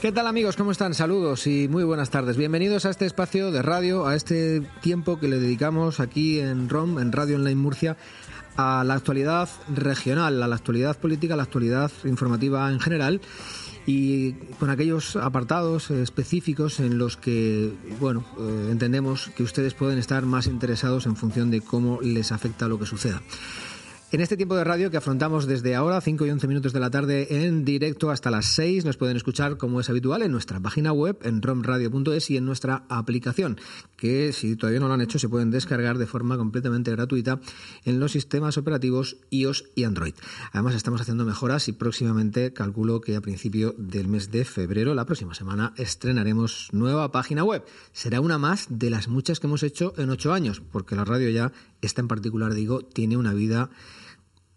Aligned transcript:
¿Qué 0.00 0.12
tal 0.12 0.26
amigos? 0.26 0.56
¿Cómo 0.56 0.72
están? 0.72 0.94
Saludos 0.94 1.46
y 1.46 1.68
muy 1.68 1.84
buenas 1.84 2.08
tardes. 2.08 2.38
Bienvenidos 2.38 2.86
a 2.86 2.90
este 2.90 3.04
espacio 3.04 3.50
de 3.50 3.60
radio, 3.60 4.06
a 4.06 4.14
este 4.16 4.62
tiempo 4.80 5.20
que 5.20 5.28
le 5.28 5.38
dedicamos 5.38 6.00
aquí 6.00 6.40
en 6.40 6.70
ROM, 6.70 6.98
en 7.00 7.12
Radio 7.12 7.36
Online 7.36 7.60
Murcia, 7.60 7.98
a 8.56 8.82
la 8.82 8.94
actualidad 8.94 9.50
regional, 9.68 10.42
a 10.42 10.48
la 10.48 10.56
actualidad 10.56 10.96
política, 10.96 11.34
a 11.34 11.36
la 11.36 11.42
actualidad 11.42 11.92
informativa 12.04 12.70
en 12.72 12.80
general 12.80 13.20
y 13.84 14.32
con 14.58 14.70
aquellos 14.70 15.16
apartados 15.16 15.90
específicos 15.90 16.80
en 16.80 16.96
los 16.96 17.18
que, 17.18 17.70
bueno, 17.98 18.24
eh, 18.38 18.68
entendemos 18.70 19.30
que 19.36 19.42
ustedes 19.42 19.74
pueden 19.74 19.98
estar 19.98 20.24
más 20.24 20.46
interesados 20.46 21.04
en 21.04 21.14
función 21.14 21.50
de 21.50 21.60
cómo 21.60 22.00
les 22.00 22.32
afecta 22.32 22.68
lo 22.68 22.78
que 22.78 22.86
suceda. 22.86 23.20
En 24.12 24.20
este 24.20 24.36
tiempo 24.36 24.56
de 24.56 24.64
radio 24.64 24.90
que 24.90 24.96
afrontamos 24.96 25.46
desde 25.46 25.76
ahora, 25.76 26.00
5 26.00 26.26
y 26.26 26.30
11 26.30 26.48
minutos 26.48 26.72
de 26.72 26.80
la 26.80 26.90
tarde, 26.90 27.46
en 27.46 27.64
directo 27.64 28.10
hasta 28.10 28.32
las 28.32 28.46
6, 28.46 28.84
nos 28.84 28.96
pueden 28.96 29.16
escuchar 29.16 29.56
como 29.56 29.78
es 29.78 29.88
habitual 29.88 30.22
en 30.22 30.32
nuestra 30.32 30.58
página 30.58 30.90
web, 30.90 31.16
en 31.22 31.40
romradio.es 31.40 32.28
y 32.30 32.36
en 32.36 32.44
nuestra 32.44 32.86
aplicación, 32.88 33.60
que 33.96 34.32
si 34.32 34.56
todavía 34.56 34.80
no 34.80 34.88
lo 34.88 34.94
han 34.94 35.00
hecho, 35.00 35.20
se 35.20 35.28
pueden 35.28 35.52
descargar 35.52 35.96
de 35.96 36.08
forma 36.08 36.36
completamente 36.36 36.90
gratuita 36.90 37.38
en 37.84 38.00
los 38.00 38.10
sistemas 38.10 38.58
operativos 38.58 39.16
iOS 39.30 39.66
y 39.76 39.84
Android. 39.84 40.14
Además, 40.50 40.74
estamos 40.74 41.00
haciendo 41.00 41.24
mejoras 41.24 41.68
y 41.68 41.72
próximamente 41.72 42.52
calculo 42.52 43.00
que 43.00 43.14
a 43.14 43.20
principio 43.20 43.76
del 43.78 44.08
mes 44.08 44.32
de 44.32 44.44
febrero, 44.44 44.92
la 44.92 45.06
próxima 45.06 45.34
semana, 45.34 45.72
estrenaremos 45.76 46.70
nueva 46.72 47.12
página 47.12 47.44
web. 47.44 47.64
Será 47.92 48.20
una 48.20 48.38
más 48.38 48.66
de 48.70 48.90
las 48.90 49.06
muchas 49.06 49.38
que 49.38 49.46
hemos 49.46 49.62
hecho 49.62 49.94
en 49.98 50.10
ocho 50.10 50.32
años, 50.32 50.60
porque 50.72 50.96
la 50.96 51.04
radio 51.04 51.30
ya, 51.30 51.52
esta 51.80 52.00
en 52.00 52.08
particular, 52.08 52.54
digo, 52.54 52.82
tiene 52.82 53.16
una 53.16 53.34
vida 53.34 53.70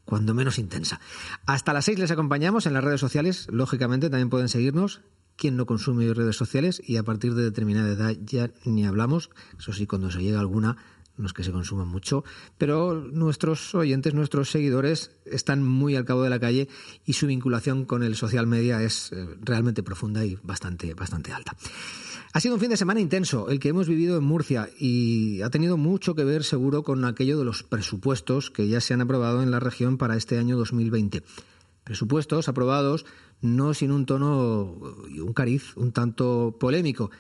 cuando 0.05 0.33
menos 0.33 0.59
intensa. 0.59 0.99
Hasta 1.45 1.73
las 1.73 1.85
seis 1.85 1.99
les 1.99 2.11
acompañamos 2.11 2.65
en 2.65 2.73
las 2.73 2.83
redes 2.83 2.99
sociales, 2.99 3.47
lógicamente 3.51 4.09
también 4.09 4.29
pueden 4.29 4.49
seguirnos. 4.49 5.01
Quien 5.35 5.57
no 5.57 5.65
consume 5.65 6.13
redes 6.13 6.35
sociales 6.35 6.79
y 6.85 6.97
a 6.97 7.03
partir 7.03 7.33
de 7.33 7.43
determinada 7.43 7.91
edad 7.91 8.15
ya 8.23 8.51
ni 8.65 8.85
hablamos, 8.85 9.31
eso 9.57 9.73
sí, 9.73 9.87
cuando 9.87 10.11
se 10.11 10.21
llega 10.21 10.39
alguna, 10.39 10.77
no 11.17 11.27
es 11.27 11.33
que 11.33 11.43
se 11.43 11.51
consuma 11.51 11.85
mucho, 11.85 12.23
pero 12.57 12.93
nuestros 12.95 13.73
oyentes, 13.75 14.13
nuestros 14.13 14.49
seguidores 14.49 15.11
están 15.25 15.63
muy 15.63 15.95
al 15.95 16.05
cabo 16.05 16.23
de 16.23 16.29
la 16.29 16.39
calle 16.39 16.67
y 17.05 17.13
su 17.13 17.27
vinculación 17.27 17.85
con 17.85 18.03
el 18.03 18.15
social 18.15 18.47
media 18.47 18.81
es 18.81 19.11
eh, 19.11 19.27
realmente 19.41 19.83
profunda 19.83 20.25
y 20.25 20.37
bastante, 20.43 20.93
bastante 20.93 21.31
alta. 21.31 21.55
Ha 22.35 22.39
sido 22.39 22.55
un 22.55 22.59
fin 22.59 22.71
de 22.71 22.77
semana 22.77 22.99
intenso 22.99 23.47
el 23.49 23.59
que 23.59 23.69
hemos 23.69 23.87
vivido 23.87 24.17
en 24.17 24.23
Murcia 24.23 24.67
y 24.79 25.43
ha 25.43 25.51
tenido 25.51 25.77
mucho 25.77 26.15
que 26.15 26.23
ver 26.23 26.43
seguro 26.43 26.81
con 26.81 27.05
aquello 27.05 27.37
de 27.37 27.45
los 27.45 27.61
presupuestos 27.61 28.49
que 28.49 28.67
ya 28.67 28.81
se 28.81 28.95
han 28.95 29.01
aprobado 29.01 29.43
en 29.43 29.51
la 29.51 29.59
región 29.59 29.99
para 29.99 30.17
este 30.17 30.39
año 30.39 30.57
2020. 30.57 31.21
Presupuestos 31.83 32.49
aprobados 32.49 33.05
no 33.41 33.75
sin 33.75 33.91
un 33.91 34.07
tono 34.07 34.75
y 35.09 35.19
un 35.19 35.33
cariz 35.33 35.77
un 35.77 35.91
tanto 35.91 36.57
polémico. 36.59 37.11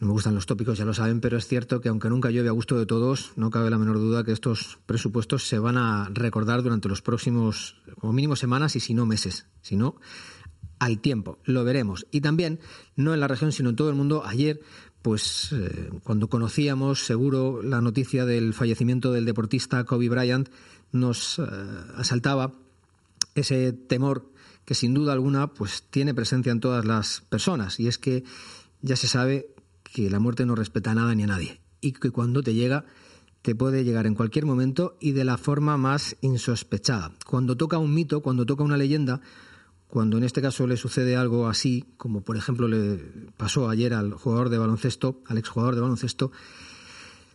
No 0.00 0.08
me 0.08 0.12
gustan 0.12 0.34
los 0.34 0.46
tópicos, 0.46 0.76
ya 0.76 0.84
lo 0.84 0.94
saben, 0.94 1.20
pero 1.20 1.38
es 1.38 1.46
cierto 1.46 1.80
que 1.80 1.88
aunque 1.88 2.08
nunca 2.08 2.30
llueve 2.30 2.48
a 2.48 2.52
gusto 2.52 2.76
de 2.76 2.86
todos, 2.86 3.32
no 3.36 3.50
cabe 3.50 3.70
la 3.70 3.78
menor 3.78 3.98
duda 3.98 4.24
que 4.24 4.32
estos 4.32 4.80
presupuestos 4.86 5.46
se 5.46 5.60
van 5.60 5.76
a 5.76 6.08
recordar 6.12 6.64
durante 6.64 6.88
los 6.88 7.00
próximos, 7.00 7.76
como 8.00 8.12
mínimo, 8.12 8.34
semanas 8.34 8.74
y 8.74 8.80
si 8.80 8.92
no 8.92 9.06
meses. 9.06 9.46
Si 9.60 9.76
no, 9.76 9.96
al 10.80 10.98
tiempo. 11.00 11.38
Lo 11.44 11.62
veremos. 11.62 12.06
Y 12.10 12.20
también, 12.22 12.58
no 12.96 13.14
en 13.14 13.20
la 13.20 13.28
región, 13.28 13.52
sino 13.52 13.70
en 13.70 13.76
todo 13.76 13.90
el 13.90 13.94
mundo, 13.94 14.24
ayer, 14.26 14.60
pues 15.02 15.52
eh, 15.52 15.90
cuando 16.02 16.28
conocíamos 16.28 17.06
seguro 17.06 17.62
la 17.62 17.80
noticia 17.80 18.26
del 18.26 18.52
fallecimiento 18.52 19.12
del 19.12 19.24
deportista 19.24 19.84
Kobe 19.84 20.08
Bryant, 20.08 20.48
nos 20.90 21.38
eh, 21.38 21.44
asaltaba 21.96 22.54
ese 23.34 23.72
temor 23.72 24.32
que 24.64 24.74
sin 24.74 24.94
duda 24.94 25.12
alguna 25.12 25.48
pues 25.48 25.84
tiene 25.88 26.14
presencia 26.14 26.52
en 26.52 26.60
todas 26.60 26.84
las 26.84 27.22
personas 27.28 27.80
y 27.80 27.86
es 27.86 27.98
que 27.98 28.24
ya 28.82 28.96
se 28.96 29.08
sabe 29.08 29.54
que 29.82 30.10
la 30.10 30.18
muerte 30.18 30.46
no 30.46 30.54
respeta 30.54 30.90
a 30.90 30.94
nada 30.94 31.14
ni 31.14 31.22
a 31.22 31.28
nadie 31.28 31.60
y 31.80 31.92
que 31.92 32.10
cuando 32.10 32.42
te 32.42 32.54
llega 32.54 32.84
te 33.42 33.54
puede 33.54 33.84
llegar 33.84 34.06
en 34.06 34.14
cualquier 34.14 34.46
momento 34.46 34.96
y 35.00 35.12
de 35.12 35.24
la 35.24 35.38
forma 35.38 35.78
más 35.78 36.16
insospechada. 36.20 37.12
Cuando 37.26 37.56
toca 37.56 37.78
un 37.78 37.94
mito, 37.94 38.20
cuando 38.20 38.44
toca 38.44 38.62
una 38.62 38.76
leyenda, 38.76 39.22
cuando 39.90 40.16
en 40.16 40.24
este 40.24 40.40
caso 40.40 40.66
le 40.66 40.76
sucede 40.76 41.16
algo 41.16 41.48
así, 41.48 41.84
como 41.96 42.22
por 42.22 42.36
ejemplo 42.36 42.68
le 42.68 42.96
pasó 43.36 43.68
ayer 43.68 43.92
al 43.92 44.12
jugador 44.12 44.48
de 44.48 44.58
baloncesto, 44.58 45.20
al 45.26 45.38
exjugador 45.38 45.74
de 45.74 45.80
baloncesto, 45.80 46.30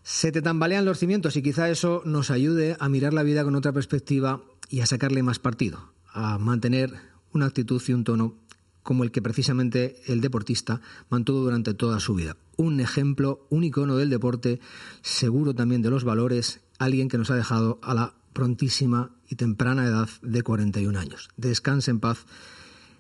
se 0.04 0.32
te 0.32 0.42
tambalean 0.42 0.86
los 0.86 1.00
cimientos 1.00 1.36
y 1.36 1.42
quizá 1.42 1.70
eso 1.70 2.02
nos 2.06 2.32
ayude 2.32 2.78
a 2.80 2.90
mirar 2.90 3.14
la 3.14 3.24
vida 3.24 3.44
con 3.44 3.56
otra 3.56 3.74
perspectiva 3.74 4.42
y 4.70 4.80
a 4.80 4.86
sacarle 4.86 5.24
más 5.24 5.40
partido, 5.40 5.92
a 6.14 6.38
mantener 6.38 6.94
una 7.34 7.48
actitud 7.48 7.82
y 7.88 7.94
un 7.94 8.04
tono 8.04 8.36
como 8.84 9.04
el 9.04 9.12
que 9.12 9.22
precisamente 9.22 10.00
el 10.06 10.22
deportista 10.22 10.80
mantuvo 11.10 11.40
durante 11.40 11.74
toda 11.74 12.00
su 12.00 12.14
vida. 12.14 12.38
Un 12.56 12.80
ejemplo, 12.80 13.48
un 13.50 13.64
icono 13.64 13.98
del 13.98 14.12
deporte, 14.12 14.60
seguro 15.02 15.56
también 15.56 15.82
de 15.82 15.90
los 15.90 16.04
valores, 16.04 16.62
alguien 16.78 17.10
que 17.10 17.18
nos 17.18 17.32
ha 17.32 17.36
dejado 17.36 17.80
a 17.82 17.96
la 17.96 18.14
prontísima 18.35 19.16
y 19.29 19.35
temprana 19.35 19.88
edad 19.88 20.09
de 20.22 20.44
41 20.44 21.00
años. 21.00 21.29
Descanse 21.38 21.90
en 21.90 22.01
paz 22.01 22.25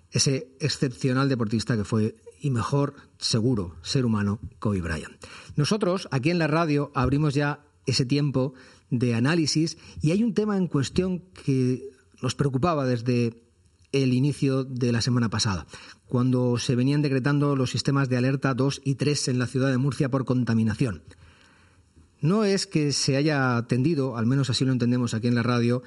ese 0.09 0.47
excepcional 0.61 1.27
deportista 1.27 1.75
que 1.75 1.83
fue 1.83 2.15
y 2.39 2.49
mejor, 2.49 2.95
seguro, 3.19 3.75
ser 3.81 4.05
humano, 4.05 4.39
Kobe 4.59 4.81
Bryant. 4.81 5.13
Nosotros, 5.57 6.07
aquí 6.09 6.29
en 6.29 6.39
la 6.39 6.47
radio, 6.47 6.89
abrimos 6.95 7.33
ya 7.33 7.65
ese 7.85 8.05
tiempo 8.05 8.53
de 8.89 9.13
análisis 9.13 9.77
y 10.01 10.11
hay 10.11 10.23
un 10.23 10.33
tema 10.33 10.55
en 10.55 10.67
cuestión 10.67 11.19
que 11.43 11.83
nos 12.21 12.33
preocupaba 12.33 12.85
desde 12.85 13.43
el 13.91 14.13
inicio 14.13 14.63
de 14.63 14.93
la 14.93 15.01
semana 15.01 15.29
pasada, 15.29 15.67
cuando 16.07 16.57
se 16.57 16.75
venían 16.75 17.01
decretando 17.01 17.57
los 17.57 17.71
sistemas 17.71 18.07
de 18.07 18.17
alerta 18.17 18.53
2 18.53 18.81
y 18.85 18.95
3 18.95 19.27
en 19.29 19.39
la 19.39 19.47
ciudad 19.47 19.69
de 19.69 19.77
Murcia 19.77 20.09
por 20.09 20.23
contaminación 20.23 21.03
no 22.21 22.43
es 22.43 22.67
que 22.67 22.91
se 22.91 23.17
haya 23.17 23.65
tendido, 23.67 24.17
al 24.17 24.25
menos 24.25 24.49
así 24.49 24.65
lo 24.65 24.71
entendemos 24.71 25.13
aquí 25.13 25.27
en 25.27 25.35
la 25.35 25.43
radio, 25.43 25.83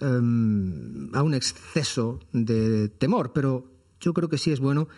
em, 0.00 1.14
a 1.14 1.22
un 1.22 1.34
exceso 1.34 2.20
de 2.32 2.88
temor, 2.88 3.32
pero 3.32 3.70
yo 4.00 4.14
creo 4.14 4.28
que 4.28 4.38
sí 4.38 4.52
es 4.52 4.60
bueno 4.60 4.88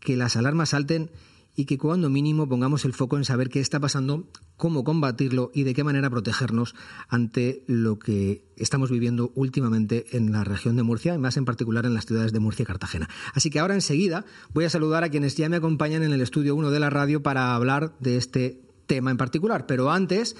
que 0.00 0.16
las 0.16 0.36
alarmas 0.36 0.70
salten 0.70 1.10
y 1.56 1.66
que 1.66 1.78
cuando 1.78 2.10
mínimo 2.10 2.48
pongamos 2.48 2.84
el 2.84 2.92
foco 2.92 3.16
en 3.16 3.24
saber 3.24 3.48
qué 3.48 3.60
está 3.60 3.78
pasando, 3.78 4.28
cómo 4.56 4.84
combatirlo 4.84 5.50
y 5.54 5.62
de 5.62 5.74
qué 5.74 5.84
manera 5.84 6.10
protegernos 6.10 6.74
ante 7.08 7.64
lo 7.66 7.98
que 7.98 8.44
estamos 8.56 8.90
viviendo 8.90 9.32
últimamente 9.34 10.16
en 10.16 10.32
la 10.32 10.44
región 10.44 10.76
de 10.76 10.82
Murcia 10.82 11.14
y 11.14 11.18
más 11.18 11.36
en 11.36 11.44
particular 11.44 11.86
en 11.86 11.94
las 11.94 12.06
ciudades 12.06 12.32
de 12.32 12.40
Murcia 12.40 12.64
y 12.64 12.66
Cartagena. 12.66 13.08
Así 13.34 13.50
que 13.50 13.60
ahora 13.60 13.74
enseguida 13.74 14.24
voy 14.52 14.64
a 14.64 14.70
saludar 14.70 15.04
a 15.04 15.10
quienes 15.10 15.36
ya 15.36 15.48
me 15.48 15.56
acompañan 15.56 16.02
en 16.02 16.12
el 16.12 16.20
estudio 16.20 16.56
1 16.56 16.70
de 16.70 16.80
la 16.80 16.90
radio 16.90 17.22
para 17.22 17.54
hablar 17.54 17.94
de 18.00 18.16
este 18.16 18.63
tema 18.86 19.10
en 19.10 19.16
particular. 19.16 19.66
Pero 19.66 19.90
antes 19.90 20.36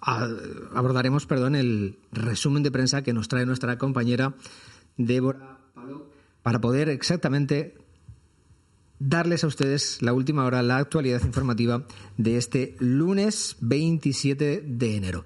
abordaremos 0.00 1.26
perdón, 1.26 1.54
el 1.56 1.98
resumen 2.12 2.62
de 2.62 2.70
prensa 2.70 3.02
que 3.02 3.12
nos 3.12 3.28
trae 3.28 3.46
nuestra 3.46 3.78
compañera 3.78 4.34
Débora 4.96 5.58
para 6.42 6.60
poder 6.60 6.88
exactamente 6.88 7.76
darles 8.98 9.44
a 9.44 9.46
ustedes 9.46 10.02
la 10.02 10.12
última 10.12 10.44
hora, 10.44 10.62
la 10.62 10.76
actualidad 10.76 11.22
informativa 11.24 11.84
de 12.18 12.36
este 12.36 12.76
lunes 12.80 13.56
27 13.60 14.62
de 14.66 14.96
enero. 14.96 15.24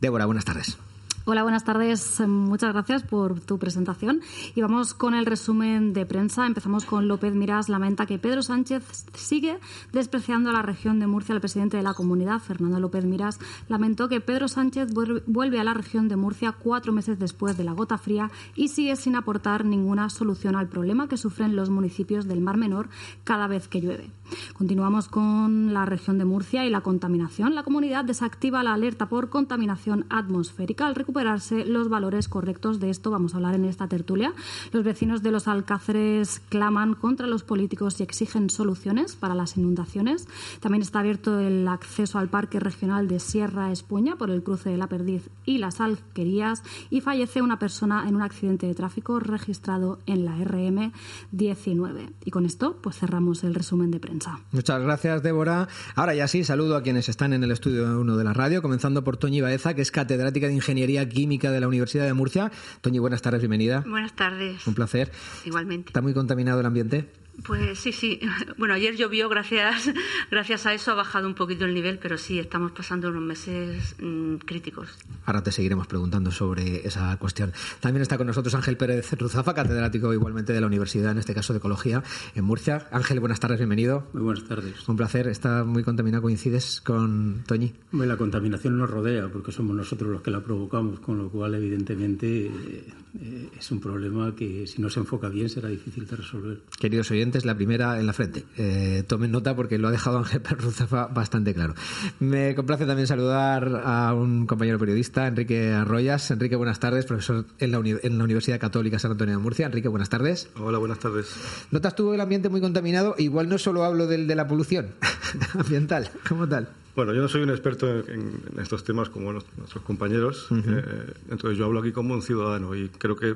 Débora, 0.00 0.26
buenas 0.26 0.44
tardes. 0.44 0.76
Hola, 1.26 1.42
buenas 1.42 1.64
tardes. 1.64 2.20
Muchas 2.28 2.74
gracias 2.74 3.02
por 3.02 3.40
tu 3.40 3.58
presentación. 3.58 4.20
Y 4.54 4.60
vamos 4.60 4.92
con 4.92 5.14
el 5.14 5.24
resumen 5.24 5.94
de 5.94 6.04
prensa. 6.04 6.46
Empezamos 6.46 6.84
con 6.84 7.08
López 7.08 7.32
Miras. 7.32 7.70
Lamenta 7.70 8.04
que 8.04 8.18
Pedro 8.18 8.42
Sánchez 8.42 9.06
sigue 9.14 9.58
despreciando 9.90 10.50
a 10.50 10.52
la 10.52 10.60
región 10.60 11.00
de 11.00 11.06
Murcia. 11.06 11.34
El 11.34 11.40
presidente 11.40 11.78
de 11.78 11.82
la 11.82 11.94
comunidad, 11.94 12.40
Fernando 12.40 12.78
López 12.78 13.06
Miras, 13.06 13.38
lamentó 13.68 14.10
que 14.10 14.20
Pedro 14.20 14.48
Sánchez 14.48 14.92
vuelve 15.26 15.58
a 15.58 15.64
la 15.64 15.72
región 15.72 16.08
de 16.08 16.16
Murcia 16.16 16.52
cuatro 16.52 16.92
meses 16.92 17.18
después 17.18 17.56
de 17.56 17.64
la 17.64 17.72
gota 17.72 17.96
fría 17.96 18.30
y 18.54 18.68
sigue 18.68 18.94
sin 18.94 19.16
aportar 19.16 19.64
ninguna 19.64 20.10
solución 20.10 20.56
al 20.56 20.68
problema 20.68 21.08
que 21.08 21.16
sufren 21.16 21.56
los 21.56 21.70
municipios 21.70 22.28
del 22.28 22.42
Mar 22.42 22.58
Menor 22.58 22.90
cada 23.24 23.46
vez 23.46 23.66
que 23.66 23.80
llueve. 23.80 24.10
Continuamos 24.54 25.08
con 25.08 25.72
la 25.74 25.86
región 25.86 26.18
de 26.18 26.24
Murcia 26.24 26.64
y 26.64 26.70
la 26.70 26.80
contaminación. 26.80 27.54
La 27.54 27.62
comunidad 27.62 28.04
desactiva 28.04 28.62
la 28.62 28.74
alerta 28.74 29.08
por 29.08 29.28
contaminación 29.28 30.06
atmosférica 30.10 30.86
al 30.86 30.94
recuperarse 30.94 31.64
los 31.64 31.88
valores 31.88 32.28
correctos. 32.28 32.80
De 32.80 32.90
esto 32.90 33.10
vamos 33.10 33.34
a 33.34 33.36
hablar 33.36 33.54
en 33.54 33.64
esta 33.64 33.88
tertulia. 33.88 34.32
Los 34.72 34.84
vecinos 34.84 35.22
de 35.22 35.30
los 35.30 35.48
Alcáceres 35.48 36.40
claman 36.48 36.94
contra 36.94 37.26
los 37.26 37.42
políticos 37.42 38.00
y 38.00 38.02
exigen 38.02 38.50
soluciones 38.50 39.16
para 39.16 39.34
las 39.34 39.56
inundaciones. 39.56 40.28
También 40.60 40.82
está 40.82 41.00
abierto 41.00 41.40
el 41.40 41.66
acceso 41.68 42.18
al 42.18 42.28
Parque 42.28 42.60
Regional 42.60 43.08
de 43.08 43.20
Sierra 43.20 43.72
Espuña 43.72 44.16
por 44.16 44.30
el 44.30 44.42
cruce 44.42 44.70
de 44.70 44.78
la 44.78 44.88
Perdiz 44.88 45.28
y 45.44 45.58
las 45.58 45.80
Alquerías 45.80 46.62
y 46.90 47.00
fallece 47.00 47.42
una 47.42 47.58
persona 47.58 48.08
en 48.08 48.16
un 48.16 48.22
accidente 48.22 48.66
de 48.66 48.74
tráfico 48.74 49.20
registrado 49.20 49.98
en 50.06 50.24
la 50.24 50.36
RM 50.36 50.92
19. 51.32 52.10
Y 52.24 52.30
con 52.30 52.46
esto 52.46 52.76
pues 52.82 52.96
cerramos 52.98 53.44
el 53.44 53.54
resumen 53.54 53.90
de 53.90 54.00
prensa. 54.00 54.23
Muchas 54.52 54.82
gracias, 54.82 55.22
Débora. 55.22 55.68
Ahora 55.94 56.14
ya 56.14 56.28
sí, 56.28 56.44
saludo 56.44 56.76
a 56.76 56.82
quienes 56.82 57.08
están 57.08 57.32
en 57.32 57.44
el 57.44 57.50
estudio 57.50 58.00
1 58.00 58.16
de 58.16 58.24
la 58.24 58.32
radio, 58.32 58.62
comenzando 58.62 59.04
por 59.04 59.16
Toñi 59.16 59.40
Baeza, 59.40 59.74
que 59.74 59.82
es 59.82 59.90
catedrática 59.90 60.46
de 60.46 60.54
Ingeniería 60.54 61.08
Química 61.08 61.50
de 61.50 61.60
la 61.60 61.68
Universidad 61.68 62.04
de 62.04 62.14
Murcia. 62.14 62.50
Toñi, 62.80 62.98
buenas 62.98 63.22
tardes, 63.22 63.40
bienvenida. 63.40 63.84
Buenas 63.86 64.14
tardes. 64.14 64.66
Un 64.66 64.74
placer. 64.74 65.10
Igualmente. 65.44 65.88
¿Está 65.88 66.02
muy 66.02 66.14
contaminado 66.14 66.60
el 66.60 66.66
ambiente? 66.66 67.23
Pues 67.42 67.78
sí, 67.78 67.92
sí. 67.92 68.20
Bueno, 68.56 68.74
ayer 68.74 68.96
llovió, 68.96 69.28
gracias, 69.28 69.90
gracias 70.30 70.66
a 70.66 70.74
eso 70.74 70.92
ha 70.92 70.94
bajado 70.94 71.26
un 71.26 71.34
poquito 71.34 71.64
el 71.64 71.74
nivel, 71.74 71.98
pero 71.98 72.16
sí, 72.18 72.38
estamos 72.38 72.72
pasando 72.72 73.08
unos 73.08 73.22
meses 73.22 73.96
mm, 74.00 74.36
críticos. 74.36 74.88
Ahora 75.26 75.42
te 75.42 75.50
seguiremos 75.50 75.86
preguntando 75.86 76.30
sobre 76.30 76.86
esa 76.86 77.16
cuestión. 77.18 77.52
También 77.80 78.02
está 78.02 78.16
con 78.16 78.26
nosotros 78.26 78.54
Ángel 78.54 78.76
Pérez 78.76 79.12
Ruzafa, 79.12 79.54
catedrático 79.54 80.12
igualmente 80.12 80.52
de 80.52 80.60
la 80.60 80.66
Universidad, 80.66 81.12
en 81.12 81.18
este 81.18 81.34
caso 81.34 81.52
de 81.52 81.58
Ecología, 81.58 82.02
en 82.34 82.44
Murcia. 82.44 82.86
Ángel, 82.92 83.20
buenas 83.20 83.40
tardes, 83.40 83.58
bienvenido. 83.58 84.08
Muy 84.12 84.22
buenas 84.22 84.44
tardes. 84.44 84.88
Un 84.88 84.96
placer. 84.96 85.28
Está 85.28 85.64
muy 85.64 85.82
contaminado, 85.82 86.22
coincides 86.22 86.80
con 86.80 87.42
Toñi. 87.46 87.72
la 87.92 88.16
contaminación 88.16 88.78
nos 88.78 88.90
rodea 88.90 89.28
porque 89.28 89.52
somos 89.52 89.74
nosotros 89.74 90.10
los 90.10 90.22
que 90.22 90.30
la 90.30 90.40
provocamos, 90.42 91.00
con 91.00 91.18
lo 91.18 91.28
cual, 91.28 91.54
evidentemente, 91.54 92.46
eh, 92.46 93.48
es 93.58 93.70
un 93.70 93.80
problema 93.80 94.34
que 94.34 94.66
si 94.66 94.80
no 94.80 94.88
se 94.88 95.00
enfoca 95.00 95.28
bien 95.28 95.48
será 95.48 95.68
difícil 95.68 96.06
de 96.06 96.16
resolver. 96.16 96.60
Queridos 96.78 97.10
oyentes, 97.10 97.23
la 97.44 97.54
primera 97.54 97.98
en 97.98 98.06
la 98.06 98.12
frente. 98.12 98.44
Eh, 98.56 99.04
tomen 99.06 99.30
nota 99.30 99.56
porque 99.56 99.78
lo 99.78 99.88
ha 99.88 99.90
dejado 99.90 100.18
Ángel 100.18 100.40
Perruzafa 100.40 101.06
bastante 101.06 101.54
claro. 101.54 101.74
Me 102.20 102.54
complace 102.54 102.86
también 102.86 103.06
saludar 103.06 103.82
a 103.84 104.14
un 104.14 104.46
compañero 104.46 104.78
periodista, 104.78 105.26
Enrique 105.26 105.72
Arroyas. 105.72 106.30
Enrique, 106.30 106.56
buenas 106.56 106.80
tardes, 106.80 107.06
profesor 107.06 107.46
en 107.58 107.72
la, 107.72 107.78
en 107.78 108.18
la 108.18 108.24
Universidad 108.24 108.60
Católica 108.60 108.98
San 108.98 109.12
Antonio 109.12 109.36
de 109.36 109.42
Murcia. 109.42 109.66
Enrique, 109.66 109.88
buenas 109.88 110.10
tardes. 110.10 110.50
Hola, 110.56 110.78
buenas 110.78 110.98
tardes. 110.98 111.34
¿Notas 111.70 111.96
tú 111.96 112.12
el 112.12 112.20
ambiente 112.20 112.48
muy 112.48 112.60
contaminado? 112.60 113.14
Igual 113.18 113.48
no 113.48 113.58
solo 113.58 113.84
hablo 113.84 114.06
del 114.06 114.26
de 114.26 114.34
la 114.34 114.46
polución 114.46 114.88
ambiental, 115.54 116.10
como 116.28 116.48
tal. 116.48 116.68
Bueno, 116.94 117.12
yo 117.12 117.22
no 117.22 117.28
soy 117.28 117.42
un 117.42 117.50
experto 117.50 117.88
en, 117.90 118.40
estos 118.60 118.84
temas 118.84 119.08
como 119.08 119.32
nuestros 119.32 119.82
compañeros, 119.82 120.46
eh, 120.52 121.12
entonces 121.28 121.58
yo 121.58 121.64
hablo 121.64 121.80
aquí 121.80 121.90
como 121.90 122.14
un 122.14 122.22
ciudadano 122.22 122.74
y 122.76 122.88
creo 122.88 123.16
que 123.16 123.34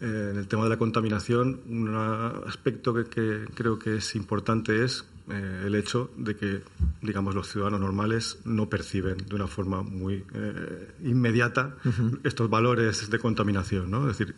en 0.00 0.36
el 0.36 0.48
tema 0.48 0.64
de 0.64 0.70
la 0.70 0.78
contaminación, 0.78 1.60
un 1.68 1.94
aspecto 2.46 2.94
que, 2.94 3.44
creo 3.54 3.78
que 3.78 3.96
es 3.96 4.16
importante 4.16 4.84
es 4.84 5.04
eh, 5.28 5.64
el 5.66 5.74
hecho 5.74 6.10
de 6.16 6.36
que, 6.36 6.62
digamos, 7.02 7.34
los 7.34 7.48
ciudadanos 7.48 7.80
normales 7.80 8.38
no 8.44 8.68
perciben 8.68 9.18
de 9.18 9.34
una 9.34 9.46
forma 9.46 9.82
muy 9.82 10.24
eh, 10.34 10.88
inmediata 11.04 11.76
estos 12.24 12.48
valores 12.48 13.10
de 13.10 13.18
contaminación, 13.18 13.90
¿no? 13.90 14.10
Es 14.10 14.18
decir, 14.18 14.34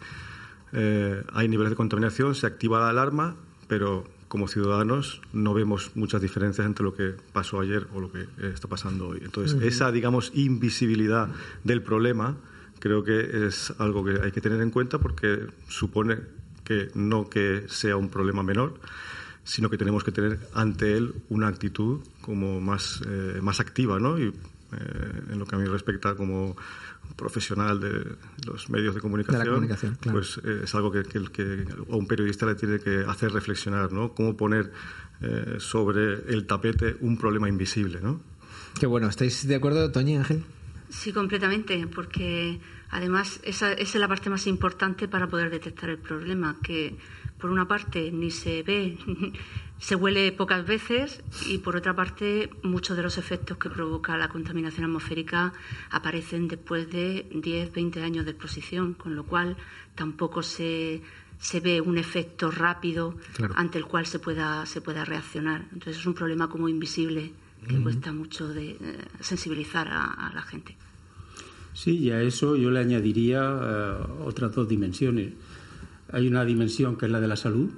eh, 0.73 1.23
hay 1.33 1.49
niveles 1.49 1.71
de 1.71 1.77
contaminación, 1.77 2.35
se 2.35 2.47
activa 2.47 2.81
la 2.81 2.89
alarma, 2.89 3.37
pero 3.69 4.05
como 4.27 4.49
ciudadanos 4.49 5.21
no 5.33 5.55
vemos 5.55 5.93
muchas 5.95 6.21
diferencias 6.21 6.67
entre 6.67 6.85
lo 6.85 6.95
que 6.95 7.15
pasó 7.33 7.61
ayer 7.61 7.87
o 7.95 8.01
lo 8.01 8.11
que 8.11 8.27
está 8.53 8.67
pasando 8.67 9.09
hoy. 9.09 9.21
Entonces, 9.23 9.63
esa, 9.63 9.93
digamos, 9.93 10.33
invisibilidad 10.35 11.29
del 11.63 11.83
problema 11.83 12.37
creo 12.83 13.05
que 13.05 13.47
es 13.47 13.73
algo 13.79 14.05
que 14.05 14.21
hay 14.21 14.33
que 14.33 14.41
tener 14.41 14.61
en 14.61 14.73
cuenta 14.73 14.99
porque 14.99 15.47
supone 15.69 16.19
que 16.65 16.91
no 16.97 17.31
que 17.31 17.67
sea 17.69 17.97
un 17.97 18.09
problema 18.09 18.43
menor, 18.43 18.81
sino 19.45 19.71
que 19.71 19.79
tenemos 19.79 20.03
que 20.03 20.11
tener 20.11 20.41
ante 20.53 20.97
él 20.97 21.15
una 21.29 21.47
actitud 21.47 22.01
como 22.21 22.61
más, 22.61 23.01
eh, 23.07 23.39
más 23.41 23.61
activa, 23.61 24.01
¿no? 24.01 24.19
Y 24.19 24.25
eh, 24.25 24.33
en 25.31 25.39
lo 25.39 25.47
que 25.47 25.55
a 25.55 25.59
mí 25.61 25.65
respecta 25.67 26.17
como 26.17 26.57
profesional 27.15 27.79
de 27.79 28.17
los 28.47 28.69
medios 28.69 28.97
de 28.97 29.01
comunicación, 29.01 29.69
pues 30.11 30.41
eh, 30.43 30.63
es 30.65 30.75
algo 30.75 30.91
que, 30.91 31.05
que, 31.05 31.65
a 31.89 31.95
un 31.95 32.09
periodista 32.09 32.47
le 32.47 32.57
tiene 32.57 32.81
que 32.81 33.05
hacer 33.07 33.31
reflexionar, 33.31 33.93
¿no? 33.93 34.13
Cómo 34.13 34.37
poner 34.37 34.73
sobre 35.59 36.15
el 36.35 36.49
tapete 36.49 36.97
un 37.01 37.17
problema 37.17 37.49
invisible, 37.49 38.01
¿no? 38.03 38.21
Qué 38.81 38.87
bueno. 38.87 39.07
¿Estáis 39.07 39.47
de 39.47 39.55
acuerdo, 39.55 39.93
Toñi 39.93 40.17
Ángel? 40.17 40.43
Sí, 40.93 41.11
completamente, 41.11 41.87
porque 41.87 42.61
además 42.91 43.41
esa, 43.45 43.73
es 43.73 43.95
la 43.95 44.07
parte 44.07 44.29
más 44.29 44.47
importante 44.47 45.09
para 45.09 45.27
poder 45.27 45.49
detectar 45.49 45.89
el 45.89 45.97
problema, 45.97 46.59
que 46.63 46.95
por 47.39 47.51
una 47.51 47.67
parte 47.67 48.13
ni 48.13 48.31
se 48.31 48.63
ve, 48.63 48.99
se 49.79 49.97
huele 49.97 50.31
pocas 50.33 50.67
veces 50.67 51.25
y 51.49 51.59
por 51.59 51.77
otra 51.77 51.97
parte 51.97 52.51
muchos 52.63 52.95
de 52.95 53.03
los 53.03 53.17
efectos 53.17 53.57
que 53.57 53.71
provoca 53.71 54.19
la 54.19 54.29
contaminación 54.29 54.85
atmosférica 54.85 55.55
aparecen 55.91 56.47
después 56.47 56.91
de 56.91 57.27
10, 57.33 57.73
20 57.73 58.03
años 58.03 58.27
de 58.27 58.33
exposición, 58.33 58.93
con 58.93 59.17
lo 59.17 59.25
cual 59.25 59.57
tampoco 59.95 60.43
se, 60.43 61.01
se 61.39 61.61
ve 61.61 61.81
un 61.81 61.97
efecto 61.97 62.51
rápido 62.51 63.17
ante 63.55 63.79
el 63.79 63.87
cual 63.87 64.05
se 64.05 64.19
pueda, 64.19 64.67
se 64.67 64.83
pueda 64.83 65.07
reaccionar. 65.07 65.63
Entonces 65.73 65.97
es 65.97 66.07
un 66.07 66.15
problema 66.15 66.51
como 66.51 66.69
invisible 66.69 67.33
que 67.69 67.81
cuesta 67.81 68.13
mucho 68.13 68.49
de 68.49 68.71
eh, 68.71 68.79
sensibilizar 69.21 69.89
a, 69.89 70.31
la 70.35 70.43
gente. 70.43 70.77
Sí, 71.75 71.99
y 71.99 72.11
a 72.11 72.23
eso 72.23 72.57
yo 72.57 72.71
le 72.71 72.81
añadiría 72.81 73.41
eh, 73.43 73.95
otras 74.25 74.55
dos 74.55 74.69
dimensiones. 74.69 75.33
Hay 76.11 76.27
una 76.27 76.45
dimensión 76.45 76.97
que 76.97 77.07
es 77.07 77.13
la 77.13 77.21
de 77.21 77.29
la 77.29 77.37
salud, 77.37 77.71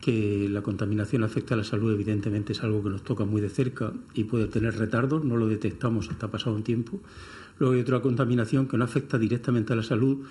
que 0.00 0.48
la 0.50 0.62
contaminación 0.62 1.24
afecta 1.24 1.54
a 1.54 1.56
la 1.56 1.64
salud, 1.64 1.92
evidentemente 1.92 2.52
es 2.52 2.62
algo 2.62 2.82
que 2.82 2.90
nos 2.90 3.02
toca 3.02 3.24
muy 3.24 3.40
de 3.40 3.48
cerca 3.48 3.92
y 4.14 4.24
puede 4.24 4.46
tener 4.46 4.76
retardos, 4.76 5.24
no 5.24 5.36
lo 5.36 5.48
detectamos 5.48 6.08
hasta 6.10 6.28
pasado 6.28 6.54
un 6.54 6.62
tiempo. 6.62 7.00
Luego 7.58 7.74
hay 7.74 7.80
otra 7.80 8.00
contaminación 8.00 8.68
que 8.68 8.76
no 8.76 8.84
afecta 8.84 9.18
directamente 9.18 9.72
a 9.72 9.76
la 9.76 9.82
salud, 9.82 10.26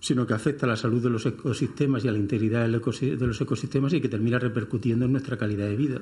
sino 0.00 0.26
que 0.26 0.34
afecta 0.34 0.66
a 0.66 0.68
la 0.68 0.76
salud 0.76 1.02
de 1.02 1.10
los 1.10 1.26
ecosistemas 1.26 2.04
y 2.04 2.08
a 2.08 2.12
la 2.12 2.18
integridad 2.18 2.66
de 2.66 3.26
los 3.26 3.40
ecosistemas 3.40 3.92
y 3.92 4.00
que 4.00 4.08
termina 4.08 4.38
repercutiendo 4.38 5.04
en 5.04 5.12
nuestra 5.12 5.36
calidad 5.36 5.66
de 5.66 5.76
vida 5.76 6.00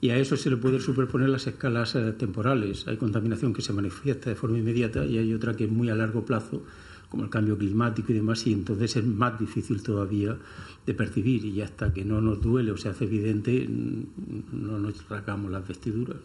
y 0.00 0.10
a 0.10 0.16
eso 0.16 0.36
se 0.36 0.48
le 0.50 0.56
pueden 0.56 0.80
superponer 0.80 1.28
las 1.28 1.46
escalas 1.46 1.94
eh, 1.94 2.12
temporales. 2.12 2.86
Hay 2.88 2.96
contaminación 2.96 3.52
que 3.52 3.62
se 3.62 3.72
manifiesta 3.72 4.30
de 4.30 4.36
forma 4.36 4.58
inmediata 4.58 5.04
y 5.04 5.18
hay 5.18 5.34
otra 5.34 5.54
que 5.54 5.64
es 5.64 5.70
muy 5.70 5.90
a 5.90 5.94
largo 5.94 6.24
plazo, 6.24 6.62
como 7.10 7.24
el 7.24 7.30
cambio 7.30 7.58
climático 7.58 8.12
y 8.12 8.14
demás, 8.14 8.46
y 8.46 8.52
entonces 8.52 8.96
es 8.96 9.04
más 9.04 9.38
difícil 9.38 9.82
todavía 9.82 10.36
percibir 10.94 11.44
y 11.44 11.62
hasta 11.62 11.92
que 11.92 12.04
no 12.04 12.20
nos 12.20 12.40
duele 12.40 12.72
o 12.72 12.76
se 12.76 12.88
hace 12.88 13.04
evidente 13.04 13.66
no 13.68 14.78
nos 14.78 15.08
rasgamos 15.08 15.50
las 15.50 15.66
vestiduras. 15.66 16.16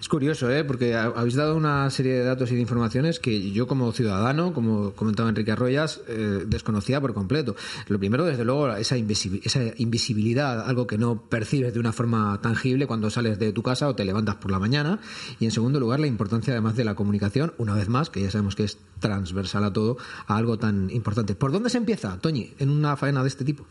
Es 0.00 0.08
curioso, 0.08 0.50
¿eh? 0.50 0.64
porque 0.64 0.94
habéis 0.94 1.34
dado 1.34 1.56
una 1.56 1.88
serie 1.90 2.14
de 2.14 2.24
datos 2.24 2.50
y 2.50 2.54
de 2.54 2.60
informaciones 2.60 3.20
que 3.20 3.50
yo 3.52 3.66
como 3.66 3.92
ciudadano, 3.92 4.52
como 4.52 4.92
comentaba 4.92 5.28
Enrique 5.28 5.52
Arroyas, 5.52 6.02
eh, 6.08 6.44
desconocía 6.46 7.00
por 7.00 7.14
completo. 7.14 7.56
Lo 7.88 7.98
primero, 7.98 8.24
desde 8.24 8.44
luego, 8.44 8.68
esa 8.76 8.96
invisibilidad, 8.96 10.68
algo 10.68 10.86
que 10.86 10.98
no 10.98 11.22
percibes 11.22 11.74
de 11.74 11.80
una 11.80 11.92
forma 11.92 12.40
tangible 12.42 12.86
cuando 12.86 13.10
sales 13.10 13.38
de 13.38 13.52
tu 13.52 13.62
casa 13.62 13.88
o 13.88 13.94
te 13.94 14.04
levantas 14.04 14.36
por 14.36 14.50
la 14.50 14.58
mañana. 14.58 15.00
Y 15.40 15.44
en 15.44 15.50
segundo 15.50 15.80
lugar, 15.80 16.00
la 16.00 16.06
importancia 16.06 16.52
además 16.52 16.76
de 16.76 16.84
la 16.84 16.94
comunicación, 16.94 17.52
una 17.58 17.74
vez 17.74 17.88
más, 17.88 18.10
que 18.10 18.22
ya 18.22 18.30
sabemos 18.30 18.56
que 18.56 18.64
es 18.64 18.78
transversal 19.00 19.64
a 19.64 19.72
todo, 19.72 19.96
a 20.26 20.36
algo 20.36 20.58
tan 20.58 20.90
importante. 20.90 21.34
¿Por 21.34 21.52
dónde 21.52 21.70
se 21.70 21.78
empieza, 21.78 22.18
Toñi, 22.18 22.52
en 22.58 22.70
una 22.70 22.96
faena 22.96 23.22
de 23.22 23.28
este 23.28 23.44
tipo? 23.44 23.66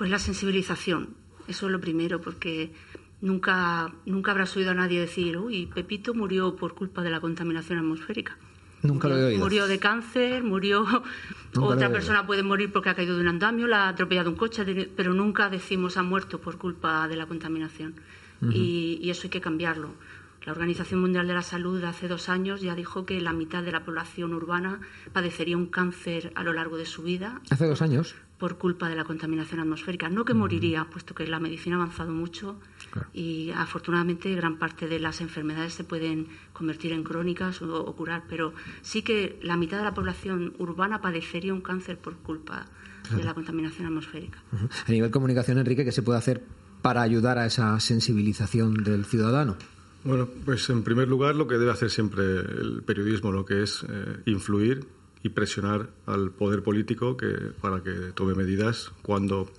Pues 0.00 0.10
la 0.10 0.18
sensibilización, 0.18 1.10
eso 1.46 1.66
es 1.66 1.72
lo 1.72 1.78
primero, 1.78 2.22
porque 2.22 2.72
nunca, 3.20 3.92
nunca 4.06 4.30
habrás 4.30 4.56
oído 4.56 4.70
a 4.70 4.74
nadie 4.74 4.98
decir, 4.98 5.36
uy, 5.36 5.66
Pepito 5.66 6.14
murió 6.14 6.56
por 6.56 6.74
culpa 6.74 7.02
de 7.02 7.10
la 7.10 7.20
contaminación 7.20 7.78
atmosférica. 7.80 8.38
Nunca 8.80 9.08
lo 9.08 9.18
he 9.18 9.24
oído. 9.26 9.40
Murió 9.40 9.66
de 9.66 9.78
cáncer, 9.78 10.42
murió. 10.42 10.86
otra 11.60 11.90
persona 11.90 12.26
puede 12.26 12.42
morir 12.42 12.72
porque 12.72 12.88
ha 12.88 12.94
caído 12.94 13.14
de 13.14 13.20
un 13.20 13.28
andamio, 13.28 13.66
la 13.66 13.84
ha 13.84 13.88
atropellado 13.88 14.30
un 14.30 14.36
coche, 14.36 14.64
pero 14.96 15.12
nunca 15.12 15.50
decimos 15.50 15.98
ha 15.98 16.02
muerto 16.02 16.40
por 16.40 16.56
culpa 16.56 17.06
de 17.06 17.16
la 17.16 17.26
contaminación. 17.26 17.96
y, 18.40 19.10
eso 19.10 19.24
hay 19.24 19.30
que 19.30 19.42
cambiarlo. 19.42 19.90
La 20.46 20.52
Organización 20.52 21.02
Mundial 21.02 21.26
de 21.26 21.34
la 21.34 21.42
Salud 21.42 21.84
hace 21.84 22.08
dos 22.08 22.30
años 22.30 22.62
ya 22.62 22.74
dijo 22.74 23.04
que 23.04 23.20
la 23.20 23.34
mitad 23.34 23.62
de 23.62 23.72
la 23.72 23.84
población 23.84 24.32
urbana 24.32 24.80
padecería 25.12 25.58
un 25.58 25.66
cáncer 25.66 26.32
a 26.36 26.42
lo 26.42 26.54
largo 26.54 26.78
de 26.78 26.86
su 26.86 27.02
vida. 27.02 27.42
Hace 27.50 27.66
dos 27.66 27.82
años 27.82 28.14
por 28.40 28.56
culpa 28.56 28.88
de 28.88 28.96
la 28.96 29.04
contaminación 29.04 29.60
atmosférica. 29.60 30.08
No 30.08 30.24
que 30.24 30.32
moriría, 30.32 30.86
puesto 30.90 31.14
que 31.14 31.26
la 31.26 31.38
medicina 31.38 31.76
ha 31.76 31.82
avanzado 31.82 32.10
mucho 32.10 32.56
y 33.12 33.50
afortunadamente 33.54 34.34
gran 34.34 34.58
parte 34.58 34.88
de 34.88 34.98
las 34.98 35.20
enfermedades 35.20 35.74
se 35.74 35.84
pueden 35.84 36.26
convertir 36.54 36.92
en 36.92 37.04
crónicas 37.04 37.60
o, 37.60 37.94
curar, 37.94 38.24
pero 38.28 38.54
sí 38.80 39.02
que 39.02 39.38
la 39.42 39.58
mitad 39.58 39.76
de 39.76 39.84
la 39.84 39.94
población 39.94 40.54
urbana 40.58 41.02
padecería 41.02 41.52
un 41.52 41.60
cáncer 41.60 41.98
por 41.98 42.16
culpa 42.16 42.66
de 43.14 43.22
la 43.22 43.34
contaminación 43.34 43.86
atmosférica. 43.86 44.42
A 44.86 44.90
nivel 44.90 45.10
comunicación, 45.10 45.58
Enrique, 45.58 45.84
¿qué 45.84 45.92
se 45.92 46.02
puede 46.02 46.18
hacer 46.18 46.42
para 46.80 47.02
ayudar 47.02 47.38
a 47.38 47.44
esa 47.44 47.78
sensibilización 47.78 48.82
del 48.84 49.04
ciudadano? 49.04 49.56
Bueno, 50.02 50.28
pues 50.46 50.70
en 50.70 50.82
primer 50.82 51.08
lugar 51.08 51.36
lo 51.36 51.46
que 51.46 51.58
debe 51.58 51.72
hacer 51.72 51.90
siempre 51.90 52.22
el 52.22 52.82
periodismo, 52.86 53.32
lo 53.32 53.44
que 53.44 53.62
es 53.62 53.84
eh, 53.86 54.22
influir 54.24 54.86
y 55.22 55.30
presionar 55.30 55.90
al 56.06 56.30
poder 56.30 56.62
político 56.62 57.16
que, 57.16 57.28
para 57.60 57.82
que 57.82 58.12
tome 58.14 58.34
medidas 58.34 58.92
cuando 59.02 59.50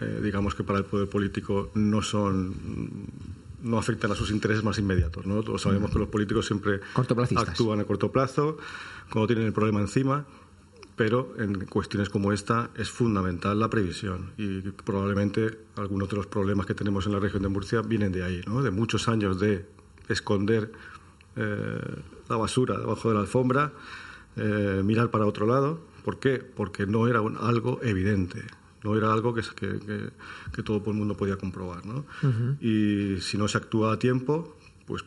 eh, 0.00 0.20
digamos 0.22 0.54
que 0.54 0.62
para 0.62 0.78
el 0.78 0.84
poder 0.84 1.08
político 1.08 1.70
no 1.74 2.02
son 2.02 2.54
no 3.60 3.78
afectan 3.78 4.12
a 4.12 4.14
sus 4.14 4.30
intereses 4.30 4.62
más 4.62 4.78
inmediatos. 4.78 5.26
¿no? 5.26 5.42
Todos 5.42 5.62
sabemos 5.62 5.90
que 5.90 5.98
los 5.98 6.08
políticos 6.08 6.46
siempre 6.46 6.80
actúan 6.94 7.80
a 7.80 7.84
corto 7.84 8.12
plazo, 8.12 8.56
cuando 9.10 9.26
tienen 9.26 9.46
el 9.46 9.52
problema 9.52 9.80
encima, 9.80 10.26
pero 10.94 11.34
en 11.38 11.66
cuestiones 11.66 12.08
como 12.08 12.32
esta 12.32 12.70
es 12.76 12.88
fundamental 12.88 13.58
la 13.58 13.68
previsión 13.68 14.32
y 14.36 14.60
probablemente 14.60 15.58
algunos 15.76 16.08
de 16.08 16.16
los 16.16 16.26
problemas 16.26 16.66
que 16.66 16.74
tenemos 16.74 17.06
en 17.06 17.12
la 17.12 17.18
región 17.18 17.42
de 17.42 17.48
Murcia 17.48 17.82
vienen 17.82 18.12
de 18.12 18.22
ahí, 18.22 18.42
¿no? 18.46 18.62
de 18.62 18.70
muchos 18.70 19.08
años 19.08 19.40
de 19.40 19.66
esconder 20.08 20.70
eh, 21.36 21.80
la 22.28 22.36
basura 22.36 22.78
debajo 22.78 23.08
de 23.08 23.14
la 23.14 23.20
alfombra 23.22 23.72
eh, 24.38 24.82
mirar 24.84 25.10
para 25.10 25.26
otro 25.26 25.46
lado. 25.46 25.80
¿Por 26.04 26.18
qué? 26.18 26.38
Porque 26.38 26.86
no 26.86 27.06
era 27.08 27.20
algo 27.40 27.80
evidente, 27.82 28.42
no 28.82 28.96
era 28.96 29.12
algo 29.12 29.34
que, 29.34 29.42
que, 29.54 30.62
todo 30.62 30.82
el 30.86 30.94
mundo 30.94 31.16
podía 31.16 31.36
comprobar. 31.36 31.84
¿no? 31.84 32.06
Y 32.60 33.20
si 33.20 33.36
no 33.36 33.48
se 33.48 33.58
actúa 33.58 33.92
a 33.92 33.98
tiempo, 33.98 34.56
pues 34.86 35.04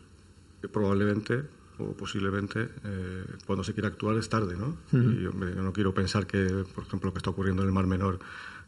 probablemente 0.72 1.44
o 1.80 1.94
posiblemente 1.94 2.70
eh, 2.84 3.26
cuando 3.48 3.64
se 3.64 3.74
quiera 3.74 3.88
actuar 3.88 4.18
es 4.18 4.30
tarde. 4.30 4.56
¿no? 4.56 4.78
Y 4.92 5.24
yo 5.24 5.32
no 5.32 5.74
quiero 5.74 5.94
pensar 5.94 6.28
que, 6.28 6.66
por 6.76 6.84
ejemplo, 6.84 7.08
lo 7.10 7.14
que 7.14 7.20
está 7.20 7.32
ocurriendo 7.32 7.64
en 7.64 7.70
el 7.70 7.74
Mar 7.74 7.88
Menor 7.88 8.20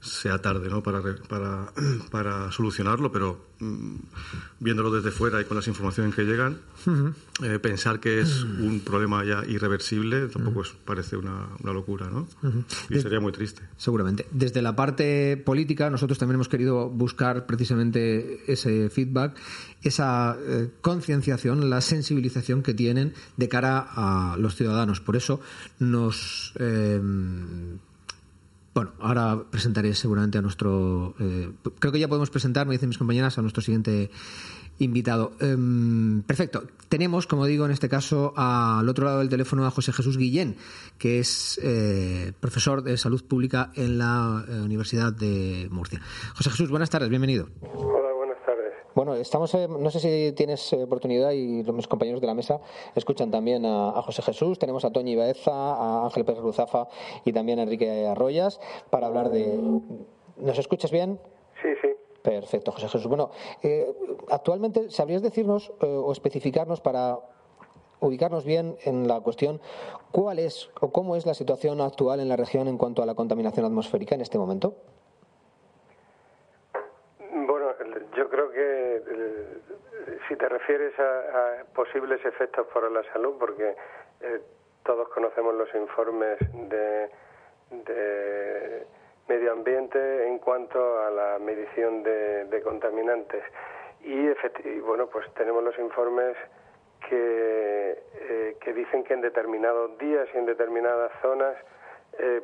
sea 0.03 0.39
tarde 0.39 0.69
¿no? 0.69 0.83
para, 0.83 1.01
para, 1.29 1.71
para 2.11 2.51
solucionarlo, 2.51 3.11
pero 3.11 3.39
mm, 3.59 3.95
viéndolo 4.59 4.91
desde 4.91 5.11
fuera 5.11 5.41
y 5.41 5.45
con 5.45 5.55
las 5.55 5.67
informaciones 5.67 6.13
que 6.13 6.23
llegan, 6.23 6.57
eh, 7.41 7.59
pensar 7.59 7.99
que 7.99 8.19
es 8.19 8.43
un 8.43 8.81
problema 8.81 9.23
ya 9.23 9.43
irreversible 9.47 10.27
tampoco 10.27 10.63
parece 10.85 11.15
una, 11.15 11.47
una, 11.61 11.73
locura, 11.73 12.09
¿no? 12.09 12.27
Y 12.89 12.99
sería 12.99 13.19
muy 13.19 13.31
triste. 13.31 13.63
Seguramente. 13.77 14.27
Desde 14.31 14.61
la 14.61 14.75
parte 14.75 15.37
política, 15.37 15.89
nosotros 15.89 16.19
también 16.19 16.35
hemos 16.35 16.49
querido 16.49 16.89
buscar 16.89 17.45
precisamente 17.45 18.43
ese 18.51 18.89
feedback, 18.89 19.37
esa 19.81 20.37
eh, 20.45 20.69
concienciación, 20.81 21.69
la 21.69 21.79
sensibilización 21.81 22.61
que 22.61 22.73
tienen 22.73 23.13
de 23.37 23.47
cara 23.47 23.87
a 23.89 24.35
los 24.37 24.55
ciudadanos. 24.55 24.99
Por 24.99 25.15
eso 25.15 25.39
nos 25.79 26.53
eh, 26.59 27.01
bueno, 28.73 28.91
ahora 28.99 29.43
presentaré 29.49 29.93
seguramente 29.93 30.37
a 30.37 30.41
nuestro. 30.41 31.15
Eh, 31.19 31.51
creo 31.79 31.91
que 31.91 31.99
ya 31.99 32.07
podemos 32.07 32.29
presentar, 32.29 32.65
me 32.65 32.73
dicen 32.73 32.89
mis 32.89 32.97
compañeras, 32.97 33.37
a 33.37 33.41
nuestro 33.41 33.61
siguiente 33.61 34.09
invitado. 34.79 35.33
Em, 35.39 36.23
perfecto. 36.23 36.63
Tenemos, 36.89 37.27
como 37.27 37.45
digo, 37.45 37.65
en 37.65 37.71
este 37.71 37.89
caso, 37.89 38.33
al 38.35 38.87
otro 38.89 39.05
lado 39.05 39.19
del 39.19 39.29
teléfono 39.29 39.65
a 39.65 39.71
José 39.71 39.93
Jesús 39.93 40.17
Guillén, 40.17 40.55
que 40.97 41.19
es 41.19 41.59
eh, 41.63 42.33
profesor 42.39 42.83
de 42.83 42.97
salud 42.97 43.23
pública 43.23 43.71
en 43.75 43.97
la 43.97 44.43
eh, 44.47 44.61
Universidad 44.61 45.13
de 45.13 45.67
Murcia. 45.71 46.01
José 46.35 46.49
Jesús, 46.51 46.69
buenas 46.69 46.89
tardes, 46.89 47.09
bienvenido. 47.09 47.49
Bueno, 49.03 49.19
estamos, 49.19 49.53
no 49.53 49.89
sé 49.89 49.99
si 49.99 50.31
tienes 50.31 50.71
eh, 50.71 50.83
oportunidad 50.83 51.31
y 51.31 51.61
mis 51.73 51.89
compañeros 51.89 52.21
de 52.21 52.27
la 52.27 52.33
mesa 52.33 52.61
escuchan 52.95 53.31
también 53.31 53.65
a, 53.65 54.01
José 54.01 54.21
Jesús, 54.21 54.57
tenemos 54.57 54.85
a 54.85 54.91
Toñi 54.91 55.13
Baeza, 55.17 55.51
a 55.51 56.05
Ángel 56.05 56.23
Pérez 56.23 56.39
Ruzafa 56.39 56.87
y 57.25 57.33
también 57.33 57.59
a 57.59 57.63
Enrique 57.63 58.07
Arroyas 58.07 58.61
para 58.89 59.07
hablar 59.07 59.29
de... 59.29 59.59
¿Nos 60.37 60.57
escuchas 60.57 60.89
bien? 60.89 61.19
Sí, 61.61 61.67
sí. 61.81 61.89
Perfecto, 62.21 62.71
José 62.71 62.87
Jesús. 62.87 63.07
Bueno, 63.07 63.31
eh, 63.61 63.93
actualmente, 64.29 64.89
¿sabrías 64.89 65.21
decirnos 65.21 65.73
eh, 65.81 65.85
o 65.85 66.09
especificarnos 66.13 66.79
para 66.79 67.19
ubicarnos 67.99 68.45
bien 68.45 68.77
en 68.85 69.09
la 69.09 69.19
cuestión 69.19 69.59
cuál 70.13 70.39
es 70.39 70.69
o 70.79 70.93
cómo 70.93 71.17
es 71.17 71.25
la 71.25 71.33
situación 71.33 71.81
actual 71.81 72.21
en 72.21 72.29
la 72.29 72.37
región 72.37 72.69
en 72.69 72.77
cuanto 72.77 73.03
a 73.03 73.05
la 73.05 73.15
contaminación 73.15 73.65
atmosférica 73.65 74.15
en 74.15 74.21
este 74.21 74.37
momento? 74.37 74.75
Yo 78.15 78.29
creo 78.29 78.51
que 78.51 78.95
eh, 78.97 80.19
si 80.27 80.32
te 80.43 80.49
refieres 80.49 80.93
a, 80.99 81.63
posibles 81.73 82.19
efectos 82.25 82.67
para 82.73 82.89
la 82.89 83.01
salud, 83.13 83.35
porque 83.39 83.77
eh, 84.19 84.41
todos 84.83 85.07
conocemos 85.07 85.55
los 85.55 85.73
informes 85.73 86.37
de, 86.67 87.09
medio 89.29 89.53
ambiente 89.53 90.27
en 90.27 90.39
cuanto 90.39 90.99
a 90.99 91.09
la 91.11 91.39
medición 91.39 92.03
de, 92.03 92.61
contaminantes. 92.61 93.41
Y, 94.01 94.27
bueno, 94.81 95.07
pues 95.07 95.33
tenemos 95.35 95.63
los 95.63 95.79
informes 95.79 96.35
que, 97.07 98.03
eh, 98.15 98.57
que 98.59 98.73
dicen 98.73 99.05
que 99.05 99.13
en 99.13 99.21
determinados 99.21 99.97
días 99.97 100.27
y 100.33 100.39
en 100.39 100.45
determinadas 100.45 101.13
zonas 101.21 101.55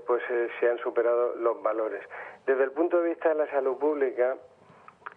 pues 0.07 0.23
se 0.59 0.69
han 0.69 0.77
superado 0.79 1.35
los 1.35 1.61
valores. 1.61 2.01
Desde 2.45 2.63
el 2.63 2.71
punto 2.71 3.01
de 3.01 3.09
vista 3.09 3.27
de 3.27 3.35
la 3.35 3.51
salud 3.51 3.77
pública, 3.77 4.37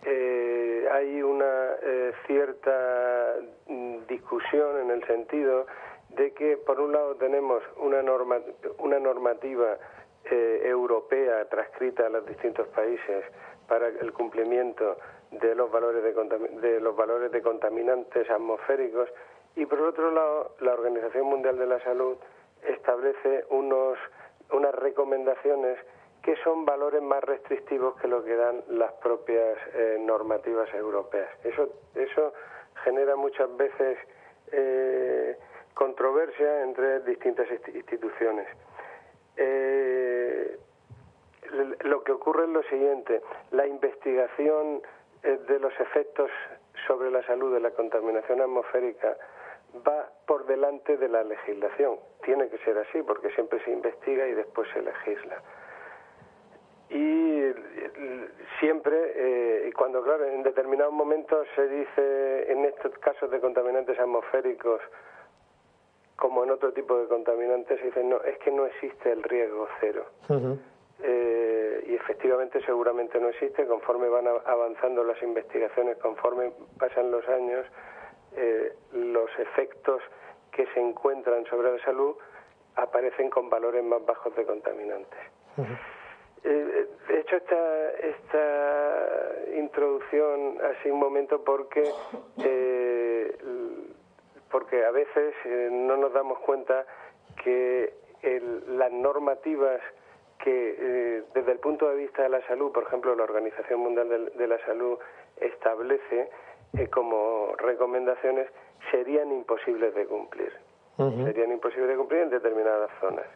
eh, 0.04 0.88
hay 0.90 1.22
una 1.22 1.74
eh, 1.82 2.12
cierta 2.26 3.36
mm, 3.68 3.98
discusión 4.08 4.80
en 4.80 4.90
el 4.90 5.06
sentido 5.06 5.66
de 6.10 6.32
que, 6.32 6.56
por 6.56 6.80
un 6.80 6.92
lado, 6.92 7.14
tenemos 7.16 7.62
una, 7.76 8.02
norma, 8.02 8.38
una 8.78 8.98
normativa 8.98 9.78
eh, 10.24 10.60
europea 10.64 11.44
transcrita 11.48 12.06
a 12.06 12.10
los 12.10 12.26
distintos 12.26 12.66
países 12.68 13.24
para 13.68 13.88
el 13.88 14.12
cumplimiento 14.12 14.98
de 15.30 15.54
los 15.54 15.70
valores 15.70 16.02
de, 16.02 16.60
de 16.60 16.80
los 16.80 16.94
valores 16.96 17.30
de 17.30 17.40
contaminantes 17.40 18.28
atmosféricos 18.28 19.08
y, 19.54 19.66
por 19.66 19.80
otro 19.80 20.10
lado, 20.10 20.56
la 20.60 20.72
Organización 20.72 21.26
Mundial 21.26 21.58
de 21.58 21.66
la 21.66 21.80
Salud 21.84 22.16
establece 22.66 23.44
unos, 23.50 23.98
unas 24.50 24.74
recomendaciones 24.74 25.78
que 26.22 26.36
son 26.36 26.64
valores 26.64 27.02
más 27.02 27.22
restrictivos 27.24 28.00
que 28.00 28.06
lo 28.06 28.24
que 28.24 28.36
dan 28.36 28.62
las 28.68 28.92
propias 28.94 29.58
eh, 29.74 29.98
normativas 30.00 30.72
europeas. 30.72 31.28
Eso, 31.44 31.68
eso 31.94 32.32
genera 32.84 33.16
muchas 33.16 33.54
veces 33.56 33.98
eh, 34.52 35.36
controversia 35.74 36.62
entre 36.62 37.00
distintas 37.00 37.48
instituciones. 37.74 38.46
Eh, 39.36 40.58
lo 41.84 42.04
que 42.04 42.12
ocurre 42.12 42.44
es 42.44 42.50
lo 42.50 42.62
siguiente, 42.64 43.20
la 43.50 43.66
investigación 43.66 44.80
de 45.22 45.58
los 45.60 45.72
efectos 45.78 46.30
sobre 46.86 47.10
la 47.10 47.22
salud 47.26 47.52
de 47.52 47.60
la 47.60 47.70
contaminación 47.72 48.40
atmosférica 48.40 49.16
va 49.86 50.08
por 50.26 50.46
delante 50.46 50.96
de 50.96 51.08
la 51.08 51.22
legislación. 51.22 51.98
Tiene 52.24 52.48
que 52.48 52.58
ser 52.58 52.78
así 52.78 53.02
porque 53.02 53.30
siempre 53.32 53.62
se 53.64 53.70
investiga 53.70 54.26
y 54.26 54.32
después 54.32 54.66
se 54.72 54.80
legisla 54.80 55.42
y 56.92 57.54
siempre, 58.60 58.96
eh, 59.14 59.72
cuando 59.76 60.02
claro, 60.02 60.26
en 60.26 60.42
determinados 60.42 60.92
momentos 60.92 61.46
se 61.56 61.66
dice, 61.66 62.52
en 62.52 62.64
estos 62.66 62.96
casos 62.98 63.30
de 63.30 63.40
contaminantes 63.40 63.98
atmosféricos, 63.98 64.80
como 66.16 66.44
en 66.44 66.50
otro 66.50 66.72
tipo 66.72 66.98
de 66.98 67.08
contaminantes, 67.08 67.80
se 67.80 67.86
dice, 67.86 68.04
no, 68.04 68.22
es 68.22 68.38
que 68.38 68.50
no 68.50 68.66
existe 68.66 69.10
el 69.10 69.22
riesgo 69.22 69.66
cero. 69.80 70.06
Eh, 71.02 71.84
y 71.88 71.94
efectivamente 71.94 72.60
seguramente 72.64 73.18
no 73.18 73.30
existe, 73.30 73.66
conforme 73.66 74.08
van 74.08 74.28
avanzando 74.28 75.02
las 75.02 75.20
investigaciones, 75.22 75.96
conforme 75.96 76.52
pasan 76.78 77.10
los 77.10 77.26
años, 77.28 77.66
eh, 78.36 78.74
los 78.92 79.30
efectos 79.38 80.02
que 80.52 80.66
se 80.74 80.80
encuentran 80.80 81.44
sobre 81.46 81.72
la 81.72 81.84
salud 81.84 82.14
aparecen 82.76 83.30
con 83.30 83.50
valores 83.50 83.82
más 83.82 84.04
bajos 84.04 84.36
de 84.36 84.44
contaminantes. 84.44 85.20
Eh, 86.44 86.86
he 87.08 87.20
hecho 87.20 87.36
esta, 87.36 87.90
esta 87.90 89.32
introducción 89.56 90.58
así 90.60 90.90
un 90.90 90.98
momento 90.98 91.42
porque, 91.44 91.84
eh, 92.44 93.36
porque 94.50 94.84
a 94.84 94.90
veces 94.90 95.34
eh, 95.44 95.68
no 95.70 95.96
nos 95.96 96.12
damos 96.12 96.38
cuenta 96.40 96.84
que 97.42 97.94
las 98.68 98.92
normativas 98.92 99.80
que 100.38 101.22
desde 101.34 101.52
el 101.52 101.58
punto 101.58 101.88
de 101.88 101.96
vista 101.96 102.22
de 102.22 102.28
la 102.28 102.46
salud, 102.46 102.72
por 102.72 102.84
ejemplo, 102.84 103.14
la 103.14 103.22
Organización 103.24 103.80
Mundial 103.80 104.32
de, 104.34 104.46
la 104.46 104.58
Salud 104.66 104.98
establece, 105.40 106.30
eh, 106.76 106.88
como 106.88 107.54
recomendaciones 107.56 108.48
serían 108.90 109.30
imposibles 109.32 109.94
de 109.94 110.06
cumplir. 110.06 110.52
Serían 110.96 111.50
imposibles 111.50 111.88
de 111.88 111.96
cumplir 111.96 112.22
en 112.22 112.30
determinadas 112.30 112.90
zonas. 113.00 113.26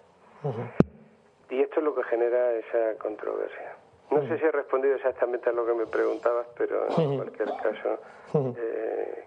Y 1.51 1.61
esto 1.61 1.81
es 1.81 1.85
lo 1.85 1.95
que 1.95 2.03
genera 2.05 2.53
esa 2.55 2.99
controversia. 2.99 3.77
No 4.11 4.23
sé 4.27 4.39
si 4.39 4.45
he 4.45 4.53
respondido 4.53 4.95
exactamente 4.95 5.51
a 5.51 5.53
lo 5.53 5.67
que 5.67 5.75
me 5.75 5.87
preguntabas, 5.87 6.47
pero 6.57 6.87
en 6.97 7.17
cualquier 7.17 7.49
caso 7.57 7.99
eh, 8.57 9.25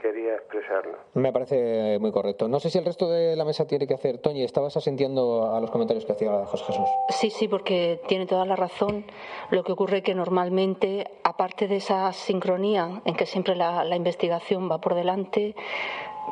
quería 0.00 0.34
expresarlo. 0.34 0.96
Me 1.14 1.32
parece 1.32 1.98
muy 2.00 2.12
correcto. 2.12 2.48
No 2.48 2.60
sé 2.60 2.70
si 2.70 2.78
el 2.78 2.84
resto 2.84 3.10
de 3.10 3.34
la 3.36 3.44
mesa 3.44 3.66
tiene 3.66 3.86
que 3.86 3.94
hacer. 3.94 4.18
Toñi, 4.18 4.44
estabas 4.44 4.76
asintiendo 4.76 5.52
a 5.52 5.60
los 5.60 5.70
comentarios 5.70 6.04
que 6.04 6.12
hacía 6.12 6.44
José 6.46 6.64
Jesús. 6.64 6.88
Sí, 7.10 7.30
sí, 7.30 7.48
porque 7.48 8.00
tiene 8.06 8.26
toda 8.26 8.44
la 8.44 8.56
razón. 8.56 9.04
Lo 9.50 9.64
que 9.64 9.72
ocurre 9.72 9.98
es 9.98 10.02
que 10.04 10.14
normalmente, 10.14 11.08
aparte 11.24 11.66
de 11.66 11.76
esa 11.76 12.12
sincronía 12.12 13.02
en 13.04 13.16
que 13.16 13.26
siempre 13.26 13.56
la, 13.56 13.96
investigación 13.96 14.70
va 14.70 14.78
por 14.78 14.94
delante, 14.94 15.54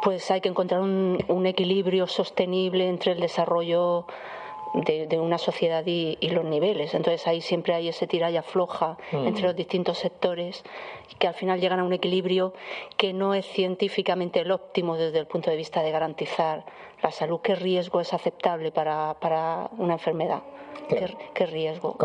pues 0.03 0.31
hay 0.31 0.41
que 0.41 0.49
encontrar 0.49 0.83
un 0.83 1.47
equilibrio 1.47 2.07
sostenible 2.07 2.89
entre 2.89 3.13
el 3.13 3.21
desarrollo 3.21 4.07
de, 4.75 5.19
una 5.21 5.39
sociedad 5.39 5.85
y, 5.87 6.17
los 6.29 6.45
niveles. 6.45 6.95
Entonces 6.95 7.27
ahí 7.27 7.41
siempre 7.41 7.75
hay 7.75 7.89
ese 7.89 8.07
tira 8.07 8.31
y 8.31 8.37
afloja 8.37 8.99
mm. 9.13 9.27
entre 9.27 9.45
los 9.45 9.57
distintos 9.57 9.99
sectores 9.99 10.65
que 11.19 11.29
al 11.29 11.35
final 11.35 11.61
llegan 11.61 11.79
a 11.79 11.85
un 11.85 11.93
equilibrio 11.93 12.55
que 12.97 13.13
no 13.13 13.35
es 13.35 13.47
científicamente 13.47 14.41
el 14.41 14.51
óptimo 14.51 14.97
desde 14.97 15.19
el 15.19 15.27
punto 15.27 15.51
de 15.51 15.57
vista 15.57 15.83
de 15.83 15.91
garantizar 15.91 16.65
la 17.03 17.11
salud. 17.11 17.41
¿Qué 17.41 17.55
riesgo 17.55 18.01
es 18.01 18.13
aceptable 18.13 18.73
para, 18.73 19.15
para 19.21 19.71
una 19.79 19.95
enfermedad? 19.95 20.43
¿Qué, 20.89 21.47
riesgo? 21.47 21.97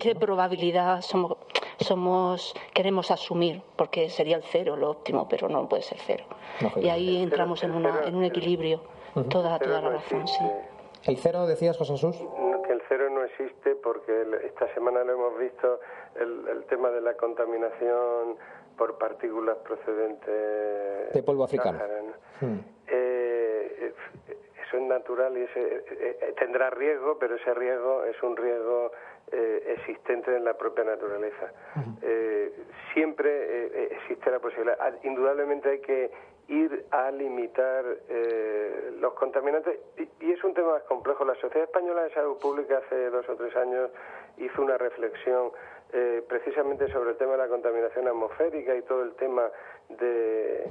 ¿Qué, 0.00 0.14
probabilidad 0.14 1.02
somos, 1.02 1.36
somos, 1.80 2.54
queremos 2.72 3.10
asumir? 3.10 3.60
Porque 3.76 4.08
sería 4.08 4.36
el 4.36 4.42
cero 4.42 4.74
lo 4.76 4.90
óptimo, 4.90 5.28
pero 5.28 5.48
no 5.48 5.68
puede 5.68 5.82
ser 5.82 5.98
cero. 6.06 6.24
y 6.80 6.88
ahí 6.88 7.22
entramos 7.22 7.62
en, 7.62 7.72
una, 7.72 8.04
en 8.06 8.14
un 8.14 8.24
equilibrio. 8.24 8.80
Toda, 9.30 9.58
toda 9.58 9.80
la 9.80 9.90
razón, 9.90 10.28
sí. 10.28 10.44
¿El 11.06 11.16
cero 11.18 11.46
decías, 11.46 11.76
José 11.76 11.92
Jesús? 11.92 12.16
Que 12.66 12.72
el 12.72 12.82
cero 12.88 13.08
no 13.10 13.22
existe 13.22 13.76
porque 13.76 14.26
esta 14.44 14.72
semana 14.74 15.04
lo 15.04 15.12
hemos 15.12 15.38
visto, 15.38 15.80
el, 16.16 16.64
tema 16.64 16.90
de 16.90 17.00
la 17.00 17.14
contaminación 17.14 18.36
por 18.76 18.98
partículas 18.98 19.56
procedentes 19.58 21.14
de 21.14 21.22
polvo 21.22 21.44
africano. 21.44 21.78
Hmm. 22.40 22.58
Eh, 22.88 23.92
eso 24.66 24.76
es 24.76 24.82
natural 24.82 25.38
y 25.38 25.42
ese, 25.42 25.60
eh, 25.60 25.84
eh, 26.20 26.34
tendrá 26.38 26.70
riesgo, 26.70 27.18
pero 27.18 27.36
ese 27.36 27.54
riesgo 27.54 28.04
es 28.04 28.20
un 28.22 28.36
riesgo 28.36 28.90
existente 29.28 30.36
en 30.36 30.44
la 30.44 30.54
propia 30.54 30.84
naturaleza. 30.84 31.52
Siempre 32.92 33.86
existe 33.92 34.30
la 34.30 34.38
posibilidad. 34.38 34.78
Ah, 34.80 34.92
indudablemente 35.02 35.68
hay 35.68 35.80
que 35.80 36.12
ir 36.48 36.86
a 36.90 37.10
limitar 37.10 37.84
eh, 38.08 38.92
los 39.00 39.14
contaminantes. 39.14 39.78
Y, 40.20 40.32
es 40.32 40.42
un 40.44 40.54
tema 40.54 40.74
más 40.74 40.82
complejo. 40.82 41.24
La 41.24 41.34
Sociedad 41.34 41.64
Española 41.64 42.04
de 42.04 42.14
Salud 42.14 42.38
Pública 42.38 42.78
hace 42.78 43.10
dos 43.10 43.28
o 43.28 43.36
tres 43.36 43.54
años 43.56 43.90
hizo 44.38 44.62
una 44.62 44.78
reflexión 44.78 45.50
eh, 45.92 46.22
precisamente 46.28 46.90
sobre 46.92 47.10
el 47.10 47.16
tema 47.16 47.32
de 47.32 47.38
la 47.38 47.48
contaminación 47.48 48.08
atmosférica 48.08 48.74
y 48.74 48.82
todo 48.82 49.02
el 49.02 49.14
tema 49.14 49.50
de, 49.88 50.70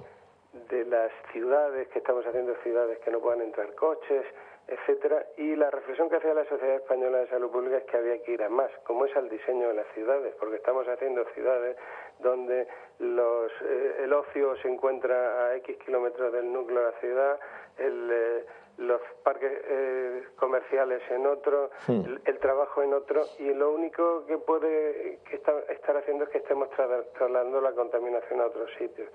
de 0.70 0.86
las 0.86 1.12
ciudades, 1.32 1.88
que 1.90 2.00
estamos 2.00 2.26
haciendo 2.26 2.56
ciudades 2.64 3.00
que 3.00 3.12
no 3.12 3.20
puedan 3.20 3.42
entrar 3.42 3.74
coches, 3.76 4.26
etcétera. 4.68 5.26
Y 5.38 5.56
la 5.56 5.70
reflexión 5.70 6.10
que 6.10 6.18
hacía 6.18 6.34
la 6.34 6.46
Sociedad 6.46 6.76
Española 6.76 7.20
de 7.20 7.28
Salud 7.28 7.52
Pública 7.52 7.78
es 7.78 7.84
que 7.86 7.98
había 7.98 8.22
que 8.24 8.32
ir 8.32 8.44
a 8.44 8.50
más, 8.50 8.72
como 8.84 9.06
es 9.06 9.16
al 9.16 9.30
diseño 9.30 9.68
de 9.70 9.76
las 9.76 9.88
ciudades, 9.94 10.34
porque 10.40 10.58
estamos 10.58 10.88
haciendo 10.88 11.26
ciudades 11.34 11.78
donde 12.20 12.68
los, 13.00 13.52
eh, 13.62 14.04
el 14.04 14.14
ocio 14.14 14.56
se 14.58 14.68
encuentra 14.70 15.48
a 15.48 15.56
X 15.58 15.78
kilómetros 15.86 16.32
del 16.34 16.52
núcleo 16.52 16.80
de 16.80 16.86
la 16.86 17.00
ciudad, 17.00 17.40
el, 17.78 18.10
eh, 18.12 18.46
los 18.78 19.02
parques 19.24 19.52
eh, 19.68 20.24
comerciales 20.36 21.02
en 21.10 21.26
otro, 21.26 21.70
el, 21.88 22.40
trabajo 22.40 22.84
en 22.84 22.94
otro, 22.94 23.24
y 23.40 23.54
lo 23.54 23.72
único 23.72 24.26
que 24.26 24.38
puede 24.38 25.20
que 25.30 25.36
estar 25.36 25.98
haciendo 25.98 26.26
es 26.26 26.30
que 26.30 26.40
estemos 26.40 26.70
trasladando 26.72 27.62
la 27.62 27.72
contaminación 27.72 28.42
a 28.42 28.48
otros 28.48 28.70
sitios. 28.78 29.10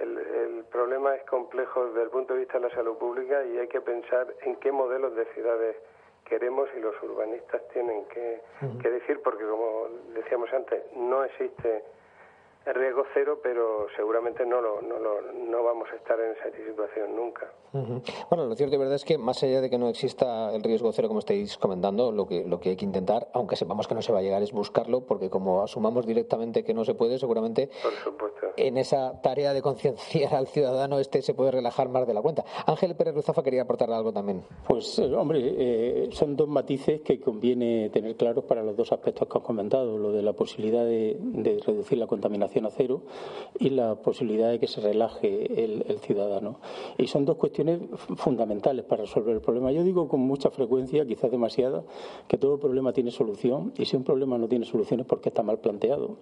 El, 0.00 0.18
el, 0.18 0.64
problema 0.70 1.14
es 1.14 1.22
complejo 1.24 1.86
desde 1.86 2.02
el 2.02 2.10
punto 2.10 2.34
de 2.34 2.40
vista 2.40 2.58
de 2.58 2.68
la 2.68 2.74
salud 2.74 2.96
pública 2.96 3.44
y 3.44 3.58
hay 3.58 3.68
que 3.68 3.80
pensar 3.80 4.26
en 4.42 4.56
qué 4.56 4.72
modelos 4.72 5.14
de 5.14 5.24
ciudades 5.34 5.76
queremos 6.24 6.68
y 6.76 6.80
los 6.80 6.94
urbanistas 7.02 7.60
tienen 7.72 8.04
que, 8.06 8.40
que 8.80 8.88
decir, 8.88 9.20
porque 9.22 9.44
como 9.44 9.88
decíamos 10.14 10.52
antes, 10.52 10.80
no 10.94 11.24
existe 11.24 11.84
riesgo 12.66 13.04
cero, 13.14 13.40
pero 13.42 13.86
seguramente 13.96 14.44
no, 14.44 14.60
lo, 14.60 14.82
no, 14.82 14.98
lo, 14.98 15.32
no 15.32 15.64
vamos 15.64 15.88
a 15.92 15.96
estar 15.96 16.18
en 16.20 16.32
esa 16.32 16.50
situación 16.56 17.16
nunca. 17.16 17.50
Bueno, 18.28 18.46
lo 18.46 18.54
cierto 18.54 18.74
y 18.74 18.78
verdad 18.78 18.96
es 18.96 19.04
que 19.04 19.16
más 19.16 19.42
allá 19.42 19.60
de 19.60 19.70
que 19.70 19.78
no 19.78 19.88
exista 19.88 20.52
el 20.54 20.62
riesgo 20.62 20.92
cero, 20.92 21.08
como 21.08 21.20
estáis 21.20 21.56
comentando, 21.56 22.12
lo 22.12 22.26
que, 22.26 22.44
lo 22.44 22.60
que 22.60 22.70
hay 22.70 22.76
que 22.76 22.84
intentar, 22.84 23.28
aunque 23.32 23.56
sepamos 23.56 23.86
que 23.86 23.94
no 23.94 24.02
se 24.02 24.12
va 24.12 24.18
a 24.18 24.22
llegar, 24.22 24.42
es 24.42 24.52
buscarlo, 24.52 25.06
porque 25.06 25.30
como 25.30 25.62
asumamos 25.62 26.06
directamente 26.06 26.64
que 26.64 26.74
no 26.74 26.84
se 26.84 26.94
puede, 26.94 27.18
seguramente 27.18 27.70
en 28.56 28.76
esa 28.76 29.20
tarea 29.22 29.54
de 29.54 29.62
concienciar 29.62 30.34
al 30.34 30.48
ciudadano 30.48 30.98
este 30.98 31.22
se 31.22 31.32
puede 31.32 31.52
relajar 31.52 31.88
más 31.88 32.06
de 32.06 32.14
la 32.14 32.22
cuenta. 32.22 32.44
Ángel 32.66 32.94
Pérez 32.96 33.14
Ruzafa 33.14 33.42
quería 33.42 33.62
aportar 33.62 33.90
algo 33.90 34.12
también. 34.12 34.42
Pues, 34.68 34.98
eh, 34.98 35.14
hombre, 35.14 35.40
eh, 35.42 36.08
son 36.12 36.36
dos 36.36 36.48
matices 36.48 37.00
que 37.02 37.20
conviene 37.20 37.88
tener 37.90 38.16
claros 38.16 38.44
para 38.44 38.62
los 38.62 38.76
dos 38.76 38.92
aspectos 38.92 39.28
que 39.28 39.38
has 39.38 39.44
comentado, 39.44 39.96
lo 39.96 40.12
de 40.12 40.22
la 40.22 40.32
posibilidad 40.32 40.84
de 40.84 41.60
reducir 41.64 41.98
la 41.98 42.06
contaminación 42.06 42.49
cero 42.70 43.02
y 43.58 43.70
la 43.70 43.96
posibilidad 43.96 44.50
de 44.50 44.58
que 44.58 44.66
se 44.66 44.80
relaje 44.80 45.64
el, 45.64 45.98
ciudadano. 46.00 46.60
Y 46.98 47.06
son 47.06 47.24
dos 47.24 47.36
cuestiones 47.36 47.80
fundamentales 48.16 48.84
para 48.84 49.02
resolver 49.02 49.34
el 49.34 49.40
problema. 49.40 49.72
Yo 49.72 49.84
digo 49.84 50.08
con 50.08 50.20
mucha 50.20 50.50
frecuencia, 50.50 51.04
quizás 51.06 51.30
demasiada, 51.30 51.84
que 52.26 52.38
todo 52.38 52.58
problema 52.58 52.92
tiene 52.92 53.10
solución 53.10 53.72
y 53.76 53.84
si 53.84 53.96
un 53.96 54.04
problema 54.04 54.38
no 54.38 54.48
tiene 54.48 54.64
solución 54.64 55.00
es 55.00 55.06
porque 55.06 55.28
está 55.28 55.42
mal 55.42 55.58
planteado. 55.58 56.18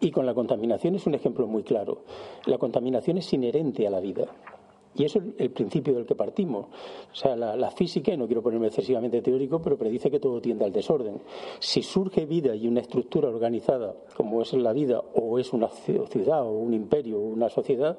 Y 0.00 0.10
con 0.10 0.26
la 0.26 0.34
contaminación 0.34 0.94
es 0.94 1.06
un 1.06 1.14
ejemplo 1.14 1.46
muy 1.46 1.62
claro. 1.62 2.02
La 2.46 2.58
contaminación 2.58 3.18
es 3.18 3.32
inherente 3.32 3.86
a 3.86 3.90
la 3.90 4.00
vida. 4.00 4.28
Y 4.94 5.04
eso 5.04 5.18
es 5.18 5.24
el 5.38 5.50
principio 5.50 5.94
del 5.94 6.06
que 6.06 6.14
partimos. 6.14 6.66
O 7.12 7.14
sea, 7.14 7.36
la, 7.36 7.70
física, 7.70 8.12
y 8.12 8.16
no 8.16 8.26
quiero 8.26 8.42
ponerme 8.42 8.66
excesivamente 8.66 9.22
teórico, 9.22 9.60
pero 9.62 9.78
predice 9.78 10.10
que 10.10 10.18
todo 10.18 10.40
tiende 10.40 10.64
al 10.64 10.72
desorden. 10.72 11.20
Si 11.60 11.82
surge 11.82 12.26
vida 12.26 12.54
y 12.54 12.66
una 12.66 12.80
estructura 12.80 13.28
organizada, 13.28 13.94
como 14.16 14.42
es 14.42 14.52
la 14.52 14.72
vida, 14.72 15.02
o 15.14 15.38
es 15.38 15.52
una 15.52 15.68
ciudad, 15.68 16.42
o 16.42 16.50
un 16.50 16.74
imperio, 16.74 17.18
o 17.18 17.22
una 17.22 17.48
sociedad, 17.48 17.98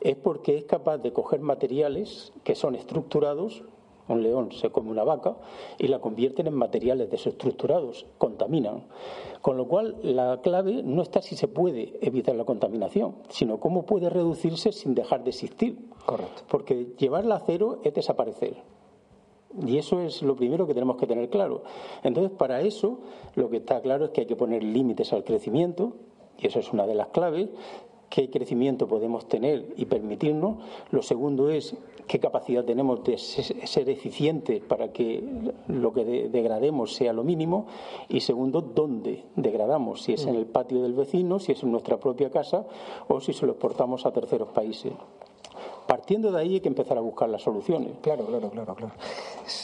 es 0.00 0.16
porque 0.16 0.56
es 0.56 0.64
capaz 0.64 0.98
de 0.98 1.12
coger 1.12 1.40
materiales 1.40 2.32
que 2.44 2.54
son 2.54 2.74
estructurados 2.74 3.64
un 4.08 4.22
león 4.22 4.52
se 4.52 4.70
come 4.70 4.90
una 4.90 5.04
vaca 5.04 5.36
y 5.78 5.88
la 5.88 6.00
convierten 6.00 6.46
en 6.46 6.54
materiales 6.54 7.10
desestructurados, 7.10 8.06
contaminan. 8.18 8.84
Con 9.40 9.56
lo 9.56 9.66
cual, 9.66 9.96
la 10.02 10.40
clave 10.42 10.82
no 10.82 11.02
está 11.02 11.22
si 11.22 11.36
se 11.36 11.48
puede 11.48 11.98
evitar 12.00 12.34
la 12.36 12.44
contaminación, 12.44 13.16
sino 13.28 13.58
cómo 13.58 13.84
puede 13.84 14.10
reducirse 14.10 14.72
sin 14.72 14.94
dejar 14.94 15.24
de 15.24 15.30
existir. 15.30 15.78
Correcto. 16.04 16.42
Porque 16.48 16.94
llevarla 16.98 17.36
a 17.36 17.40
cero 17.40 17.80
es 17.84 17.94
desaparecer. 17.94 18.56
Y 19.66 19.78
eso 19.78 20.00
es 20.00 20.22
lo 20.22 20.36
primero 20.36 20.66
que 20.66 20.74
tenemos 20.74 20.96
que 20.96 21.06
tener 21.06 21.30
claro. 21.30 21.62
Entonces, 22.02 22.36
para 22.36 22.60
eso, 22.60 22.98
lo 23.34 23.48
que 23.48 23.58
está 23.58 23.80
claro 23.80 24.06
es 24.06 24.10
que 24.10 24.22
hay 24.22 24.26
que 24.26 24.36
poner 24.36 24.62
límites 24.62 25.12
al 25.12 25.24
crecimiento, 25.24 25.94
y 26.38 26.46
eso 26.46 26.58
es 26.58 26.72
una 26.72 26.86
de 26.86 26.94
las 26.94 27.08
claves 27.08 27.48
qué 28.08 28.30
crecimiento 28.30 28.86
podemos 28.86 29.28
tener 29.28 29.74
y 29.76 29.86
permitirnos. 29.86 30.58
Lo 30.90 31.02
segundo 31.02 31.50
es 31.50 31.76
qué 32.06 32.18
capacidad 32.20 32.64
tenemos 32.64 33.02
de 33.04 33.18
ser 33.18 33.88
eficientes 33.88 34.62
para 34.62 34.92
que 34.92 35.22
lo 35.68 35.92
que 35.92 36.04
degrademos 36.28 36.94
sea 36.94 37.12
lo 37.12 37.24
mínimo. 37.24 37.66
Y 38.08 38.20
segundo, 38.20 38.60
dónde 38.60 39.24
degradamos, 39.34 40.02
si 40.02 40.12
es 40.12 40.26
en 40.26 40.34
el 40.34 40.46
patio 40.46 40.82
del 40.82 40.94
vecino, 40.94 41.38
si 41.38 41.52
es 41.52 41.62
en 41.62 41.72
nuestra 41.72 41.98
propia 41.98 42.30
casa 42.30 42.66
o 43.08 43.20
si 43.20 43.32
se 43.32 43.46
lo 43.46 43.52
exportamos 43.52 44.06
a 44.06 44.12
terceros 44.12 44.48
países. 44.48 44.92
Partiendo 45.86 46.32
de 46.32 46.40
ahí 46.40 46.54
hay 46.54 46.60
que 46.60 46.68
empezar 46.68 46.98
a 46.98 47.00
buscar 47.00 47.28
las 47.28 47.42
soluciones. 47.42 47.92
Claro, 48.02 48.26
claro, 48.26 48.50
claro, 48.50 48.74
claro. 48.74 48.92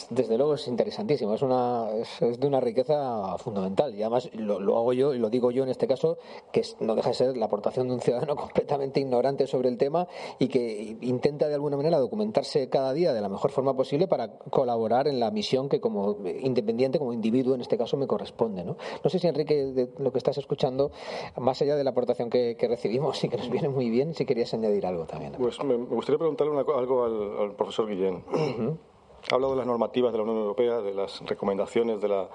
Desde 0.09 0.37
luego 0.37 0.53
es 0.53 0.67
interesantísimo, 0.67 1.33
es, 1.33 1.41
una, 1.41 1.89
es, 1.91 2.39
de 2.39 2.47
una 2.47 2.59
riqueza 2.59 3.37
fundamental. 3.37 3.93
Y 3.95 4.01
además 4.01 4.29
lo, 4.33 4.77
hago 4.77 4.93
yo 4.93 5.13
y 5.13 5.19
lo 5.19 5.29
digo 5.29 5.51
yo 5.51 5.63
en 5.63 5.69
este 5.69 5.87
caso, 5.87 6.17
que 6.51 6.63
no 6.79 6.95
deja 6.95 7.09
de 7.09 7.15
ser 7.15 7.37
la 7.37 7.45
aportación 7.47 7.87
de 7.87 7.95
un 7.95 8.01
ciudadano 8.01 8.35
completamente 8.37 8.99
ignorante 8.99 9.47
sobre 9.47 9.69
el 9.69 9.77
tema 9.77 10.07
y 10.39 10.47
que 10.47 10.97
intenta 11.01 11.47
de 11.47 11.55
alguna 11.55 11.77
manera 11.77 11.99
documentarse 11.99 12.69
cada 12.69 12.93
día 12.93 13.13
de 13.13 13.21
la 13.21 13.29
mejor 13.29 13.51
forma 13.51 13.75
posible 13.75 14.07
para 14.07 14.37
colaborar 14.37 15.07
en 15.07 15.19
la 15.19 15.31
misión 15.31 15.69
que 15.69 15.79
como 15.79 16.17
independiente, 16.41 16.99
como 16.99 17.13
individuo 17.13 17.55
en 17.55 17.61
este 17.61 17.77
caso 17.77 17.97
me 17.97 18.07
corresponde. 18.07 18.63
No, 18.63 18.77
no 19.03 19.09
sé 19.09 19.19
si 19.19 19.27
Enrique, 19.27 19.65
de 19.65 19.89
lo 19.97 20.11
que 20.11 20.17
estás 20.17 20.37
escuchando, 20.37 20.91
más 21.37 21.61
allá 21.61 21.75
de 21.75 21.83
la 21.83 21.91
aportación 21.91 22.29
que, 22.29 22.55
recibimos 22.63 23.21
y 23.23 23.29
que 23.29 23.37
nos 23.37 23.49
viene 23.49 23.69
muy 23.69 23.89
bien, 23.89 24.13
si 24.13 24.25
querías 24.25 24.53
añadir 24.53 24.85
algo 24.85 25.05
también. 25.05 25.33
Pues 25.33 25.61
me 25.63 25.75
gustaría 25.75 26.12
preguntarle 26.17 26.57
algo 26.57 27.03
al, 27.39 27.51
profesor 27.55 27.87
Guillén. 27.87 28.23
Ha 29.31 29.35
hablado 29.35 29.53
de 29.53 29.59
las 29.59 29.67
normativas 29.67 30.11
de 30.11 30.17
la 30.17 30.25
Unión 30.25 30.39
Europea, 30.39 30.81
de 30.81 30.93
las 30.93 31.21
recomendaciones 31.25 32.01
de 32.01 32.09
la 32.09 32.27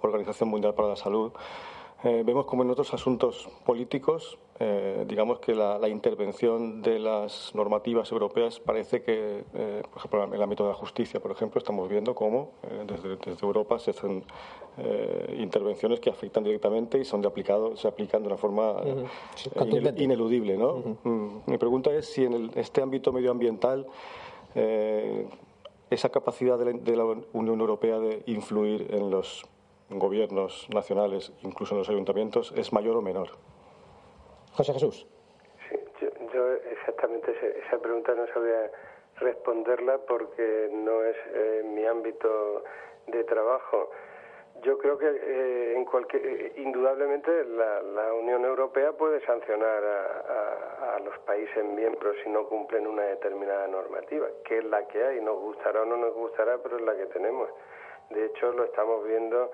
Organización 0.00 0.48
Mundial 0.48 0.74
para 0.74 0.86
la 0.86 0.94
Salud. 0.94 1.32
Eh, 2.04 2.22
vemos 2.24 2.46
como 2.46 2.62
en 2.62 2.70
otros 2.70 2.94
asuntos 2.94 3.48
políticos 3.66 4.38
eh, 4.62 5.06
digamos 5.08 5.38
que 5.38 5.54
la, 5.54 5.88
intervención 5.88 6.82
de 6.82 6.98
las 6.98 7.54
normativas 7.54 8.12
europeas 8.12 8.60
parece 8.60 9.00
que, 9.02 9.42
eh, 9.54 9.82
por 9.88 9.96
ejemplo, 9.96 10.24
en 10.24 10.34
el 10.34 10.42
ámbito 10.42 10.64
de 10.64 10.68
la 10.68 10.74
justicia, 10.74 11.18
por 11.18 11.30
ejemplo, 11.30 11.58
estamos 11.58 11.88
viendo 11.88 12.14
cómo 12.14 12.52
eh, 12.64 12.84
desde, 12.86 13.46
Europa 13.46 13.78
se 13.78 13.92
hacen 13.92 14.22
intervenciones 15.36 16.00
que 16.00 16.08
afectan 16.08 16.42
directamente 16.44 16.98
y 16.98 17.04
son 17.04 17.20
de 17.20 17.28
aplicado, 17.28 17.76
se 17.76 17.88
aplican 17.88 18.22
de 18.22 18.28
una 18.28 18.36
forma 18.36 18.76
ineludible. 19.96 20.56
¿no? 20.56 20.96
Mm, 21.04 21.28
mi 21.46 21.58
pregunta 21.58 21.90
es 21.92 22.06
si 22.06 22.24
en 22.24 22.50
este 22.54 22.80
ámbito 22.80 23.12
medioambiental 23.12 23.86
esa 25.90 26.08
capacidad 26.08 26.58
de 26.58 26.96
la 26.96 27.04
Unión 27.32 27.60
Europea 27.60 27.98
de 27.98 28.22
influir 28.26 28.86
en 28.90 29.10
los 29.10 29.44
gobiernos 29.90 30.66
nacionales, 30.70 31.32
incluso 31.42 31.74
en 31.74 31.78
los 31.80 31.88
ayuntamientos, 31.90 32.54
es 32.56 32.72
mayor 32.72 32.96
o 32.96 33.02
menor. 33.02 33.30
José 34.52 34.72
Jesús. 34.72 35.06
Sí, 35.68 35.76
yo, 36.32 36.52
exactamente 36.52 37.32
esa 37.66 37.78
pregunta 37.78 38.14
no 38.14 38.26
sabía 38.28 38.70
responderla 39.20 39.98
porque 39.98 40.68
no 40.72 41.04
es 41.04 41.16
eh, 41.32 41.62
mi 41.64 41.84
ámbito 41.86 42.64
de 43.06 43.24
trabajo. 43.24 43.90
Yo 44.62 44.76
creo 44.78 44.98
que 44.98 45.06
eh, 45.08 45.74
en 45.76 45.84
cualquier, 45.84 46.52
indudablemente 46.58 47.44
la, 47.44 48.12
Unión 48.14 48.44
Europea 48.44 48.92
puede 48.92 49.24
sancionar 49.24 49.82
a, 49.82 50.98
los 51.04 51.18
países 51.20 51.64
miembros 51.64 52.14
si 52.22 52.28
no 52.28 52.46
cumplen 52.46 52.86
una 52.86 53.02
determinada 53.04 53.66
normativa, 53.68 54.26
que 54.44 54.58
es 54.58 54.64
la 54.64 54.86
que 54.86 55.02
hay, 55.02 55.20
nos 55.20 55.38
gustará 55.38 55.82
o 55.82 55.84
no 55.86 55.96
nos 55.96 56.12
gustará, 56.12 56.58
pero 56.58 56.76
es 56.76 56.82
la 56.82 56.94
que 56.94 57.06
tenemos. 57.06 57.48
De 58.10 58.26
hecho, 58.26 58.52
lo 58.52 58.64
estamos 58.64 59.04
viendo 59.06 59.50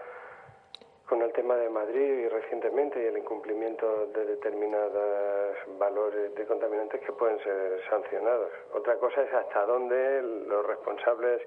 con 1.09 1.23
el 1.23 1.33
tema 1.33 1.55
de 1.57 1.71
Madrid 1.71 2.25
y 2.25 2.29
recientemente 2.29 3.01
y 3.01 3.07
el 3.07 3.19
incumplimiento 3.19 4.07
de 4.09 4.25
determinados 4.25 5.57
valores 5.79 6.35
de 6.35 6.47
contaminantes 6.47 7.01
que 7.01 7.12
pueden 7.12 7.38
ser 7.45 7.81
sancionados. 7.88 8.51
Otra 8.75 8.97
cosa 8.97 9.23
es 9.23 9.33
hasta 9.33 9.66
dónde 9.66 10.23
los 10.23 10.66
responsables 10.66 11.40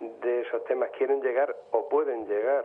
de 0.00 0.42
esos 0.42 0.64
temas 0.64 0.90
quieren 0.90 1.22
llegar 1.22 1.54
o 1.70 1.88
pueden 1.88 2.26
llegar. 2.26 2.64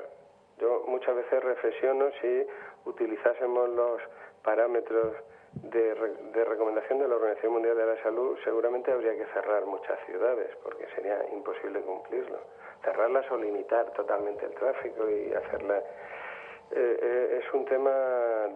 Yo 0.60 0.84
muchas 0.88 1.15
veces 1.15 1.43
reflexiono 1.43 2.10
si 2.21 2.47
utilizásemos 2.86 3.69
los 3.69 4.01
parámetros 4.43 5.15
de, 5.54 5.93
de, 6.34 6.45
recomendación 6.45 6.99
de 6.99 7.08
la 7.08 7.15
Organización 7.15 7.54
Mundial 7.54 7.75
de 7.75 7.86
la 7.86 8.01
Salud, 8.04 8.38
seguramente 8.43 8.91
habría 8.91 9.15
que 9.15 9.25
cerrar 9.34 9.65
muchas 9.65 9.99
ciudades, 10.06 10.49
porque 10.63 10.88
sería 10.95 11.19
imposible 11.34 11.82
cumplirlo. 11.82 12.39
Cerrarlas 12.84 13.30
o 13.32 13.38
limitar 13.38 13.91
totalmente 13.91 14.45
el 14.45 14.54
tráfico 14.54 15.10
y 15.10 15.34
hacerla 15.34 15.84
eh, 16.73 16.99
eh, 17.01 17.39
es 17.41 17.53
un 17.53 17.65
tema 17.65 17.91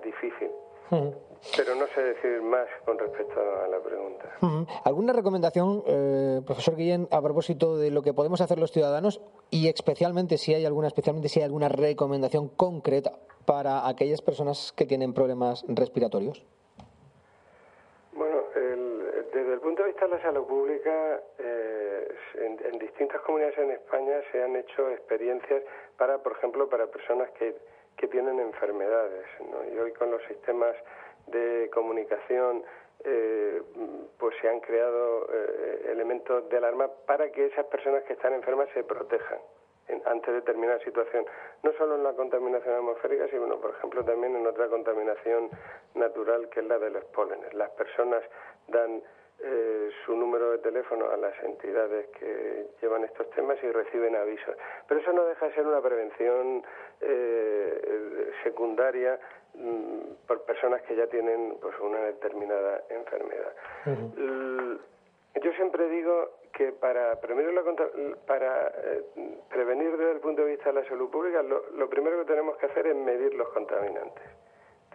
difícil. 0.04 0.50
Pero 0.90 1.76
no 1.76 1.88
sé 1.88 2.02
decir 2.02 2.42
más 2.42 2.68
con 2.86 2.98
respecto 2.98 3.40
a 3.40 3.68
la 3.68 3.80
pregunta. 3.80 4.38
¿Alguna 4.84 5.14
recomendación, 5.14 5.84
eh, 5.88 6.42
profesor 6.46 6.76
Guillén, 6.76 7.08
a 7.12 7.22
propósito 7.22 7.78
de 7.78 7.92
lo 7.92 8.02
que 8.02 8.14
podemos 8.14 8.40
hacer 8.40 8.60
los 8.60 8.72
ciudadanos 8.72 9.22
y 9.50 9.68
especialmente 9.68 10.38
si 10.38 10.54
hay 10.54 10.66
alguna, 10.66 10.88
especialmente 10.88 11.28
si 11.28 11.40
hay 11.40 11.46
alguna 11.46 11.70
recomendación 11.70 12.50
concreta 12.50 13.14
para 13.46 13.88
aquellas 13.88 14.22
personas 14.22 14.74
que 14.74 14.86
tienen 14.86 15.14
problemas 15.14 15.66
respiratorios? 15.68 16.46
Bueno, 18.14 18.44
desde 18.54 19.54
el 19.54 19.60
punto 19.60 19.84
de 19.84 19.90
vista 19.90 20.06
de 20.06 20.16
la 20.16 20.22
salud 20.22 20.46
pública, 20.46 21.20
en, 21.40 22.60
en 22.64 22.80
distintas 22.80 23.22
comunidades 23.22 23.58
en 23.58 23.72
España 23.72 24.22
se 24.32 24.44
han 24.44 24.56
hecho 24.56 24.90
experiencias 24.92 25.64
para, 25.98 26.20
por 26.20 26.34
ejemplo, 26.34 26.70
para 26.70 26.88
personas 26.88 27.30
que 27.32 27.56
que 27.98 28.08
tienen 28.08 28.40
enfermedades. 28.40 29.26
Y 29.74 29.78
hoy 29.78 29.92
con 29.94 30.12
los 30.12 30.22
sistemas 30.24 30.76
de 31.28 31.70
comunicación 31.74 32.64
eh, 33.04 33.62
pues 34.18 34.36
se 34.42 34.50
han 34.50 34.60
creado 34.60 35.28
eh, 35.32 35.90
elementos 35.92 36.48
de 36.50 36.58
alarma 36.58 36.90
para 37.06 37.32
que 37.32 37.46
esas 37.48 37.66
personas 37.66 38.04
que 38.04 38.14
están 38.14 38.34
enfermas 38.34 38.70
se 38.74 38.84
protejan 38.84 39.40
ante 40.06 40.32
determinada 40.32 40.80
situación, 40.80 41.26
no 41.64 41.72
solo 41.74 41.96
en 41.96 42.04
la 42.04 42.14
contaminación 42.14 42.76
atmosférica, 42.76 43.28
sino, 43.28 43.60
por 43.60 43.72
ejemplo, 43.72 44.04
también 44.04 44.36
en 44.36 44.48
otra 44.48 44.68
contaminación 44.68 45.50
natural 45.94 46.50
que 46.50 46.62
es 46.62 46.66
la 46.66 46.80
de 46.80 46.90
los 46.90 47.06
pólenes. 47.06 47.54
Las 47.54 47.70
personas 47.72 48.24
dan 48.68 49.04
eh, 49.44 49.90
su 50.06 50.16
número 50.16 50.52
de 50.52 50.58
teléfono 50.60 51.10
a 51.10 51.18
las 51.18 51.34
entidades 51.44 52.08
que 52.20 52.68
llevan 52.82 53.04
estos 53.04 53.30
temas 53.32 53.58
y 53.64 53.72
reciben 53.72 54.16
avisos. 54.16 54.56
Pero 54.88 55.02
eso 55.02 55.14
no 55.14 55.26
deja 55.26 55.48
de 55.48 55.54
ser 55.54 55.68
una 55.68 55.82
prevención 55.82 56.64
eh, 57.02 58.32
secundaria 58.44 59.20
mm, 59.56 60.28
por 60.28 60.42
personas 60.44 60.82
que 60.84 60.96
ya 60.96 61.08
tienen 61.08 61.58
pues 61.62 61.78
una 61.80 62.00
determinada 62.00 62.84
enfermedad. 62.90 63.54
Yo 65.42 65.52
siempre 65.54 65.88
digo 65.90 66.32
que 66.54 66.72
para 66.72 67.20
prevenir, 67.20 67.54
para, 68.26 68.68
eh, 68.68 69.04
prevenir 69.50 69.98
desde 69.98 70.14
el 70.14 70.20
punto 70.20 70.44
de 70.44 70.52
vista 70.52 70.72
de 70.72 70.82
la 70.82 70.88
salud 70.88 71.10
pública, 71.10 71.44
lo 71.44 71.90
primero 71.90 72.20
que 72.20 72.26
tenemos 72.26 72.58
que 72.58 72.68
hacer 72.68 72.88
es 72.88 72.96
medir 72.96 73.34
los 73.34 73.50
contaminantes, 73.50 74.24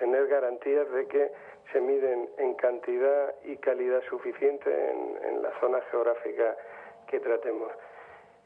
tener 0.01 0.27
garantías 0.27 0.91
de 0.91 1.07
que 1.07 1.31
se 1.73 1.81
miden 1.81 2.29
en 2.39 2.55
cantidad 2.55 3.35
y 3.45 3.57
calidad 3.59 4.03
suficiente 4.09 4.71
en, 4.71 5.43
la 5.43 5.53
zona 5.61 5.81
geográfica 5.91 6.57
que 7.07 7.21
tratemos. 7.21 7.71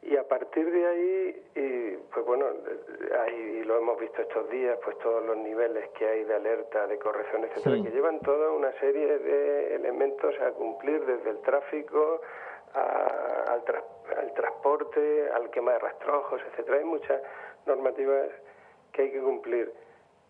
Y 0.03 0.17
a 0.17 0.29
partir 0.29 0.71
de 0.71 0.87
ahí, 0.87 1.43
y, 1.55 1.97
pues 2.13 2.27
bueno, 2.27 2.47
ahí 3.21 3.65
lo 3.65 3.79
hemos 3.79 3.99
visto 3.99 4.21
estos 4.21 4.51
días, 4.51 4.79
pues 4.85 4.99
todos 4.99 5.25
los 5.25 5.37
niveles 5.39 5.89
que 5.91 6.07
hay 6.07 6.25
de 6.25 6.35
alerta, 6.35 6.87
de 6.87 6.99
corrección, 6.99 7.45
etcétera, 7.45 7.83
que 7.83 7.91
llevan 7.91 8.21
toda 8.21 8.51
una 8.51 8.73
serie 8.81 9.19
de 9.19 9.75
elementos 9.77 10.35
a 10.41 10.51
cumplir 10.53 11.05
desde 11.07 11.31
el 11.31 11.39
tráfico 11.41 12.21
al, 12.75 13.63
al, 14.19 14.35
transporte, 14.35 15.31
al 15.33 15.51
quema 15.51 15.73
de 15.73 15.79
rastrojos, 15.79 16.43
etcétera. 16.51 16.79
Hay 16.79 16.85
muchas 16.85 17.23
normativas 17.67 18.29
que 18.93 19.03
hay 19.03 19.11
que 19.11 19.21
cumplir. 19.21 19.73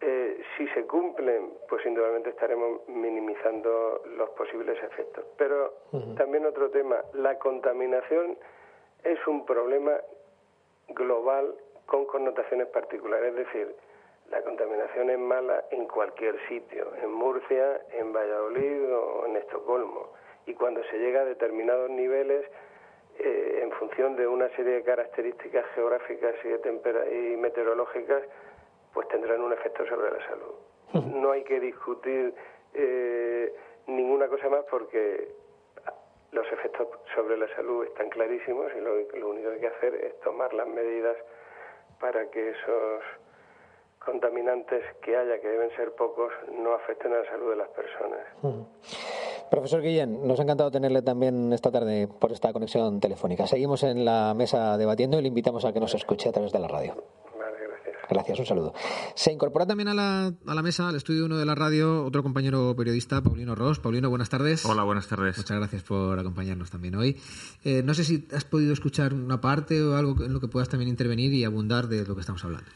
Eh, 0.06 0.42
si 0.58 0.68
se 0.68 0.84
cumplen, 0.84 1.54
pues 1.66 1.84
indudablemente 1.86 2.28
estaremos 2.28 2.86
minimizando 2.88 4.02
los 4.18 4.28
posibles 4.30 4.76
efectos. 4.82 5.24
Pero 5.38 5.72
también 6.18 6.44
otro 6.44 6.68
tema, 6.68 6.96
la 7.14 7.38
contaminación 7.38 8.36
es 9.02 9.18
un 9.26 9.46
problema 9.46 9.92
global 10.88 11.54
con 11.86 12.04
connotaciones 12.04 12.66
particulares, 12.66 13.30
es 13.30 13.46
decir, 13.46 13.74
la 14.30 14.42
contaminación 14.42 15.08
es 15.08 15.18
mala 15.18 15.64
en 15.70 15.86
cualquier 15.86 16.36
sitio, 16.48 16.92
en 17.02 17.10
Murcia, 17.10 17.80
en 17.92 18.12
Valladolid 18.12 18.94
o 18.94 19.24
en 19.24 19.36
Estocolmo. 19.36 20.12
Y 20.44 20.52
cuando 20.52 20.84
se 20.84 20.98
llega 20.98 21.22
a 21.22 21.24
determinados 21.24 21.88
niveles, 21.88 22.44
eh, 23.18 23.60
en 23.62 23.70
función 23.72 24.16
de 24.16 24.26
una 24.26 24.50
serie 24.50 24.74
de 24.74 24.82
características 24.82 25.64
geográficas 25.74 26.34
y, 26.44 27.32
y 27.32 27.36
meteorológicas, 27.38 28.22
pues 28.94 29.08
tendrán 29.08 29.42
un 29.42 29.52
efecto 29.52 29.84
sobre 29.86 30.10
la 30.10 30.26
salud. 30.26 30.54
No 31.12 31.32
hay 31.32 31.42
que 31.42 31.58
discutir 31.58 32.32
eh, 32.72 33.52
ninguna 33.88 34.28
cosa 34.28 34.48
más 34.48 34.64
porque 34.70 35.28
los 36.30 36.46
efectos 36.52 36.88
sobre 37.14 37.36
la 37.36 37.48
salud 37.54 37.84
están 37.84 38.08
clarísimos 38.10 38.66
y 38.76 38.80
lo, 38.80 39.28
único 39.28 39.48
que 39.48 39.54
hay 39.54 39.60
que 39.60 39.66
hacer 39.66 39.94
es 39.94 40.20
tomar 40.20 40.54
las 40.54 40.68
medidas 40.68 41.16
para 42.00 42.30
que 42.30 42.50
esos 42.50 43.02
contaminantes 44.04 44.84
que 45.02 45.16
haya, 45.16 45.40
que 45.40 45.48
deben 45.48 45.70
ser 45.76 45.92
pocos, 45.92 46.32
no 46.52 46.74
afecten 46.74 47.12
a 47.12 47.18
la 47.18 47.30
salud 47.30 47.50
de 47.50 47.56
las 47.56 47.68
personas. 47.68 48.20
Profesor 49.50 49.80
Guillén, 49.80 50.26
nos 50.26 50.38
ha 50.38 50.42
encantado 50.42 50.70
tenerle 50.70 51.02
también 51.02 51.52
esta 51.52 51.70
tarde 51.70 52.08
por 52.08 52.32
esta 52.32 52.52
conexión 52.52 53.00
telefónica. 53.00 53.46
Seguimos 53.46 53.82
en 53.82 54.04
la 54.04 54.34
mesa 54.34 54.76
debatiendo 54.76 55.18
y 55.18 55.22
le 55.22 55.28
invitamos 55.28 55.64
a 55.64 55.72
que 55.72 55.80
nos 55.80 55.94
escuche 55.94 56.28
a 56.28 56.32
través 56.32 56.52
de 56.52 56.58
la 56.58 56.68
radio. 56.68 56.94
Gracias, 58.08 58.38
un 58.38 58.46
saludo. 58.46 58.74
Se 59.14 59.32
incorpora 59.32 59.66
también 59.66 59.88
a 59.88 59.94
la, 59.94 60.26
a 60.46 60.54
la 60.54 60.62
mesa, 60.62 60.88
al 60.88 60.96
estudio 60.96 61.24
uno 61.24 61.36
de 61.36 61.46
la 61.46 61.54
radio, 61.54 62.04
otro 62.04 62.22
compañero 62.22 62.74
periodista, 62.76 63.22
Paulino 63.22 63.54
Ross. 63.54 63.78
Paulino, 63.78 64.10
buenas 64.10 64.28
tardes. 64.28 64.64
Hola, 64.64 64.82
buenas 64.82 65.08
tardes. 65.08 65.36
Muchas 65.36 65.56
gracias 65.56 65.82
por 65.82 66.18
acompañarnos 66.18 66.70
también 66.70 66.94
hoy. 66.94 67.16
Eh, 67.64 67.82
no 67.84 67.94
sé 67.94 68.04
si 68.04 68.26
has 68.34 68.44
podido 68.44 68.72
escuchar 68.72 69.14
una 69.14 69.40
parte 69.40 69.82
o 69.82 69.96
algo 69.96 70.22
en 70.24 70.32
lo 70.32 70.40
que 70.40 70.48
puedas 70.48 70.68
también 70.68 70.88
intervenir 70.88 71.32
y 71.32 71.44
abundar 71.44 71.88
de 71.88 72.04
lo 72.06 72.14
que 72.14 72.20
estamos 72.20 72.44
hablando. 72.44 72.66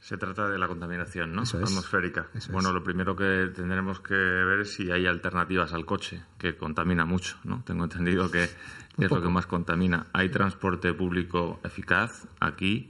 Se 0.00 0.16
trata 0.16 0.48
de 0.48 0.56
la 0.56 0.68
contaminación 0.68 1.32
¿no? 1.32 1.42
atmosférica. 1.42 2.28
bueno, 2.52 2.72
lo 2.72 2.84
primero 2.84 3.16
que 3.16 3.50
tendremos 3.52 3.98
que 3.98 4.14
ver 4.14 4.60
es 4.60 4.72
si 4.72 4.88
hay 4.92 5.04
alternativas 5.04 5.72
al 5.72 5.84
coche, 5.84 6.22
que 6.38 6.56
contamina 6.56 7.04
mucho. 7.04 7.38
¿no? 7.42 7.62
Tengo 7.66 7.82
entendido 7.84 8.30
que 8.30 8.44
es 8.44 9.10
lo 9.10 9.20
que 9.20 9.28
más 9.28 9.46
contamina. 9.46 10.06
Hay 10.12 10.28
transporte 10.28 10.92
público 10.92 11.58
eficaz 11.64 12.28
aquí 12.38 12.88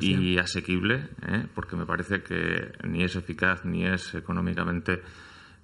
y 0.00 0.38
asequible, 0.38 1.08
¿eh? 1.26 1.46
porque 1.54 1.76
me 1.76 1.86
parece 1.86 2.22
que 2.22 2.72
ni 2.84 3.04
es 3.04 3.16
eficaz 3.16 3.64
ni 3.64 3.86
es 3.86 4.14
económicamente 4.14 5.02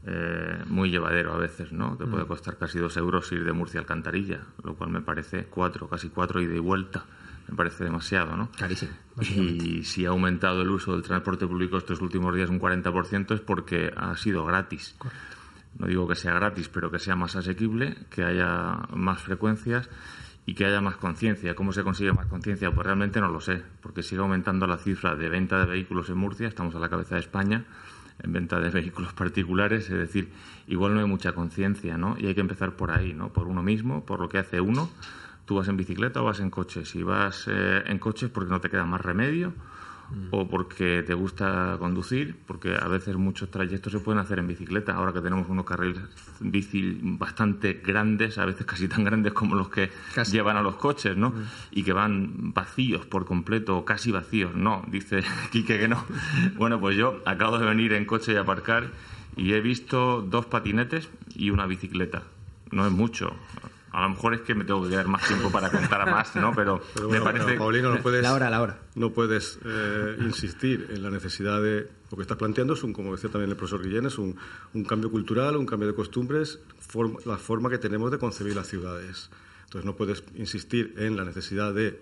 eh, 0.06 0.62
muy 0.66 0.90
llevadero 0.90 1.32
a 1.32 1.38
veces, 1.38 1.72
¿no? 1.72 1.96
Que 1.96 2.06
puede 2.06 2.24
mm. 2.24 2.28
costar 2.28 2.56
casi 2.56 2.78
dos 2.78 2.96
euros 2.96 3.30
ir 3.32 3.44
de 3.44 3.52
Murcia 3.52 3.80
a 3.80 3.82
Alcantarilla, 3.82 4.40
lo 4.62 4.74
cual 4.74 4.90
me 4.90 5.00
parece 5.00 5.44
cuatro, 5.44 5.88
casi 5.88 6.08
cuatro 6.08 6.40
ida 6.40 6.54
y 6.54 6.58
vuelta. 6.58 7.04
Me 7.48 7.56
parece 7.56 7.84
demasiado, 7.84 8.36
¿no? 8.36 8.50
Carísimo. 8.52 8.92
Y 9.20 9.82
si 9.84 10.06
ha 10.06 10.10
aumentado 10.10 10.62
el 10.62 10.70
uso 10.70 10.92
del 10.92 11.02
transporte 11.02 11.46
público 11.46 11.76
estos 11.76 12.00
últimos 12.00 12.34
días 12.34 12.48
un 12.48 12.58
40% 12.58 13.34
es 13.34 13.40
porque 13.40 13.92
ha 13.94 14.16
sido 14.16 14.46
gratis. 14.46 14.96
no 15.78 15.86
digo 15.86 16.08
que 16.08 16.14
sea 16.14 16.32
gratis, 16.32 16.68
pero 16.68 16.90
que 16.90 16.98
sea 16.98 17.16
más 17.16 17.36
asequible, 17.36 17.96
que 18.08 18.24
haya 18.24 18.86
más 18.94 19.20
frecuencias 19.22 19.90
y 20.46 20.54
que 20.54 20.66
haya 20.66 20.80
más 20.80 20.96
conciencia. 20.96 21.54
¿Cómo 21.54 21.72
se 21.72 21.82
consigue 21.82 22.12
más 22.12 22.26
conciencia? 22.26 22.70
Pues 22.70 22.84
realmente 22.86 23.20
no 23.20 23.28
lo 23.28 23.40
sé, 23.40 23.62
porque 23.80 24.02
sigue 24.02 24.20
aumentando 24.20 24.66
la 24.66 24.78
cifra 24.78 25.16
de 25.16 25.28
venta 25.28 25.58
de 25.58 25.66
vehículos 25.66 26.08
en 26.10 26.18
Murcia, 26.18 26.48
estamos 26.48 26.74
a 26.74 26.78
la 26.78 26.88
cabeza 26.88 27.14
de 27.14 27.22
España 27.22 27.64
en 28.22 28.32
venta 28.32 28.60
de 28.60 28.70
vehículos 28.80 29.12
particulares, 29.12 29.90
es 29.90 29.98
decir, 29.98 30.30
igual 30.66 30.94
no 30.94 31.00
hay 31.00 31.06
mucha 31.06 31.32
conciencia, 31.32 31.96
¿no? 31.98 32.16
Y 32.18 32.26
hay 32.26 32.34
que 32.34 32.40
empezar 32.40 32.76
por 32.76 32.90
ahí, 32.90 33.12
¿no? 33.12 33.32
Por 33.32 33.48
uno 33.48 33.62
mismo, 33.62 34.04
por 34.04 34.20
lo 34.20 34.28
que 34.28 34.38
hace 34.38 34.60
uno. 34.60 34.90
Tú 35.46 35.56
vas 35.56 35.68
en 35.68 35.76
bicicleta 35.76 36.22
o 36.22 36.24
vas 36.24 36.40
en 36.40 36.48
coche. 36.48 36.86
Si 36.86 37.02
vas 37.02 37.46
eh, 37.48 37.82
en 37.86 37.98
coche 37.98 38.26
es 38.26 38.32
porque 38.32 38.50
no 38.50 38.60
te 38.60 38.70
queda 38.70 38.84
más 38.84 39.02
remedio 39.02 39.52
o 40.30 40.48
porque 40.48 41.02
te 41.06 41.14
gusta 41.14 41.76
conducir, 41.78 42.36
porque 42.46 42.76
a 42.76 42.88
veces 42.88 43.16
muchos 43.16 43.50
trayectos 43.50 43.92
se 43.92 43.98
pueden 43.98 44.20
hacer 44.20 44.38
en 44.38 44.46
bicicleta. 44.46 44.94
Ahora 44.94 45.12
que 45.12 45.20
tenemos 45.20 45.48
unos 45.48 45.64
carriles 45.64 46.02
bici 46.40 46.98
bastante 47.02 47.74
grandes, 47.84 48.38
a 48.38 48.44
veces 48.44 48.66
casi 48.66 48.88
tan 48.88 49.04
grandes 49.04 49.32
como 49.32 49.54
los 49.54 49.68
que 49.68 49.90
llevan 50.30 50.56
a 50.56 50.62
los 50.62 50.76
coches, 50.76 51.16
¿no? 51.16 51.32
Y 51.70 51.82
que 51.82 51.92
van 51.92 52.52
vacíos 52.52 53.06
por 53.06 53.24
completo, 53.24 53.76
o 53.78 53.84
casi 53.84 54.12
vacíos. 54.12 54.54
No, 54.54 54.84
dice 54.88 55.22
Quique 55.50 55.78
que 55.78 55.88
no. 55.88 56.04
bueno, 56.56 56.80
pues 56.80 56.96
yo 56.96 57.20
acabo 57.24 57.58
de 57.58 57.66
venir 57.66 57.92
en 57.92 58.04
coche 58.04 58.32
y 58.32 58.36
aparcar 58.36 58.90
y 59.36 59.52
he 59.52 59.60
visto 59.60 60.22
dos 60.22 60.46
patinetes 60.46 61.08
y 61.34 61.50
una 61.50 61.66
bicicleta. 61.66 62.22
No 62.70 62.86
es 62.86 62.92
mucho. 62.92 63.34
A 63.94 64.02
lo 64.02 64.08
mejor 64.08 64.34
es 64.34 64.40
que 64.40 64.56
me 64.56 64.64
tengo 64.64 64.82
que 64.82 64.90
quedar 64.90 65.06
más 65.06 65.24
tiempo 65.24 65.52
para 65.52 65.70
contar 65.70 66.00
a 66.00 66.06
más, 66.06 66.34
¿no? 66.34 66.52
Pero, 66.52 66.82
me 67.08 67.20
parece... 67.20 67.54
Paulino, 67.54 67.94
no 67.94 68.00
puedes, 68.02 68.24
la 68.24 68.34
hora, 68.34 68.50
la 68.50 68.60
hora. 68.60 68.78
No 68.96 69.12
puedes 69.12 69.60
eh, 69.64 70.16
insistir 70.18 70.88
en 70.90 71.00
la 71.00 71.10
necesidad 71.10 71.62
de... 71.62 71.88
Lo 72.10 72.16
que 72.16 72.22
estás 72.22 72.36
planteando 72.36 72.74
es, 72.74 72.82
un, 72.82 72.92
como 72.92 73.12
decía 73.12 73.30
también 73.30 73.50
el 73.50 73.56
profesor 73.56 73.84
Guillén, 73.84 74.06
es 74.06 74.18
un, 74.18 74.36
un 74.72 74.84
cambio 74.84 75.12
cultural, 75.12 75.56
un 75.56 75.66
cambio 75.66 75.86
de 75.86 75.94
costumbres, 75.94 76.58
la 77.24 77.36
forma 77.36 77.70
que 77.70 77.78
tenemos 77.78 78.10
de 78.10 78.18
concebir 78.18 78.56
las 78.56 78.66
ciudades. 78.66 79.30
Entonces 79.66 79.86
no 79.86 79.94
puedes 79.94 80.24
insistir 80.34 80.94
en 80.98 81.16
la 81.16 81.24
necesidad 81.24 81.72
de 81.72 81.86
eh, 81.86 82.00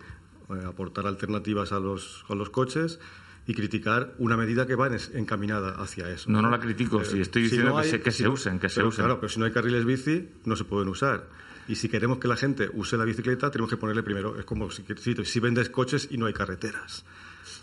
aportar 0.67 1.07
alternativas 1.07 1.73
a 1.73 1.79
los, 1.79 2.25
a 2.31 2.35
los 2.35 2.49
coches 2.49 3.01
y 3.47 3.53
criticar 3.53 4.15
una 4.19 4.39
medida 4.39 4.67
que 4.67 4.77
va 4.77 4.89
encaminada 5.15 5.75
hacia 5.83 6.09
eso. 6.09 6.31
No, 6.31 6.41
no 6.41 6.49
la 6.49 6.59
critico, 6.59 7.05
si 7.05 7.21
estoy 7.21 7.43
diciendo 7.43 7.77
que, 7.77 7.85
se, 7.89 8.01
que 8.01 8.13
se 8.13 8.29
usen, 8.29 8.59
que 8.59 8.71
se 8.71 8.83
usen. 8.83 9.05
Claro, 9.05 9.21
pero 9.21 9.29
si 9.29 9.41
no 9.41 9.47
hay 9.47 9.53
carriles 9.53 9.85
bici, 9.85 10.31
no 10.45 10.57
se 10.57 10.65
pueden 10.65 10.89
usar. 10.89 11.29
Y 11.69 11.77
si 11.77 11.89
queremos 11.89 12.19
que 12.19 12.29
la 12.29 12.37
gente 12.37 12.71
use 12.73 12.97
la 12.97 13.05
bicicleta, 13.05 13.51
tenemos 13.51 13.71
que 13.71 13.77
ponerle 13.77 14.03
primero, 14.03 14.39
es 14.39 14.45
como 14.45 14.71
si, 14.71 14.85
si, 15.25 15.41
vendes 15.41 15.71
coches 15.71 16.09
y 16.11 16.19
no 16.19 16.27
hay 16.27 16.33
carreteras. 16.33 17.05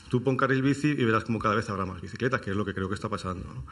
Tú 0.10 0.24
pon 0.24 0.38
carril 0.38 0.62
bici 0.62 0.88
y 0.90 1.04
verás 1.04 1.24
como 1.24 1.38
cada 1.38 1.56
vez 1.56 1.70
habrá 1.70 1.86
más 1.86 2.02
bicicletas, 2.02 2.42
que 2.42 2.52
es 2.52 2.56
lo 2.56 2.66
que 2.66 2.74
creo 2.74 2.88
que 2.88 2.96
está 2.96 3.10
pasando. 3.10 3.66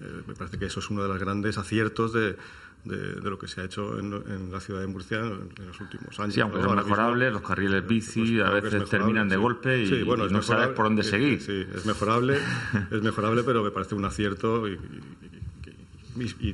Eh, 0.00 0.22
me 0.26 0.34
parece 0.34 0.58
que 0.58 0.66
eso 0.66 0.80
es 0.80 0.90
uno 0.90 1.02
de 1.02 1.08
los 1.08 1.18
grandes 1.18 1.58
aciertos 1.58 2.12
de, 2.12 2.36
de, 2.84 3.20
lo 3.22 3.38
que 3.38 3.48
se 3.48 3.60
ha 3.60 3.64
hecho 3.64 3.98
en, 3.98 4.52
la 4.52 4.60
ciudad 4.60 4.80
de 4.80 4.86
Murcia 4.86 5.18
en, 5.18 5.66
los 5.66 5.80
últimos 5.80 6.18
años. 6.20 6.34
Sí, 6.34 6.40
aunque 6.40 6.62
son 6.62 6.76
mejorables, 6.76 7.32
los 7.32 7.42
carriles 7.42 7.86
bici 7.86 8.36
pues 8.38 8.48
a 8.48 8.50
veces 8.50 8.88
terminan 8.88 9.28
de 9.28 9.36
golpe 9.36 9.82
y, 9.82 10.04
no 10.04 10.42
sabes 10.42 10.68
por 10.68 10.86
dónde 10.86 11.02
seguir. 11.02 11.40
Sí, 11.40 11.66
es 11.74 11.84
mejorable, 11.86 12.38
es 12.90 13.02
mejorable, 13.02 13.42
pero 13.42 13.62
me 13.64 13.70
parece 13.70 13.94
un 13.94 14.04
acierto 14.04 14.68
y 14.68 14.78
y, 15.22 15.49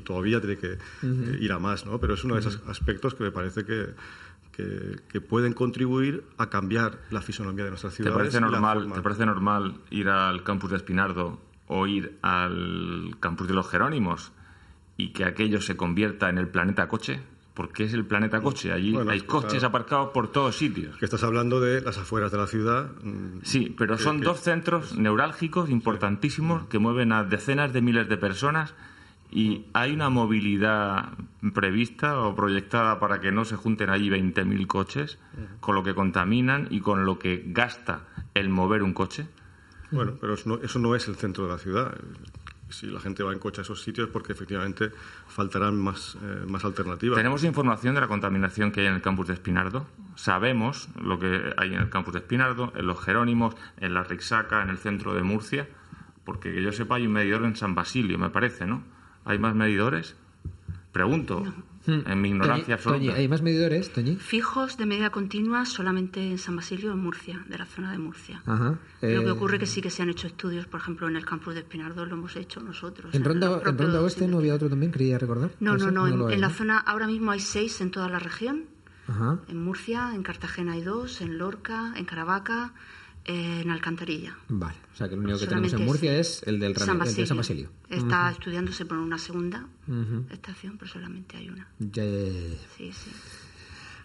todavía 0.05 0.41
tiene 0.41 0.57
que 0.57 0.73
eh, 0.73 1.39
ir 1.41 1.53
a 1.53 1.59
más, 1.59 1.87
¿no? 1.87 1.99
Pero 1.99 2.15
es 2.15 2.25
uno 2.25 2.35
de 2.35 2.41
esos 2.41 2.61
aspectos 2.67 3.15
que 3.15 3.25
me 3.25 3.31
parece 3.31 3.65
que, 3.65 3.95
que, 4.53 5.21
pueden 5.21 5.53
contribuir 5.53 6.25
a 6.39 6.49
cambiar 6.49 6.99
la 7.11 7.21
fisonomía 7.21 7.65
de 7.65 7.71
nuestras 7.71 7.95
ciudades. 7.95 8.15
¿Te 8.15 8.19
parece, 8.19 8.41
normal, 8.41 8.93
¿Te 8.93 9.03
parece 9.03 9.27
normal 9.27 9.75
ir 9.91 10.09
al 10.09 10.45
campus 10.45 10.71
de 10.71 10.77
Espinardo 10.77 11.41
o 11.67 11.87
ir 11.87 12.19
al 12.23 13.17
campus 13.21 13.49
de 13.49 13.55
los 13.55 13.69
Jerónimos 13.69 14.33
y 14.97 15.13
que 15.13 15.25
aquello 15.25 15.61
se 15.61 15.77
convierta 15.77 16.31
en 16.31 16.39
el 16.39 16.49
planeta 16.49 16.89
coche? 16.89 17.21
Porque 17.55 17.85
es 17.85 17.95
el 17.95 18.05
planeta 18.05 18.43
coche. 18.43 18.71
Allí 18.71 18.95
hay 19.09 19.23
coches 19.23 19.65
aparcados 19.65 20.11
por 20.11 20.31
todos 20.31 20.57
sitios. 20.57 20.97
Que 20.99 21.07
estás 21.07 21.23
hablando 21.23 21.59
de 21.59 21.81
las 21.81 21.97
afueras 21.97 22.31
de 22.31 22.37
la 22.37 22.47
ciudad. 22.47 22.91
Mm, 23.03 23.41
sí, 23.45 23.75
pero 23.79 23.97
son 23.97 24.21
dos 24.21 24.41
centros 24.41 24.97
neurálgicos 24.99 25.71
importantísimos 25.71 26.67
que 26.67 26.79
mueven 26.79 27.13
a 27.13 27.25
decenas 27.25 27.73
de 27.73 27.81
miles 27.81 28.11
de 28.11 28.19
personas 28.19 28.75
y 29.31 29.67
hay 29.73 29.93
una 29.93 30.09
movilidad 30.09 31.13
prevista 31.53 32.21
o 32.21 32.35
proyectada 32.35 32.99
para 33.01 33.21
que 33.21 33.33
no 33.33 33.45
se 33.45 33.57
junten 33.57 33.91
allí 33.91 34.09
20.000 34.09 34.67
coches, 34.67 35.19
con 35.61 35.75
lo 35.75 35.83
que 35.83 35.95
contaminan 35.95 36.69
y 36.71 36.81
con 36.81 37.05
lo 37.05 37.19
que 37.19 37.43
gasta 37.47 38.05
el 38.35 38.49
mover 38.49 38.83
un 38.83 38.93
coche. 38.93 39.27
Bueno, 39.91 40.15
pero 40.21 40.35
eso 40.35 40.79
no, 40.79 40.95
es 40.95 41.09
el 41.09 41.17
centro 41.17 41.45
de 41.45 41.53
la 41.53 41.59
ciudad. 41.59 41.95
Si 42.69 42.87
la 42.87 42.99
gente 42.99 43.23
va 43.23 43.33
en 43.33 43.39
coche 43.39 43.61
a 43.61 43.63
esos 43.63 43.83
sitios, 43.83 44.09
porque 44.09 44.33
efectivamente 44.33 44.91
faltarán 45.29 45.77
más, 45.77 46.17
eh, 46.21 46.45
más 46.49 46.65
alternativas. 46.65 47.17
Tenemos 47.17 47.45
información 47.45 47.95
de 47.95 48.01
la 48.01 48.09
contaminación 48.09 48.73
que 48.73 48.81
hay 48.81 48.87
en 48.89 48.95
el 48.95 49.03
campus 49.03 49.29
de 49.29 49.35
Espinardo. 49.35 49.87
Sabemos 50.17 50.89
lo 51.01 51.21
que 51.21 51.55
hay 51.57 51.75
en 51.75 51.81
el 51.81 51.91
campus 51.91 52.15
de 52.15 52.21
Espinardo, 52.21 52.73
en 52.75 52.87
los 52.87 53.01
Jerónimos, 53.01 53.55
en 53.77 53.95
la 53.95 54.03
Rixaca, 54.03 54.63
en 54.63 54.71
el 54.71 54.79
centro 54.79 55.15
de 55.15 55.23
Murcia, 55.23 55.69
porque 56.25 56.53
que 56.53 56.63
yo 56.63 56.73
sepa 56.73 56.97
hay 56.97 57.07
un 57.07 57.13
medidor 57.13 57.45
en 57.45 57.55
San 57.55 57.77
Basilio, 57.77 58.19
me 58.19 58.31
parece, 58.31 58.67
¿no? 58.67 58.83
¿Hay 59.27 59.39
más 59.41 59.55
medidores? 59.57 60.15
Pregunto, 60.93 61.45
en 61.87 62.21
mi 62.21 62.29
ignorancia 62.29 62.75
absoluta. 62.75 63.15
¿Hay 63.15 63.29
más 63.29 63.43
medidores, 63.43 63.93
Toñi? 63.93 64.17
Fijos 64.17 64.77
de 64.79 64.87
medida 64.87 65.11
continua 65.11 65.67
solamente 65.67 66.31
en 66.31 66.39
San 66.39 66.55
Basilio, 66.55 66.93
en 66.93 66.99
Murcia, 66.99 67.45
de 67.49 67.59
la 67.59 67.67
zona 67.67 67.91
de 67.91 67.99
Murcia. 67.99 68.41
Lo 68.47 68.79
que 69.01 69.13
eh, 69.13 69.31
ocurre 69.31 69.59
que 69.59 69.67
sí 69.67 69.83
que 69.83 69.91
se 69.91 70.03
han 70.03 70.11
hecho 70.11 70.29
estudios, 70.29 70.67
por 70.67 70.81
ejemplo, 70.81 71.09
en 71.09 71.17
el 71.17 71.27
campus 71.27 71.55
de 71.55 71.61
Espinardo 71.61 72.07
lo 72.07 72.15
hemos 72.15 72.37
hecho 72.37 72.61
nosotros. 72.61 73.13
¿En, 73.15 73.25
Ronda, 73.25 73.61
en 73.67 73.77
Ronda 73.77 74.01
Oeste 74.01 74.29
no 74.29 74.39
había 74.39 74.55
otro 74.55 74.71
también, 74.71 74.93
quería 74.93 75.19
recordar? 75.19 75.51
No, 75.59 75.77
no, 75.77 75.91
no, 75.91 76.31
en, 76.31 76.41
la 76.41 76.51
zona 76.51 76.79
ahora 76.79 77.09
mismo 77.09 77.33
hay 77.33 77.41
seis 77.41 77.81
en 77.81 77.91
toda 77.91 78.09
la 78.09 78.21
región. 78.21 78.65
En 79.49 79.63
Murcia, 79.63 80.13
en 80.15 80.23
Cartagena 80.23 80.73
hay 80.73 80.83
dos, 80.83 81.21
en 81.21 81.37
Lorca, 81.37 81.93
en 81.97 82.05
Caravaca, 82.05 82.73
en 83.27 83.71
Alcantarilla. 83.71 84.37
Vale, 84.49 84.77
o 84.93 84.97
sea 84.97 85.09
que 85.09 85.17
lo 85.17 85.23
único 85.23 85.39
que 85.39 85.47
tenemos 85.47 85.73
en 85.73 85.85
Murcia 85.85 86.19
es 86.19 86.43
el 86.47 86.61
del 86.61 86.77
San 86.77 86.99
Basilio. 86.99 87.23
de 87.23 87.27
San 87.27 87.37
Basilio. 87.37 87.71
Está 87.91 88.31
estudiándose 88.31 88.87
por 88.87 88.99
una 88.99 89.19
segunda 89.19 89.67
estación, 90.31 90.77
pero 90.79 90.91
solamente 90.91 91.37
hay 91.37 91.49
una. 91.49 91.69
Sí, 92.77 92.93
sí. 92.93 93.11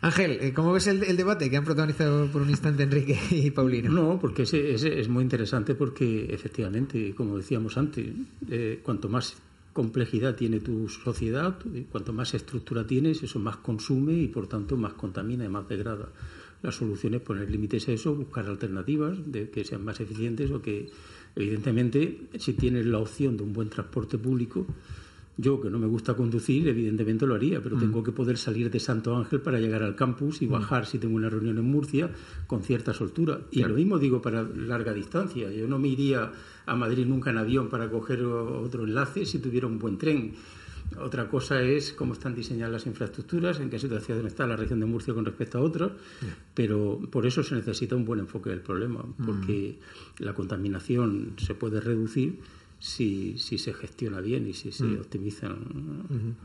Ángel, 0.01 0.39
eh, 0.41 0.51
¿cómo 0.53 0.73
ves 0.73 0.87
el, 0.87 1.15
debate 1.15 1.49
que 1.49 1.57
han 1.57 1.63
protagonizado 1.63 2.25
por 2.31 2.41
un 2.41 2.49
instante 2.49 2.83
Enrique 2.83 3.19
y 3.29 3.51
Paulino? 3.51 3.91
No, 3.91 4.19
porque 4.19 4.43
ese, 4.43 4.73
es 4.73 5.07
muy 5.07 5.23
interesante 5.23 5.75
porque 5.75 6.33
efectivamente, 6.33 7.13
como 7.13 7.37
decíamos 7.37 7.77
antes, 7.77 8.07
eh, 8.49 8.79
cuanto 8.83 9.09
más 9.09 9.37
complejidad 9.73 10.35
tiene 10.35 10.59
tu 10.59 10.89
sociedad, 10.89 11.57
cuanto 11.91 12.13
más 12.13 12.33
estructura 12.33 12.85
tienes, 12.85 13.23
eso 13.23 13.39
más 13.39 13.57
consume 13.57 14.13
y 14.13 14.27
por 14.27 14.47
tanto 14.47 14.75
más 14.75 14.93
contamina 14.93 15.45
y 15.45 15.49
más 15.49 15.67
degrada. 15.69 16.09
La 16.61 16.71
solución 16.71 17.15
es 17.15 17.21
poner 17.21 17.49
límites 17.49 17.87
a 17.87 17.91
eso, 17.93 18.15
buscar 18.15 18.45
alternativas 18.45 19.31
de 19.31 19.49
que 19.49 19.63
sean 19.63 19.83
más 19.83 19.99
eficientes 19.99 20.51
o 20.51 20.61
que, 20.61 20.89
evidentemente, 21.35 22.27
si 22.37 22.53
tienes 22.53 22.85
la 22.85 22.99
opción 22.99 23.37
de 23.37 23.43
un 23.43 23.53
buen 23.53 23.69
transporte 23.69 24.17
público, 24.17 24.67
yo 25.37 25.59
que 25.59 25.69
no 25.69 25.79
me 25.79 25.87
gusta 25.87 26.13
conducir, 26.13 26.67
evidentemente 26.67 27.25
lo 27.25 27.33
haría, 27.35 27.61
pero 27.61 27.77
mm. 27.77 27.79
tengo 27.79 28.03
que 28.03 28.11
poder 28.11 28.37
salir 28.37 28.69
de 28.69 28.79
Santo 28.79 29.15
Ángel 29.15 29.41
para 29.41 29.59
llegar 29.59 29.81
al 29.81 29.95
campus 29.95 30.41
y 30.41 30.47
mm. 30.47 30.51
bajar 30.51 30.85
si 30.85 30.99
tengo 30.99 31.15
una 31.15 31.29
reunión 31.29 31.57
en 31.57 31.65
Murcia 31.65 32.11
con 32.45 32.61
cierta 32.61 32.93
soltura. 32.93 33.41
Y 33.49 33.63
lo 33.63 33.73
mismo 33.73 33.97
digo 33.97 34.21
para 34.21 34.43
larga 34.43 34.93
distancia. 34.93 35.51
Yo 35.51 35.67
no 35.67 35.79
me 35.79 35.87
iría 35.87 36.31
a 36.65 36.75
Madrid 36.75 37.07
nunca 37.07 37.31
en 37.31 37.37
avión 37.37 37.69
para 37.69 37.89
coger 37.89 38.23
otro 38.23 38.83
enlace 38.83 39.25
si 39.25 39.39
tuviera 39.39 39.67
un 39.67 39.79
buen 39.79 39.97
tren. 39.97 40.33
Otra 40.99 41.29
cosa 41.29 41.61
es 41.61 41.93
cómo 41.93 42.13
están 42.13 42.35
diseñadas 42.35 42.71
las 42.71 42.85
infraestructuras, 42.85 43.59
en 43.59 43.69
qué 43.69 43.79
situación 43.79 44.25
está 44.27 44.45
la 44.45 44.55
región 44.55 44.79
de 44.79 44.85
Murcia 44.85 45.13
con 45.13 45.25
respecto 45.25 45.57
a 45.57 45.61
otros, 45.61 45.93
pero 46.53 46.99
por 47.09 47.25
eso 47.25 47.43
se 47.43 47.55
necesita 47.55 47.95
un 47.95 48.05
buen 48.05 48.19
enfoque 48.19 48.49
del 48.49 48.61
problema, 48.61 49.05
porque 49.25 49.79
mm. 50.19 50.23
la 50.23 50.33
contaminación 50.33 51.33
se 51.37 51.55
puede 51.55 51.79
reducir 51.79 52.39
si, 52.81 53.37
si 53.37 53.59
se 53.59 53.73
gestiona 53.73 54.21
bien 54.21 54.47
y 54.47 54.53
si 54.53 54.71
se 54.71 54.83
mm. 54.83 55.01
optimizan 55.01 55.55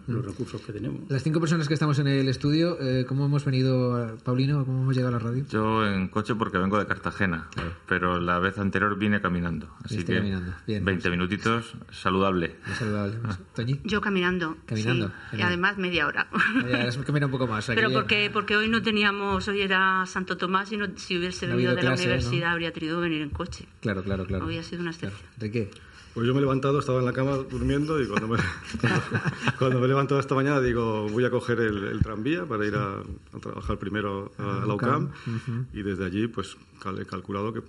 los 0.07 0.25
recursos 0.25 0.61
que 0.61 0.70
tenemos. 0.70 1.01
Las 1.09 1.22
cinco 1.22 1.40
personas 1.40 1.66
que 1.66 1.72
estamos 1.72 1.99
en 1.99 2.09
el 2.09 2.29
estudio, 2.29 2.79
eh, 2.79 3.07
¿cómo 3.07 3.25
hemos 3.25 3.42
venido, 3.46 4.18
Paulino? 4.22 4.62
¿Cómo 4.66 4.83
hemos 4.83 4.94
llegado 4.94 5.16
a 5.16 5.18
la 5.18 5.25
radio? 5.25 5.46
Yo 5.49 5.87
en 5.87 6.09
coche 6.09 6.35
porque 6.35 6.59
vengo 6.59 6.79
de 6.79 6.87
Cartagena, 6.87 7.49
pero 7.88 8.20
la 8.20 8.38
vez 8.38 8.59
anterior 8.59 8.99
vine 8.99 9.22
caminando. 9.22 9.75
Así 9.83 10.05
que 10.05 10.16
caminando. 10.16 10.53
20 10.66 11.11
minutitos, 11.11 11.72
saludable. 11.90 12.57
saludable. 12.79 13.16
Ah. 13.25 13.38
Yo 13.85 14.03
caminando. 14.03 14.59
Caminando. 14.66 15.12
Y 15.33 15.40
además 15.40 15.79
media 15.79 16.07
hora. 16.07 16.29
Ya, 16.68 17.25
un 17.25 17.31
poco 17.31 17.46
más. 17.46 17.66
Pero 17.66 17.90
porque, 17.90 18.31
porque 18.31 18.57
hoy 18.57 18.68
no 18.68 18.83
teníamos, 18.83 19.49
hoy 19.49 19.62
era 19.62 20.05
Santo 20.05 20.37
Tomás 20.37 20.70
y 20.70 20.77
no, 20.77 20.87
si 20.96 21.16
hubiese 21.16 21.46
venido 21.46 21.75
de 21.75 21.83
la 21.83 21.94
universidad 21.94 22.53
habría 22.53 22.72
tenido 22.72 22.99
que 22.99 23.03
venir 23.05 23.22
en 23.22 23.31
coche. 23.31 23.66
Claro, 23.81 24.05
claro, 24.05 24.27
claro. 24.27 24.44
Hoy 24.44 24.59
ha 24.59 24.62
sido 24.62 24.83
una 24.83 24.90
excepción. 24.90 25.31
¿De 25.38 25.51
qué? 25.51 25.70
Pues 26.16 26.26
yo 26.26 26.33
me 26.33 26.38
he 26.38 26.40
levantado, 26.40 26.79
estaba 26.79 26.98
en 26.98 27.05
la 27.05 27.12
cama 27.12 27.33
durmiendo 27.37 28.00
y 28.00 28.07
cuando 28.07 28.26
me, 28.26 28.38
cuando, 29.59 29.81
me 29.81 29.85
he 29.85 29.88
levantado 29.88 30.18
esta 30.18 30.35
mañana 30.35 30.62
digo, 30.62 31.07
voy 31.11 31.26
a 31.26 31.31
coger 31.31 31.61
el, 31.61 32.00
tranvía 32.00 32.46
para 32.46 32.64
ir 32.64 32.74
a, 32.74 33.02
trabajar 33.38 33.76
primero 33.79 34.33
a, 34.38 34.64
la 34.66 34.74
UCAM 34.74 35.11
y 35.74 35.83
desde 35.83 36.07
allí 36.07 36.26
pues 36.26 36.57
he 36.98 37.05
calculado 37.05 37.52
que 37.52 37.62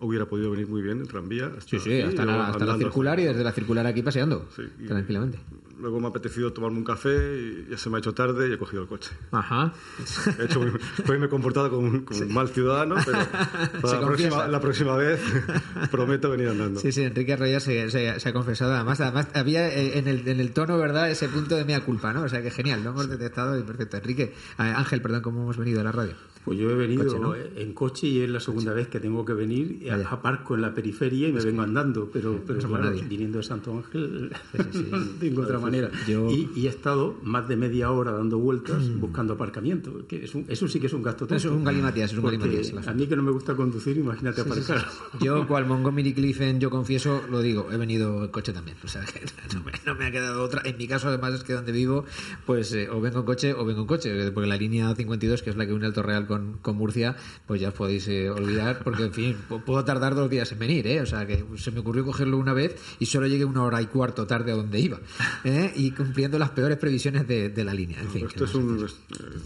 hubiera 0.00 0.24
podido 0.24 0.50
venir 0.50 0.68
muy 0.68 0.80
bien 0.80 1.02
el 1.02 1.08
tranvía. 1.08 1.52
sí, 1.66 1.78
sí, 1.80 2.00
hasta, 2.00 2.24
la, 2.24 2.78
circular 2.78 3.20
y 3.20 3.24
desde 3.24 3.44
la 3.44 3.52
circular 3.52 3.86
aquí 3.86 4.00
paseando, 4.00 4.48
tranquilamente 4.86 5.38
luego 5.82 6.00
me 6.00 6.06
ha 6.06 6.10
apetecido 6.10 6.52
tomarme 6.52 6.78
un 6.78 6.84
café 6.84 7.10
y 7.10 7.70
ya 7.70 7.76
se 7.76 7.90
me 7.90 7.96
ha 7.96 7.98
hecho 7.98 8.14
tarde 8.14 8.48
y 8.48 8.52
he 8.52 8.58
cogido 8.58 8.82
el 8.82 8.88
coche. 8.88 9.10
Ajá. 9.32 9.72
He 10.38 10.44
hecho, 10.44 10.60
pues 11.04 11.18
me 11.18 11.26
he 11.26 11.28
comportado 11.28 11.70
como 11.70 11.88
un, 11.88 12.06
mal 12.28 12.48
ciudadano, 12.48 12.96
pero 13.04 13.18
la, 14.48 14.60
próxima, 14.60 14.96
vez 14.96 15.20
prometo 15.90 16.30
venir 16.30 16.48
andando. 16.48 16.80
Sí, 16.80 16.92
sí, 16.92 17.02
Enrique 17.02 17.32
Arroyo 17.32 17.60
se, 17.60 17.90
se, 17.90 18.28
ha 18.28 18.32
confesado. 18.32 18.74
Además, 18.74 19.00
además 19.00 19.28
había 19.34 19.68
eh, 19.68 19.98
en 19.98 20.08
el, 20.08 20.26
en 20.28 20.40
el 20.40 20.52
tono, 20.52 20.78
¿verdad?, 20.78 21.10
ese 21.10 21.28
punto 21.28 21.56
de 21.56 21.64
mea 21.64 21.80
culpa, 21.80 22.12
¿no? 22.12 22.22
O 22.22 22.28
sea, 22.28 22.42
que 22.42 22.50
genial, 22.50 22.82
lo 22.84 22.90
hemos 22.90 23.08
detectado 23.08 23.58
y 23.58 23.62
perfecto. 23.62 23.96
Enrique, 23.96 24.32
Ángel, 24.56 25.02
perdón, 25.02 25.22
¿cómo 25.22 25.42
hemos 25.42 25.56
venido 25.56 25.80
a 25.80 25.84
la 25.84 25.92
radio? 25.92 26.14
Pues 26.44 26.58
yo 26.58 26.70
he 26.70 26.74
venido 26.74 27.34
en 27.36 27.72
coche 27.72 28.08
y 28.08 28.20
es 28.20 28.30
la 28.30 28.40
segunda 28.40 28.72
vez 28.72 28.88
que 28.88 28.98
tengo 28.98 29.24
que 29.24 29.32
venir. 29.32 29.88
Aparco 30.10 30.54
en 30.54 30.62
la 30.62 30.74
periferia 30.74 31.28
y 31.28 31.32
me 31.32 31.40
vengo 31.40 31.62
andando, 31.62 32.10
pero, 32.12 32.40
pero 32.46 32.68
viniendo 33.08 33.38
de 33.38 33.44
Santo 33.44 33.76
Ángel 33.76 34.30
no 34.90 34.98
tengo 35.20 35.42
otra 35.42 35.58
manera. 35.58 35.90
Y, 36.06 36.66
he 36.66 36.68
estado 36.68 37.16
más 37.22 37.48
de 37.48 37.56
media 37.56 37.90
hora 37.90 38.12
dando 38.12 38.38
vueltas 38.38 38.88
buscando 39.00 39.34
aparcamiento. 39.34 40.06
Que 40.06 40.24
eso 40.24 40.68
sí 40.68 40.80
que 40.80 40.86
es 40.86 40.92
un 40.92 41.02
gasto 41.02 41.24
Eso 41.26 41.36
es 41.36 41.54
un 41.54 41.64
galimatías, 41.64 42.12
es 42.12 42.18
un 42.18 42.24
galimatías. 42.24 42.88
A 42.88 42.92
mí 42.92 43.06
que 43.06 43.16
no 43.16 43.22
me 43.22 43.30
gusta 43.30 43.54
conducir, 43.54 43.96
imagínate 43.96 44.40
aparcar. 44.40 44.84
Yo, 45.20 45.46
cual 45.48 45.66
Montgomery 45.66 46.12
Cliffen, 46.12 46.60
yo 46.60 46.70
confieso, 46.70 47.22
lo 47.30 47.40
digo, 47.40 47.70
he 47.70 47.76
venido 47.76 48.24
en 48.24 48.30
coche 48.30 48.52
también. 48.52 48.76
O 48.82 48.88
sea, 48.88 49.02
no 49.86 49.94
me, 49.94 50.06
ha 50.06 50.10
quedado 50.10 50.42
otra. 50.42 50.62
En 50.64 50.76
mi 50.76 50.88
caso, 50.88 51.08
además, 51.08 51.34
es 51.34 51.44
que 51.44 51.52
donde 51.52 51.72
vivo, 51.72 52.04
pues 52.46 52.72
eh, 52.72 52.88
o 52.90 53.00
vengo 53.00 53.20
en 53.20 53.26
coche 53.26 53.54
o 53.54 53.64
vengo 53.64 53.82
en 53.82 53.86
coche. 53.86 54.32
Porque 54.32 54.48
la 54.48 54.56
línea 54.56 54.94
52, 54.94 55.42
que 55.42 55.50
es 55.50 55.56
la 55.56 55.66
que 55.66 55.72
une 55.72 55.86
Alto 55.86 56.02
Real 56.02 56.26
con, 56.26 56.31
Murcia, 56.38 57.16
pues 57.46 57.60
ya 57.60 57.68
os 57.68 57.74
podéis 57.74 58.08
eh, 58.08 58.30
olvidar, 58.30 58.82
porque 58.82 59.04
en 59.04 59.12
fin, 59.12 59.36
puedo 59.66 59.84
tardar 59.84 60.14
dos 60.14 60.30
días 60.30 60.50
en 60.52 60.58
venir, 60.58 60.86
¿eh? 60.86 61.00
O 61.00 61.06
sea, 61.06 61.26
que 61.26 61.44
se 61.56 61.70
me 61.70 61.80
ocurrió 61.80 62.04
cogerlo 62.04 62.38
una 62.38 62.52
vez 62.52 62.76
y 62.98 63.06
solo 63.06 63.26
llegué 63.26 63.44
una 63.44 63.62
hora 63.62 63.82
y 63.82 63.86
cuarto 63.86 64.26
tarde 64.26 64.52
a 64.52 64.56
donde 64.56 64.80
iba, 64.80 65.00
¿eh? 65.44 65.72
y 65.76 65.90
cumpliendo 65.92 66.38
las 66.38 66.50
peores 66.50 66.78
previsiones 66.78 67.26
de, 67.26 67.62
la 67.62 67.74
línea. 67.74 68.00
En 68.00 68.10
fin, 68.10 68.26
esto 68.26 68.44
es 68.44 68.54
un, 68.54 68.84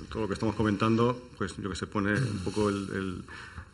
todo 0.09 0.23
lo 0.23 0.29
que 0.29 0.35
estamos 0.35 0.55
comentando, 0.55 1.29
pues 1.37 1.55
yo 1.57 1.69
que 1.69 1.77
se 1.77 1.87
pone 1.87 2.15
un 2.15 2.39
poco 2.45 2.71
el 2.71 3.23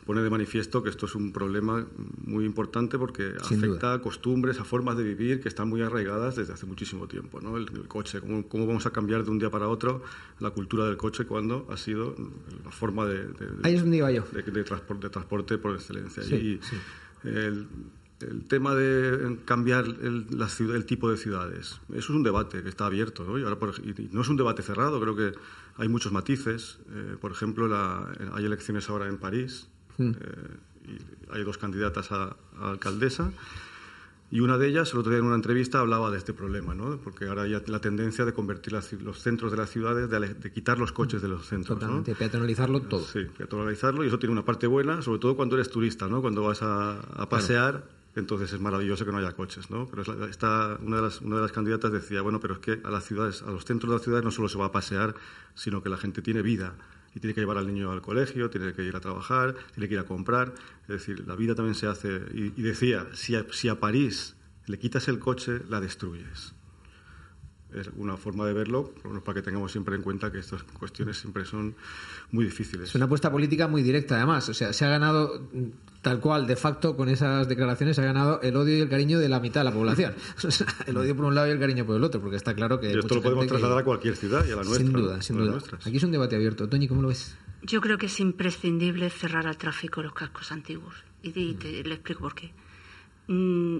pone 0.05 0.21
de 0.21 0.29
manifiesto 0.29 0.83
que 0.83 0.89
esto 0.89 1.05
es 1.05 1.15
un 1.15 1.31
problema 1.31 1.85
muy 2.25 2.45
importante 2.45 2.97
porque 2.97 3.33
afecta 3.39 3.93
a 3.93 4.01
costumbres, 4.01 4.59
a 4.59 4.63
formas 4.63 4.97
de 4.97 5.03
vivir 5.03 5.41
que 5.41 5.47
están 5.47 5.69
muy 5.69 5.81
arraigadas 5.81 6.35
desde 6.35 6.53
hace 6.53 6.65
muchísimo 6.65 7.07
tiempo. 7.07 7.39
¿no? 7.41 7.57
El, 7.57 7.87
coche, 7.87 8.19
¿cómo, 8.19 8.47
¿cómo, 8.47 8.67
vamos 8.67 8.85
a 8.85 8.91
cambiar 8.91 9.23
de 9.23 9.31
un 9.31 9.39
día 9.39 9.49
para 9.49 9.67
otro 9.67 10.03
la 10.39 10.51
cultura 10.51 10.85
del 10.85 10.97
coche 10.97 11.25
cuando 11.25 11.67
ha 11.69 11.77
sido 11.77 12.15
la 12.63 12.71
forma 12.71 13.05
de, 13.05 13.27
Ahí 13.63 13.75
es 13.75 13.81
donde 13.81 13.97
iba 13.97 14.11
yo. 14.11 14.23
de, 14.31 14.63
transporte, 14.63 15.07
de 15.07 15.09
transporte 15.09 15.57
por 15.57 15.75
excelencia? 15.75 16.23
y 16.23 16.59
el, 17.23 17.67
el, 18.19 18.43
tema 18.47 18.75
de 18.75 19.37
cambiar 19.45 19.85
el, 19.85 20.27
la 20.31 20.49
ciudad, 20.49 20.75
el, 20.75 20.85
tipo 20.85 21.09
de 21.09 21.17
ciudades, 21.17 21.79
eso 21.89 21.97
es 21.97 22.09
un 22.09 22.23
debate 22.23 22.61
que 22.61 22.69
está 22.69 22.85
abierto. 22.85 23.23
¿no? 23.23 23.37
Y 23.37 23.43
ahora 23.43 23.57
no 24.11 24.21
es 24.21 24.27
un 24.27 24.35
debate 24.35 24.63
cerrado, 24.63 24.99
creo 24.99 25.15
que 25.15 25.31
hay 25.77 25.87
muchos 25.87 26.11
matices. 26.11 26.79
Eh, 26.91 27.15
por 27.19 27.31
ejemplo, 27.31 27.67
la, 27.67 28.11
hay 28.33 28.45
elecciones 28.45 28.89
ahora 28.89 29.07
en 29.07 29.17
París 29.17 29.67
Mm. 29.97 30.11
Eh, 30.11 30.15
y 30.85 31.35
hay 31.35 31.43
dos 31.43 31.57
candidatas 31.57 32.11
a, 32.11 32.35
alcaldesa. 32.61 33.31
Y 34.31 34.39
una 34.39 34.57
de 34.57 34.67
ellas, 34.67 34.91
el 34.93 34.99
otro 34.99 35.11
día 35.11 35.19
en 35.19 35.25
una 35.25 35.35
entrevista, 35.35 35.79
hablaba 35.79 36.09
de 36.09 36.17
este 36.17 36.33
problema, 36.33 36.73
¿no? 36.73 36.97
porque 36.97 37.25
ahora 37.25 37.43
hay 37.43 37.51
la 37.67 37.79
tendencia 37.79 38.25
de 38.25 38.33
convertir 38.33 38.73
los 38.73 39.21
centros 39.21 39.51
de 39.51 39.57
las 39.57 39.69
ciudades, 39.69 40.09
de, 40.09 40.51
quitar 40.51 40.79
los 40.79 40.91
coches 40.91 41.21
de 41.21 41.27
los 41.27 41.45
centros. 41.45 41.77
Totalmente, 41.77 42.15
peatonalizarlo 42.15 42.81
todo. 42.81 43.03
Sí, 43.03 43.27
peatonalizarlo, 43.37 44.03
y 44.03 44.07
eso 44.07 44.17
tiene 44.17 44.33
una 44.33 44.43
parte 44.43 44.65
buena, 44.65 45.03
sobre 45.03 45.19
todo 45.19 45.35
cuando 45.35 45.55
eres 45.55 45.69
turista, 45.69 46.07
¿no? 46.07 46.19
cuando 46.19 46.41
vas 46.41 46.63
a, 46.63 47.27
pasear, 47.29 47.83
entonces 48.15 48.51
es 48.51 48.59
maravilloso 48.59 49.05
que 49.05 49.11
no 49.11 49.19
haya 49.19 49.33
coches. 49.33 49.69
¿no? 49.69 49.87
Pero 49.87 50.01
está, 50.25 50.79
una, 50.81 50.95
de 50.95 51.03
las, 51.03 51.21
una 51.21 51.35
de 51.35 51.41
las 51.43 51.51
candidatas 51.51 51.91
decía, 51.91 52.23
bueno, 52.23 52.39
pero 52.39 52.55
es 52.55 52.59
que 52.59 52.81
a 52.83 52.89
las 52.89 53.05
ciudades, 53.05 53.43
a 53.43 53.51
los 53.51 53.65
centros 53.65 53.91
de 53.91 53.97
las 53.97 54.03
ciudades 54.03 54.25
no 54.25 54.31
solo 54.31 54.49
se 54.49 54.57
va 54.57 54.65
a 54.65 54.71
pasear, 54.71 55.13
sino 55.53 55.83
que 55.83 55.89
la 55.89 55.97
gente 55.97 56.23
tiene 56.23 56.41
vida 56.41 56.73
y 57.15 57.19
tiene 57.19 57.33
que 57.33 57.41
llevar 57.41 57.57
al 57.57 57.67
niño 57.67 57.91
al 57.91 58.01
colegio, 58.01 58.49
tiene 58.49 58.73
que 58.73 58.83
ir 58.83 58.95
a 58.95 58.99
trabajar, 58.99 59.55
tiene 59.73 59.87
que 59.87 59.95
ir 59.95 59.99
a 59.99 60.05
comprar. 60.05 60.53
Es 60.83 60.87
decir, 60.87 61.27
la 61.27 61.35
vida 61.35 61.55
también 61.55 61.75
se 61.75 61.87
hace. 61.87 62.21
Y, 62.33 62.49
decía, 62.61 63.07
si 63.13 63.35
a, 63.35 63.45
si 63.51 63.69
a 63.69 63.79
París 63.79 64.35
le 64.65 64.79
quitas 64.79 65.07
el 65.07 65.19
coche, 65.19 65.61
la 65.69 65.79
destruyes 65.79 66.53
es 67.73 67.89
una 67.97 68.17
forma 68.17 68.45
de 68.45 68.53
verlo, 68.53 68.93
para 69.23 69.35
que 69.35 69.41
tengamos 69.41 69.71
siempre 69.71 69.95
en 69.95 70.01
cuenta 70.01 70.31
que 70.31 70.39
estas 70.39 70.63
cuestiones 70.63 71.17
siempre 71.17 71.45
son 71.45 71.75
muy 72.31 72.45
difíciles. 72.45 72.89
Es 72.89 72.95
una 72.95 73.05
apuesta 73.05 73.31
política 73.31 73.67
muy 73.67 73.81
directa, 73.81 74.15
además. 74.15 74.47
O 74.49 74.53
sea, 74.53 74.73
se 74.73 74.85
ha 74.85 74.89
ganado 74.89 75.47
tal 76.01 76.19
cual, 76.19 76.45
de 76.45 76.55
facto, 76.55 76.95
con 76.95 77.09
esas 77.09 77.47
declaraciones, 77.47 77.95
se 77.95 78.01
ha 78.01 78.05
ganado 78.05 78.41
el 78.41 78.55
odio 78.55 78.77
y 78.77 78.81
el 78.81 78.89
cariño 78.89 79.19
de 79.19 79.29
la 79.29 79.39
mitad 79.39 79.61
de 79.61 79.65
la 79.65 79.73
población. 79.73 80.13
el 80.85 80.97
odio 80.97 81.15
por 81.15 81.25
un 81.25 81.35
lado 81.35 81.47
y 81.47 81.51
el 81.51 81.59
cariño 81.59 81.85
por 81.85 81.95
el 81.95 82.03
otro, 82.03 82.21
porque 82.21 82.37
está 82.37 82.53
claro 82.53 82.79
que. 82.79 82.91
Y 82.91 82.99
esto 82.99 83.15
lo 83.15 83.21
podemos 83.21 83.47
trasladar 83.47 83.79
a 83.79 83.83
cualquier 83.83 84.15
ciudad 84.15 84.45
y 84.45 84.51
a 84.51 84.55
la 84.57 84.63
nuestra. 84.63 84.85
Sin 84.85 84.93
duda, 84.93 85.21
sin 85.21 85.37
duda. 85.37 85.57
Aquí 85.85 85.97
es 85.97 86.03
un 86.03 86.11
debate 86.11 86.35
abierto. 86.35 86.69
Toñi, 86.69 86.87
¿cómo 86.87 87.01
lo 87.01 87.07
ves? 87.07 87.35
Yo 87.63 87.79
creo 87.79 87.97
que 87.97 88.07
es 88.07 88.19
imprescindible 88.19 89.09
cerrar 89.09 89.47
al 89.47 89.57
tráfico 89.57 90.03
los 90.03 90.13
cascos 90.13 90.51
antiguos. 90.51 90.95
Y, 91.21 91.53
te, 91.53 91.83
le 91.83 91.93
explico 91.95 92.19
por 92.19 92.35
qué. 92.35 92.51
Mm, 93.27 93.79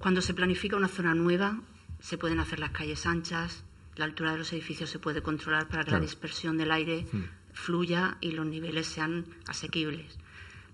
cuando 0.00 0.20
se 0.20 0.34
planifica 0.34 0.76
una 0.76 0.88
zona 0.88 1.14
nueva, 1.14 1.60
se 2.02 2.18
pueden 2.18 2.40
hacer 2.40 2.58
las 2.58 2.72
calles 2.72 3.06
anchas, 3.06 3.64
la 3.94 4.04
altura 4.04 4.32
de 4.32 4.38
los 4.38 4.52
edificios 4.52 4.90
se 4.90 4.98
puede 4.98 5.22
controlar 5.22 5.68
para 5.68 5.84
que 5.84 5.92
la 5.92 6.00
dispersión 6.00 6.58
del 6.58 6.72
aire 6.72 7.06
fluya 7.52 8.18
y 8.20 8.32
los 8.32 8.44
niveles 8.44 8.86
sean 8.86 9.24
asequibles. 9.46 10.18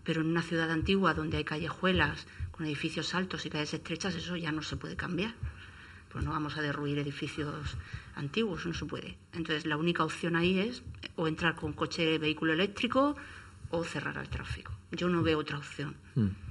Pero 0.05 0.23
en 0.23 0.29
una 0.29 0.43
ciudad 0.43 0.71
antigua 0.71 1.13
donde 1.13 1.37
hay 1.37 1.45
callejuelas 1.45 2.27
con 2.51 2.65
edificios 2.65 3.15
altos 3.15 3.45
y 3.45 3.51
calles 3.51 3.75
estrechas, 3.75 4.15
eso 4.15 4.37
ya 4.37 4.53
no 4.53 4.63
se 4.63 4.77
puede 4.77 4.97
cambiar. 4.97 5.35
Pues 6.11 6.25
no 6.25 6.31
vamos 6.31 6.57
a 6.57 6.63
derruir 6.63 6.99
edificios 6.99 7.77
antiguos, 8.15 8.65
no 8.65 8.73
se 8.73 8.87
puede. 8.87 9.19
Entonces 9.35 9.67
la 9.67 9.77
única 9.77 10.05
opción 10.05 10.35
ahí 10.35 10.59
es 10.59 10.83
o 11.17 11.29
entrar 11.29 11.57
con 11.57 11.75
coche 11.75 12.17
vehículo 12.17 12.55
eléctrico 12.55 13.17
o 13.71 13.85
cerrar 13.85 14.17
el 14.17 14.31
tráfico. 14.31 14.73
Yo 14.93 15.11
no 15.11 15.23
veo 15.23 15.39
otra 15.39 15.59
opción. 15.59 15.95
Mm. 16.15 16.48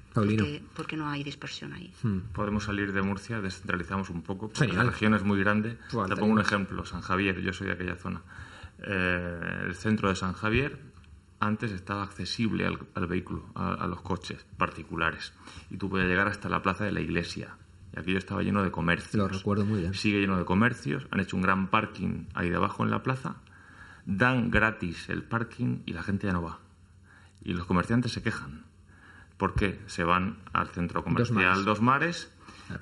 Porque, 0.75 0.97
no 0.97 1.09
hay 1.09 1.23
dispersión 1.23 1.73
ahí. 1.73 1.93
Hmm. 2.01 2.19
Podemos 2.33 2.65
salir 2.65 2.93
de 2.93 3.01
Murcia, 3.01 3.41
descentralizamos 3.41 4.09
un 4.09 4.21
poco, 4.21 4.49
porque 4.49 4.73
la 4.73 4.83
región 4.83 5.13
es 5.13 5.23
muy 5.23 5.39
grande. 5.39 5.77
Te 5.89 6.15
pongo 6.15 6.33
un 6.33 6.39
ejemplo, 6.39 6.85
San 6.85 7.01
Javier, 7.01 7.39
yo 7.41 7.53
soy 7.53 7.67
de 7.67 7.73
aquella 7.73 7.95
zona. 7.95 8.21
Eh, 8.79 9.63
el 9.65 9.75
centro 9.75 10.09
de 10.09 10.15
San 10.15 10.33
Javier 10.33 10.79
antes 11.39 11.71
estaba 11.71 12.03
accesible 12.03 12.65
al, 12.65 13.07
vehículo, 13.07 13.45
a, 13.55 13.85
los 13.87 14.01
coches 14.01 14.45
particulares. 14.57 15.33
Y 15.69 15.77
tú 15.77 15.89
podías 15.89 16.07
llegar 16.07 16.27
hasta 16.27 16.49
la 16.49 16.61
plaza 16.61 16.83
de 16.83 16.91
la 16.91 17.01
iglesia. 17.01 17.55
Y 17.95 17.99
aquello 17.99 18.17
estaba 18.17 18.41
lleno 18.41 18.63
de 18.63 18.71
comercios. 18.71 19.15
Lo 19.15 19.27
recuerdo 19.27 19.65
muy 19.65 19.81
bien. 19.81 19.93
Sigue 19.93 20.19
lleno 20.19 20.37
de 20.37 20.45
comercios. 20.45 21.07
Han 21.11 21.19
hecho 21.19 21.35
un 21.35 21.43
gran 21.43 21.67
parking 21.67 22.25
ahí 22.33 22.49
debajo 22.49 22.83
en 22.83 22.91
la 22.91 23.03
plaza. 23.03 23.35
Dan 24.05 24.49
gratis 24.49 25.09
el 25.09 25.23
parking 25.23 25.79
y 25.85 25.93
la 25.93 26.03
gente 26.03 26.27
ya 26.27 26.33
no 26.33 26.41
va. 26.41 26.59
Y 27.43 27.53
los 27.53 27.65
comerciantes 27.65 28.11
se 28.11 28.23
quejan 28.23 28.66
porque 29.37 29.79
se 29.85 30.03
van 30.03 30.37
al 30.53 30.67
centro 30.69 31.03
comercial 31.03 31.65
Dos 31.65 31.81
Mares, 31.81 32.31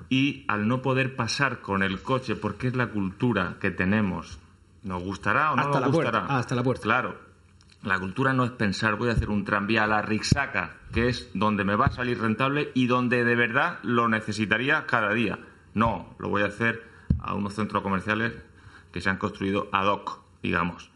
y 0.08 0.44
al 0.48 0.66
no 0.66 0.82
poder 0.82 1.16
pasar 1.16 1.60
con 1.60 1.82
el 1.82 2.00
coche, 2.00 2.34
porque 2.36 2.68
es 2.68 2.76
la 2.76 2.88
cultura 2.88 3.56
que 3.60 3.70
tenemos, 3.70 4.38
nos 4.82 5.02
gustará 5.02 5.52
o 5.52 5.56
no 5.56 5.68
nos 5.68 5.92
gustará. 5.92 6.26
hasta 6.26 6.54
la 6.54 6.62
puerta. 6.62 6.82
Claro, 6.82 7.18
la 7.82 7.98
cultura 7.98 8.32
no 8.32 8.44
es 8.44 8.50
pensar 8.50 8.96
voy 8.96 9.10
a 9.10 9.12
hacer 9.12 9.30
un 9.30 9.44
tranvía 9.44 9.84
a 9.84 9.86
la 9.86 10.02
Rixaca, 10.02 10.76
que 10.92 11.08
es 11.08 11.30
donde 11.34 11.64
me 11.64 11.76
va 11.76 11.86
a 11.86 11.92
salir 11.92 12.20
rentable 12.20 12.70
y 12.74 12.86
donde 12.86 13.24
de 13.24 13.36
verdad 13.36 13.78
lo 13.82 14.08
necesitaría 14.08 14.86
cada 14.86 15.12
día. 15.12 15.38
No, 15.74 16.14
lo 16.18 16.28
voy 16.28 16.42
a 16.42 16.46
hacer 16.46 16.82
a 17.20 17.34
unos 17.34 17.54
centros 17.54 17.82
comerciales 17.82 18.32
que 18.92 19.00
se 19.00 19.10
han 19.10 19.18
construido 19.18 19.68
ad 19.72 19.86
hoc, 19.86 20.20
digamos. 20.42 20.90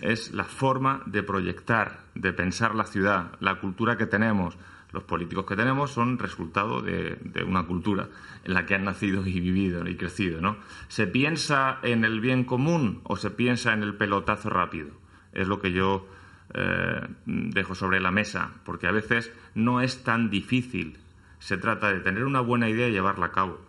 Es 0.00 0.32
la 0.32 0.44
forma 0.44 1.02
de 1.06 1.22
proyectar, 1.22 2.00
de 2.14 2.32
pensar 2.32 2.74
la 2.74 2.84
ciudad, 2.84 3.32
la 3.40 3.60
cultura 3.60 3.96
que 3.96 4.06
tenemos, 4.06 4.58
los 4.94 5.02
políticos 5.02 5.44
que 5.44 5.56
tenemos 5.56 5.90
son 5.90 6.18
resultado 6.18 6.80
de, 6.80 7.18
una 7.46 7.64
cultura 7.64 8.08
en 8.44 8.54
la 8.54 8.64
que 8.64 8.76
han 8.76 8.84
nacido 8.84 9.26
y 9.26 9.40
vivido 9.40 9.86
y 9.86 9.96
crecido, 9.96 10.40
¿no? 10.40 10.56
¿Se 10.88 11.06
piensa 11.06 11.80
en 11.82 12.04
el 12.04 12.20
bien 12.20 12.44
común 12.44 13.00
o 13.04 13.16
se 13.16 13.30
piensa 13.30 13.72
en 13.74 13.82
el 13.82 13.96
pelotazo 13.96 14.48
rápido? 14.50 14.90
Es 15.32 15.48
lo 15.48 15.60
que 15.60 15.72
yo 15.72 16.06
eh, 16.54 17.00
dejo 17.26 17.74
sobre 17.74 18.00
la 18.00 18.12
mesa, 18.12 18.52
porque 18.64 18.86
a 18.86 18.92
veces 18.92 19.32
no 19.54 19.80
es 19.80 20.04
tan 20.04 20.30
difícil. 20.30 20.98
Se 21.40 21.58
trata 21.58 21.92
de 21.92 22.00
tener 22.00 22.24
una 22.24 22.40
buena 22.40 22.68
idea 22.68 22.88
y 22.88 22.92
llevarla 22.92 23.26
a 23.26 23.32
cabo. 23.32 23.60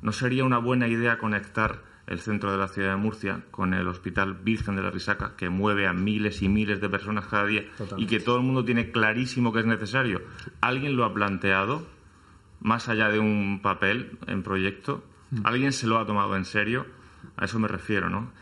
¿No 0.00 0.12
sería 0.12 0.44
una 0.44 0.58
buena 0.58 0.88
idea 0.88 1.18
conectar 1.18 1.82
el 2.06 2.20
centro 2.20 2.50
de 2.50 2.58
la 2.58 2.68
ciudad 2.68 2.90
de 2.90 2.96
Murcia 2.96 3.44
con 3.50 3.74
el 3.74 3.86
Hospital 3.86 4.34
Virgen 4.34 4.76
de 4.76 4.82
la 4.82 4.90
Risaca, 4.90 5.34
que 5.36 5.48
mueve 5.48 5.86
a 5.86 5.92
miles 5.92 6.42
y 6.42 6.48
miles 6.48 6.80
de 6.80 6.88
personas 6.88 7.26
cada 7.26 7.46
día 7.46 7.64
y 7.96 8.06
que 8.06 8.20
todo 8.20 8.38
el 8.38 8.42
mundo 8.42 8.64
tiene 8.64 8.90
clarísimo 8.90 9.52
que 9.52 9.60
es 9.60 9.66
necesario. 9.66 10.22
¿Alguien 10.60 10.96
lo 10.96 11.04
ha 11.04 11.14
planteado 11.14 11.86
más 12.60 12.88
allá 12.88 13.08
de 13.08 13.18
un 13.18 13.60
papel 13.62 14.18
en 14.26 14.42
proyecto? 14.42 15.04
Mm. 15.30 15.40
¿Alguien 15.44 15.72
se 15.72 15.86
lo 15.86 15.98
ha 15.98 16.06
tomado 16.06 16.36
en 16.36 16.44
serio? 16.44 16.86
A 17.36 17.44
eso 17.44 17.58
me 17.58 17.68
refiero, 17.68 18.10
¿no? 18.10 18.32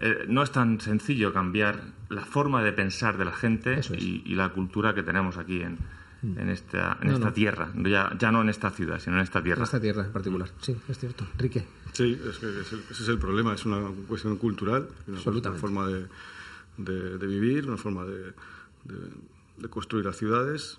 Eh, 0.00 0.24
no 0.26 0.42
es 0.42 0.50
tan 0.50 0.80
sencillo 0.80 1.32
cambiar 1.32 1.80
la 2.08 2.22
forma 2.22 2.62
de 2.62 2.72
pensar 2.72 3.18
de 3.18 3.24
la 3.24 3.32
gente 3.32 3.80
y, 3.96 4.34
la 4.34 4.48
cultura 4.48 4.94
que 4.94 5.02
tenemos 5.02 5.38
aquí 5.38 5.62
en. 5.62 5.78
En 6.22 6.48
esta, 6.48 6.98
en 7.02 7.10
esta 7.10 7.32
tierra, 7.32 7.72
ya, 7.74 8.16
ya 8.18 8.30
no 8.30 8.42
en 8.42 8.48
esta 8.48 8.70
ciudad, 8.70 9.00
sino 9.00 9.16
en 9.16 9.22
esta 9.22 9.42
tierra. 9.42 9.60
En 9.60 9.64
esta 9.64 9.80
tierra 9.80 10.04
en 10.04 10.12
particular, 10.12 10.50
sí, 10.60 10.76
es 10.88 10.98
cierto. 10.98 11.26
Enrique. 11.32 11.64
Sí, 11.92 12.18
es 12.28 12.38
que 12.38 12.60
ese 12.60 13.02
es 13.02 13.08
el 13.08 13.18
problema, 13.18 13.54
es 13.54 13.66
una 13.66 13.90
cuestión 14.06 14.36
cultural, 14.36 14.88
una 15.06 15.52
forma 15.52 15.86
de, 15.88 16.06
de, 16.78 17.26
vivir, 17.26 17.66
una 17.66 17.76
forma 17.76 18.04
de, 18.04 18.32
de, 19.58 19.68
construir 19.68 20.04
las 20.04 20.16
ciudades, 20.16 20.78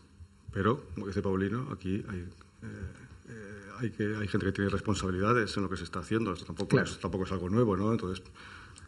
pero, 0.54 0.86
como 0.94 1.08
dice 1.08 1.22
Paulino, 1.22 1.70
aquí 1.72 2.04
hay... 2.10 2.20
Eh, 2.64 3.04
hay, 3.80 3.89
que, 3.89 4.16
hay 4.16 4.28
gente 4.28 4.46
que 4.46 4.52
tiene 4.52 4.70
responsabilidades 4.70 5.58
en 5.58 5.64
lo 5.64 5.70
que 5.70 5.78
se 5.78 5.84
está 5.84 6.00
haciendo. 6.00 6.32
Esto 6.32 6.46
tampoco, 6.46 6.80
es, 6.80 7.00
tampoco 7.00 7.26
es 7.26 7.32
algo 7.32 7.50
nuevo, 7.50 7.76
¿no? 7.76 7.91
Entonces, 7.91 8.24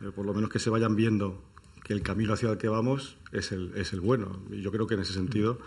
eh, 0.02 0.12
por 0.16 0.26
lo 0.26 0.34
menos 0.34 0.50
que 0.50 0.60
se 0.60 0.70
vayan 0.70 0.96
viendo 0.96 1.44
que 1.84 1.94
el 1.94 2.02
camino 2.02 2.34
hacia 2.34 2.50
el 2.52 2.58
que 2.58 2.68
vamos 2.68 3.18
es 3.32 3.52
el, 3.52 3.72
es 3.76 3.94
el 3.94 4.02
bueno. 4.02 4.40
Y 4.50 4.62
yo 4.62 4.72
creo 4.72 4.88
que 4.88 4.96
en 4.96 5.02
ese 5.02 5.14
sentido 5.14 5.60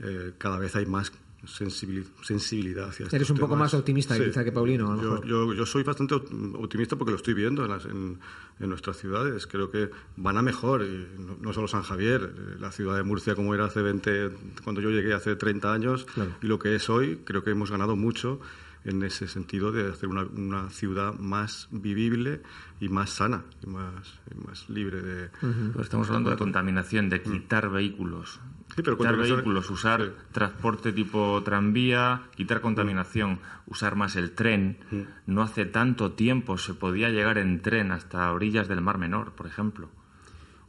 eh, 0.00 0.32
cada 0.38 0.58
vez 0.58 0.76
hay 0.76 0.86
más 0.86 1.12
sensibilidad 1.46 2.88
hacia 2.88 3.06
Eres 3.12 3.30
un 3.30 3.38
poco 3.38 3.54
más 3.54 3.72
optimista 3.72 4.18
quizá 4.18 4.42
que 4.42 4.50
Paulino. 4.50 5.22
Yo, 5.24 5.54
yo, 5.54 5.66
soy 5.66 5.84
bastante 5.84 6.14
optimista 6.14 6.96
porque 6.96 7.12
lo 7.12 7.16
estoy 7.16 7.34
viendo 7.34 7.64
en, 7.64 7.70
las, 7.70 7.84
en, 7.84 8.18
nuestras 8.58 8.96
ciudades. 8.96 9.46
Creo 9.46 9.70
que 9.70 9.90
van 10.16 10.36
a 10.36 10.42
mejor, 10.42 10.82
y 10.82 11.06
no, 11.40 11.52
solo 11.52 11.68
San 11.68 11.82
Javier, 11.82 12.34
eh, 12.36 12.56
la 12.58 12.72
ciudad 12.72 12.96
de 12.96 13.04
Murcia 13.04 13.34
como 13.34 13.54
era 13.54 13.66
hace 13.66 13.82
20, 13.82 14.30
cuando 14.64 14.80
yo 14.80 14.90
llegué 14.90 15.14
hace 15.14 15.36
30 15.36 15.72
años, 15.72 16.06
y 16.42 16.46
lo 16.46 16.58
que 16.58 16.74
es 16.74 16.90
hoy, 16.90 17.20
creo 17.24 17.44
que 17.44 17.50
hemos 17.50 17.70
ganado 17.70 17.94
mucho 17.94 18.40
en 18.84 19.02
ese 19.02 19.28
sentido 19.28 19.72
de 19.72 19.90
hacer 19.90 20.08
una, 20.08 20.22
una 20.22 20.70
ciudad 20.70 21.14
más 21.14 21.68
vivible 21.70 22.42
y 22.80 22.88
más 22.88 23.10
sana 23.10 23.44
y 23.62 23.66
más, 23.66 24.20
más 24.46 24.68
libre 24.68 25.02
de... 25.02 25.28
Pues 25.72 25.86
estamos 25.86 26.08
hablando 26.08 26.30
de 26.30 26.36
contaminación, 26.36 27.08
de 27.08 27.22
quitar 27.22 27.70
vehículos. 27.70 28.40
quitar 28.74 29.16
vehículos, 29.16 29.70
usar 29.70 30.14
transporte 30.32 30.92
tipo 30.92 31.42
tranvía, 31.44 32.22
quitar 32.36 32.60
contaminación, 32.60 33.40
usar 33.66 33.96
más 33.96 34.16
el 34.16 34.32
tren. 34.32 34.78
No 35.26 35.42
hace 35.42 35.64
tanto 35.64 36.12
tiempo 36.12 36.58
se 36.58 36.74
podía 36.74 37.10
llegar 37.10 37.38
en 37.38 37.60
tren 37.60 37.92
hasta 37.92 38.32
orillas 38.32 38.68
del 38.68 38.80
Mar 38.80 38.98
Menor, 38.98 39.32
por 39.32 39.46
ejemplo 39.46 39.88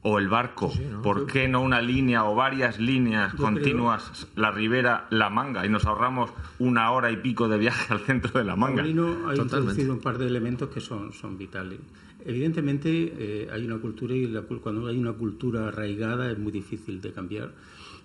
o 0.02 0.18
el 0.20 0.30
barco. 0.30 0.72
¿Por 1.04 1.26
qué 1.28 1.47
no 1.47 1.62
una 1.62 1.82
línea 1.82 2.26
o 2.26 2.36
varias 2.36 2.80
líneas 2.80 3.34
continuas, 3.34 4.28
la 4.36 4.52
ribera, 4.52 5.08
la 5.10 5.30
manga, 5.30 5.66
y 5.66 5.70
nos 5.70 5.86
ahorramos 5.86 6.32
una 6.58 6.91
hora 6.91 7.12
y 7.12 7.18
pico 7.18 7.47
de 7.47 7.58
viaje 7.58 7.93
al 7.93 8.00
centro 8.00 8.39
de 8.39 8.45
la 8.45 8.56
manga? 8.56 8.84
ha 8.84 9.36
introducido 9.36 9.93
un 9.93 10.00
par 10.00 10.18
de 10.18 10.28
elementos 10.28 10.70
que 10.70 10.80
son, 10.80 11.14
son 11.14 11.38
vitales. 11.38 11.80
Evidentemente 12.26 12.89
eh, 13.18 13.50
hay 13.52 13.66
una 13.66 13.78
cultura 13.78 14.14
y 14.14 14.28
cuando 14.62 14.88
hay 14.88 14.97
una 14.97 15.14
cultura 15.14 15.70
arraigada 15.70 16.30
es 16.32 16.38
muy 16.38 16.52
difícil 16.52 17.00
de 17.02 17.14
cambiar 17.14 17.54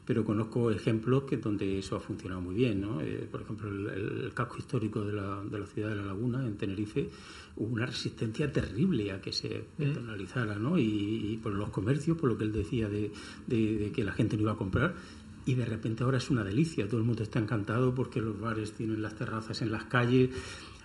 pero 0.05 0.25
conozco 0.25 0.71
ejemplos 0.71 1.25
que 1.25 1.39
donde 1.39 1.79
eso 1.79 1.97
ha 1.97 2.01
funcionado 2.01 2.41
muy 2.41 2.55
bien. 2.55 2.81
¿no? 2.81 3.01
Eh, 3.01 3.27
por 3.31 3.43
ejemplo, 3.43 3.69
el, 3.69 4.33
casco 4.35 4.59
histórico 4.59 5.03
de 5.03 5.13
la, 5.15 5.43
de 5.43 5.59
la, 5.59 5.67
ciudad 5.67 5.91
de 5.91 5.97
La 5.97 6.05
Laguna, 6.05 6.47
en 6.47 6.57
Tenerife, 6.57 7.09
hubo 7.57 7.73
una 7.73 7.87
resistencia 7.87 8.53
terrible 8.53 9.13
a 9.13 9.21
que 9.21 9.33
se 9.33 9.65
penalizara, 9.77 10.57
¿no? 10.57 10.79
Y, 10.79 11.39
por 11.43 11.53
los 11.53 11.71
comercios, 11.71 12.17
por 12.17 12.31
lo 12.31 12.37
que 12.39 12.45
él 12.45 12.53
decía 12.53 12.89
de, 12.89 13.13
de, 13.47 13.93
que 13.93 14.05
la 14.05 14.13
gente 14.13 14.37
no 14.37 14.43
iba 14.43 14.53
a 14.53 14.57
comprar. 14.57 14.95
Y 15.47 15.55
de 15.55 15.65
repente 15.67 16.03
ahora 16.05 16.19
es 16.19 16.31
una 16.31 16.43
delicia, 16.43 16.89
todo 16.89 16.99
el 16.99 17.07
mundo 17.07 17.23
está 17.23 17.39
encantado 17.39 17.95
porque 17.95 18.21
los 18.21 18.41
bares 18.41 18.73
tienen 18.73 19.03
las 19.03 19.15
terrazas 19.15 19.61
en 19.61 19.73
las 19.73 19.85
calles, 19.85 20.31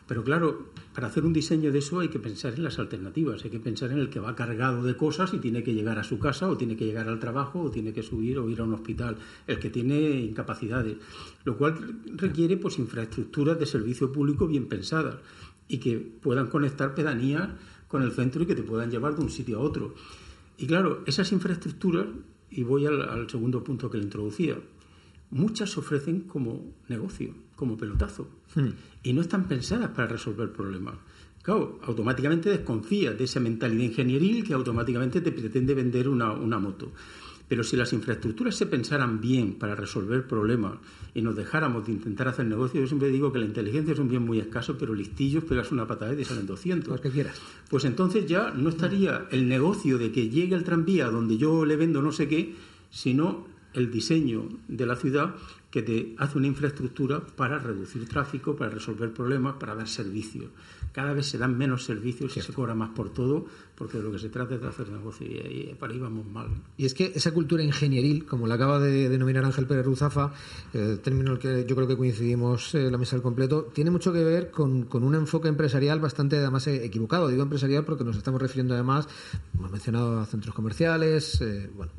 pero 0.10 0.24
claro, 0.24 0.72
para 0.95 1.05
hacer 1.05 1.24
un 1.24 1.34
diseño 1.34 1.72
de 1.72 1.78
eso 1.78 1.99
hay 1.99 2.07
que 2.07 2.18
pensar 2.18 2.55
en 2.55 2.64
las 2.64 2.80
alternativas, 2.80 3.45
hay 3.45 3.51
que 3.51 3.60
pensar 3.60 3.91
en 3.91 3.99
el 3.99 4.10
que 4.10 4.20
va 4.20 4.36
cargado 4.36 4.82
de 4.82 4.97
cosas 4.97 5.36
y 5.36 5.38
tiene 5.38 5.62
que 5.62 5.76
llegar 5.76 5.99
a 5.99 6.03
su 6.03 6.18
casa 6.18 6.49
o 6.49 6.57
tiene 6.57 6.76
que 6.76 6.86
llegar 6.86 7.07
al 7.07 7.20
trabajo 7.20 7.62
o 7.62 7.70
tiene 7.70 7.93
que 7.93 8.01
subir 8.01 8.39
o 8.39 8.49
ir 8.49 8.60
a 8.60 8.64
un 8.64 8.74
hospital, 8.74 9.18
el 9.45 9.60
que 9.60 9.70
tiene 9.70 9.99
incapacidades, 10.22 10.97
lo 11.43 11.55
cual 11.60 11.99
requiere 12.16 12.57
pues 12.57 12.80
infraestructuras 12.80 13.60
de 13.60 13.68
servicio 13.68 14.12
público 14.12 14.47
bien 14.47 14.68
pensadas 14.68 15.18
y 15.68 15.78
que 15.78 15.99
puedan 15.99 16.47
conectar 16.47 16.95
pedanías 16.95 17.47
con 17.88 18.01
el 18.01 18.12
centro 18.12 18.41
y 18.41 18.47
que 18.47 18.55
te 18.55 18.64
puedan 18.64 18.89
llevar 18.89 19.16
de 19.16 19.22
un 19.22 19.30
sitio 19.30 19.60
a 19.60 19.62
otro. 19.62 19.93
Y 20.57 20.66
claro, 20.66 21.03
esas 21.05 21.32
infraestructuras, 21.32 22.07
y 22.49 22.64
voy 22.64 22.88
al, 22.88 22.99
al 23.07 23.30
segundo 23.30 23.64
punto 23.64 23.91
que 23.91 23.99
le 23.99 24.05
introducía, 24.05 24.57
muchas 25.30 25.70
se 25.70 25.80
ofrecen 25.80 26.22
como 26.22 26.74
negocio, 26.88 27.36
como 27.60 27.78
pelotazo, 27.78 28.30
hmm. 28.55 28.70
y 29.03 29.12
no 29.12 29.22
están 29.22 29.49
pensadas 29.49 29.89
para 29.89 30.07
resolver 30.07 30.51
problemas. 30.53 30.95
Claro, 31.41 31.80
automáticamente 31.84 32.49
desconfías 32.49 33.18
de 33.18 33.26
esa 33.26 33.39
mentalidad 33.41 33.84
ingenieril 33.84 34.45
que 34.45 34.53
automáticamente 34.53 35.20
te 35.20 35.32
pretende 35.32 35.74
vender 35.74 36.07
una, 36.07 36.32
una 36.32 36.57
moto. 36.57 36.91
Pero 37.49 37.64
si 37.64 37.76
las 37.76 37.91
infraestructuras 37.93 38.55
se 38.55 38.68
pensaran 38.68 39.20
bien 39.20 39.55
para 39.55 39.74
resolver 39.74 40.28
problemas 40.28 40.78
y 41.16 41.22
nos 41.22 41.36
dejáramos 41.36 41.86
de 41.86 41.93
intentar 41.93 42.28
hacer 42.28 42.45
negocios, 42.45 42.84
yo 42.84 42.88
siempre 42.88 43.10
digo 43.10 43.34
que 43.34 43.39
la 43.39 43.45
inteligencia 43.45 43.93
es 43.93 43.99
un 43.99 44.07
bien 44.07 44.22
muy 44.22 44.39
escaso, 44.39 44.78
pero 44.78 44.93
listillos 44.93 45.43
pegas 45.43 45.72
una 45.72 45.88
patada 45.88 46.14
y 46.14 46.18
te 46.18 46.26
salen 46.26 46.45
200. 46.45 46.88
Lo 46.88 47.01
que 47.01 47.10
quieras. 47.10 47.41
Pues 47.70 47.86
entonces 47.86 48.28
ya 48.28 48.51
no 48.51 48.70
estaría 48.70 49.26
el 49.32 49.49
negocio 49.49 49.97
de 49.97 50.12
que 50.12 50.30
llegue 50.30 50.55
el 50.55 50.64
tranvía 50.64 51.07
donde 51.07 51.38
yo 51.38 51.66
le 51.66 51.76
vendo 51.76 52.03
no 52.03 52.12
sé 52.12 52.28
qué, 52.28 52.53
sino 52.91 53.47
el 53.74 53.91
diseño 53.91 54.47
de 54.68 54.86
la 54.86 54.95
ciudad 54.95 55.36
que 55.72 55.82
te 55.84 56.15
hace 56.17 56.38
una 56.38 56.47
infraestructura 56.47 57.20
para 57.20 57.59
reducir 57.59 58.07
tráfico, 58.07 58.55
para 58.55 58.72
resolver 58.72 59.13
problemas, 59.13 59.55
para 59.55 59.76
dar 59.76 59.88
servicios. 59.88 60.49
Cada 60.91 61.13
vez 61.13 61.28
se 61.28 61.38
dan 61.38 61.57
menos 61.57 61.84
servicios 61.84 62.36
y 62.36 62.41
se 62.41 62.53
cobra 62.53 62.74
más 62.74 62.89
por 62.89 63.13
todo, 63.13 63.45
porque 63.80 63.98
de 63.98 64.04
lo 64.04 64.12
que 64.12 64.20
se 64.20 64.28
trata 64.28 64.56
es 64.56 64.62
de 64.62 64.68
hacer 64.68 64.90
negocio 64.90 65.26
y, 65.26 65.74
para 65.80 65.94
ahí 65.94 66.00
vamos 66.00 66.28
mal. 66.28 66.50
Y 66.78 66.86
es 66.86 66.94
que 66.94 67.14
esa 67.16 67.32
cultura 67.32 67.64
ingenieril, 67.64 68.26
como 68.26 68.46
la 68.46 68.56
acaba 68.56 68.78
de 68.78 69.08
denominar 69.08 69.46
Ángel 69.46 69.66
Pérez 69.66 69.86
Ruzafa, 69.86 70.34
eh, 70.74 70.98
término 71.02 71.30
en 71.30 71.38
el 71.38 71.40
que 71.40 71.66
yo 71.66 71.76
creo 71.78 71.88
que 71.88 71.96
coincidimos 71.96 72.76
eh, 72.76 72.92
la 72.92 72.98
mesa 72.98 73.16
del 73.16 73.24
completo, 73.24 73.70
tiene 73.74 73.90
mucho 73.90 74.12
que 74.12 74.22
ver 74.22 74.52
con, 74.52 74.88
un 74.92 75.16
enfoque 75.16 75.48
empresarial 75.48 76.02
bastante 76.02 76.38
además 76.38 76.68
equivocado. 76.68 77.30
Digo 77.30 77.42
empresarial 77.42 77.86
porque 77.86 78.04
nos 78.04 78.18
estamos 78.18 78.42
refiriendo 78.42 78.74
además, 78.74 79.08
hemos 79.58 79.72
mencionado 79.72 80.20
a 80.20 80.26
centros 80.26 80.54
comerciales, 80.54 81.40
eh, 81.40 81.70
bueno, 81.74 81.94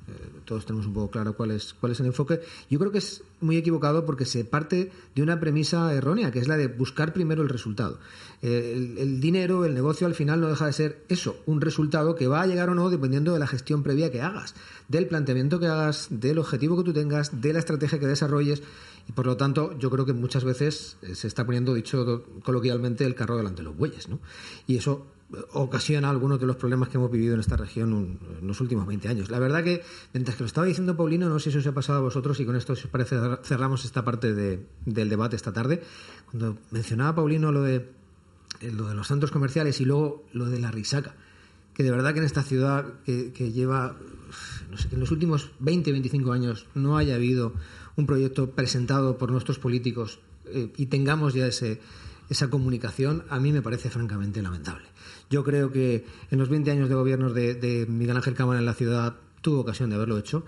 todos 0.44 0.66
tenemos 0.66 0.86
un 0.86 0.92
poco 0.92 1.10
claro 1.10 1.34
cuál 1.34 1.52
es, 1.52 1.72
cuál 1.72 1.92
es 1.92 2.00
el 2.00 2.06
enfoque. 2.06 2.40
Yo 2.68 2.78
creo 2.78 2.92
que 2.92 2.98
es 2.98 3.22
muy 3.40 3.56
equivocado 3.56 4.04
porque 4.04 4.24
se 4.24 4.44
parte 4.44 4.90
de 5.14 5.22
una 5.22 5.40
premisa 5.40 5.92
errónea, 5.94 6.30
que 6.30 6.40
es 6.40 6.48
la 6.48 6.56
de 6.56 6.68
buscar 6.68 7.12
primero 7.12 7.42
el 7.42 7.48
resultado. 7.48 7.98
Eh, 8.42 8.96
el, 8.98 9.20
dinero, 9.20 9.64
el 9.64 9.74
negocio 9.74 10.06
al 10.06 10.14
final 10.14 10.40
no 10.40 10.48
deja 10.48 10.66
de 10.66 10.72
ser 10.72 11.04
eso, 11.08 11.36
un 11.46 11.60
resultado 11.60 11.69
que 12.16 12.26
va 12.26 12.42
a 12.42 12.46
llegar 12.46 12.70
o 12.70 12.74
no 12.74 12.90
dependiendo 12.90 13.32
de 13.32 13.38
la 13.38 13.46
gestión 13.46 13.82
previa 13.82 14.10
que 14.10 14.22
hagas, 14.22 14.54
del 14.88 15.06
planteamiento 15.06 15.60
que 15.60 15.66
hagas, 15.66 16.08
del 16.10 16.38
objetivo 16.38 16.76
que 16.76 16.84
tú 16.84 16.92
tengas, 16.92 17.40
de 17.40 17.52
la 17.52 17.58
estrategia 17.58 17.98
que 17.98 18.06
desarrolles. 18.06 18.62
Y 19.08 19.12
por 19.12 19.26
lo 19.26 19.36
tanto, 19.36 19.76
yo 19.78 19.90
creo 19.90 20.06
que 20.06 20.12
muchas 20.12 20.44
veces 20.44 20.96
eh, 21.02 21.14
se 21.14 21.26
está 21.26 21.44
poniendo, 21.44 21.74
dicho 21.74 22.24
coloquialmente, 22.44 23.04
el 23.04 23.14
carro 23.14 23.36
delante 23.36 23.62
de 23.62 23.64
los 23.64 23.76
bueyes. 23.76 24.08
¿no? 24.08 24.20
Y 24.66 24.76
eso 24.76 25.06
ocasiona 25.52 26.10
algunos 26.10 26.40
de 26.40 26.46
los 26.46 26.56
problemas 26.56 26.88
que 26.88 26.96
hemos 26.96 27.10
vivido 27.10 27.34
en 27.34 27.40
esta 27.40 27.56
región 27.56 28.18
en 28.40 28.46
los 28.46 28.60
últimos 28.60 28.86
20 28.86 29.08
años. 29.08 29.30
La 29.30 29.38
verdad 29.38 29.62
que, 29.62 29.82
mientras 30.12 30.36
que 30.36 30.42
lo 30.42 30.46
estaba 30.46 30.66
diciendo 30.66 30.96
Paulino, 30.96 31.28
no 31.28 31.38
sé 31.38 31.50
si 31.50 31.58
os 31.58 31.66
ha 31.66 31.72
pasado 31.72 31.98
a 31.98 32.02
vosotros 32.02 32.38
y 32.40 32.46
con 32.46 32.56
esto, 32.56 32.74
si 32.74 32.84
os 32.84 32.90
parece, 32.90 33.16
cerramos 33.42 33.84
esta 33.84 34.04
parte 34.04 34.34
del 34.34 35.08
debate 35.08 35.36
esta 35.36 35.52
tarde. 35.52 35.82
Cuando 36.30 36.58
mencionaba 36.70 37.14
Paulino 37.14 37.52
lo 37.52 37.62
de, 37.62 37.76
eh, 38.60 38.72
lo 38.72 38.88
de 38.88 38.94
los 38.94 39.06
centros 39.06 39.30
comerciales 39.30 39.80
y 39.80 39.84
luego 39.84 40.24
lo 40.32 40.46
de 40.46 40.58
la 40.58 40.70
risaca, 40.70 41.14
que 41.74 41.82
de 41.82 41.90
verdad 41.90 42.12
que 42.12 42.20
en 42.20 42.26
esta 42.26 42.42
ciudad 42.42 42.84
que, 43.04 43.52
lleva, 43.52 43.96
no 44.70 44.76
sé, 44.76 44.88
en 44.92 45.00
los 45.00 45.10
últimos 45.10 45.50
20, 45.60 45.92
25 45.92 46.32
años 46.32 46.66
no 46.74 46.96
haya 46.96 47.14
habido 47.14 47.54
un 47.96 48.06
proyecto 48.06 48.50
presentado 48.50 49.18
por 49.18 49.30
nuestros 49.30 49.58
políticos 49.58 50.20
eh, 50.46 50.72
y 50.76 50.86
tengamos 50.86 51.34
ya 51.34 51.46
ese, 51.46 51.80
esa 52.30 52.48
comunicación, 52.48 53.24
a 53.28 53.40
mí 53.40 53.52
me 53.52 53.60
parece 53.60 53.90
francamente 53.90 54.40
lamentable. 54.40 54.86
Yo 55.28 55.42
creo 55.44 55.70
que 55.72 56.06
en 56.30 56.38
los 56.38 56.48
20 56.48 56.70
años 56.70 56.88
de 56.88 56.94
gobierno 56.94 57.30
de, 57.30 57.86
Miguel 57.88 58.16
Ángel 58.16 58.34
Cámara 58.34 58.60
en 58.60 58.66
la 58.66 58.74
ciudad 58.74 59.16
tuvo 59.42 59.60
ocasión 59.60 59.90
de 59.90 59.96
haberlo 59.96 60.16
hecho. 60.16 60.44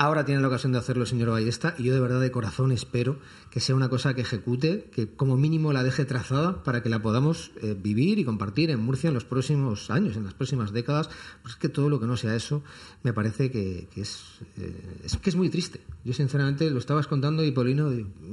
Ahora 0.00 0.24
tiene 0.24 0.40
la 0.40 0.48
ocasión 0.48 0.72
de 0.72 0.78
hacerlo 0.78 1.02
el 1.02 1.08
señor 1.08 1.28
Ballesta 1.28 1.74
y 1.76 1.82
yo 1.82 1.92
de 1.92 2.00
verdad 2.00 2.22
de 2.22 2.30
corazón 2.30 2.72
espero 2.72 3.18
que 3.50 3.60
sea 3.60 3.74
una 3.74 3.90
cosa 3.90 4.14
que 4.14 4.22
ejecute, 4.22 4.88
que 4.90 5.14
como 5.14 5.36
mínimo 5.36 5.74
la 5.74 5.82
deje 5.82 6.06
trazada 6.06 6.64
para 6.64 6.82
que 6.82 6.88
la 6.88 7.02
podamos 7.02 7.50
eh, 7.60 7.76
vivir 7.78 8.18
y 8.18 8.24
compartir 8.24 8.70
en 8.70 8.80
Murcia 8.80 9.08
en 9.08 9.14
los 9.14 9.26
próximos 9.26 9.90
años, 9.90 10.16
en 10.16 10.24
las 10.24 10.32
próximas 10.32 10.72
décadas. 10.72 11.10
Pues 11.42 11.52
es 11.52 11.60
que 11.60 11.68
todo 11.68 11.90
lo 11.90 12.00
que 12.00 12.06
no 12.06 12.16
sea 12.16 12.34
eso 12.34 12.62
me 13.02 13.12
parece 13.12 13.50
que, 13.50 13.88
es, 13.94 14.40
eh, 14.56 15.00
es, 15.04 15.18
que 15.18 15.28
es 15.28 15.36
muy 15.36 15.50
triste. 15.50 15.82
Yo 16.02 16.14
sinceramente 16.14 16.70
lo 16.70 16.78
estabas 16.78 17.06
contando 17.06 17.44
y 17.44 17.52
Polino 17.52 17.90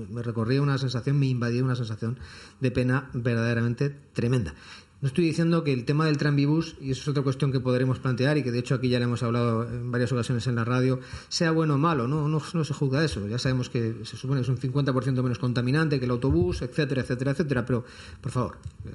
me 0.09 0.24
recorría 0.24 0.61
una 0.61 0.78
sensación, 0.78 1.20
me 1.20 1.26
invadía 1.26 1.65
una 1.65 1.76
sensación 1.76 2.18
de 2.61 2.72
pena 2.72 3.09
verdaderamente 3.13 3.89
tremenda. 4.13 4.53
No 5.00 5.08
estoy 5.08 5.26
diciendo 5.26 5.64
que 5.64 5.74
el 5.74 5.86
tema 5.86 6.06
del 6.06 6.18
tranvibus, 6.18 6.76
y 6.82 6.91
eso 6.91 7.02
es 7.02 7.08
otra 7.08 7.22
cuestión 7.22 7.52
que 7.52 7.60
podremos 7.60 8.00
plantear 8.00 8.38
y 8.38 8.43
que 8.43 8.52
de 8.52 8.58
hecho 8.58 8.74
aquí 8.74 8.89
ya 8.89 8.98
le 8.98 9.06
hemos 9.06 9.22
hablado 9.22 9.64
en 9.64 9.91
varias 9.91 10.12
ocasiones 10.12 10.48
en 10.48 10.56
la 10.56 10.66
radio, 10.66 11.00
sea 11.30 11.52
bueno 11.52 11.76
o 11.76 11.78
malo, 11.78 12.08
no, 12.08 12.28
no, 12.28 12.39
se 12.39 12.74
juzga 12.74 13.04
eso. 13.04 13.28
Ya 13.28 13.38
sabemos 13.38 13.70
que 13.70 13.98
se 14.04 14.18
supone 14.18 14.41
que 14.41 14.43
es 14.43 14.50
un 14.50 14.58
50% 14.58 15.22
menos 15.22 15.38
contaminante 15.38 16.00
que 16.00 16.06
el 16.06 16.12
autobús, 16.12 16.64
etcétera, 16.64 17.02
etcétera, 17.02 17.32
etcétera, 17.32 17.66
pero 17.66 17.86
por 18.22 18.32
favor, 18.32 18.58
eh, 18.86 18.89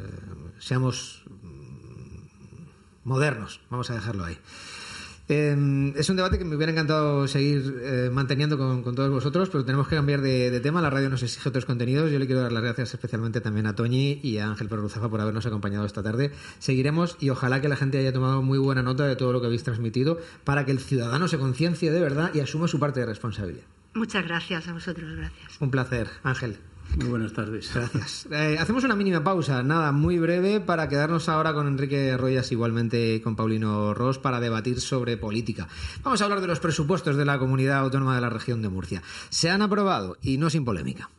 seamos 0.58 1.22
mm, 1.40 3.08
modernos, 3.08 3.60
vamos 3.70 3.88
a 3.90 3.94
dejarlo 3.94 4.24
ahí. 4.24 4.36
Em, 5.28 5.96
es 5.96 6.10
un 6.10 6.16
debate 6.16 6.38
que 6.38 6.44
me 6.44 6.56
hubiera 6.56 6.72
encantado 6.72 7.28
seguir 7.28 7.80
eh, 7.82 8.10
manteniendo 8.12 8.58
con, 8.58 8.82
todos 8.94 9.10
vosotros, 9.10 9.48
pero 9.50 9.64
tenemos 9.64 9.88
que 9.88 9.96
cambiar 9.96 10.20
de, 10.20 10.60
tema. 10.60 10.82
La 10.82 10.90
radio 10.90 11.08
nos 11.08 11.22
exige 11.22 11.48
otros 11.48 11.64
contenidos. 11.64 12.10
Yo 12.10 12.18
le 12.18 12.26
quiero 12.26 12.42
dar 12.42 12.52
las 12.52 12.62
gracias 12.62 12.94
especialmente 12.94 13.40
también 13.40 13.66
a 13.66 13.74
Toñi 13.74 14.20
y 14.22 14.38
a 14.38 14.48
Ángel 14.48 14.68
Perruzafa 14.68 15.08
por 15.08 15.20
habernos 15.20 15.46
acompañado 15.46 15.86
esta 15.86 16.02
tarde. 16.02 16.32
Seguiremos 16.58 17.16
y 17.20 17.30
ojalá 17.30 17.60
que 17.60 17.68
la 17.68 17.76
gente 17.76 17.98
haya 17.98 18.12
tomado 18.12 18.42
muy 18.42 18.58
buena 18.58 18.82
nota 18.82 19.06
de 19.06 19.16
todo 19.16 19.32
lo 19.32 19.40
que 19.40 19.46
habéis 19.46 19.62
transmitido 19.62 20.18
para 20.44 20.64
que 20.64 20.72
el 20.72 20.80
ciudadano 20.80 21.28
se 21.28 21.38
conciencie 21.38 21.92
de 21.92 22.00
verdad 22.00 22.30
y 22.34 22.40
asuma 22.40 22.68
su 22.68 22.78
parte 22.78 23.00
de 23.00 23.06
responsabilidad. 23.06 23.64
Muchas 23.94 24.24
gracias 24.24 24.68
a 24.68 24.72
vosotros, 24.72 25.14
gracias. 25.14 25.60
Un 25.60 25.70
placer, 25.70 26.08
Ángel. 26.22 26.56
Muy 26.96 27.08
buenas 27.08 27.32
tardes. 27.32 27.70
Gracias. 27.74 28.26
Eh, 28.30 28.56
hacemos 28.58 28.84
una 28.84 28.94
mínima 28.94 29.24
pausa, 29.24 29.62
nada, 29.62 29.92
muy 29.92 30.18
breve, 30.18 30.60
para 30.60 30.88
quedarnos 30.88 31.28
ahora 31.28 31.54
con 31.54 31.66
Enrique 31.66 32.16
Royas, 32.16 32.52
igualmente 32.52 33.20
con 33.22 33.36
Paulino 33.36 33.94
Ross, 33.94 34.18
para 34.18 34.40
debatir 34.40 34.80
sobre 34.80 35.16
política. 35.16 35.68
Vamos 36.02 36.20
a 36.20 36.24
hablar 36.24 36.40
de 36.40 36.46
los 36.46 36.60
presupuestos 36.60 37.16
de 37.16 37.24
la 37.24 37.38
comunidad 37.38 37.78
autónoma 37.78 38.14
de 38.14 38.20
la 38.20 38.30
región 38.30 38.62
de 38.62 38.68
Murcia. 38.68 39.02
Se 39.30 39.50
han 39.50 39.62
aprobado 39.62 40.18
y 40.20 40.38
no 40.38 40.50
sin 40.50 40.64
polémica. 40.64 41.10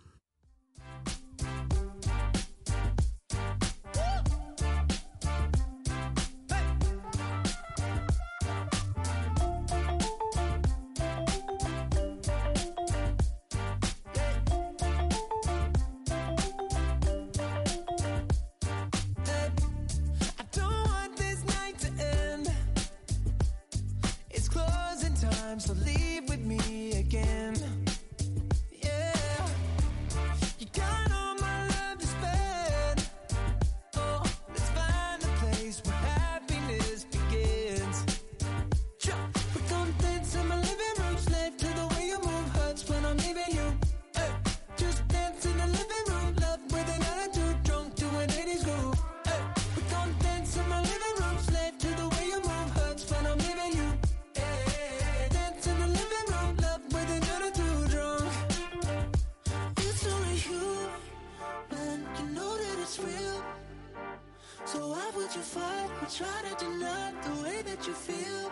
that 65.34 65.40
you 65.40 65.44
fight, 65.44 65.90
we 66.00 66.08
try 66.08 66.50
to 66.50 66.66
deny 66.66 67.12
the 67.24 67.44
way 67.44 67.62
that 67.64 67.88
you 67.88 67.94
feel. 67.94 68.52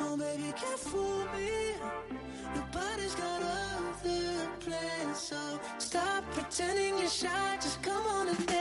Oh, 0.00 0.16
baby, 0.16 0.52
can't 0.56 0.78
fool 0.78 1.26
me. 1.36 1.74
Nobody's 2.54 3.14
got 3.14 3.42
other 3.42 4.48
plans, 4.60 5.18
so 5.18 5.60
stop 5.78 6.24
pretending 6.32 6.98
you're 6.98 7.08
shy. 7.08 7.58
Just 7.60 7.82
come 7.82 8.06
on 8.06 8.28
and. 8.28 8.51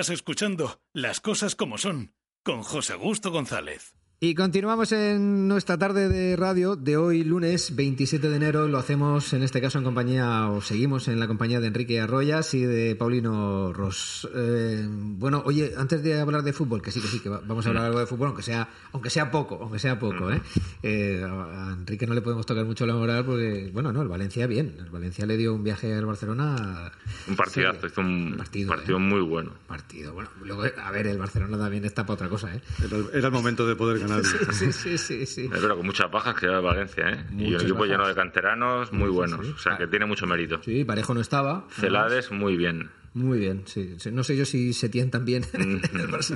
Estás 0.00 0.14
escuchando 0.14 0.80
Las 0.94 1.20
Cosas 1.20 1.54
como 1.54 1.76
Son 1.76 2.14
con 2.42 2.62
José 2.62 2.94
Augusto 2.94 3.30
González. 3.30 3.94
Y 4.22 4.34
continuamos 4.34 4.92
en 4.92 5.48
nuestra 5.48 5.78
tarde 5.78 6.10
de 6.10 6.36
radio 6.36 6.76
de 6.76 6.98
hoy, 6.98 7.24
lunes 7.24 7.74
27 7.74 8.28
de 8.28 8.36
enero. 8.36 8.68
Lo 8.68 8.76
hacemos 8.76 9.32
en 9.32 9.42
este 9.42 9.62
caso 9.62 9.78
en 9.78 9.84
compañía, 9.84 10.50
o 10.50 10.60
seguimos 10.60 11.08
en 11.08 11.18
la 11.18 11.26
compañía 11.26 11.58
de 11.58 11.68
Enrique 11.68 11.98
Arroyas 12.02 12.52
y 12.52 12.60
de 12.60 12.94
Paulino 12.96 13.72
Ross. 13.72 14.28
Eh, 14.34 14.86
bueno, 14.86 15.42
oye, 15.46 15.72
antes 15.74 16.02
de 16.02 16.20
hablar 16.20 16.42
de 16.42 16.52
fútbol, 16.52 16.82
que 16.82 16.90
sí, 16.90 17.00
que 17.00 17.08
sí, 17.08 17.20
que 17.20 17.30
vamos 17.30 17.64
a 17.64 17.70
hablar 17.70 17.86
algo 17.86 17.98
de 17.98 18.04
fútbol, 18.04 18.26
aunque 18.26 18.42
sea, 18.42 18.68
aunque 18.92 19.08
sea 19.08 19.30
poco, 19.30 19.58
aunque 19.58 19.78
sea 19.78 19.98
poco, 19.98 20.30
¿eh? 20.30 20.42
eh 20.82 21.24
a 21.24 21.74
Enrique 21.78 22.06
no 22.06 22.12
le 22.12 22.20
podemos 22.20 22.44
tocar 22.44 22.66
mucho 22.66 22.84
la 22.84 22.96
moral 22.96 23.24
porque, 23.24 23.70
bueno, 23.72 23.90
no, 23.90 24.02
el 24.02 24.08
Valencia 24.08 24.46
bien. 24.46 24.76
El 24.80 24.90
Valencia 24.90 25.24
le 25.24 25.38
dio 25.38 25.54
un 25.54 25.64
viaje 25.64 25.94
al 25.94 26.04
Barcelona. 26.04 26.92
Un 27.26 27.36
partidazo, 27.36 27.86
hizo 27.86 28.02
un 28.02 28.34
partido, 28.36 28.68
partido 28.68 28.98
¿eh? 28.98 29.00
muy 29.00 29.22
bueno. 29.22 29.52
Partido, 29.66 30.12
bueno. 30.12 30.28
Luego, 30.44 30.64
a 30.76 30.90
ver, 30.90 31.06
el 31.06 31.16
Barcelona 31.16 31.56
también 31.56 31.86
está 31.86 32.04
para 32.04 32.16
otra 32.16 32.28
cosa, 32.28 32.54
¿eh? 32.54 32.60
Era, 33.14 33.28
el 33.28 33.32
momento 33.32 33.66
de 33.66 33.76
poder 33.76 33.98
ganar 33.98 34.09
Sí, 34.52 34.72
sí, 34.72 34.98
sí, 34.98 35.26
sí. 35.26 35.48
Pero 35.50 35.76
con 35.76 35.86
muchas 35.86 36.10
bajas 36.10 36.34
que 36.34 36.46
lleva 36.46 36.60
Valencia, 36.60 37.10
¿eh? 37.10 37.24
y 37.38 37.54
un 37.54 37.60
equipo 37.60 37.84
lleno 37.84 38.06
de 38.06 38.14
canteranos 38.14 38.92
muy 38.92 39.10
buenos. 39.10 39.46
O 39.46 39.58
sea, 39.58 39.76
que 39.76 39.86
tiene 39.86 40.06
mucho 40.06 40.26
mérito. 40.26 40.62
Sí, 40.62 40.84
Parejo 40.84 41.14
no 41.14 41.20
estaba. 41.20 41.66
Celades, 41.70 42.30
muy 42.30 42.56
bien. 42.56 42.90
Muy 43.12 43.40
bien, 43.40 43.62
sí. 43.66 43.96
No 44.12 44.22
sé 44.22 44.36
yo 44.36 44.44
si 44.44 44.72
se 44.72 44.88
tienen 44.88 45.10
también 45.10 45.44
el 45.54 45.80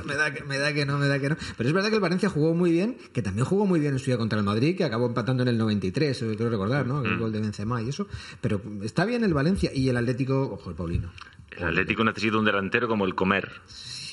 Me 0.04 0.16
da, 0.16 0.34
que, 0.34 0.42
me 0.42 0.58
da 0.58 0.74
que 0.74 0.84
no, 0.84 0.98
me 0.98 1.06
da 1.06 1.20
que 1.20 1.28
no. 1.28 1.36
Pero 1.56 1.68
es 1.68 1.72
verdad 1.72 1.88
que 1.88 1.94
el 1.96 2.00
Valencia 2.00 2.28
jugó 2.28 2.52
muy 2.52 2.72
bien, 2.72 2.96
que 3.12 3.22
también 3.22 3.44
jugó 3.44 3.64
muy 3.64 3.78
bien 3.78 3.92
en 3.92 3.98
su 4.00 4.06
día 4.06 4.18
contra 4.18 4.38
el 4.38 4.44
Madrid, 4.44 4.76
que 4.76 4.82
acabó 4.82 5.06
empatando 5.06 5.44
en 5.44 5.50
el 5.50 5.58
93, 5.58 6.18
quiero 6.36 6.50
recordar, 6.50 6.86
¿no? 6.86 7.04
El 7.04 7.16
gol 7.16 7.30
de 7.30 7.40
Benzema 7.40 7.80
y 7.80 7.90
eso. 7.90 8.08
Pero 8.40 8.60
está 8.82 9.04
bien 9.04 9.22
el 9.22 9.32
Valencia 9.32 9.70
y 9.72 9.88
el 9.88 9.96
Atlético, 9.96 10.50
ojo, 10.52 10.70
el 10.70 10.76
Paulino. 10.76 11.12
El 11.56 11.64
Atlético 11.64 12.02
necesita 12.02 12.38
un 12.38 12.44
delantero 12.44 12.88
como 12.88 13.04
el 13.04 13.14
Comer 13.14 13.52
un 13.52 14.03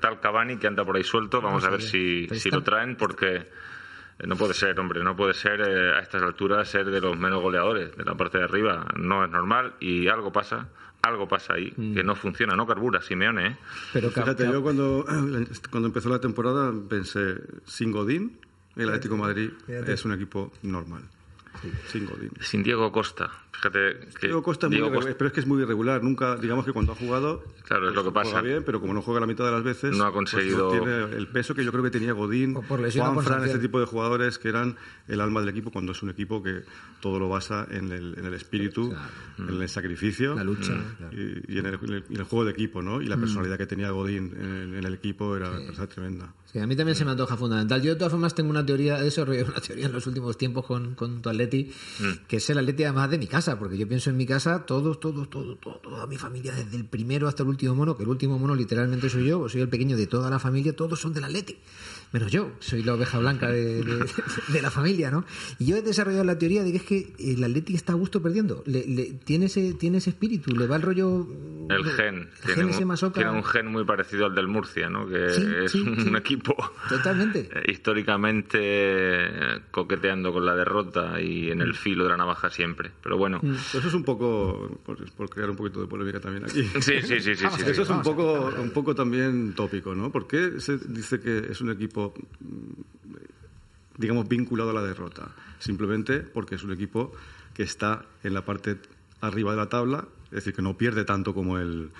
tal 0.00 0.20
Cavani 0.20 0.58
que 0.58 0.66
anda 0.66 0.84
por 0.84 0.96
ahí 0.96 1.04
suelto. 1.04 1.40
Vamos 1.40 1.64
a 1.64 1.70
ver 1.70 1.82
si, 1.82 2.28
si 2.28 2.50
lo 2.50 2.62
traen 2.62 2.96
porque 2.96 3.46
eh, 4.18 4.26
no 4.26 4.36
puede 4.36 4.54
ser, 4.54 4.78
hombre, 4.80 5.02
no 5.02 5.16
puede 5.16 5.34
ser 5.34 5.60
eh, 5.60 5.96
a 5.96 6.00
estas 6.00 6.22
alturas 6.22 6.68
ser 6.68 6.86
de 6.86 7.00
los 7.00 7.16
menos 7.16 7.40
goleadores 7.40 7.96
de 7.96 8.04
la 8.04 8.14
parte 8.14 8.38
de 8.38 8.44
arriba. 8.44 8.86
No 8.96 9.24
es 9.24 9.30
normal 9.30 9.74
y 9.80 10.08
algo 10.08 10.32
pasa. 10.32 10.68
Algo 11.00 11.28
pasa 11.28 11.54
ahí 11.54 11.72
mm. 11.76 11.94
que 11.94 12.02
no 12.02 12.16
funciona, 12.16 12.56
no 12.56 12.66
carbura, 12.66 13.00
Simeone. 13.00 13.46
¿eh? 13.46 13.56
Pero 13.92 14.10
Fíjate, 14.10 14.50
yo 14.50 14.60
cuando, 14.62 15.04
cuando 15.70 15.86
empezó 15.86 16.08
la 16.08 16.20
temporada 16.20 16.72
pensé, 16.88 17.36
sin 17.64 17.92
Godín, 17.92 18.38
el 18.74 18.88
Atlético 18.88 19.16
Madrid 19.16 19.50
es 19.68 20.04
un 20.04 20.12
equipo 20.12 20.52
normal. 20.62 21.02
Sin 22.40 22.62
Diego 22.62 22.90
Costa. 22.92 23.30
Fíjate 23.52 24.08
que 24.20 24.26
Diego 24.28 24.42
Costa, 24.42 24.68
pero 24.70 25.26
es 25.26 25.32
que 25.32 25.40
es 25.40 25.46
muy 25.46 25.62
irregular. 25.62 26.02
Nunca, 26.02 26.36
digamos 26.36 26.64
que 26.64 26.72
cuando 26.72 26.92
ha 26.92 26.94
jugado. 26.94 27.42
Claro, 27.64 27.88
es 27.88 27.94
lo 27.94 28.04
que 28.04 28.12
pasa. 28.12 28.30
Juega 28.30 28.46
bien, 28.46 28.62
pero 28.64 28.80
como 28.80 28.94
no 28.94 29.02
juega 29.02 29.20
la 29.20 29.26
mitad 29.26 29.44
de 29.44 29.52
las 29.52 29.64
veces. 29.64 29.96
No 29.96 30.04
ha 30.04 30.12
pues 30.12 30.30
conseguido. 30.30 30.70
tiene 30.70 31.16
el 31.16 31.26
peso 31.28 31.54
que 31.54 31.64
yo 31.64 31.72
creo 31.72 31.82
que 31.82 31.90
tenía 31.90 32.12
Godín, 32.12 32.54
Juan 32.54 33.22
Fran, 33.22 33.44
ese 33.44 33.58
tipo 33.58 33.80
de 33.80 33.86
jugadores 33.86 34.38
que 34.38 34.48
eran 34.48 34.76
el 35.08 35.20
alma 35.20 35.40
del 35.40 35.48
equipo 35.48 35.70
cuando 35.70 35.92
es 35.92 36.02
un 36.02 36.10
equipo 36.10 36.42
que 36.42 36.62
todo 37.00 37.18
lo 37.18 37.28
basa 37.28 37.66
en 37.70 37.90
el, 37.90 38.18
en 38.18 38.26
el 38.26 38.34
espíritu, 38.34 38.94
en 39.38 39.60
el 39.60 39.68
sacrificio. 39.68 40.34
La 40.34 40.44
lucha. 40.44 40.74
Y, 41.12 41.58
en, 41.58 41.66
el, 41.66 42.22
juego 42.24 42.44
de 42.44 42.52
equipo, 42.52 42.82
¿no? 42.82 43.00
Y 43.00 43.06
la 43.06 43.16
mm. 43.16 43.20
personalidad 43.20 43.58
que 43.58 43.66
tenía 43.66 43.90
Godín 43.90 44.34
en, 44.38 44.84
el 44.84 44.94
equipo 44.94 45.36
era 45.36 45.50
tremenda. 45.88 46.32
Sí, 46.52 46.58
a 46.58 46.66
mí 46.66 46.76
también 46.76 46.96
se 46.96 47.04
me 47.04 47.10
antoja 47.10 47.36
fundamental. 47.36 47.82
Yo 47.82 47.90
de 47.90 47.96
todas 47.96 48.10
formas 48.10 48.34
tengo 48.34 48.48
una 48.48 48.64
teoría, 48.64 48.98
he 48.98 49.04
desarrollado 49.04 49.48
una 49.52 49.60
teoría 49.60 49.86
en 49.86 49.92
los 49.92 50.06
últimos 50.06 50.38
tiempos 50.38 50.64
con, 50.64 50.94
con 50.94 51.20
tu 51.20 51.28
Atleti, 51.28 51.70
mm. 52.00 52.26
que 52.26 52.36
es 52.36 52.50
el 52.50 52.58
Atleti 52.58 52.84
además 52.84 53.10
de 53.10 53.18
mi 53.18 53.26
casa, 53.26 53.37
porque 53.58 53.78
yo 53.78 53.86
pienso 53.86 54.10
en 54.10 54.16
mi 54.16 54.26
casa, 54.26 54.66
todos, 54.66 54.98
todos, 54.98 55.30
todos, 55.30 55.58
toda 55.60 56.06
mi 56.06 56.16
familia, 56.16 56.52
desde 56.52 56.76
el 56.76 56.84
primero 56.84 57.28
hasta 57.28 57.44
el 57.44 57.48
último 57.48 57.74
mono, 57.74 57.96
que 57.96 58.02
el 58.02 58.08
último 58.08 58.38
mono 58.38 58.54
literalmente 58.54 59.08
soy 59.08 59.26
yo, 59.26 59.48
soy 59.48 59.60
el 59.60 59.68
pequeño 59.68 59.96
de 59.96 60.06
toda 60.06 60.28
la 60.28 60.38
familia, 60.38 60.74
todos 60.74 61.00
son 61.00 61.12
del 61.12 61.24
Atleti 61.24 61.56
menos 62.12 62.32
yo, 62.32 62.52
soy 62.60 62.82
la 62.82 62.94
oveja 62.94 63.18
blanca 63.18 63.50
de, 63.50 63.84
la 64.62 64.70
familia, 64.70 65.10
¿no? 65.10 65.24
Y 65.58 65.66
yo 65.66 65.76
he 65.76 65.82
desarrollado 65.82 66.24
la 66.24 66.38
teoría 66.38 66.64
de 66.64 66.72
que 66.72 66.76
es 66.78 66.82
que 66.82 67.12
el 67.18 67.44
Atlético 67.44 67.76
está 67.76 67.92
a 67.92 67.96
gusto 67.96 68.22
perdiendo, 68.22 68.62
le, 68.66 69.12
tiene, 69.24 69.46
ese, 69.46 69.74
tiene 69.74 69.98
ese 69.98 70.10
espíritu, 70.10 70.54
le 70.54 70.66
va 70.66 70.76
el 70.76 70.82
rollo... 70.82 71.26
El 71.68 71.84
gen, 71.84 72.30
tiene, 72.46 72.64
un, 72.64 73.44
gen 73.44 73.66
muy 73.66 73.84
parecido 73.84 74.24
al 74.24 74.34
del 74.34 74.48
Murcia, 74.48 74.88
¿no? 74.88 75.06
Que 75.06 75.26
es 75.64 75.74
un, 75.74 76.16
equipo 76.16 76.56
totalmente 76.88 77.50
eh, 77.52 77.70
históricamente 77.70 78.58
eh, 78.58 79.60
coqueteando 79.70 80.32
con 80.32 80.46
la 80.46 80.54
derrota 80.54 81.20
y 81.20 81.50
en 81.50 81.60
el 81.60 81.74
filo 81.74 82.04
de 82.04 82.10
la 82.10 82.16
navaja 82.16 82.48
siempre, 82.48 82.90
pero 83.02 83.18
bueno... 83.18 83.40
Mm. 83.42 83.54
Eso 83.54 83.86
es 83.86 83.94
un 83.94 84.02
poco, 84.02 84.80
por, 84.84 85.28
crear 85.28 85.50
un 85.50 85.56
poquito 85.56 85.82
de 85.82 85.86
polémica 85.86 86.20
también 86.20 86.44
aquí. 86.44 86.62
Sí, 86.88 87.02
sí, 87.02 87.20
sí, 87.20 87.34
sí. 87.34 87.44
Eso 87.66 87.82
es 87.82 87.90
un 87.90 88.02
poco, 88.02 88.50
un 88.58 88.70
poco 88.70 88.94
también 88.94 89.52
tópico, 89.54 89.94
¿no? 89.94 90.10
¿Por 90.10 90.26
qué 90.26 90.58
se 90.58 90.78
dice 90.78 91.20
que 91.20 91.50
es 91.50 91.60
un 91.60 91.70
equipo 91.70 91.97
digamos, 93.96 94.28
vinculado 94.28 94.70
a 94.70 94.72
la 94.72 94.82
derrota. 94.82 95.34
Simplemente 95.58 96.20
porque 96.20 96.54
es 96.54 96.62
un 96.62 96.72
equipo 96.72 97.12
que 97.54 97.64
está 97.64 98.04
en 98.22 98.34
la 98.34 98.44
parte 98.44 98.78
arriba 99.20 99.50
de 99.50 99.56
la 99.56 99.68
tabla, 99.68 100.06
es 100.26 100.36
decir, 100.36 100.54
que 100.54 100.62
no 100.62 100.78
pierde 100.78 101.04
tanto 101.04 101.34
como 101.34 101.58
el, 101.58 101.90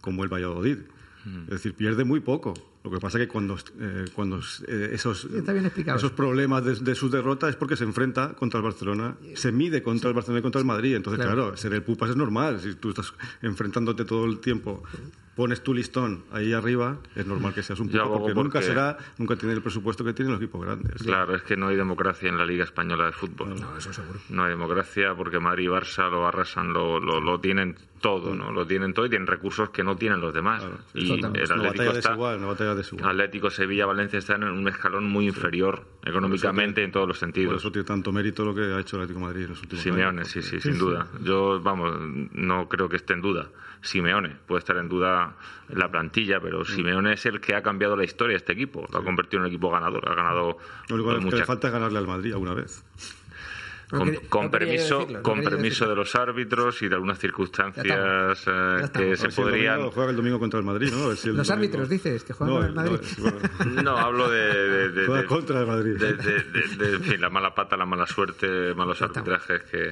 como 0.00 0.22
el 0.22 0.32
Valladolid. 0.32 0.78
Mm. 1.24 1.42
Es 1.44 1.50
decir, 1.50 1.74
pierde 1.74 2.04
muy 2.04 2.20
poco. 2.20 2.54
Lo 2.84 2.90
que 2.92 3.00
pasa 3.00 3.18
es 3.18 3.26
que 3.26 3.28
cuando, 3.28 3.58
eh, 3.80 4.04
cuando 4.14 4.38
eh, 4.38 4.90
esos, 4.92 5.24
esos 5.24 6.12
problemas 6.12 6.64
de, 6.64 6.94
su 6.94 7.10
derrota 7.10 7.48
es 7.48 7.56
porque 7.56 7.76
se 7.76 7.84
enfrenta 7.84 8.34
contra 8.34 8.58
el 8.58 8.64
Barcelona, 8.64 9.16
se 9.34 9.50
mide 9.50 9.82
contra 9.82 10.08
el 10.08 10.14
Barcelona 10.14 10.38
y 10.38 10.42
contra 10.42 10.60
el 10.60 10.66
Madrid. 10.66 10.94
Entonces, 10.94 11.24
claro, 11.24 11.56
ser 11.56 11.74
el 11.74 11.82
Pupas 11.82 12.10
es 12.10 12.16
normal. 12.16 12.60
Si 12.60 12.76
tú 12.76 12.90
estás 12.90 13.12
enfrentándote 13.42 14.04
todo 14.04 14.24
el 14.24 14.38
tiempo 14.38 14.84
pones 15.38 15.62
tu 15.62 15.72
listón 15.72 16.24
ahí 16.32 16.52
arriba, 16.52 16.98
es 17.14 17.24
normal 17.24 17.54
que 17.54 17.62
seas 17.62 17.78
un 17.78 17.88
poco, 17.88 18.18
porque, 18.18 18.34
nunca 18.34 18.60
será, 18.60 18.98
nunca 19.18 19.36
tiene 19.36 19.54
el 19.54 19.62
presupuesto 19.62 20.04
que 20.04 20.12
tienen 20.12 20.32
los 20.32 20.42
equipos 20.42 20.60
grandes. 20.60 21.00
Claro, 21.00 21.36
es 21.36 21.42
que 21.42 21.56
no 21.56 21.68
hay 21.68 21.76
democracia 21.76 22.28
en 22.28 22.36
la 22.36 22.44
Liga 22.44 22.64
Española 22.64 23.06
de 23.06 23.12
Fútbol. 23.12 23.54
No, 23.54 23.78
eso 23.78 23.92
seguro. 23.92 24.18
No 24.30 24.42
hay 24.42 24.50
democracia 24.50 25.14
porque 25.14 25.38
Madrid 25.38 25.66
y 25.66 25.68
Barça 25.68 26.10
lo 26.10 26.26
arrasan, 26.26 26.72
lo, 26.72 26.98
lo, 26.98 27.38
tienen 27.38 27.76
todo, 28.00 28.34
¿no? 28.34 28.50
Lo 28.50 28.66
tienen 28.66 28.92
todo 28.92 29.06
y 29.06 29.10
tienen 29.10 29.28
recursos 29.28 29.70
que 29.70 29.84
no 29.84 29.94
tienen 29.94 30.20
los 30.20 30.34
demás. 30.34 30.66
y 30.92 31.12
el 31.12 31.24
Atlético 31.24 31.92
está, 31.92 33.08
Atlético, 33.08 33.48
Sevilla, 33.48 33.86
Valencia 33.86 34.18
están 34.18 34.42
en 34.42 34.48
un 34.48 34.66
escalón 34.66 35.08
muy 35.08 35.28
inferior 35.28 35.86
económicamente 36.04 36.82
en 36.82 36.90
todos 36.90 37.06
los 37.06 37.16
sentidos. 37.16 37.52
Por 37.52 37.60
eso 37.60 37.70
tiene 37.70 37.86
tanto 37.86 38.10
mérito 38.10 38.44
lo 38.44 38.56
que 38.56 38.62
ha 38.62 38.80
hecho 38.80 38.96
el 38.96 39.02
Atlético 39.02 39.24
Madrid 39.24 39.44
en 39.44 39.50
los 39.50 39.62
últimos 39.62 39.84
Simeone, 39.84 40.22
años. 40.22 40.28
sí, 40.32 40.42
sí, 40.42 40.58
sin 40.58 40.78
duda. 40.78 41.06
Yo, 41.22 41.60
vamos, 41.60 41.96
no 42.32 42.68
creo 42.68 42.88
que 42.88 42.96
esté 42.96 43.12
en 43.12 43.20
duda. 43.20 43.48
Simeone. 43.80 44.36
Puede 44.46 44.60
estar 44.60 44.76
en 44.76 44.88
duda 44.88 45.36
la 45.68 45.90
plantilla, 45.90 46.40
pero 46.40 46.64
Simeone 46.64 47.14
es 47.14 47.26
el 47.26 47.40
que 47.40 47.54
ha 47.54 47.62
cambiado 47.62 47.96
la 47.96 48.04
historia 48.04 48.32
de 48.32 48.38
este 48.38 48.52
equipo. 48.52 48.86
Lo 48.92 48.98
ha 48.98 49.04
convertido 49.04 49.38
en 49.38 49.46
un 49.46 49.48
equipo 49.48 49.70
ganador. 49.70 50.08
Ha 50.08 50.14
ganado. 50.14 50.58
Lo 50.88 50.94
único 50.94 51.30
que 51.30 51.36
le 51.36 51.44
falta 51.44 51.68
es 51.68 51.72
ganarle 51.72 51.98
al 51.98 52.06
Madrid 52.06 52.32
alguna 52.32 52.54
vez. 52.54 52.84
Con, 53.88 54.50
permiso, 54.50 55.06
con 55.22 55.42
permiso 55.42 55.88
de 55.88 55.94
los 55.94 56.14
árbitros 56.14 56.82
y 56.82 56.88
de 56.88 56.94
algunas 56.94 57.18
circunstancias 57.18 58.44
eh, 58.46 58.88
que 58.92 59.16
se 59.16 59.28
podrían. 59.30 59.90
juega 59.90 60.10
el 60.10 60.16
domingo 60.16 60.38
contra 60.38 60.60
el 60.60 60.66
Madrid, 60.66 60.92
¿no? 60.92 61.08
los 61.32 61.50
árbitros 61.50 61.88
dices 61.88 62.22
que 62.22 62.34
juegan 62.34 62.56
contra 62.56 62.68
el 62.68 62.74
Madrid. 62.74 63.08
No, 63.82 63.96
hablo 63.96 64.28
de, 64.28 64.90
de, 64.90 65.06
juega 65.06 65.26
contra 65.26 65.60
el 65.60 65.66
Madrid. 65.66 65.96
De, 65.96 67.18
la 67.18 67.30
mala 67.30 67.54
pata, 67.54 67.76
la 67.76 67.86
mala 67.86 68.06
suerte, 68.06 68.74
malos 68.74 69.00
arbitrajes 69.00 69.62
que 69.62 69.90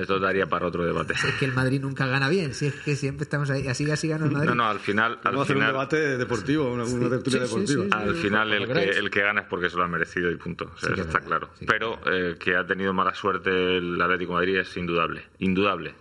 esto 0.00 0.18
daría 0.18 0.46
para 0.46 0.66
otro 0.66 0.84
debate. 0.84 1.12
es 1.12 1.34
que 1.38 1.44
el 1.44 1.52
Madrid 1.52 1.80
nunca 1.80 2.06
gana 2.06 2.28
bien, 2.28 2.54
si 2.54 2.66
es 2.66 2.74
que 2.74 2.96
siempre 2.96 3.24
estamos 3.24 3.50
ahí, 3.50 3.66
así 3.68 3.90
así 3.90 4.08
gana 4.08 4.24
el 4.24 4.32
Madrid. 4.32 4.48
No, 4.48 4.54
no, 4.54 4.64
al 4.68 4.80
final, 4.80 5.18
al 5.24 5.32
Vamos 5.32 5.32
final 5.32 5.40
a 5.40 5.42
hacer 5.42 5.56
un 5.56 5.66
debate 5.66 6.18
deportivo, 6.18 6.72
una, 6.72 6.84
tertulia 7.08 7.40
deportiva. 7.40 7.84
al 7.90 8.14
final 8.14 8.52
el 8.52 8.66
que, 8.66 8.90
el 8.90 9.10
que 9.10 9.20
gana 9.20 9.42
es 9.42 9.46
porque 9.46 9.68
se 9.68 9.76
lo 9.76 9.84
ha 9.84 9.88
merecido 9.88 10.30
y 10.30 10.36
punto. 10.36 10.70
eso 10.80 10.94
está 10.94 11.20
claro. 11.20 11.50
Pero 11.66 12.00
eh, 12.06 12.36
que 12.38 12.56
ha 12.56 12.66
tenido 12.66 12.77
tenido 12.78 12.94
mala 12.94 13.12
suerte 13.12 13.78
el 13.78 14.00
Atlético 14.00 14.34
de 14.34 14.36
Madrid 14.36 14.58
es 14.58 14.76
indudable, 14.76 15.24
indudable. 15.40 15.94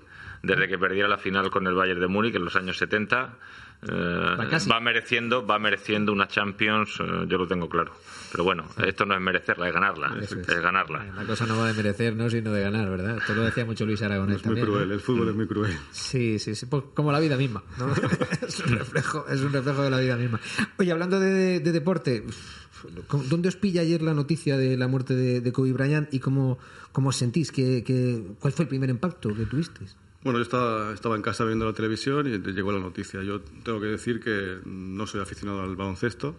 Desde 0.44 0.68
que 0.68 0.78
perdiera 0.78 1.08
la 1.08 1.18
final 1.18 1.50
con 1.50 1.66
el 1.66 1.74
Bayern 1.74 2.00
de 2.00 2.08
Múnich 2.08 2.36
en 2.36 2.46
los 2.46 2.56
años 2.56 2.78
70, 2.78 3.24
eh, 3.24 3.32
va 3.84 4.80
mereciendo 4.80 5.46
va 5.46 5.60
mereciendo 5.60 6.12
una 6.12 6.28
Champions, 6.28 7.00
eh, 7.00 7.26
yo 7.28 7.38
lo 7.38 7.48
tengo 7.48 7.70
claro. 7.70 7.94
Pero 8.32 8.44
bueno, 8.44 8.66
esto 8.86 9.06
no 9.06 9.16
es 9.16 9.22
merecerla, 9.22 9.68
es 9.68 9.74
ganarla. 9.74 10.18
Es, 10.22 10.36
ganarla. 10.62 11.06
La 11.16 11.26
cosa 11.26 11.46
no 11.46 11.58
va 11.58 11.68
de 11.68 11.74
merecer, 11.74 12.16
¿no? 12.16 12.30
sino 12.30 12.52
de 12.52 12.62
ganar, 12.62 12.90
¿verdad? 12.90 13.18
Esto 13.18 13.34
lo 13.34 13.44
decía 13.44 13.66
mucho 13.66 13.86
Luis 13.86 14.02
Aragonés. 14.02 14.38
Es 14.38 14.46
muy 14.46 14.62
cruel, 14.62 14.92
el 14.92 15.00
fútbol 15.00 15.30
es 15.30 15.36
muy 15.36 15.48
cruel. 15.48 15.78
Sí, 15.92 16.40
sí, 16.40 16.56
sí, 16.56 16.66
pues 16.66 16.84
como 16.94 17.12
la 17.12 17.20
vida 17.20 17.38
misma. 17.38 17.64
es, 18.48 18.60
un 18.60 18.78
reflejo, 18.78 19.26
es 19.28 19.42
un 19.42 19.54
reflejo 19.54 19.84
de 19.84 19.90
la 19.90 20.00
vida 20.00 20.18
misma. 20.18 20.40
Oye, 20.78 20.92
hablando 20.92 21.20
de 21.20 21.60
deporte, 21.60 22.26
¿Dónde 23.30 23.50
os 23.50 23.56
pilla 23.56 23.82
ayer 23.82 24.02
la 24.02 24.14
noticia 24.14 24.58
de 24.58 24.78
la 24.78 24.88
muerte 24.88 25.16
de, 25.16 25.52
Kobe 25.52 25.74
Bryant 25.74 26.14
y 26.14 26.20
cómo, 26.20 26.58
cómo 26.92 27.10
os 27.10 27.16
sentís? 27.16 27.52
¿Qué, 27.52 27.84
cuál 28.40 28.54
fue 28.54 28.64
el 28.64 28.70
primer 28.70 28.90
impacto 28.90 29.34
que 29.34 29.46
tuvisteis? 29.46 29.96
Bueno, 30.24 30.40
yo 30.40 30.44
estaba, 30.44 30.94
estaba 30.94 31.16
en 31.16 31.22
casa 31.22 31.46
viendo 31.46 31.66
la 31.66 31.74
televisión 31.74 32.28
y 32.28 32.38
llegó 32.52 32.72
la 32.72 32.80
noticia. 32.80 33.22
Yo 33.24 33.42
tengo 33.42 33.80
que 33.80 33.88
decir 33.88 34.20
que 34.20 34.58
no 34.66 35.08
soy 35.08 35.22
aficionado 35.22 35.62
al 35.62 35.76
baloncesto 35.76 36.36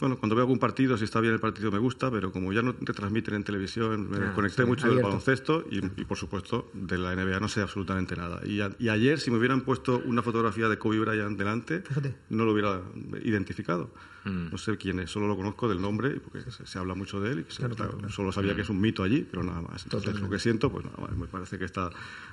bueno, 0.00 0.18
cuando 0.18 0.36
veo 0.36 0.42
algún 0.42 0.58
partido, 0.58 0.98
si 0.98 1.04
está 1.04 1.20
bien 1.20 1.32
el 1.32 1.40
partido 1.40 1.70
me 1.70 1.78
gusta, 1.78 2.10
pero 2.10 2.30
como 2.32 2.52
ya 2.52 2.60
no 2.60 2.74
te 2.74 2.92
transmiten 2.92 3.34
en 3.34 3.44
televisión, 3.44 4.10
me 4.10 4.18
desconecté 4.18 4.66
mucho 4.66 4.88
del 4.88 5.02
baloncesto 5.02 5.64
y, 5.70 5.80
por 6.04 6.18
supuesto, 6.18 6.70
de 6.74 6.98
la 6.98 7.14
NBA 7.16 7.40
no 7.40 7.48
sé 7.48 7.62
absolutamente 7.62 8.14
nada. 8.14 8.40
Y, 8.44 8.60
ayer, 8.88 9.18
si 9.18 9.30
me 9.30 9.38
hubieran 9.38 9.62
puesto 9.62 10.02
una 10.04 10.22
fotografía 10.22 10.68
de 10.68 10.76
Kobe 10.76 10.98
Bryant 10.98 11.38
delante, 11.38 11.82
no 12.28 12.44
lo 12.44 12.52
hubiera 12.52 12.82
identificado. 13.22 13.90
Mm. 14.24 14.50
No 14.52 14.58
sé 14.58 14.76
quién 14.76 15.00
es, 15.00 15.10
solo 15.10 15.26
lo 15.26 15.36
conozco 15.36 15.68
del 15.68 15.80
nombre, 15.80 16.20
porque 16.20 16.48
se, 16.50 16.78
habla 16.78 16.94
mucho 16.94 17.20
de 17.20 17.32
él 17.32 17.46
y 17.48 18.12
solo 18.12 18.30
sabía 18.30 18.54
que 18.54 18.60
es 18.62 18.68
un 18.68 18.80
mito 18.80 19.02
allí, 19.02 19.26
pero 19.28 19.42
nada 19.42 19.62
más. 19.62 19.84
Entonces, 19.84 20.20
lo 20.20 20.28
que 20.28 20.38
siento, 20.38 20.70
pues 20.70 20.84
nada 20.84 20.96
más, 20.98 21.16
me 21.16 21.26
parece 21.26 21.58
que 21.58 21.64
está 21.64 21.90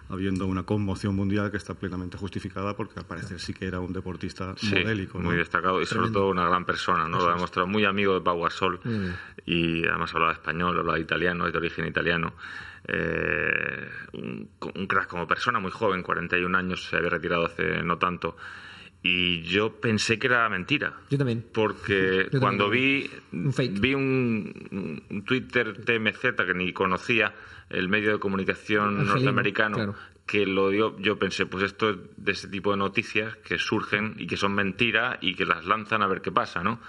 habiendo 0.09 0.47
una 0.47 0.63
conmoción 0.63 1.15
mundial 1.15 1.51
que 1.51 1.57
está 1.57 1.73
plenamente 1.75 2.17
justificada 2.17 2.75
porque 2.75 2.99
al 2.99 3.05
parecer 3.05 3.39
sí 3.39 3.53
que 3.53 3.65
era 3.65 3.79
un 3.79 3.93
deportista 3.93 4.55
modélico. 4.63 5.19
Muy 5.19 5.37
destacado 5.37 5.81
y 5.81 5.85
sobre 5.85 6.11
todo 6.11 6.29
una 6.29 6.47
gran 6.47 6.65
persona, 6.65 6.98
¿no? 7.07 7.19
Lo 7.19 7.29
ha 7.29 7.33
demostrado 7.35 7.67
muy 7.67 7.85
amigo 7.85 8.13
de 8.13 8.21
Pau 8.21 8.41
Gasol 8.41 8.79
y 9.45 9.85
además 9.87 10.13
hablaba 10.13 10.33
español, 10.33 10.77
hablaba 10.77 10.99
italiano, 10.99 11.47
es 11.47 11.53
de 11.53 11.59
origen 11.59 11.87
italiano. 11.87 12.33
Eh, 12.87 13.87
un, 14.13 14.49
un, 14.75 14.87
crack 14.87 15.07
como 15.07 15.27
persona, 15.27 15.59
muy 15.59 15.69
joven, 15.69 16.01
41 16.01 16.57
años, 16.57 16.85
se 16.89 16.97
había 16.97 17.09
retirado 17.09 17.45
hace 17.45 17.83
no 17.83 17.97
tanto. 17.97 18.35
Y 19.01 19.43
yo 19.43 19.79
pensé 19.79 20.19
que 20.19 20.27
era 20.27 20.49
mentira. 20.49 20.93
Yo 21.09 21.17
también. 21.17 21.45
Porque 21.53 22.27
cuando 22.39 22.69
vi 22.69 23.09
un, 23.31 23.53
vi 23.79 23.93
un, 23.93 25.23
Twitter 25.25 25.73
TMZ 25.85 26.35
que 26.45 26.53
ni 26.53 26.73
conocía, 26.73 27.33
el 27.69 27.87
medio 27.87 28.11
de 28.11 28.19
comunicación 28.19 29.05
norteamericano, 29.05 29.95
que 30.29 30.45
lo 30.45 30.69
dio, 30.69 30.95
yo 30.99 31.17
pensé, 31.17 31.47
pues 31.47 31.63
esto 31.63 31.89
es 31.89 31.97
de 32.17 32.33
ese 32.33 32.47
tipo 32.49 32.69
de 32.69 32.77
noticias 32.77 33.35
que 33.37 33.57
surgen 33.57 34.13
y 34.19 34.27
que 34.27 34.37
son 34.37 34.53
mentiras 34.53 35.17
y 35.21 35.33
que 35.33 35.43
las 35.43 35.65
lanzan 35.65 36.03
a 36.03 36.07
ver 36.07 36.21
qué 36.21 36.31
pasa, 36.31 36.63
¿no? 36.63 36.79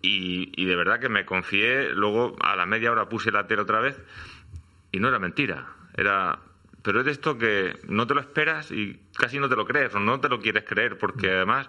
Y, 0.00 0.52
y 0.54 0.64
de 0.64 0.76
verdad 0.76 1.00
que 1.00 1.08
me 1.08 1.26
confié, 1.26 1.92
luego 1.92 2.36
a 2.40 2.54
la 2.54 2.66
media 2.66 2.92
hora 2.92 3.08
puse 3.08 3.32
la 3.32 3.48
tele 3.48 3.62
otra 3.62 3.80
vez 3.80 4.00
y 4.92 5.00
no 5.00 5.08
era 5.08 5.18
mentira. 5.18 5.66
Era 5.96 6.38
pero 6.82 7.00
es 7.00 7.06
de 7.06 7.10
esto 7.10 7.36
que 7.36 7.80
no 7.88 8.06
te 8.06 8.14
lo 8.14 8.20
esperas 8.20 8.70
y 8.70 9.00
casi 9.16 9.40
no 9.40 9.48
te 9.48 9.56
lo 9.56 9.66
crees 9.66 9.92
o 9.96 9.98
no 9.98 10.20
te 10.20 10.28
lo 10.28 10.38
quieres 10.38 10.62
creer 10.62 10.98
porque 10.98 11.26
mm. 11.26 11.34
además 11.34 11.68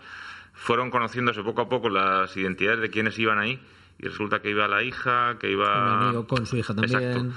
fueron 0.54 0.92
conociéndose 0.92 1.42
poco 1.42 1.62
a 1.62 1.70
poco 1.70 1.90
las 1.90 2.38
identidades 2.38 2.82
de 2.82 2.92
quienes 2.92 3.18
iban 3.18 3.40
ahí 3.40 3.60
y 3.98 4.08
resulta 4.08 4.44
que 4.44 4.52
iba 4.52 4.68
la 4.68 4.84
hija, 4.84 5.38
que 5.40 5.50
iba... 5.50 6.24
con 6.28 6.46
su 6.46 6.58
hija 6.58 6.76
también. 6.76 7.02
Exacto. 7.02 7.34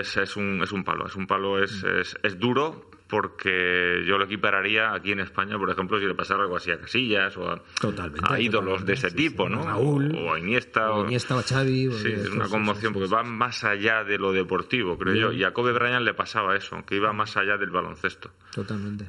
Es, 0.00 0.16
es, 0.16 0.36
un, 0.36 0.62
es 0.62 0.72
un 0.72 0.84
palo, 0.84 1.06
es 1.06 1.16
un 1.16 1.26
palo, 1.26 1.62
es, 1.62 1.82
mm. 1.82 2.00
es, 2.00 2.16
es 2.22 2.38
duro, 2.38 2.90
porque 3.12 4.02
yo 4.06 4.16
lo 4.16 4.24
equipararía 4.24 4.94
aquí 4.94 5.12
en 5.12 5.20
España, 5.20 5.58
por 5.58 5.68
ejemplo, 5.68 6.00
si 6.00 6.06
le 6.06 6.14
pasara 6.14 6.44
algo 6.44 6.56
así 6.56 6.70
a 6.70 6.80
Casillas 6.80 7.36
o 7.36 7.46
a, 7.46 8.40
ídolos 8.40 8.86
de 8.86 8.94
ese 8.94 9.10
tipo, 9.10 9.50
¿no? 9.50 9.60
o, 9.60 10.32
a 10.32 10.38
Iniesta. 10.38 10.92
O, 10.92 11.04
Iniesta 11.04 11.36
o 11.36 11.40
a 11.40 11.42
Xavi. 11.42 11.92
Sí, 11.92 12.08
es 12.10 12.30
una 12.30 12.48
conmoción 12.48 12.94
porque 12.94 13.08
va 13.08 13.22
más 13.22 13.64
allá 13.64 14.02
de 14.02 14.16
lo 14.16 14.32
deportivo, 14.32 14.96
creo 14.96 15.14
yo. 15.14 15.32
Y 15.32 15.44
a 15.44 15.52
Kobe 15.52 15.72
Bryant 15.72 16.06
le 16.06 16.14
pasaba 16.14 16.56
eso, 16.56 16.82
que 16.86 16.96
iba 16.96 17.12
más 17.12 17.36
allá 17.36 17.58
del 17.58 17.68
baloncesto. 17.68 18.30
Totalmente. 18.52 19.06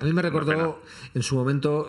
A 0.00 0.04
mí 0.04 0.12
me 0.14 0.22
recordó 0.22 0.80
en 1.12 1.22
su 1.22 1.34
momento, 1.34 1.86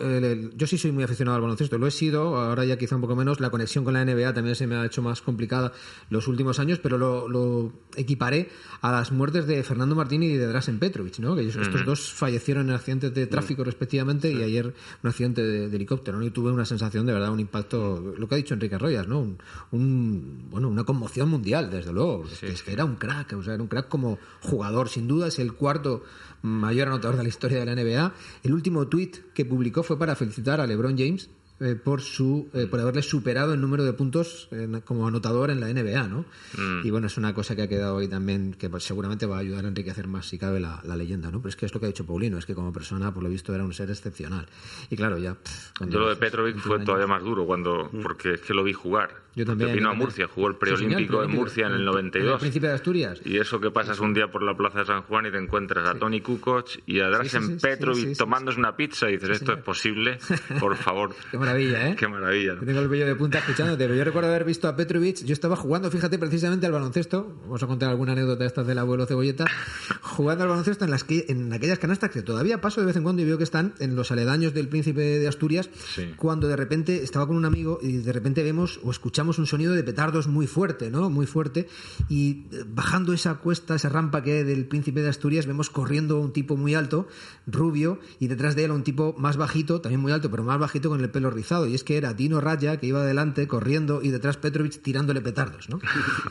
yo 0.55 0.67
sí 0.67 0.77
soy 0.77 0.91
muy 0.91 1.03
aficionado 1.05 1.35
al 1.37 1.41
baloncesto, 1.41 1.77
lo 1.77 1.87
he 1.87 1.91
sido, 1.91 2.35
ahora 2.35 2.65
ya 2.65 2.77
quizá 2.77 2.95
un 2.95 3.01
poco 3.01 3.15
menos, 3.15 3.39
la 3.39 3.49
conexión 3.49 3.85
con 3.85 3.93
la 3.93 4.03
NBA 4.03 4.33
también 4.33 4.55
se 4.55 4.67
me 4.67 4.75
ha 4.75 4.85
hecho 4.85 5.01
más 5.01 5.21
complicada 5.21 5.71
los 6.09 6.27
últimos 6.27 6.59
años, 6.59 6.79
pero 6.79 6.97
lo, 6.97 7.71
equiparé 7.95 8.49
a 8.81 8.91
las 8.91 9.13
muertes 9.13 9.47
de 9.47 9.63
Fernando 9.63 9.95
Martín 9.95 10.23
y 10.23 10.35
de 10.35 10.45
Drasen 10.47 10.79
Petrovic, 10.79 11.19
¿no? 11.19 11.35
Que 11.35 11.47
estos 11.47 11.85
dos 11.85 12.11
fallecieron 12.13 12.69
en 12.69 12.75
accidentes 12.75 13.13
de 13.13 13.27
tráfico 13.27 13.63
respectivamente 13.63 14.31
y 14.31 14.43
ayer 14.43 14.73
un 15.01 15.09
accidente 15.09 15.41
de, 15.41 15.73
helicóptero. 15.73 16.19
¿no? 16.19 16.25
Y 16.25 16.31
tuve 16.31 16.51
una 16.51 16.65
sensación 16.65 17.05
de 17.05 17.13
verdad, 17.13 17.31
un 17.31 17.39
impacto, 17.39 18.13
lo 18.17 18.27
que 18.27 18.35
ha 18.35 18.37
dicho 18.37 18.53
Enrique 18.53 18.75
Arroyas, 18.75 19.07
¿no? 19.07 19.37
Un, 19.71 20.47
bueno, 20.49 20.67
una 20.67 20.83
conmoción 20.83 21.29
mundial, 21.29 21.69
desde 21.69 21.93
luego. 21.93 22.25
es 22.41 22.63
que 22.63 22.73
era 22.73 22.83
un 22.83 22.95
crack, 22.95 23.33
o 23.33 23.43
sea, 23.43 23.53
era 23.53 23.63
un 23.63 23.69
crack 23.69 23.87
como 23.87 24.17
jugador. 24.41 24.89
Sin 24.89 25.07
duda 25.07 25.27
es 25.27 25.39
el 25.39 25.53
cuarto 25.53 26.03
mayor 26.41 26.87
anotador 26.87 27.17
de 27.17 27.23
la 27.23 27.29
historia 27.29 27.59
de 27.59 27.65
la 27.65 27.75
NBA. 27.75 28.13
El 28.43 28.53
último 28.53 28.87
tuit 28.87 29.17
que 29.33 29.45
publicó 29.45 29.83
fue 29.83 29.97
para 29.97 30.15
felicitar 30.15 30.61
a 30.61 30.67
LeBron 30.67 30.97
James 30.97 31.29
eh, 31.59 31.75
por 31.75 32.01
su 32.01 32.49
eh, 32.53 32.67
por 32.67 32.79
haberle 32.79 33.01
superado 33.01 33.53
el 33.53 33.61
número 33.61 33.83
de 33.83 33.93
puntos 33.93 34.49
como 34.85 35.07
anotador 35.07 35.51
en 35.51 35.59
la 35.59 35.67
NBA, 35.67 36.07
¿no? 36.07 36.25
Mm. 36.57 36.85
Y 36.85 36.89
bueno, 36.89 37.07
es 37.07 37.17
una 37.17 37.33
cosa 37.33 37.55
que 37.55 37.63
ha 37.63 37.67
quedado 37.67 37.97
ahí 37.97 38.07
también 38.07 38.53
que 38.53 38.69
pues, 38.69 38.83
seguramente 38.83 39.25
va 39.25 39.37
a 39.37 39.39
ayudar 39.39 39.65
a 39.65 39.67
enriquecer 39.67 40.07
más 40.07 40.27
si 40.27 40.37
cabe 40.37 40.59
la, 40.59 40.81
leyenda, 40.95 41.31
¿no? 41.31 41.39
Pero 41.39 41.49
es 41.49 41.55
que 41.55 41.65
es 41.65 41.73
lo 41.73 41.79
que 41.79 41.85
ha 41.85 41.89
dicho 41.89 42.05
Paulino, 42.05 42.37
es 42.37 42.45
que 42.45 42.55
como 42.55 42.71
persona 42.71 43.13
por 43.13 43.23
lo 43.23 43.29
visto 43.29 43.53
era 43.53 43.63
un 43.63 43.73
ser 43.73 43.89
excepcional. 43.89 44.47
Y 44.89 44.95
claro, 44.95 45.17
ya 45.17 45.37
Yo 45.79 45.99
lo 45.99 46.09
de 46.09 46.15
Petrovic 46.15 46.57
fue 46.57 46.79
todavía 46.79 47.07
más 47.07 47.23
duro 47.23 47.45
cuando 47.45 47.89
mm. 47.91 48.01
porque 48.01 48.33
es 48.33 48.41
que 48.41 48.53
lo 48.53 48.63
vi 48.63 48.73
jugar. 48.73 49.29
Yo 49.35 49.45
también. 49.45 49.73
vino 49.73 49.89
a 49.89 49.93
Murcia, 49.93 50.27
jugó 50.27 50.47
el 50.47 50.55
preolímpico 50.55 51.23
en 51.23 51.31
Murcia 51.31 51.67
en 51.67 51.73
el 51.73 51.85
92. 51.85 52.27
En 52.27 52.33
el 52.33 52.39
Príncipe 52.39 52.67
de 52.67 52.73
Asturias. 52.73 53.21
Y 53.23 53.37
eso 53.37 53.59
que 53.59 53.71
pasas 53.71 53.99
un 53.99 54.13
día 54.13 54.27
por 54.27 54.43
la 54.43 54.55
Plaza 54.55 54.79
de 54.79 54.85
San 54.85 55.03
Juan 55.03 55.27
y 55.27 55.31
te 55.31 55.37
encuentras 55.37 55.87
a 55.87 55.93
Tony 55.97 56.21
Kukoc 56.21 56.67
y 56.85 56.99
a 56.99 57.07
Drasen 57.07 57.57
Petrovic 57.57 58.17
tomándose 58.17 58.59
una 58.59 58.75
pizza 58.75 59.09
y 59.09 59.13
dices, 59.13 59.29
¿esto 59.29 59.53
es 59.53 59.63
posible? 59.63 60.17
Por 60.59 60.75
favor. 60.75 61.15
Qué 61.49 61.55
maravilla, 61.55 61.89
¿eh? 61.89 61.95
Qué 61.95 62.07
maravilla. 62.07 62.59
Tengo 62.59 62.79
el 62.79 62.87
vello 62.87 63.05
de 63.07 63.15
punta 63.15 63.39
escuchándote. 63.39 63.83
Pero 63.83 63.95
yo 63.95 64.03
recuerdo 64.03 64.29
haber 64.29 64.45
visto 64.45 64.67
a 64.67 64.75
Petrovic. 64.75 65.23
Yo 65.25 65.33
estaba 65.33 65.55
jugando, 65.55 65.89
fíjate, 65.89 66.19
precisamente 66.19 66.65
al 66.65 66.71
baloncesto. 66.71 67.35
Vamos 67.43 67.63
a 67.63 67.67
contar 67.67 67.89
alguna 67.89 68.11
anécdota 68.11 68.43
de 68.43 68.47
estas 68.47 68.67
del 68.67 68.77
abuelo 68.77 69.05
Cebolleta. 69.05 69.45
jugando 70.01 70.43
al 70.43 70.49
baloncesto 70.49 70.85
en, 70.85 70.91
las 70.91 71.03
que, 71.03 71.25
en 71.29 71.51
aquellas 71.53 71.79
canastas 71.79 72.11
que 72.11 72.21
todavía 72.21 72.61
paso 72.61 72.81
de 72.81 72.87
vez 72.87 72.95
en 72.95 73.03
cuando 73.03 73.21
y 73.21 73.25
veo 73.25 73.37
que 73.37 73.43
están 73.43 73.73
en 73.79 73.95
los 73.95 74.11
aledaños 74.11 74.53
del 74.53 74.67
Príncipe 74.67 75.01
de 75.01 75.27
Asturias. 75.27 75.69
Cuando 76.17 76.47
de 76.47 76.55
repente 76.55 77.03
estaba 77.03 77.25
con 77.27 77.35
un 77.35 77.45
amigo 77.45 77.79
y 77.81 77.97
de 77.97 78.13
repente 78.13 78.43
vemos 78.43 78.79
o 78.83 78.91
escuchamos 78.91 79.39
un 79.39 79.47
sonido 79.47 79.73
de 79.73 79.83
petardos 79.83 80.27
muy 80.27 80.47
fuerte, 80.47 80.91
¿no? 80.91 81.09
Muy 81.09 81.25
fuerte. 81.25 81.67
Y 82.09 82.45
eh, 82.51 82.63
bajando 82.67 83.13
esa 83.13 83.35
cuesta, 83.35 83.75
esa 83.75 83.89
rampa 83.89 84.23
que 84.23 84.39
hay 84.39 84.43
del 84.43 84.65
Príncipe 84.65 85.01
de 85.01 85.09
Asturias, 85.09 85.45
vemos 85.45 85.69
corriendo 85.69 86.19
un 86.19 86.33
tipo 86.33 86.57
muy 86.57 86.75
alto, 86.75 87.07
rubio, 87.47 87.99
y 88.19 88.27
detrás 88.27 88.55
de 88.55 88.65
él 88.65 88.71
un 88.71 88.83
tipo 88.83 89.15
más 89.17 89.37
bajito, 89.37 89.81
también 89.81 90.01
muy 90.01 90.11
alto, 90.11 90.29
pero 90.29 90.43
más 90.43 90.59
bajito 90.59 90.89
con 90.89 90.99
el 90.99 91.09
pelo 91.09 91.29
Y 91.67 91.75
es 91.75 91.83
que 91.83 91.97
era 91.97 92.13
Dino 92.13 92.41
Raya, 92.41 92.77
que 92.77 92.87
iba 92.87 93.01
adelante 93.01 93.47
corriendo, 93.47 94.01
y 94.01 94.09
detrás 94.09 94.37
Petrovic 94.37 94.81
tirándole 94.81 95.21
petardos, 95.21 95.69
¿no? 95.69 95.79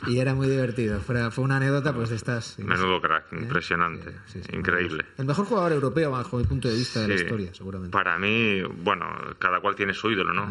Y 0.07 0.19
era 0.19 0.35
muy 0.35 0.49
divertido. 0.49 1.01
Fue, 1.01 1.31
fue 1.31 1.45
una 1.45 1.57
anécdota 1.57 1.93
pues 1.95 2.11
de 2.11 2.17
estas. 2.17 2.59
Menudo 2.59 3.01
crack, 3.01 3.33
¿Eh? 3.33 3.39
impresionante, 3.43 4.15
increíble. 4.53 5.05
El 5.17 5.27
mejor 5.27 5.47
jugador 5.47 5.73
europeo 5.73 6.11
bajo 6.11 6.39
mi 6.39 6.45
punto 6.45 6.69
de 6.69 6.75
vista 6.75 7.01
de 7.01 7.09
la 7.09 7.15
historia, 7.15 7.55
seguramente. 7.55 7.93
Para 7.93 8.19
mí, 8.19 8.63
bueno, 8.83 9.07
cada 9.39 9.61
cual 9.61 9.75
tiene 9.75 9.95
su 9.95 10.11
ídolo, 10.11 10.33
¿no? 10.33 10.49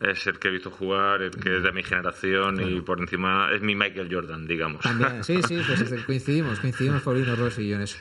Es 0.00 0.26
el 0.26 0.38
que 0.38 0.48
he 0.48 0.50
visto 0.50 0.70
jugar, 0.70 1.22
el 1.22 1.30
que 1.30 1.56
es 1.56 1.62
de 1.62 1.72
mi 1.72 1.82
generación 1.82 2.60
y 2.60 2.80
por 2.80 3.00
encima 3.00 3.50
es 3.52 3.62
mi 3.62 3.74
Michael 3.74 4.08
Jordan, 4.10 4.46
digamos. 4.46 4.84
sí, 5.22 5.40
sí, 5.46 5.60
pues 5.66 6.04
coincidimos, 6.04 6.60
coincidimos 6.60 7.02
Paulino 7.02 7.36
Rossi 7.36 7.62
y 7.62 7.68
yo 7.70 7.76
en 7.76 7.82
eso. 7.82 7.96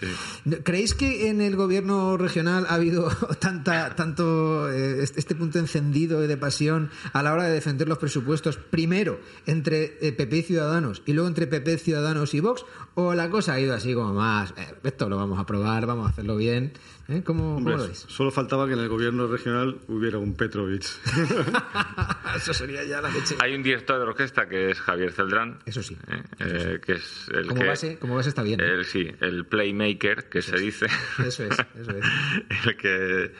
¿Creéis 0.63 0.93
que 0.93 1.29
en 1.29 1.41
el 1.41 1.55
gobierno 1.55 2.17
regional 2.17 2.65
ha 2.69 2.75
habido 2.75 3.09
tanta, 3.39 3.95
tanto 3.95 4.71
eh, 4.71 5.03
este 5.03 5.35
punto 5.35 5.59
encendido 5.59 5.92
de 5.93 6.37
pasión 6.37 6.89
a 7.13 7.21
la 7.21 7.33
hora 7.33 7.43
de 7.43 7.53
defender 7.53 7.87
los 7.87 7.99
presupuestos, 7.99 8.57
primero 8.57 9.19
entre 9.45 9.87
PP 9.87 10.35
eh, 10.35 10.39
y 10.39 10.43
Ciudadanos 10.43 11.03
y 11.05 11.13
luego 11.13 11.27
entre 11.27 11.47
PP, 11.47 11.77
Ciudadanos 11.77 12.33
y 12.33 12.39
Vox? 12.39 12.65
¿O 12.95 13.13
la 13.13 13.29
cosa 13.29 13.53
ha 13.53 13.59
ido 13.59 13.73
así 13.73 13.93
como 13.93 14.13
más, 14.13 14.53
eh, 14.57 14.75
esto 14.83 15.09
lo 15.09 15.17
vamos 15.17 15.39
a 15.39 15.45
probar, 15.45 15.85
vamos 15.85 16.07
a 16.07 16.09
hacerlo 16.09 16.35
bien? 16.35 16.73
¿Eh? 17.09 17.21
¿Cómo, 17.23 17.59
lo 17.59 17.87
ves? 17.87 18.05
Solo 18.07 18.31
faltaba 18.31 18.65
que 18.65 18.73
en 18.73 18.79
el 18.79 18.87
gobierno 18.87 19.27
regional 19.27 19.77
hubiera 19.89 20.17
un 20.19 20.35
Petrovic. 20.35 20.83
Eso 22.35 22.53
sería 22.53 22.83
ya 22.85 23.01
la 23.01 23.09
leche. 23.09 23.35
Hay 23.39 23.53
un 23.53 23.61
director 23.61 23.97
de 23.97 24.03
orquesta 24.03 24.47
que 24.47 24.71
es 24.71 24.79
Javier 24.79 25.11
Celdrán. 25.11 25.59
Eso 25.65 25.83
sí. 25.83 25.97
¿eh? 26.07 26.23
Eh, 26.39 26.79
que 26.83 26.93
es 26.93 27.29
el 27.33 27.47
como, 27.47 27.65
base, 27.65 27.99
como 27.99 28.15
base 28.15 28.29
está 28.29 28.41
bien. 28.41 28.61
El, 28.61 28.85
sí, 28.85 29.11
el 29.19 29.45
playmaker 29.45 30.29
que 30.29 30.41
se 30.41 30.57
dice. 30.57 30.85
Eso 31.19 31.43
es, 31.43 31.57
eso 31.77 31.91
es. 31.91 32.05
el 32.67 32.77
que 32.77 33.33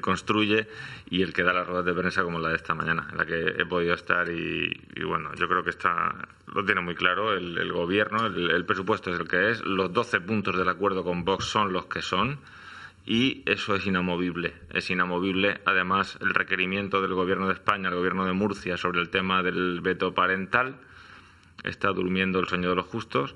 construye 0.00 0.68
y 1.08 1.22
el 1.22 1.32
que 1.32 1.42
da 1.42 1.52
las 1.52 1.66
ruedas 1.66 1.84
de 1.84 1.94
prensa 1.94 2.22
como 2.22 2.38
la 2.38 2.50
de 2.50 2.56
esta 2.56 2.74
mañana, 2.74 3.08
en 3.10 3.18
la 3.18 3.26
que 3.26 3.56
he 3.58 3.66
podido 3.66 3.94
estar 3.94 4.28
y, 4.28 4.72
bueno, 5.04 5.34
yo 5.34 5.48
creo 5.48 5.64
que 5.64 5.70
está, 5.70 6.14
lo 6.54 6.64
tiene 6.64 6.80
muy 6.80 6.94
claro 6.94 7.32
el, 7.32 7.72
gobierno, 7.72 8.26
el, 8.26 8.50
el, 8.50 8.64
presupuesto 8.64 9.12
es 9.12 9.18
el 9.18 9.26
que 9.26 9.50
es, 9.50 9.64
los 9.64 9.92
12 9.92 10.20
puntos 10.20 10.56
del 10.56 10.68
acuerdo 10.68 11.02
con 11.02 11.24
Vox 11.24 11.46
son 11.46 11.72
los 11.72 11.86
que 11.86 12.02
son 12.02 12.38
y 13.06 13.42
eso 13.46 13.74
es 13.74 13.86
inamovible. 13.86 14.54
Es 14.70 14.90
inamovible, 14.90 15.60
además, 15.64 16.18
el 16.20 16.34
requerimiento 16.34 17.00
del 17.00 17.14
Gobierno 17.14 17.48
de 17.48 17.54
España, 17.54 17.88
el 17.88 17.94
Gobierno 17.94 18.24
de 18.24 18.32
Murcia, 18.32 18.76
sobre 18.76 19.00
el 19.00 19.08
tema 19.08 19.42
del 19.42 19.80
veto 19.80 20.14
parental. 20.14 20.76
Está 21.64 21.88
durmiendo 21.88 22.38
el 22.38 22.46
sueño 22.46 22.68
de 22.68 22.76
los 22.76 22.86
justos, 22.86 23.34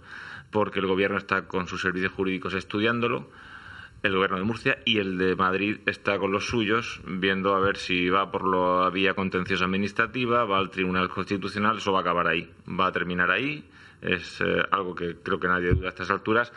porque 0.50 0.80
el 0.80 0.86
Gobierno 0.86 1.18
está 1.18 1.48
con 1.48 1.66
sus 1.66 1.82
servicios 1.82 2.12
jurídicos 2.12 2.55
estudiándolo, 2.55 3.30
el 4.05 4.14
Gobierno 4.14 4.38
de 4.38 4.44
Murcia, 4.44 4.78
y 4.84 4.98
el 4.98 5.18
de 5.18 5.34
Madrid 5.34 5.78
está 5.86 6.18
con 6.18 6.30
los 6.30 6.46
suyos, 6.46 7.00
viendo 7.05 7.55
a 7.55 7.61
ver 7.61 7.76
si 7.76 8.09
va 8.09 8.30
por 8.30 8.46
la 8.46 8.90
vía 8.90 9.14
contenciosa 9.14 9.64
administrativa, 9.64 10.44
va 10.44 10.59
al 10.59 10.70
Tribunal 10.70 11.09
Constitucional, 11.09 11.78
eso 11.78 11.92
va 11.92 11.98
a 11.98 12.02
acabar 12.02 12.28
ahí, 12.28 12.48
va 12.68 12.86
a 12.86 12.92
terminar 12.92 13.30
ahí. 13.30 13.64
Es 14.00 14.40
eh, 14.42 14.62
algo 14.70 14.94
que 14.94 15.16
creo 15.22 15.40
que 15.40 15.48
nadie 15.48 15.70
duda 15.70 15.86
a 15.86 15.88
estas 15.88 16.11
alturas 16.11 16.52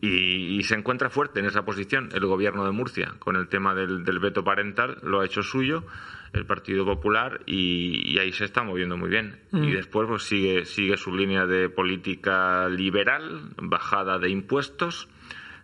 y, 0.00 0.62
se 0.62 0.74
encuentra 0.74 1.10
fuerte 1.10 1.40
en 1.40 1.46
esa 1.46 1.64
posición 1.64 2.10
el 2.12 2.26
gobierno 2.26 2.64
de 2.64 2.70
Murcia 2.70 3.14
con 3.18 3.36
el 3.36 3.48
tema 3.48 3.74
del, 3.74 4.02
veto 4.18 4.44
parental, 4.44 4.98
lo 5.02 5.20
ha 5.20 5.24
hecho 5.24 5.42
suyo 5.42 5.84
el 6.32 6.44
Partido 6.44 6.84
Popular 6.84 7.40
y, 7.46 8.18
ahí 8.18 8.32
se 8.32 8.44
está 8.44 8.62
moviendo 8.62 8.96
muy 8.96 9.08
bien. 9.08 9.40
Y 9.52 9.56
mm. 9.56 9.72
después 9.72 10.08
pues 10.08 10.24
sigue, 10.24 10.64
sigue 10.66 10.96
su 10.96 11.14
línea 11.14 11.46
de 11.46 11.68
política 11.70 12.68
liberal, 12.68 13.40
bajada 13.56 14.18
de 14.18 14.28
impuestos. 14.28 15.08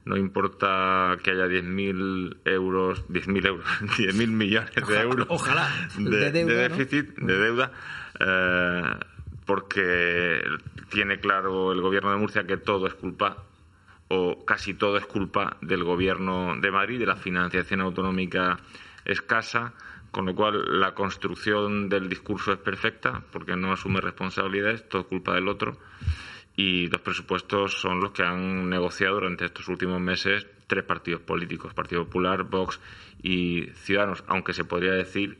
No 0.05 0.17
importa 0.17 1.17
que 1.23 1.31
haya 1.31 1.47
10.000 1.47 2.39
euros, 2.45 3.07
10.000 3.09 3.47
euros, 3.47 3.67
10.000 3.81 4.27
millones 4.29 4.71
de 4.75 5.01
euros 5.01 5.27
ojalá, 5.29 5.69
de, 5.97 6.31
déficit, 6.45 7.17
de 7.17 7.39
deuda, 7.39 7.73
eh, 8.19 8.83
porque 9.45 10.43
tiene 10.91 11.21
claro 11.21 11.73
el 11.73 11.81
gobierno 11.81 12.11
de 12.11 12.17
Murcia 12.17 12.47
que 12.47 12.57
todo 12.57 12.87
es 12.87 12.95
culpa 12.95 13.45
o 14.09 14.45
casi 14.45 14.75
todo 14.75 14.99
es 14.99 15.07
culpa 15.07 15.57
del 15.63 15.85
gobierno 15.85 16.55
de 16.61 16.71
Madrid, 16.71 16.99
de 16.99 17.07
la 17.07 17.17
financiación 17.17 17.81
autonómica 17.81 18.59
escasa, 19.05 19.73
con 20.11 20.27
lo 20.27 20.35
cual 20.35 20.81
la 20.81 20.95
construcción 20.95 21.89
del 21.89 22.09
discurso 22.09 22.53
es 22.53 22.59
perfecta 22.59 23.23
porque 23.33 23.57
no 23.57 23.73
asume 23.73 24.01
responsabilidades, 24.01 24.87
todo 24.89 25.03
es 25.03 25.09
culpa 25.09 25.35
del 25.35 25.49
otro. 25.49 25.79
Y 26.55 26.89
los 26.89 27.01
presupuestos 27.01 27.81
son 27.81 28.01
los 28.01 28.13
que 28.13 28.23
han 28.23 28.69
negociado 28.69 29.15
durante 29.15 29.47
estos 29.47 29.69
últimos 29.69 30.01
meses 30.01 30.47
tres 30.67 30.85
partidos 30.85 31.21
políticos, 31.21 31.75
Partido 31.75 32.05
Popular, 32.05 32.45
Vox 32.45 32.81
y 33.23 33.67
Ciudadanos, 33.75 34.25
aunque 34.27 34.55
se 34.55 34.65
podría 34.65 34.93
decir 34.93 35.39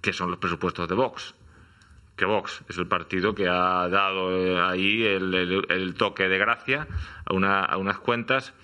que 0.00 0.12
son 0.12 0.30
los 0.30 0.38
presupuestos 0.38 0.88
de 0.88 0.94
Vox, 0.94 1.34
que 2.16 2.24
Vox 2.24 2.62
es 2.68 2.78
el 2.78 2.86
partido 2.86 3.34
que 3.34 3.48
ha 3.48 3.88
dado 3.88 4.30
eh, 4.36 4.60
ahí 4.60 5.04
el, 5.04 5.94
toque 5.96 6.28
de 6.28 6.38
gracia 6.38 6.86
a, 7.24 7.76
unas 7.76 7.98
cuentas 7.98 8.54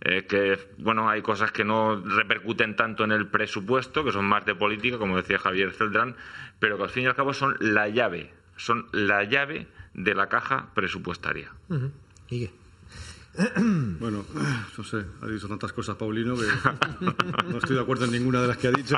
eh, 0.00 0.26
que, 0.26 0.58
bueno, 0.78 1.08
hay 1.08 1.22
cosas 1.22 1.50
que 1.50 1.64
no 1.64 1.96
repercuten 1.96 2.76
tanto 2.76 3.02
en 3.02 3.10
el 3.10 3.26
presupuesto, 3.26 4.04
que 4.04 4.12
son 4.12 4.26
más 4.26 4.44
de 4.44 4.54
política, 4.54 4.98
como 4.98 5.16
decía 5.16 5.38
Javier 5.38 5.72
Celdrán, 5.72 6.14
pero 6.60 6.76
que 6.76 6.84
al 6.84 6.90
fin 6.90 7.04
y 7.04 7.06
al 7.06 7.16
cabo 7.16 7.32
son 7.34 7.56
la 7.58 7.88
llave, 7.88 8.32
son 8.56 8.86
la 8.92 9.24
llave 9.24 9.66
de 9.98 10.14
la 10.14 10.28
caja 10.28 10.68
presupuestaria. 10.74 11.52
Bueno, 14.00 14.24
no 14.76 14.84
sé, 14.84 15.04
ha 15.22 15.26
dicho 15.28 15.46
tantas 15.46 15.72
cosas 15.72 15.94
Paulino 15.94 16.34
que 16.34 16.46
no 17.48 17.58
estoy 17.58 17.76
de 17.76 17.82
acuerdo 17.82 18.06
en 18.06 18.10
ninguna 18.10 18.42
de 18.42 18.48
las 18.48 18.56
que 18.56 18.66
ha 18.66 18.72
dicho. 18.72 18.96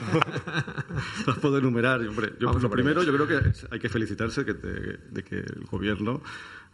Las 1.26 1.36
puedo 1.38 1.58
enumerar. 1.58 2.00
Hombre, 2.06 2.32
yo, 2.40 2.50
lo 2.50 2.70
primero, 2.70 3.02
yo 3.02 3.12
creo 3.12 3.26
que 3.26 3.52
hay 3.70 3.78
que 3.78 3.90
felicitarse 3.90 4.44
de, 4.44 5.24
que 5.24 5.40
el 5.40 5.66
gobierno 5.70 6.22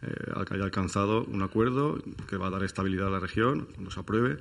eh, 0.03 0.33
haya 0.49 0.63
alcanzado 0.63 1.25
un 1.25 1.43
acuerdo 1.43 2.01
que 2.29 2.37
va 2.37 2.47
a 2.47 2.51
dar 2.51 2.63
estabilidad 2.63 3.09
a 3.09 3.11
la 3.11 3.19
región 3.19 3.67
cuando 3.75 3.91
se 3.91 3.99
apruebe. 3.99 4.39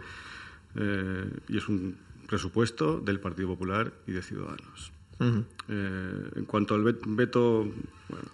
Eh, 0.76 1.28
y 1.48 1.58
es 1.58 1.68
un 1.68 1.98
presupuesto 2.28 3.00
del 3.00 3.20
Partido 3.20 3.48
Popular 3.48 3.92
y 4.06 4.12
de 4.12 4.22
Ciudadanos. 4.22 4.92
Eh, 5.20 6.30
en 6.36 6.46
cuanto 6.46 6.76
al 6.76 6.84
veto 6.84 7.68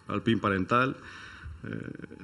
al 0.07 0.21
PIN 0.21 0.39
parental, 0.39 0.95
eh, 0.95 0.99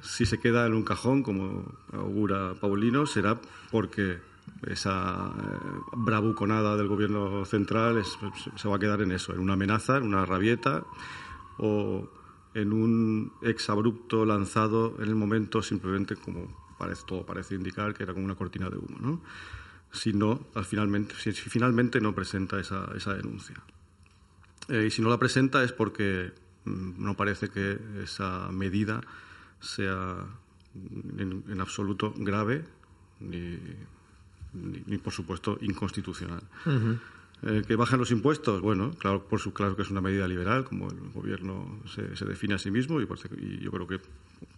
si 0.02 0.26
se 0.26 0.38
queda 0.38 0.66
en 0.66 0.74
un 0.74 0.82
cajón, 0.82 1.22
como 1.22 1.72
augura 1.92 2.54
Paulino, 2.60 3.06
será 3.06 3.40
porque 3.70 4.18
esa 4.66 5.32
eh, 5.36 5.80
bravuconada 5.96 6.76
del 6.76 6.88
gobierno 6.88 7.44
central 7.44 8.02
se 8.56 8.68
va 8.68 8.76
a 8.76 8.78
quedar 8.78 9.02
en 9.02 9.12
eso, 9.12 9.32
en 9.32 9.40
una 9.40 9.52
amenaza, 9.54 9.98
en 9.98 10.04
una 10.04 10.24
rabieta 10.24 10.84
o 11.58 12.08
en 12.54 12.72
un 12.72 13.32
exabrupto 13.42 14.24
lanzado 14.24 14.96
en 14.98 15.08
el 15.08 15.14
momento 15.14 15.62
simplemente 15.62 16.16
como 16.16 16.74
parece, 16.78 17.02
todo 17.06 17.26
parece 17.26 17.54
indicar 17.54 17.94
que 17.94 18.02
era 18.02 18.14
como 18.14 18.24
una 18.24 18.34
cortina 18.34 18.70
de 18.70 18.78
humo. 18.78 18.98
¿no? 19.00 19.20
si 19.92 20.12
no, 20.12 20.46
al 20.54 20.64
finalmente, 20.64 21.14
si, 21.18 21.32
finalmente 21.32 22.00
no 22.00 22.14
presenta 22.14 22.60
esa, 22.60 22.90
esa 22.96 23.14
denuncia. 23.14 23.56
Eh, 24.68 24.86
y 24.88 24.90
si 24.90 25.02
no 25.02 25.08
la 25.08 25.18
presenta 25.18 25.62
es 25.64 25.72
porque 25.72 26.32
mm, 26.64 27.02
no 27.02 27.16
parece 27.16 27.48
que 27.48 27.78
esa 28.02 28.50
medida 28.52 29.00
sea 29.60 30.26
en, 31.18 31.60
absoluto 31.60 32.14
grave 32.16 32.64
ni, 33.20 33.58
ni, 34.52 34.98
por 34.98 35.12
supuesto, 35.12 35.58
inconstitucional. 35.60 36.42
Eh, 37.42 37.62
¿Que 37.66 37.76
bajan 37.76 38.00
los 38.00 38.10
impuestos? 38.10 38.60
Bueno, 38.60 38.90
claro, 38.98 39.24
por 39.28 39.38
su, 39.38 39.52
claro 39.52 39.76
que 39.76 39.82
es 39.82 39.90
una 39.90 40.00
medida 40.00 40.26
liberal, 40.26 40.64
como 40.64 40.90
el 40.90 40.98
gobierno 41.14 41.80
se, 41.86 42.16
se 42.16 42.24
define 42.24 42.54
a 42.54 42.58
sí 42.58 42.70
mismo, 42.70 43.00
y, 43.00 43.04
y, 43.04 43.60
yo 43.60 43.70
creo 43.70 43.86
que, 43.86 44.00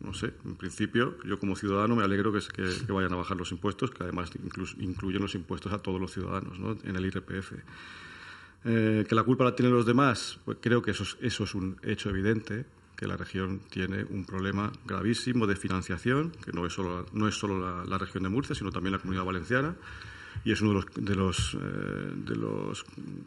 no 0.00 0.14
sé, 0.14 0.32
en 0.46 0.56
principio, 0.56 1.18
yo 1.24 1.38
como 1.38 1.56
ciudadano 1.56 1.94
me 1.94 2.04
alegro 2.04 2.32
que, 2.32 2.40
que, 2.40 2.92
vayan 2.92 3.12
a 3.12 3.16
bajar 3.16 3.36
los 3.36 3.52
impuestos, 3.52 3.90
que 3.90 4.02
además 4.02 4.30
incluyen 4.78 5.20
los 5.20 5.34
impuestos 5.34 5.72
a 5.74 5.78
todos 5.78 6.00
los 6.00 6.12
ciudadanos 6.12 6.58
¿no? 6.58 6.78
en 6.82 6.96
el 6.96 7.04
IRPF. 7.04 7.52
Eh, 8.64 9.04
¿Que 9.06 9.14
la 9.14 9.24
culpa 9.24 9.44
la 9.44 9.54
tienen 9.54 9.74
los 9.74 9.84
demás? 9.84 10.38
Pues 10.44 10.58
creo 10.60 10.80
que 10.80 10.92
eso 10.92 11.02
es, 11.02 11.18
eso 11.20 11.44
es 11.44 11.54
un 11.54 11.76
hecho 11.82 12.08
evidente, 12.08 12.64
que 13.00 13.08
la 13.08 13.16
región 13.16 13.60
tiene 13.70 14.04
un 14.04 14.24
problema 14.24 14.70
gravísimo 14.86 15.48
de 15.48 15.56
financiación, 15.56 16.30
que 16.44 16.52
no 16.52 16.66
es 16.66 16.74
solo, 16.74 17.06
no 17.12 17.26
es 17.26 17.34
solo 17.34 17.58
la, 17.58 17.84
la 17.84 17.98
región 17.98 18.22
de 18.22 18.28
Murcia, 18.28 18.54
sino 18.54 18.70
también 18.70 18.92
la 18.92 18.98
comunidad 18.98 19.24
valenciana 19.24 19.74
y 20.44 20.52
es 20.52 20.60
uno 20.62 20.70
de 20.70 20.74
los, 20.76 20.86
de 20.94 21.14
los, 21.14 21.54
eh, 21.54 22.12
de 22.14 22.36
los 22.36 22.84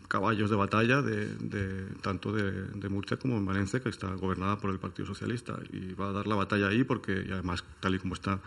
caballos 0.08 0.50
de 0.50 0.56
batalla 0.56 1.02
de, 1.02 1.86
tanto 2.02 2.32
de, 2.32 2.90
Murcia 2.90 3.18
como 3.18 3.40
de 3.40 3.46
Valencia, 3.46 3.80
que 3.80 3.90
está 3.90 4.14
gobernada 4.16 4.58
por 4.58 4.72
el 4.72 4.80
Partido 4.80 5.08
Socialista. 5.08 5.60
Y 5.72 5.94
va 5.94 6.10
a 6.10 6.12
dar 6.12 6.28
la 6.28 6.36
batalla 6.36 6.68
ahí 6.68 6.84
porque, 6.84 7.24
y 7.28 7.32
además, 7.32 7.64
tal 7.80 7.96
y 7.96 8.00
como 8.00 8.16
está 8.16 8.40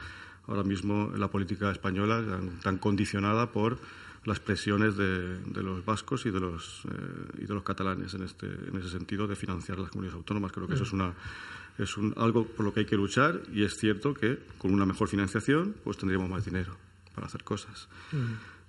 ahora 0.48 0.64
mismo 0.64 1.12
la 1.16 1.28
política 1.28 1.70
española, 1.70 2.22
tan 2.62 2.78
condicionada 2.78 3.52
por 3.52 3.78
las 4.26 4.40
presiones 4.40 4.96
de, 4.96 5.38
los 5.62 5.84
vascos 5.84 6.26
y 6.26 6.30
de 6.30 6.40
los, 6.40 6.82
eh, 6.84 7.42
y 7.42 7.46
de 7.46 7.54
los 7.54 7.62
catalanes 7.62 8.12
en, 8.14 8.24
este, 8.24 8.46
en 8.46 8.76
ese 8.76 8.90
sentido 8.90 9.26
de 9.26 9.36
financiar 9.36 9.78
las 9.78 9.90
comunidades 9.90 10.18
autónomas. 10.18 10.52
Creo 10.52 10.66
que 10.66 10.74
eso 10.74 10.84
es 10.84 10.92
una 10.92 11.14
es 11.78 11.96
un, 11.96 12.14
algo 12.16 12.46
por 12.46 12.64
lo 12.64 12.72
que 12.72 12.80
hay 12.80 12.86
que 12.86 12.96
luchar 12.96 13.42
y 13.52 13.62
es 13.62 13.76
cierto 13.76 14.14
que 14.14 14.38
con 14.58 14.72
una 14.72 14.86
mejor 14.86 15.08
financiación 15.08 15.74
pues 15.84 15.96
tendríamos 15.96 16.28
más 16.28 16.44
dinero 16.44 16.76
para 17.14 17.26
hacer 17.26 17.44
cosas. 17.44 17.88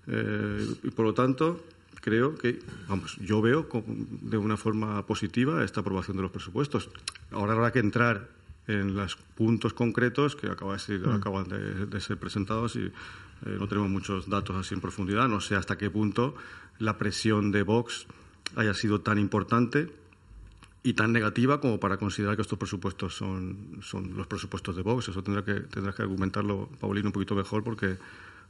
Eh, 0.08 0.68
y 0.84 0.90
por 0.92 1.06
lo 1.06 1.14
tanto, 1.14 1.66
creo 2.02 2.36
que, 2.36 2.60
vamos, 2.88 3.18
yo 3.18 3.42
veo 3.42 3.68
de 4.22 4.38
una 4.38 4.58
forma 4.58 5.06
positiva 5.06 5.64
esta 5.64 5.82
aprobación 5.82 6.18
de 6.18 6.24
los 6.24 6.32
presupuestos. 6.32 6.90
Ahora 7.32 7.54
habrá 7.54 7.72
que 7.72 7.80
entrar 7.80 8.30
en 8.68 8.96
los 8.96 9.16
puntos 9.16 9.74
concretos 9.74 10.36
que 10.36 10.48
acaban 10.48 11.48
de, 11.48 12.02
ser 12.02 12.18
presentados 12.18 12.76
y 12.76 12.82
eh, 12.82 12.92
no 13.60 13.68
tenemos 13.68 13.90
muchos 13.90 14.30
datos 14.30 14.56
así 14.56 14.76
en 14.76 14.82
profundidad. 14.82 15.28
No 15.28 15.42
sé 15.42 15.56
hasta 15.56 15.78
qué 15.78 15.90
punto 15.90 16.36
la 16.80 16.98
presión 16.98 17.52
de 17.52 17.64
Vox 17.64 18.08
haya 18.56 18.74
sido 18.74 19.02
tan 19.02 19.18
importante 19.18 19.92
y 20.84 20.94
tan 20.94 21.12
negativa 21.12 21.60
como 21.60 21.80
para 21.80 21.98
considerar 21.98 22.36
que 22.36 22.42
estos 22.42 22.60
presupuestos 22.60 23.16
son, 23.16 23.80
son 23.82 24.16
los 24.16 24.28
presupuestos 24.28 24.76
de 24.76 24.84
Vox. 24.84 25.10
Eso 25.10 25.24
tendrá 25.24 25.44
que, 25.44 25.62
tendrá 25.62 25.94
que 25.94 26.02
argumentarlo 26.02 26.70
Paulino 26.80 27.10
un 27.10 27.14
poquito 27.14 27.36
mejor 27.36 27.64
porque 27.64 27.98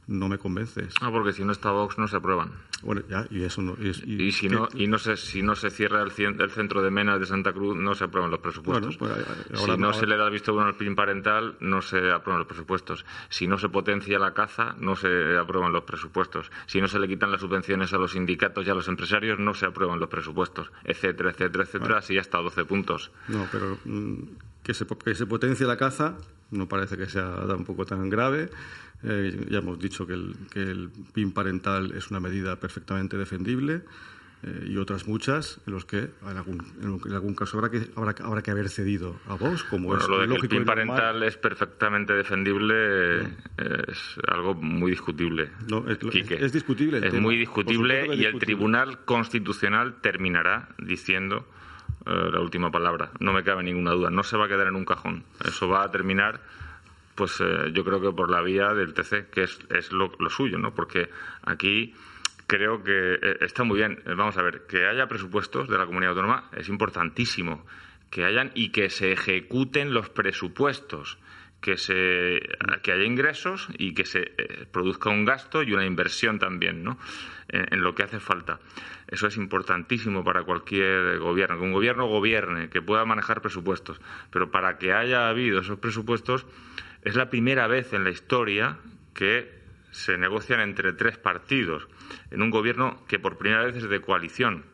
no 0.08 0.28
me 0.28 0.38
convences. 0.38 0.94
Ah, 1.00 1.10
porque 1.12 1.32
si 1.32 1.44
no 1.44 1.52
está 1.52 1.70
Vox 1.70 1.98
no 1.98 2.08
se 2.08 2.16
aprueban. 2.16 2.52
Bueno, 2.82 3.02
ya, 3.08 3.26
y 3.30 3.44
eso 3.44 3.60
no... 3.60 3.76
Y, 3.78 4.32
si, 4.32 4.48
no, 4.48 4.68
y 4.74 4.86
no 4.86 4.98
se, 4.98 5.16
si 5.16 5.42
no 5.42 5.54
se 5.54 5.70
cierra 5.70 6.02
el, 6.02 6.10
el, 6.40 6.50
centro 6.50 6.82
de 6.82 6.90
Mena 6.90 7.18
de 7.18 7.26
Santa 7.26 7.52
Cruz, 7.52 7.76
no 7.76 7.94
se 7.94 8.04
aprueban 8.04 8.30
los 8.30 8.40
presupuestos. 8.40 8.96
Pues, 8.96 9.12
si 9.52 9.76
no 9.76 9.92
se 9.92 10.06
le 10.06 10.16
da 10.16 10.28
visto 10.30 10.54
bueno 10.54 10.68
al 10.68 10.76
PIN 10.76 10.96
parental, 10.96 11.56
no 11.60 11.82
se 11.82 12.10
aprueban 12.10 12.38
los 12.38 12.48
presupuestos. 12.48 13.04
Si 13.28 13.46
no 13.46 13.58
se 13.58 13.68
potencia 13.68 14.18
la 14.18 14.32
caza, 14.32 14.74
no 14.78 14.96
se 14.96 15.36
aprueban 15.36 15.72
los 15.72 15.84
presupuestos. 15.84 16.50
Si 16.66 16.80
no 16.80 16.88
se 16.88 16.98
le 16.98 17.06
quitan 17.06 17.30
las 17.30 17.42
subvenciones 17.42 17.92
a 17.92 17.98
los 17.98 18.12
sindicatos 18.12 18.66
y 18.66 18.70
a 18.70 18.74
los 18.74 18.88
empresarios, 18.88 19.38
no 19.38 19.52
se 19.52 19.66
aprueban 19.66 20.00
los 20.00 20.08
presupuestos, 20.08 20.72
etcétera, 20.84 21.30
etcétera, 21.30 21.64
etcétera, 21.64 21.98
así 21.98 22.16
hasta 22.16 22.38
12 22.38 22.64
puntos. 22.64 23.10
No, 23.28 23.46
pero 23.52 23.76
mm, 23.84 24.22
que, 24.68 24.74
se, 24.74 24.86
que 24.86 25.14
se 25.14 25.24
potencie 25.24 25.66
la 25.66 25.78
caza 25.78 26.18
no 26.50 26.68
parece 26.68 26.98
que 26.98 27.06
sea 27.06 27.46
tampoco 27.48 27.86
tan 27.86 28.10
grave. 28.10 28.50
Eh, 29.02 29.46
ya 29.48 29.58
hemos 29.58 29.78
dicho 29.78 30.06
que 30.06 30.12
el, 30.12 30.34
que 30.52 30.60
el 30.60 30.90
PIN 31.14 31.32
parental 31.32 31.92
es 31.96 32.10
una 32.10 32.20
medida 32.20 32.56
perfectamente 32.56 33.16
defendible. 33.16 33.80
Eh, 34.42 34.68
y 34.68 34.76
otras 34.76 35.08
muchas 35.08 35.58
en 35.66 35.72
los 35.72 35.86
que 35.86 35.98
en 35.98 36.36
algún, 36.36 37.00
en 37.04 37.12
algún 37.12 37.34
caso 37.34 37.56
habrá 37.56 37.70
que, 37.70 37.88
habrá, 37.96 38.14
habrá 38.22 38.42
que 38.42 38.50
haber 38.50 38.68
cedido 38.68 39.16
a 39.26 39.34
vos, 39.34 39.64
como 39.64 39.88
bueno, 39.88 40.02
es 40.02 40.08
lo 40.08 40.20
de 40.20 40.28
que 40.28 40.34
el 40.34 40.48
PIN 40.48 40.64
parental 40.66 41.22
es 41.22 41.38
perfectamente 41.38 42.12
defendible 42.12 43.22
es 43.22 44.18
algo 44.28 44.54
muy 44.54 44.90
discutible. 44.90 45.50
No, 45.68 45.88
es, 45.88 45.98
es, 46.30 46.52
discutible. 46.52 47.04
es 47.04 47.14
muy 47.14 47.38
discutible 47.38 48.14
y 48.14 48.24
el 48.26 48.38
Tribunal 48.38 49.04
Constitucional 49.06 49.96
terminará 50.02 50.68
diciendo 50.78 51.46
eh, 52.06 52.30
la 52.32 52.40
última 52.40 52.70
palabra. 52.70 53.10
No 53.20 53.32
me 53.32 53.42
cabe 53.44 53.62
ninguna 53.62 53.92
duda. 53.92 54.10
No 54.10 54.22
se 54.22 54.36
va 54.36 54.46
a 54.46 54.48
quedar 54.48 54.66
en 54.66 54.76
un 54.76 54.84
cajón. 54.84 55.24
Eso 55.44 55.68
va 55.68 55.84
a 55.84 55.90
terminar 55.90 56.40
pues 57.18 57.40
eh, 57.40 57.72
yo 57.72 57.84
creo 57.84 58.00
que 58.00 58.12
por 58.12 58.30
la 58.30 58.40
vía 58.42 58.72
del 58.74 58.94
TC, 58.94 59.28
que 59.28 59.42
es, 59.42 59.58
es 59.70 59.90
lo, 59.90 60.08
suyo, 60.30 60.56
¿no? 60.56 60.72
Porque 60.72 61.10
aquí 61.42 61.92
creo 62.46 62.84
que 62.84 63.14
eh, 63.14 63.38
está 63.40 63.64
muy 63.64 63.78
bien. 63.78 64.00
Vamos 64.06 64.38
a 64.38 64.42
ver, 64.42 64.66
que 64.68 64.86
haya 64.86 65.08
presupuestos 65.08 65.68
de 65.68 65.76
la 65.76 65.84
comunidad 65.84 66.10
autónoma 66.10 66.48
es 66.56 66.68
importantísimo. 66.68 67.66
Que 68.08 68.24
hayan 68.24 68.52
y 68.54 68.70
que 68.70 68.88
se 68.88 69.10
ejecuten 69.10 69.92
los 69.92 70.10
presupuestos. 70.10 71.18
Que, 71.60 71.76
se, 71.76 72.40
que 72.82 72.92
haya 72.92 73.04
ingresos 73.04 73.68
y 73.76 73.92
que 73.92 74.04
se 74.04 74.32
produzca 74.70 75.10
un 75.10 75.24
gasto 75.24 75.64
y 75.64 75.72
una 75.72 75.84
inversión 75.84 76.38
también 76.38 76.84
¿no? 76.84 76.98
en, 77.48 77.82
lo 77.82 77.94
que 77.94 78.04
hace 78.04 78.20
falta. 78.20 78.60
Eso 79.08 79.26
es 79.26 79.36
importantísimo 79.36 80.22
para 80.22 80.44
cualquier 80.44 81.18
gobierno, 81.18 81.58
que 81.58 81.64
un 81.64 81.72
gobierno 81.72 82.06
gobierne, 82.06 82.68
que 82.68 82.80
pueda 82.80 83.04
manejar 83.04 83.40
presupuestos. 83.40 84.00
Pero 84.30 84.50
para 84.50 84.78
que 84.78 84.92
haya 84.92 85.28
habido 85.28 85.60
esos 85.60 85.78
presupuestos, 85.78 86.46
es 87.02 87.16
la 87.16 87.30
primera 87.30 87.66
vez 87.66 87.92
en 87.92 88.04
la 88.04 88.10
historia 88.10 88.78
que 89.14 89.58
se 89.90 90.18
negocian 90.18 90.60
entre 90.60 90.92
tres 90.92 91.18
partidos 91.18 91.88
en 92.30 92.42
un 92.42 92.50
gobierno 92.50 93.04
que 93.08 93.18
por 93.18 93.38
primera 93.38 93.64
vez 93.64 93.76
es 93.76 93.88
de 93.88 94.00
coalición 94.00 94.64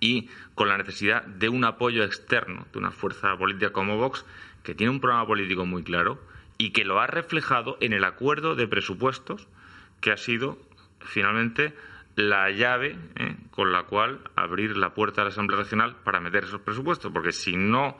y 0.00 0.28
con 0.54 0.68
la 0.68 0.78
necesidad 0.78 1.24
de 1.24 1.48
un 1.48 1.64
apoyo 1.64 2.04
externo 2.04 2.66
de 2.72 2.78
una 2.78 2.90
fuerza 2.90 3.36
política 3.36 3.72
como 3.72 3.96
Vox 3.96 4.24
que 4.66 4.74
tiene 4.74 4.90
un 4.90 5.00
programa 5.00 5.24
político 5.28 5.64
muy 5.64 5.84
claro 5.84 6.20
y 6.58 6.72
que 6.72 6.84
lo 6.84 6.98
ha 6.98 7.06
reflejado 7.06 7.78
en 7.80 7.92
el 7.92 8.04
acuerdo 8.04 8.56
de 8.56 8.66
presupuestos 8.66 9.46
que 10.00 10.10
ha 10.10 10.16
sido 10.16 10.58
finalmente 10.98 11.72
la 12.16 12.50
llave 12.50 12.98
eh, 13.14 13.36
con 13.52 13.70
la 13.70 13.84
cual 13.84 14.22
abrir 14.34 14.76
la 14.76 14.92
puerta 14.92 15.20
a 15.20 15.24
la 15.24 15.30
Asamblea 15.30 15.60
Nacional 15.60 15.94
para 16.02 16.18
meter 16.18 16.44
esos 16.44 16.62
presupuestos, 16.62 17.12
porque 17.12 17.30
si 17.30 17.56
no 17.56 17.96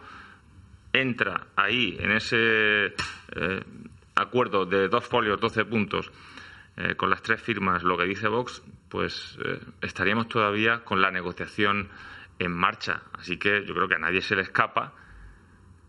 entra 0.93 1.47
ahí, 1.55 1.97
en 2.01 2.11
ese 2.11 2.87
eh, 2.87 3.65
acuerdo 4.17 4.67
de 4.67 4.89
dos 4.89 5.07
folios, 5.07 5.41
doce 5.41 5.65
puntos, 5.67 6.11
eh, 6.77 6.97
con 6.97 7.11
las 7.11 7.23
tres 7.23 7.41
firmas, 7.41 7.85
lo 7.85 7.97
que 7.97 8.07
dice 8.07 8.27
Vox, 8.27 8.61
pues 8.89 9.39
estaríamos 9.83 10.29
todavía 10.29 10.83
con 10.83 11.01
la 11.01 11.13
negociación 11.13 11.89
en 12.41 12.53
marcha. 12.53 13.03
Así 13.13 13.37
que 13.37 13.65
yo 13.65 13.75
creo 13.75 13.87
que 13.87 13.95
a 13.95 13.99
nadie 13.99 14.21
se 14.21 14.35
le 14.35 14.43
escapa 14.43 14.95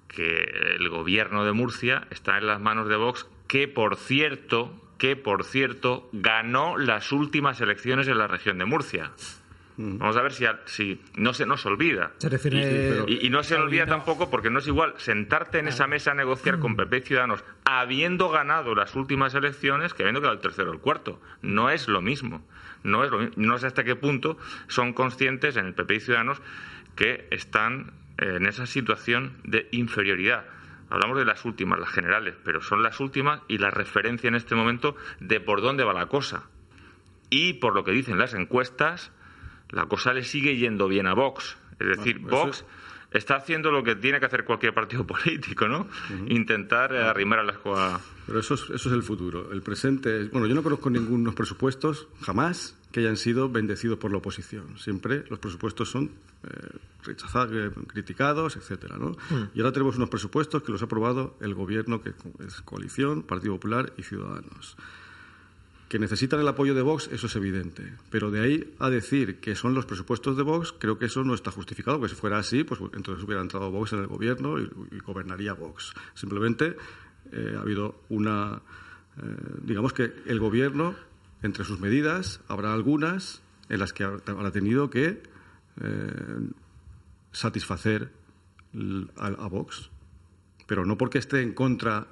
que 0.08 0.43
el 0.78 0.89
gobierno 0.89 1.45
de 1.45 1.51
Murcia 1.51 2.08
está 2.10 2.38
en 2.38 2.47
las 2.47 2.60
manos 2.60 2.88
de 2.88 2.95
Vox, 2.95 3.28
que 3.47 3.68
por 3.68 3.95
cierto, 3.95 4.74
que 4.97 5.16
por 5.16 5.43
cierto, 5.43 6.10
ganó 6.14 6.78
las 6.78 7.12
últimas 7.12 7.62
elecciones 7.62 8.08
en 8.08 8.18
la 8.18 8.28
región 8.28 8.58
de 8.58 8.66
Murcia. 8.66 9.12
Mm. 9.78 9.99
Vamos 9.99 10.18
a 10.18 10.22
ver 10.24 10.34
si, 10.34 10.45
si 10.66 11.01
no 11.16 11.34
se 11.34 11.45
nos 11.45 11.66
olvida. 11.66 12.12
y, 13.08 13.30
no 13.30 13.43
se 13.43 13.55
olvida 13.55 13.86
tampoco 13.86 14.30
porque 14.30 14.49
no 14.49 14.60
es 14.60 14.68
igual 14.68 14.95
sentarte 14.97 15.60
en 15.60 15.68
esa 15.68 15.86
mesa 15.86 16.12
a 16.12 16.16
negociar 16.16 16.60
con 16.60 16.76
PP 16.76 16.97
y 16.97 17.01
Ciudadanos 17.01 17.43
habiendo 17.64 18.30
ganado 18.30 18.74
las 18.74 18.95
últimas 18.95 19.36
elecciones 19.36 19.93
que 19.93 20.01
habiendo 20.03 20.22
quedado 20.22 20.36
el 20.36 20.41
tercero 20.41 20.72
o 20.72 20.74
el 20.74 20.80
cuarto. 20.80 21.22
No 21.43 21.70
es 21.70 21.88
lo 21.88 22.01
mismo. 22.01 22.43
No, 22.84 23.03
es 23.03 23.12
lo 23.12 23.30
no 23.36 23.58
sé 23.60 23.68
hasta 23.68 23.84
qué 23.84 23.95
punto 23.95 24.38
son 24.68 24.93
conscientes 24.93 25.58
en 25.58 25.68
el 25.68 25.74
PP 25.76 25.95
y 25.95 25.99
Ciudadanos 25.99 26.41
que 26.95 27.28
están 27.30 27.93
en 28.18 28.45
esa 28.45 28.65
situación 28.65 29.38
de 29.43 29.68
inferioridad. 29.72 30.45
Hablamos 30.89 31.18
de 31.18 31.26
las 31.26 31.43
últimas, 31.45 31.80
las 31.80 31.89
generales, 31.89 32.36
pero 32.43 32.61
son 32.61 32.82
las 32.82 32.99
últimas 32.99 33.41
y 33.47 33.57
la 33.57 33.72
referencia 33.72 34.28
en 34.28 34.36
este 34.36 34.55
momento 34.55 34.95
de 35.20 35.39
por 35.39 35.61
dónde 35.61 35.84
va 35.84 35.93
la 35.93 36.07
cosa. 36.07 36.43
Y 37.30 37.53
por 37.53 37.76
lo 37.76 37.84
que 37.84 37.91
dicen 37.91 38.18
las 38.18 38.34
encuestas, 38.34 39.11
la 39.70 39.86
cosa 39.86 40.13
le 40.13 40.24
sigue 40.24 40.55
yendo 40.55 40.88
bien 40.88 41.07
a 41.07 41.13
Vox. 41.13 41.57
Es 41.80 41.97
decir, 41.97 42.20
Vox 42.20 42.65
está 43.11 43.36
haciendo 43.36 43.72
lo 43.72 43.84
que 43.84 43.95
tiene 43.95 44.20
que 44.20 44.26
hacer 44.26 44.45
cualquier 44.45 44.74
partido 44.74 45.05
político, 45.07 45.68
¿no? 45.68 45.88
Intentar 46.28 46.95
arrimar 46.95 47.39
a 47.39 47.43
la 47.43 47.51
escuadra. 47.53 47.99
Pero 48.26 48.39
eso 48.39 48.53
es, 48.53 48.61
eso 48.61 48.89
es 48.89 48.95
el 48.95 49.03
futuro. 49.03 49.51
El 49.51 49.61
presente, 49.61 50.26
bueno, 50.26 50.47
yo 50.47 50.55
no 50.55 50.63
conozco 50.63 50.89
ningunos 50.89 51.36
presupuestos, 51.36 52.07
jamás, 52.22 52.77
que 52.92 53.02
hayan 53.02 53.18
sido 53.18 53.50
bendecidos 53.50 54.00
por 54.00 54.12
la 54.12 54.18
oposición. 54.18 54.78
Siempre 54.78 55.24
los 55.30 55.40
presupuestos 55.40 55.90
son 55.90 56.12
eh, 56.44 56.50
rechazados, 57.04 57.54
eh, 57.54 57.72
criticados, 57.88 58.56
etcétera, 58.56 58.98
¿no? 58.98 59.12
Mm. 59.30 59.50
Y 59.56 59.60
ahora 59.60 59.72
tenemos 59.72 59.98
unos 59.98 60.10
presupuestos 60.10 60.64
que 60.64 60.72
los 60.72 60.82
ha 60.82 60.86
aprobado 60.86 61.36
el 61.42 61.54
gobierno, 61.54 62.02
que 62.02 62.14
es 62.46 62.62
coalición, 62.62 63.24
Partido 63.24 63.54
Popular 63.56 63.94
y 63.98 64.04
Ciudadanos. 64.04 64.78
Que 65.90 66.00
necesitan 66.00 66.42
el 66.42 66.48
apoyo 66.48 66.76
de 66.76 66.82
Vox, 66.82 67.10
eso 67.12 67.28
es 67.28 67.36
evidente. 67.38 67.94
Pero 68.10 68.30
de 68.30 68.42
ahí 68.42 68.76
a 68.80 68.90
decir 68.90 69.40
que 69.40 69.56
son 69.56 69.74
los 69.74 69.86
presupuestos 69.86 70.36
de 70.36 70.44
Vox, 70.44 70.74
creo 70.78 71.00
que 71.00 71.06
eso 71.06 71.24
no 71.24 71.34
está 71.34 71.50
justificado, 71.50 71.98
porque 71.98 72.14
si 72.14 72.20
fuera 72.20 72.38
así, 72.38 72.64
pues 72.66 72.82
entonces 72.94 73.24
hubiera 73.24 73.42
entrado 73.42 73.72
Vox 73.72 73.94
en 73.94 74.00
el 74.00 74.08
gobierno 74.08 74.60
y, 74.60 75.00
gobernaría 75.00 75.54
Vox. 75.54 75.94
Simplemente 76.14 76.76
eh, 77.32 77.56
ha 77.58 77.62
habido 77.62 78.04
una. 78.10 78.62
Eh, 79.18 79.22
digamos 79.64 79.94
que 79.94 80.14
el 80.26 80.40
gobierno, 80.40 80.94
entre 81.44 81.64
sus 81.66 81.80
medidas, 81.80 82.42
habrá 82.48 82.74
algunas 82.74 83.42
en 83.70 83.80
las 83.80 83.94
que 83.94 84.04
habrá 84.04 84.52
tenido 84.52 84.90
que 84.90 85.22
eh, 85.82 86.50
satisfacer 87.32 88.12
a 89.18 89.48
Vox. 89.48 89.90
Pero 90.66 90.86
no 90.86 90.98
porque 90.98 91.18
esté 91.18 91.42
en 91.42 91.54
contra 91.54 92.08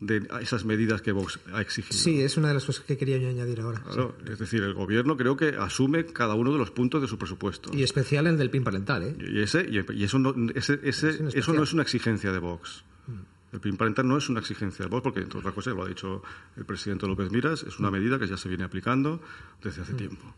de 0.00 0.28
esas 0.40 0.64
medidas 0.64 1.00
que 1.00 1.12
Vox 1.12 1.40
ha 1.52 1.60
exigido. 1.60 1.96
Sí, 1.96 2.20
es 2.20 2.36
una 2.36 2.48
de 2.48 2.54
las 2.54 2.64
cosas 2.64 2.84
que 2.84 2.96
quería 2.96 3.16
yo 3.16 3.28
añadir 3.28 3.60
ahora. 3.60 3.82
Es 4.30 4.38
decir, 4.38 4.62
el 4.62 4.74
gobierno 4.74 5.16
creo 5.16 5.36
que 5.36 5.48
asume 5.58 6.04
cada 6.06 6.34
uno 6.34 6.52
de 6.52 6.58
los 6.58 6.70
puntos 6.70 7.00
de 7.00 7.08
su 7.08 7.18
presupuesto. 7.18 7.70
Y 7.74 7.82
especial 7.82 8.26
el 8.26 8.36
del 8.36 8.50
PIN 8.50 8.64
parental, 8.64 9.02
¿eh? 9.02 9.16
Y, 9.18 9.40
ese, 9.40 9.66
y, 9.68 10.04
eso, 10.04 10.18
no, 10.18 10.34
ese, 10.54 10.80
eso 10.82 11.52
no 11.54 11.62
es 11.62 11.72
una 11.72 11.82
exigencia 11.82 12.30
de 12.30 12.38
Vox. 12.38 12.84
Mm. 13.06 13.35
El 13.56 13.60
PIN 13.60 13.78
parental 13.78 14.06
no 14.06 14.18
es 14.18 14.28
una 14.28 14.40
exigencia 14.40 14.84
de 14.84 14.90
Vox, 14.90 15.02
porque, 15.02 15.20
entre 15.20 15.38
otras 15.38 15.54
cosas, 15.54 15.74
lo 15.74 15.82
ha 15.82 15.88
dicho 15.88 16.22
el 16.58 16.66
presidente 16.66 17.06
López 17.06 17.30
Miras, 17.32 17.62
es 17.62 17.78
una 17.78 17.88
mm. 17.88 17.92
medida 17.94 18.18
que 18.18 18.26
ya 18.26 18.36
se 18.36 18.50
viene 18.50 18.64
aplicando 18.64 19.18
desde 19.62 19.80
hace 19.80 19.94
mm. 19.94 19.96
tiempo. 19.96 20.34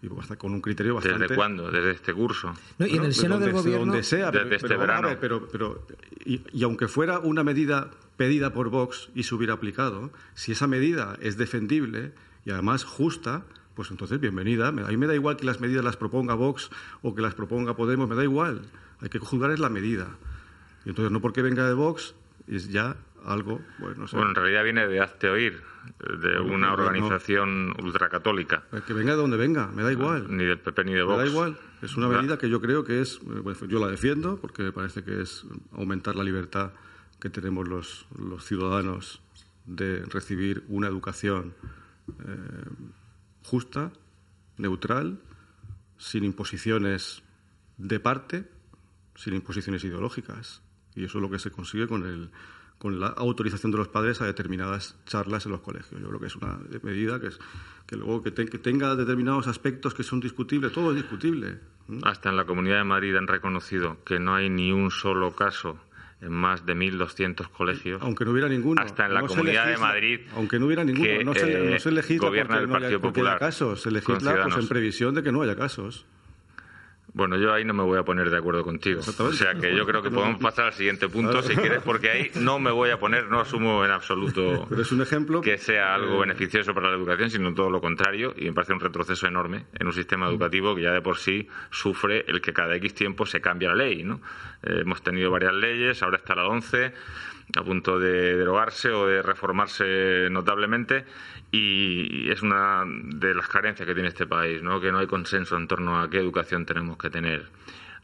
Y 0.00 0.08
hasta 0.18 0.36
con 0.36 0.54
un 0.54 0.62
criterio 0.62 0.94
bastante... 0.94 1.24
¿Desde 1.24 1.36
cuándo? 1.36 1.70
¿Desde 1.70 1.90
este 1.90 2.14
curso? 2.14 2.54
y 2.78 2.96
en 2.96 3.04
el 3.04 3.12
seno 3.12 3.38
del 3.38 3.52
gobierno... 3.52 3.84
Donde 3.84 4.02
sea, 4.02 4.30
desde 4.30 4.56
este 4.56 4.78
verano. 4.78 5.10
pero, 5.20 5.46
pero, 5.46 5.86
y 6.24 6.62
aunque 6.62 6.88
fuera 6.88 7.18
una 7.18 7.44
medida 7.44 7.90
pedida 8.16 8.54
por 8.54 8.70
Vox 8.70 9.10
y 9.14 9.24
se 9.24 9.34
hubiera 9.34 9.52
aplicado, 9.52 10.10
si 10.32 10.52
esa 10.52 10.66
medida 10.66 11.18
es 11.20 11.36
defendible 11.36 12.14
y 12.46 12.50
además 12.50 12.84
justa, 12.84 13.44
pues 13.74 13.90
entonces 13.90 14.20
bienvenida. 14.20 14.68
A 14.68 14.72
mí 14.72 14.96
me 14.96 15.06
da 15.06 15.14
igual 15.14 15.36
que 15.36 15.44
las 15.44 15.60
medidas 15.60 15.84
las 15.84 15.98
proponga 15.98 16.32
Vox 16.32 16.70
o 17.02 17.14
que 17.14 17.20
las 17.20 17.34
proponga 17.34 17.76
Podemos, 17.76 18.08
me 18.08 18.14
da 18.14 18.24
igual. 18.24 18.62
Hay 19.00 19.10
que 19.10 19.18
juzgar 19.18 19.50
es 19.50 19.60
la 19.60 19.68
medida. 19.68 20.16
Y 20.86 20.90
entonces 20.90 21.12
no 21.12 21.20
porque 21.20 21.42
venga 21.42 21.66
de 21.66 21.74
Vox 21.74 22.14
es 22.46 22.68
ya 22.68 22.96
algo, 23.24 23.60
bueno, 23.78 24.06
Bueno, 24.12 24.28
en 24.28 24.34
realidad 24.34 24.64
viene 24.64 24.86
de 24.86 25.00
Hazte 25.00 25.30
Oír, 25.30 25.62
de 26.20 26.38
una 26.40 26.72
organización 26.72 27.74
ultracatólica. 27.82 28.64
Que 28.86 28.92
venga 28.92 29.12
de 29.12 29.18
donde 29.18 29.36
venga, 29.36 29.68
me 29.68 29.82
da 29.82 29.92
igual. 29.92 30.26
Ni 30.28 30.44
del 30.44 30.58
PP 30.58 30.84
ni 30.84 30.92
de 30.92 31.02
Vox. 31.02 31.16
Me 31.16 31.24
da 31.24 31.30
igual. 31.30 31.58
Es 31.82 31.96
una 31.96 32.08
medida 32.08 32.38
que 32.38 32.48
yo 32.48 32.60
creo 32.60 32.84
que 32.84 33.00
es, 33.00 33.20
yo 33.68 33.78
la 33.78 33.88
defiendo 33.88 34.38
porque 34.38 34.62
me 34.62 34.72
parece 34.72 35.04
que 35.04 35.22
es 35.22 35.44
aumentar 35.72 36.16
la 36.16 36.24
libertad 36.24 36.72
que 37.20 37.30
tenemos 37.30 37.66
los, 37.66 38.06
los 38.18 38.44
ciudadanos 38.44 39.22
de 39.64 40.04
recibir 40.04 40.64
una 40.68 40.88
educación 40.88 41.54
eh, 42.08 42.12
justa, 43.42 43.92
neutral, 44.58 45.20
sin 45.96 46.24
imposiciones 46.24 47.22
de 47.76 48.00
parte, 48.00 48.48
sin 49.14 49.34
imposiciones 49.34 49.84
ideológicas. 49.84 50.63
Y 50.96 51.04
eso 51.04 51.18
es 51.18 51.22
lo 51.22 51.30
que 51.30 51.38
se 51.38 51.50
consigue 51.50 51.86
con, 51.86 52.04
el, 52.06 52.30
con 52.78 53.00
la 53.00 53.08
autorización 53.08 53.72
de 53.72 53.78
los 53.78 53.88
padres 53.88 54.20
a 54.20 54.26
determinadas 54.26 54.96
charlas 55.06 55.46
en 55.46 55.52
los 55.52 55.60
colegios. 55.60 56.00
Yo 56.00 56.08
creo 56.08 56.20
que 56.20 56.26
es 56.26 56.36
una 56.36 56.58
medida 56.82 57.20
que, 57.20 57.28
es, 57.28 57.38
que 57.86 57.96
luego 57.96 58.22
que, 58.22 58.32
que 58.32 58.58
tenga 58.58 58.94
determinados 58.94 59.46
aspectos 59.46 59.94
que 59.94 60.02
son 60.02 60.20
discutibles, 60.20 60.72
todo 60.72 60.90
es 60.90 60.96
discutible. 60.96 61.58
Hasta 62.02 62.30
en 62.30 62.36
la 62.36 62.44
Comunidad 62.44 62.78
de 62.78 62.84
Madrid 62.84 63.14
han 63.16 63.26
reconocido 63.26 64.02
que 64.04 64.18
no 64.18 64.34
hay 64.34 64.48
ni 64.48 64.72
un 64.72 64.90
solo 64.90 65.34
caso 65.34 65.78
en 66.24 66.32
más 66.32 66.64
de 66.64 66.74
1.200 66.74 67.48
colegios. 67.50 68.02
Aunque 68.02 68.24
no 68.24 68.30
hubiera 68.30 68.48
ninguno. 68.48 68.80
Hasta 68.80 69.06
en 69.06 69.14
la 69.14 69.22
Comunidad 69.22 69.66
de 69.66 69.76
Madrid. 69.76 70.20
Aunque 70.34 70.58
no 70.58 70.66
hubiera 70.66 70.84
ninguno. 70.84 71.22
no, 71.24 71.34
se, 71.34 71.70
no 71.70 71.78
se 71.78 71.90
legisla 71.92 72.28
gobierna 72.28 72.58
el 72.58 72.68
Partido 72.68 73.00
Popular. 73.00 73.38
casos. 73.38 73.82
Se 73.82 73.90
legisla 73.90 74.42
pues, 74.44 74.56
en 74.56 74.68
previsión 74.68 75.14
de 75.14 75.22
que 75.22 75.32
no 75.32 75.42
haya 75.42 75.56
casos. 75.56 76.06
Bueno, 77.14 77.36
yo 77.36 77.54
ahí 77.54 77.64
no 77.64 77.74
me 77.74 77.84
voy 77.84 77.96
a 77.96 78.02
poner 78.02 78.28
de 78.28 78.36
acuerdo 78.36 78.64
contigo. 78.64 79.00
O 79.00 79.32
sea 79.32 79.54
que 79.54 79.74
yo 79.74 79.86
creo 79.86 80.02
que 80.02 80.10
podemos 80.10 80.40
pasar 80.40 80.66
al 80.66 80.72
siguiente 80.72 81.08
punto 81.08 81.42
si 81.42 81.54
quieres, 81.54 81.80
porque 81.84 82.10
ahí 82.10 82.30
no 82.34 82.58
me 82.58 82.72
voy 82.72 82.90
a 82.90 82.98
poner, 82.98 83.28
no 83.28 83.40
asumo 83.40 83.84
en 83.84 83.92
absoluto 83.92 84.66
Pero 84.68 84.82
es 84.82 84.90
un 84.90 85.00
ejemplo, 85.00 85.40
que 85.40 85.56
sea 85.56 85.94
algo 85.94 86.18
beneficioso 86.18 86.74
para 86.74 86.90
la 86.90 86.96
educación, 86.96 87.30
sino 87.30 87.54
todo 87.54 87.70
lo 87.70 87.80
contrario, 87.80 88.34
y 88.36 88.46
me 88.46 88.52
parece 88.52 88.72
un 88.72 88.80
retroceso 88.80 89.28
enorme 89.28 89.66
en 89.78 89.86
un 89.86 89.92
sistema 89.92 90.28
educativo 90.28 90.74
que 90.74 90.82
ya 90.82 90.90
de 90.90 91.02
por 91.02 91.16
sí 91.16 91.46
sufre 91.70 92.24
el 92.26 92.40
que 92.40 92.52
cada 92.52 92.74
X 92.74 92.94
tiempo 92.94 93.24
se 93.26 93.40
cambia 93.40 93.68
la 93.68 93.76
ley. 93.76 94.02
¿no? 94.02 94.20
Eh, 94.64 94.80
hemos 94.80 95.00
tenido 95.02 95.30
varias 95.30 95.54
leyes, 95.54 96.02
ahora 96.02 96.16
está 96.16 96.34
la 96.34 96.48
11 96.48 96.92
a 97.56 97.62
punto 97.62 97.98
de 97.98 98.36
derogarse 98.36 98.90
o 98.90 99.06
de 99.06 99.22
reformarse 99.22 100.28
notablemente 100.30 101.04
y 101.50 102.30
es 102.30 102.42
una 102.42 102.84
de 102.86 103.34
las 103.34 103.46
carencias 103.48 103.86
que 103.86 103.94
tiene 103.94 104.08
este 104.08 104.26
país, 104.26 104.62
¿no? 104.62 104.80
que 104.80 104.90
no 104.90 104.98
hay 104.98 105.06
consenso 105.06 105.56
en 105.56 105.68
torno 105.68 106.00
a 106.00 106.10
qué 106.10 106.18
educación 106.18 106.66
tenemos 106.66 106.96
que 106.96 107.03
tener. 107.10 107.46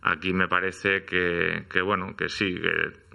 Aquí 0.02 0.32
me 0.32 0.48
parece 0.48 1.04
que, 1.04 1.66
que 1.68 1.82
bueno, 1.82 2.16
que 2.16 2.28
sí, 2.28 2.54
que 2.54 3.10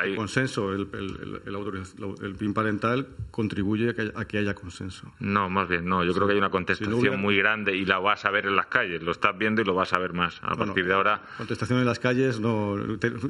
hay... 0.00 0.14
consenso, 0.14 0.72
el, 0.72 0.88
el, 0.92 2.34
PIN 2.36 2.54
parental 2.54 3.08
contribuye 3.30 3.90
a 3.90 4.24
que, 4.24 4.38
haya, 4.38 4.54
consenso. 4.54 5.12
No, 5.18 5.50
más 5.50 5.68
bien, 5.68 5.84
no. 5.86 6.04
Yo 6.04 6.14
creo 6.14 6.26
que 6.28 6.34
hay 6.34 6.38
una 6.38 6.50
contestación 6.50 7.20
muy 7.20 7.36
grande 7.36 7.74
y 7.76 7.84
la 7.84 7.98
vas 7.98 8.24
a 8.24 8.30
ver 8.30 8.46
en 8.46 8.54
las 8.54 8.66
calles. 8.66 9.02
Lo 9.02 9.10
estás 9.10 9.36
viendo 9.36 9.60
y 9.60 9.64
lo 9.64 9.74
vas 9.74 9.92
a 9.92 9.98
ver 9.98 10.12
más. 10.12 10.40
A 10.42 10.54
partir 10.54 10.86
de 10.86 10.94
ahora. 10.94 11.22
Contestación 11.38 11.80
en 11.80 11.86
las 11.86 11.98
calles, 11.98 12.38
no, 12.38 12.76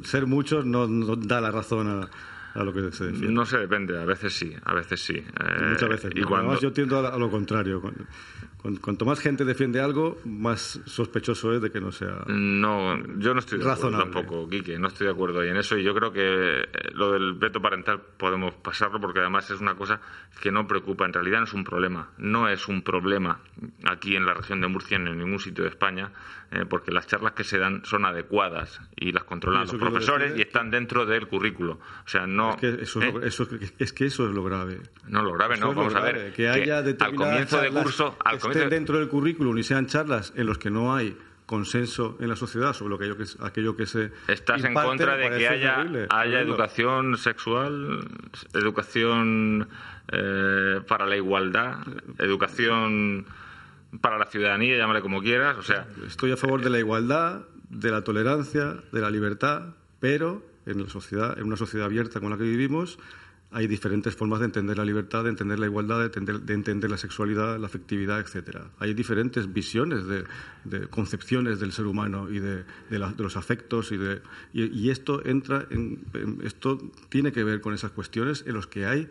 ser 0.03 0.27
muchos 0.27 0.65
no 0.65 0.87
da 0.87 1.41
la 1.41 1.49
razón 1.49 1.87
a 1.87 2.09
a 2.53 2.63
lo 2.63 2.73
que 2.73 2.91
se 2.91 3.05
defiende. 3.05 3.31
No 3.31 3.45
se 3.45 3.57
depende, 3.57 3.99
a 3.99 4.05
veces 4.05 4.33
sí, 4.33 4.53
a 4.63 4.73
veces 4.73 5.01
sí. 5.01 5.23
muchas 5.69 5.89
veces. 5.89 6.11
Y 6.15 6.21
Además, 6.21 6.61
yo 6.61 6.71
tiendo 6.71 6.99
a, 6.99 7.17
lo 7.17 7.29
contrario. 7.29 7.81
Cuanto 8.79 9.03
más 9.03 9.19
gente 9.19 9.43
defiende 9.43 9.81
algo, 9.81 10.21
más 10.23 10.79
sospechoso 10.85 11.51
es 11.51 11.61
de 11.61 11.69
que 11.69 11.81
no 11.81 11.91
sea. 11.91 12.23
No, 12.27 12.95
yo 13.17 13.33
no 13.33 13.39
estoy 13.39 13.59
de 13.59 13.69
acuerdo 13.69 13.97
tampoco, 13.97 14.47
Quique, 14.47 14.79
no 14.79 14.87
estoy 14.87 15.07
de 15.07 15.11
acuerdo 15.11 15.41
ahí 15.41 15.49
en 15.49 15.57
eso. 15.57 15.77
Y 15.77 15.83
yo 15.83 15.93
creo 15.93 16.13
que 16.13 16.61
eh, 16.61 16.67
lo 16.93 17.11
del 17.11 17.33
veto 17.33 17.61
parental 17.61 18.01
podemos 18.17 18.53
pasarlo 18.55 19.01
porque 19.01 19.19
además 19.19 19.51
es 19.51 19.59
una 19.59 19.75
cosa 19.75 19.99
que 20.39 20.49
no 20.49 20.65
preocupa. 20.65 21.05
En 21.05 21.11
realidad 21.11 21.39
no 21.39 21.43
es 21.43 21.53
un 21.53 21.65
problema. 21.65 22.11
No 22.17 22.47
es 22.47 22.69
un 22.69 22.83
problema 22.83 23.41
aquí 23.83 24.15
en 24.15 24.25
la 24.25 24.33
región 24.33 24.61
de 24.61 24.67
Murcia, 24.69 24.97
ni 24.97 25.11
en 25.11 25.17
ningún 25.17 25.39
sitio 25.39 25.65
de 25.65 25.69
España, 25.69 26.11
eh, 26.53 26.65
porque 26.69 26.91
las 26.91 27.07
charlas 27.07 27.33
que 27.33 27.43
se 27.43 27.57
dan 27.57 27.83
son 27.83 28.05
adecuadas 28.05 28.79
y 28.95 29.11
las 29.11 29.23
controlan 29.23 29.61
los 29.63 29.73
profesores 29.73 30.37
y 30.37 30.41
están 30.41 30.69
dentro 30.69 31.03
del 31.03 31.27
currículo. 31.27 31.79
O 32.05 32.07
sea, 32.07 32.27
no. 32.27 32.51
Es 32.51 32.57
que 32.57 32.67
eso, 32.83 33.01
es, 33.01 33.13
lo, 33.13 33.23
¿eh? 33.23 33.27
eso, 33.27 33.47
es, 33.79 33.91
que 33.91 34.05
eso 34.05 34.27
es 34.27 34.35
lo 34.35 34.43
grave. 34.43 34.79
No, 35.07 35.23
lo 35.23 35.33
grave 35.33 35.57
no. 35.57 35.73
Vamos 35.73 35.95
a 35.95 36.01
ver. 36.01 36.31
Que 36.33 36.49
haya 36.49 36.77
al 36.77 37.15
comienzo 37.15 37.59
de 37.59 37.71
curso. 37.71 38.15
Al 38.23 38.69
dentro 38.69 38.99
del 38.99 39.09
currículum 39.09 39.57
y 39.57 39.63
sean 39.63 39.87
charlas 39.87 40.31
en 40.35 40.45
los 40.45 40.59
que 40.59 40.69
no 40.69 40.93
hay 40.93 41.17
consenso 41.47 42.17
en 42.19 42.29
la 42.29 42.35
sociedad 42.35 42.73
sobre 42.73 42.91
lo 43.07 43.17
que, 43.17 43.25
aquello 43.41 43.75
que 43.75 43.87
se 43.87 44.11
estás 44.27 44.63
en 44.63 44.75
contra 44.75 45.17
de 45.17 45.29
que 45.37 45.47
haya, 45.47 45.85
haya 46.09 46.39
educación 46.39 47.17
sexual 47.17 48.07
educación 48.53 49.67
eh, 50.11 50.81
para 50.87 51.05
la 51.05 51.17
igualdad 51.17 51.79
educación 52.17 53.25
para 54.01 54.17
la 54.17 54.25
ciudadanía 54.25 54.77
llámale 54.77 55.01
como 55.01 55.21
quieras 55.21 55.57
o 55.57 55.63
sea 55.63 55.87
estoy 56.07 56.31
a 56.31 56.37
favor 56.37 56.61
de 56.61 56.69
la 56.69 56.79
igualdad 56.79 57.41
de 57.69 57.91
la 57.91 58.03
tolerancia 58.03 58.75
de 58.91 59.01
la 59.01 59.09
libertad 59.09 59.75
pero 59.99 60.43
en 60.65 60.83
la 60.83 60.89
sociedad 60.89 61.37
en 61.37 61.45
una 61.45 61.57
sociedad 61.57 61.85
abierta 61.85 62.19
con 62.19 62.29
la 62.29 62.37
que 62.37 62.43
vivimos 62.43 62.97
hay 63.53 63.67
diferentes 63.67 64.15
formas 64.15 64.39
de 64.39 64.45
entender 64.45 64.79
la 64.79 64.83
libertad, 64.83 65.23
de 65.23 65.29
entender 65.29 65.59
la 65.59 65.67
igualdad, 65.67 65.99
de 66.09 66.53
entender, 66.55 66.89
la 66.89 66.97
sexualidad, 66.97 67.59
la 67.59 67.67
afectividad, 67.67 68.19
etcétera. 68.19 68.71
Hay 68.79 68.95
diferentes 68.95 69.53
visiones 69.53 70.05
de, 70.07 70.87
concepciones 70.87 71.59
del 71.59 71.71
ser 71.71 71.85
humano 71.85 72.31
y 72.31 72.39
de, 72.39 72.65
los 72.89 73.37
afectos 73.37 73.91
y, 73.91 73.97
de, 73.97 74.21
esto 74.89 75.23
entra 75.23 75.67
en, 75.69 76.03
esto 76.43 76.79
tiene 77.09 77.31
que 77.31 77.43
ver 77.43 77.61
con 77.61 77.75
esas 77.75 77.91
cuestiones 77.91 78.43
en 78.47 78.55
las 78.55 78.65
que 78.65 78.87
hay 78.87 79.07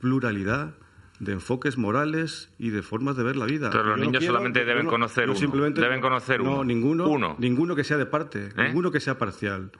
pluralidad 0.00 0.74
de 1.20 1.32
enfoques 1.32 1.78
morales 1.78 2.50
y 2.58 2.70
de 2.70 2.82
formas 2.82 3.16
de 3.16 3.22
ver 3.22 3.36
la 3.36 3.46
vida. 3.46 3.70
Pero 3.70 3.84
los 3.84 3.98
niños 3.98 4.24
solamente 4.24 4.64
deben 4.64 4.86
conocer 4.86 5.30
uno. 5.30 5.38
Simplemente, 5.38 5.80
deben 5.80 6.00
conocer 6.00 6.42
no, 6.42 6.64
ninguno, 6.64 7.08
uno. 7.08 7.36
ninguno 7.38 7.76
que 7.76 7.84
sea 7.84 7.96
de 7.96 8.06
parte, 8.06 8.48
¿Eh? 8.56 8.64
ninguno 8.66 8.90
que 8.90 9.00
sea 9.00 9.18
parcial 9.18 9.70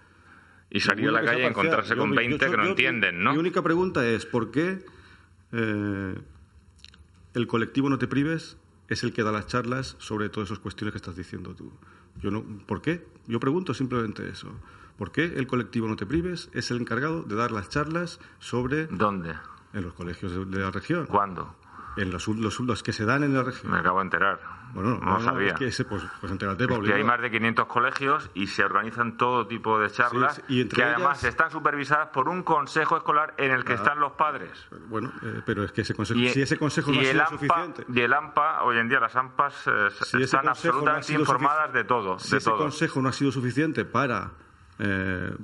y 0.70 0.80
salir 0.80 1.08
a 1.08 1.12
la 1.12 1.24
calle 1.24 1.42
y 1.42 1.46
encontrarse 1.46 1.96
con 1.96 2.10
20 2.10 2.38
que 2.38 2.56
no 2.56 2.66
entienden, 2.66 3.22
¿no? 3.22 3.32
Mi 3.32 3.38
única 3.38 3.62
pregunta 3.62 4.06
es, 4.06 4.26
¿por 4.26 4.50
qué 4.50 4.84
eh, 5.52 6.14
el 7.34 7.46
colectivo 7.46 7.88
No 7.88 7.98
Te 7.98 8.08
Prives 8.08 8.56
es 8.88 9.04
el 9.04 9.12
que 9.12 9.22
da 9.22 9.32
las 9.32 9.46
charlas 9.46 9.96
sobre 9.98 10.28
todas 10.28 10.48
esas 10.48 10.58
cuestiones 10.58 10.92
que 10.92 10.96
estás 10.98 11.16
diciendo 11.16 11.54
tú? 11.54 11.72
Yo 12.20 12.30
no, 12.30 12.44
¿Por 12.66 12.82
qué? 12.82 13.06
Yo 13.26 13.40
pregunto 13.40 13.72
simplemente 13.74 14.28
eso. 14.28 14.52
¿Por 14.98 15.12
qué 15.12 15.24
el 15.24 15.46
colectivo 15.46 15.88
No 15.88 15.96
Te 15.96 16.06
Prives 16.06 16.50
es 16.54 16.70
el 16.70 16.80
encargado 16.80 17.22
de 17.22 17.34
dar 17.36 17.52
las 17.52 17.68
charlas 17.68 18.20
sobre... 18.38 18.86
¿Dónde? 18.86 19.34
En 19.74 19.82
los 19.82 19.92
colegios 19.92 20.50
de, 20.50 20.58
la 20.58 20.70
región. 20.70 21.06
¿Cuándo? 21.06 21.56
En 21.96 22.10
los, 22.10 22.26
los, 22.28 22.60
los, 22.60 22.82
que 22.82 22.92
se 22.92 23.04
dan 23.04 23.22
en 23.24 23.34
la 23.34 23.42
región. 23.42 23.72
Me 23.72 23.78
acabo 23.78 23.98
de 23.98 24.04
enterar. 24.04 24.40
Bueno, 24.74 24.98
no, 25.00 25.18
lo 25.18 25.20
sabía. 25.20 25.54
Es 25.60 25.76
que 25.76 25.84
pues, 25.84 26.02
pues 26.20 26.32
hay 26.92 27.04
más 27.04 27.20
de 27.20 27.30
500 27.30 27.66
colegios 27.66 28.30
y 28.34 28.48
se 28.48 28.64
organizan 28.64 29.16
todo 29.16 29.46
tipo 29.46 29.78
de 29.78 29.88
charlas 29.88 30.42
y 30.48 30.66
que 30.66 30.82
además 30.82 31.22
están 31.22 31.50
supervisadas 31.52 32.08
por 32.08 32.28
un 32.28 32.42
consejo 32.42 32.96
escolar 32.96 33.34
en 33.38 33.52
el 33.52 33.64
que 33.64 33.74
están 33.74 34.00
los 34.00 34.12
padres. 34.12 34.50
Bueno, 34.88 35.12
eh, 35.22 35.42
pero 35.46 35.62
es 35.62 35.70
que 35.70 35.82
ese 35.82 35.94
consejo, 35.94 36.18
si 36.18 36.42
ese 36.42 36.58
consejo 36.58 36.90
no 36.90 37.00
ha 37.00 37.04
sido 37.04 37.26
suficiente. 37.28 37.84
Y 37.88 38.00
el 38.00 38.12
AMPA, 38.12 38.64
hoy 38.64 38.78
en 38.78 38.88
día 38.88 38.98
las 38.98 39.14
AMPAs 39.14 39.66
eh, 39.68 39.88
están 40.20 40.48
absolutamente 40.48 41.12
informadas 41.12 41.72
de 41.72 41.84
todo. 41.84 42.18
Si 42.18 42.36
ese 42.36 42.50
consejo 42.50 43.00
no 43.00 43.10
ha 43.10 43.12
sido 43.12 43.30
suficiente 43.30 43.84
para 43.84 44.32
eh, 44.80 45.36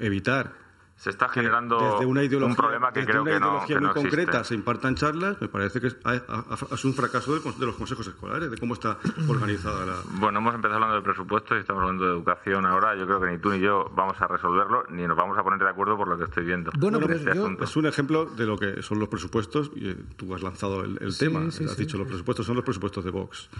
evitar 0.00 0.61
se 1.02 1.10
está 1.10 1.28
generando 1.28 1.98
un 1.98 2.54
problema 2.54 2.92
que 2.92 3.04
creo 3.04 3.22
una 3.22 3.32
que 3.32 3.40
no, 3.40 3.46
ideología 3.48 3.80
muy 3.80 3.90
concreta 3.90 4.44
se 4.44 4.54
impartan 4.54 4.94
charlas, 4.94 5.36
me 5.40 5.48
parece 5.48 5.80
que 5.80 5.88
es, 5.88 6.84
un 6.84 6.94
fracaso 6.94 7.40
de 7.40 7.66
los 7.66 7.74
consejos 7.74 8.06
escolares, 8.06 8.48
de 8.52 8.56
cómo 8.56 8.74
está 8.74 8.98
organizada 9.28 9.84
la... 9.84 9.94
Bueno, 10.20 10.38
hemos 10.38 10.54
empezado 10.54 10.74
hablando 10.74 10.94
de 10.94 11.02
presupuestos 11.02 11.56
y 11.56 11.60
estamos 11.62 11.82
hablando 11.82 12.04
de 12.04 12.12
educación 12.12 12.66
ahora. 12.66 12.94
Yo 12.94 13.04
creo 13.06 13.20
que 13.20 13.32
ni 13.32 13.38
tú 13.38 13.50
ni 13.50 13.58
yo 13.58 13.90
vamos 13.96 14.14
a 14.20 14.28
resolverlo, 14.28 14.84
ni 14.90 15.04
nos 15.04 15.16
vamos 15.16 15.36
a 15.36 15.42
poner 15.42 15.58
de 15.58 15.70
acuerdo 15.70 15.96
por 15.96 16.06
lo 16.06 16.16
que 16.16 16.22
estoy 16.22 16.44
viendo. 16.44 16.70
Bueno, 16.78 17.00
pero 17.00 17.14
este 17.14 17.32
es 17.64 17.76
un 17.76 17.86
ejemplo 17.86 18.26
de 18.26 18.46
lo 18.46 18.56
que 18.56 18.80
son 18.82 19.00
los 19.00 19.08
presupuestos. 19.08 19.72
Y 19.74 19.88
eh, 19.88 19.96
tú 20.16 20.32
has 20.36 20.42
lanzado 20.42 20.84
el, 20.84 21.18
tema, 21.18 21.40
has 21.40 21.76
dicho 21.76 21.98
los 21.98 22.06
presupuestos 22.06 22.46
son 22.46 22.54
los 22.54 22.64
presupuestos 22.64 23.04
de 23.04 23.10
Vox. 23.10 23.50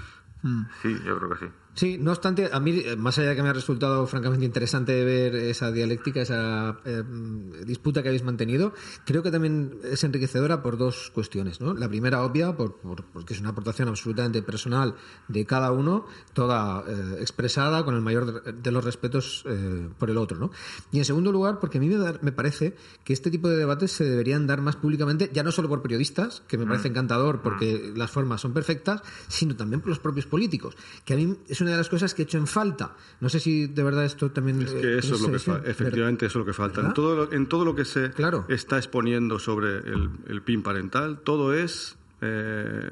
Mm. 0.42 0.62
Sí, 0.80 0.96
yo 1.04 1.18
creo 1.18 1.30
que 1.30 1.46
sí. 1.46 1.52
Sí, 1.74 1.96
no 1.98 2.10
obstante, 2.10 2.50
a 2.52 2.60
mí, 2.60 2.82
más 2.98 3.18
allá 3.18 3.30
de 3.30 3.36
que 3.36 3.42
me 3.42 3.48
ha 3.48 3.52
resultado 3.54 4.06
francamente 4.06 4.44
interesante 4.44 5.04
ver 5.04 5.34
esa 5.34 5.72
dialéctica, 5.72 6.20
esa 6.20 6.78
eh, 6.84 7.02
disputa 7.64 8.02
que 8.02 8.08
habéis 8.08 8.24
mantenido, 8.24 8.74
creo 9.06 9.22
que 9.22 9.30
también 9.30 9.78
es 9.82 10.04
enriquecedora 10.04 10.62
por 10.62 10.76
dos 10.76 11.10
cuestiones. 11.14 11.62
¿no? 11.62 11.72
La 11.72 11.88
primera, 11.88 12.22
obvia, 12.24 12.54
por, 12.54 12.76
porque 12.76 13.32
es 13.32 13.40
una 13.40 13.50
aportación 13.50 13.88
absolutamente 13.88 14.42
personal 14.42 14.96
de 15.28 15.46
cada 15.46 15.72
uno, 15.72 16.04
toda 16.34 16.84
eh, 16.86 17.16
expresada 17.20 17.86
con 17.86 17.94
el 17.94 18.02
mayor 18.02 18.42
de, 18.42 18.70
los 18.70 18.84
respetos 18.84 19.42
eh, 19.46 19.88
por 19.98 20.10
el 20.10 20.18
otro. 20.18 20.38
¿no? 20.38 20.50
Y 20.90 20.98
en 20.98 21.06
segundo 21.06 21.32
lugar, 21.32 21.58
porque 21.58 21.78
a 21.78 21.80
mí 21.80 21.88
me, 21.88 22.32
parece 22.32 22.76
que 23.02 23.14
este 23.14 23.30
tipo 23.30 23.48
de 23.48 23.56
debates 23.56 23.92
se 23.92 24.04
deberían 24.04 24.46
dar 24.46 24.60
más 24.60 24.76
públicamente, 24.76 25.30
ya 25.32 25.42
no 25.42 25.52
solo 25.52 25.70
por 25.70 25.80
periodistas, 25.80 26.42
que 26.46 26.58
me 26.58 26.66
parece 26.66 26.90
mm. 26.90 26.92
encantador 26.92 27.40
porque 27.40 27.92
mm. 27.94 27.96
las 27.96 28.10
formas 28.10 28.42
son 28.42 28.52
perfectas, 28.52 29.00
sino 29.28 29.56
también 29.56 29.80
por 29.80 29.88
los 29.88 30.00
propios 30.00 30.26
políticos, 30.26 30.76
que 31.06 31.14
a 31.14 31.16
mí 31.16 31.34
es 31.48 31.61
una 31.62 31.72
de 31.72 31.76
las 31.78 31.88
cosas 31.88 32.14
que 32.14 32.22
he 32.22 32.24
hecho 32.24 32.38
en 32.38 32.46
falta. 32.46 32.94
No 33.20 33.28
sé 33.28 33.40
si 33.40 33.66
de 33.66 33.82
verdad 33.82 34.04
esto 34.04 34.30
también... 34.30 34.62
Es 34.62 34.72
que 34.72 34.98
eso 34.98 35.14
es 35.14 35.20
lo 35.20 35.30
que 35.30 35.70
efectivamente 35.70 36.26
eso 36.26 36.38
es 36.38 36.40
lo 36.40 36.46
que 36.46 36.52
falta. 36.52 36.80
En 36.80 36.94
todo, 36.94 37.16
lo, 37.16 37.32
en 37.32 37.46
todo 37.46 37.64
lo 37.64 37.74
que 37.74 37.84
se 37.84 38.10
está 38.48 38.76
exponiendo 38.76 39.38
sobre 39.38 39.78
el, 39.78 40.42
PIN 40.42 40.62
parental, 40.62 41.20
todo 41.20 41.54
es... 41.54 41.96
Eh, 42.20 42.90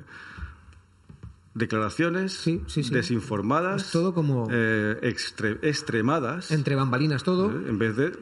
declaraciones 1.54 2.44
desinformadas, 2.90 3.90
todo 3.90 4.14
como 4.14 4.48
eh, 4.50 4.98
extremadas, 5.02 6.52
entre 6.52 6.76
bambalinas 6.76 7.24
todo, 7.24 7.50
eh, 7.50 7.64
en 7.68 7.78
vez 7.78 7.96
de 7.96 8.12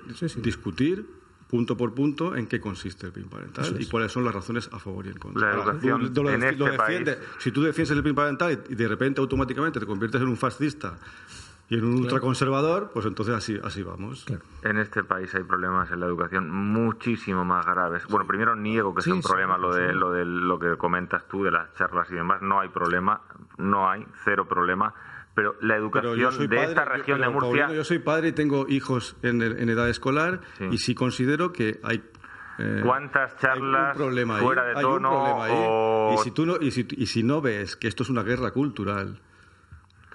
discutir 0.42 1.17
punto 1.48 1.76
por 1.76 1.94
punto 1.94 2.36
en 2.36 2.46
qué 2.46 2.60
consiste 2.60 3.06
el 3.06 3.12
PIN 3.12 3.28
parental 3.28 3.76
y 3.80 3.86
cuáles 3.86 4.12
son 4.12 4.24
las 4.24 4.34
razones 4.34 4.68
a 4.72 4.78
favor 4.78 5.06
y 5.06 5.08
en 5.08 5.18
contra. 5.18 5.48
La 5.48 5.54
educación 5.54 6.12
en 6.28 6.42
este 6.42 6.72
país... 6.72 7.16
Si 7.38 7.50
tú 7.50 7.62
defiendes 7.62 7.96
el 7.96 8.02
PIN 8.02 8.14
parental 8.14 8.64
y 8.68 8.74
de 8.74 8.88
repente 8.88 9.20
automáticamente 9.20 9.80
te 9.80 9.86
conviertes 9.86 10.20
en 10.20 10.28
un 10.28 10.36
fascista 10.36 10.98
y 11.70 11.76
en 11.76 11.84
un 11.84 11.94
ultraconservador, 12.00 12.90
pues 12.92 13.04
entonces 13.06 13.34
así, 13.34 13.58
así 13.62 13.82
vamos. 13.82 14.26
En 14.62 14.78
este 14.78 15.04
país 15.04 15.34
hay 15.34 15.42
problemas 15.42 15.90
en 15.90 16.00
la 16.00 16.06
educación 16.06 16.50
muchísimo 16.50 17.44
más 17.44 17.66
graves. 17.66 18.06
Bueno, 18.08 18.26
primero 18.26 18.54
niego 18.54 18.94
que 18.94 19.02
sea 19.02 19.14
un 19.14 19.22
problema 19.22 19.58
lo 19.58 19.74
de, 19.74 19.92
lo 19.92 20.12
de 20.12 20.24
lo 20.24 20.58
que 20.58 20.76
comentas 20.76 21.26
tú 21.28 21.44
de 21.44 21.50
las 21.50 21.74
charlas 21.74 22.10
y 22.10 22.14
demás. 22.14 22.40
No 22.42 22.60
hay 22.60 22.68
problema, 22.68 23.20
no 23.58 23.88
hay, 23.88 24.06
cero 24.24 24.46
problema 24.48 24.94
pero 25.38 25.54
la 25.60 25.76
educación 25.76 26.48
de 26.48 26.64
esta 26.64 26.84
región 26.84 27.20
de 27.20 27.28
Murcia. 27.28 27.72
yo 27.72 27.84
soy 27.84 28.00
padre 28.00 28.30
y 28.30 28.32
tengo 28.32 28.66
hijos 28.68 29.16
en, 29.22 29.40
edad 29.40 29.88
escolar 29.88 30.40
y 30.72 30.78
sí 30.78 30.96
considero 30.96 31.52
que 31.52 31.78
hay 31.84 32.02
eh, 32.58 32.80
¿Cuántas 32.84 33.36
charlas 33.36 33.96
fuera 33.96 34.64
de 34.64 34.74
tono? 34.80 36.12
Y, 36.12 36.18
si 36.24 36.32
tú 36.32 36.44
no, 36.44 36.56
y, 36.60 36.72
si, 36.72 36.88
y 36.90 37.06
si 37.06 37.22
no 37.22 37.40
ves 37.40 37.76
que 37.76 37.86
esto 37.86 38.02
es 38.02 38.10
una 38.10 38.24
guerra 38.24 38.50
cultural, 38.50 39.20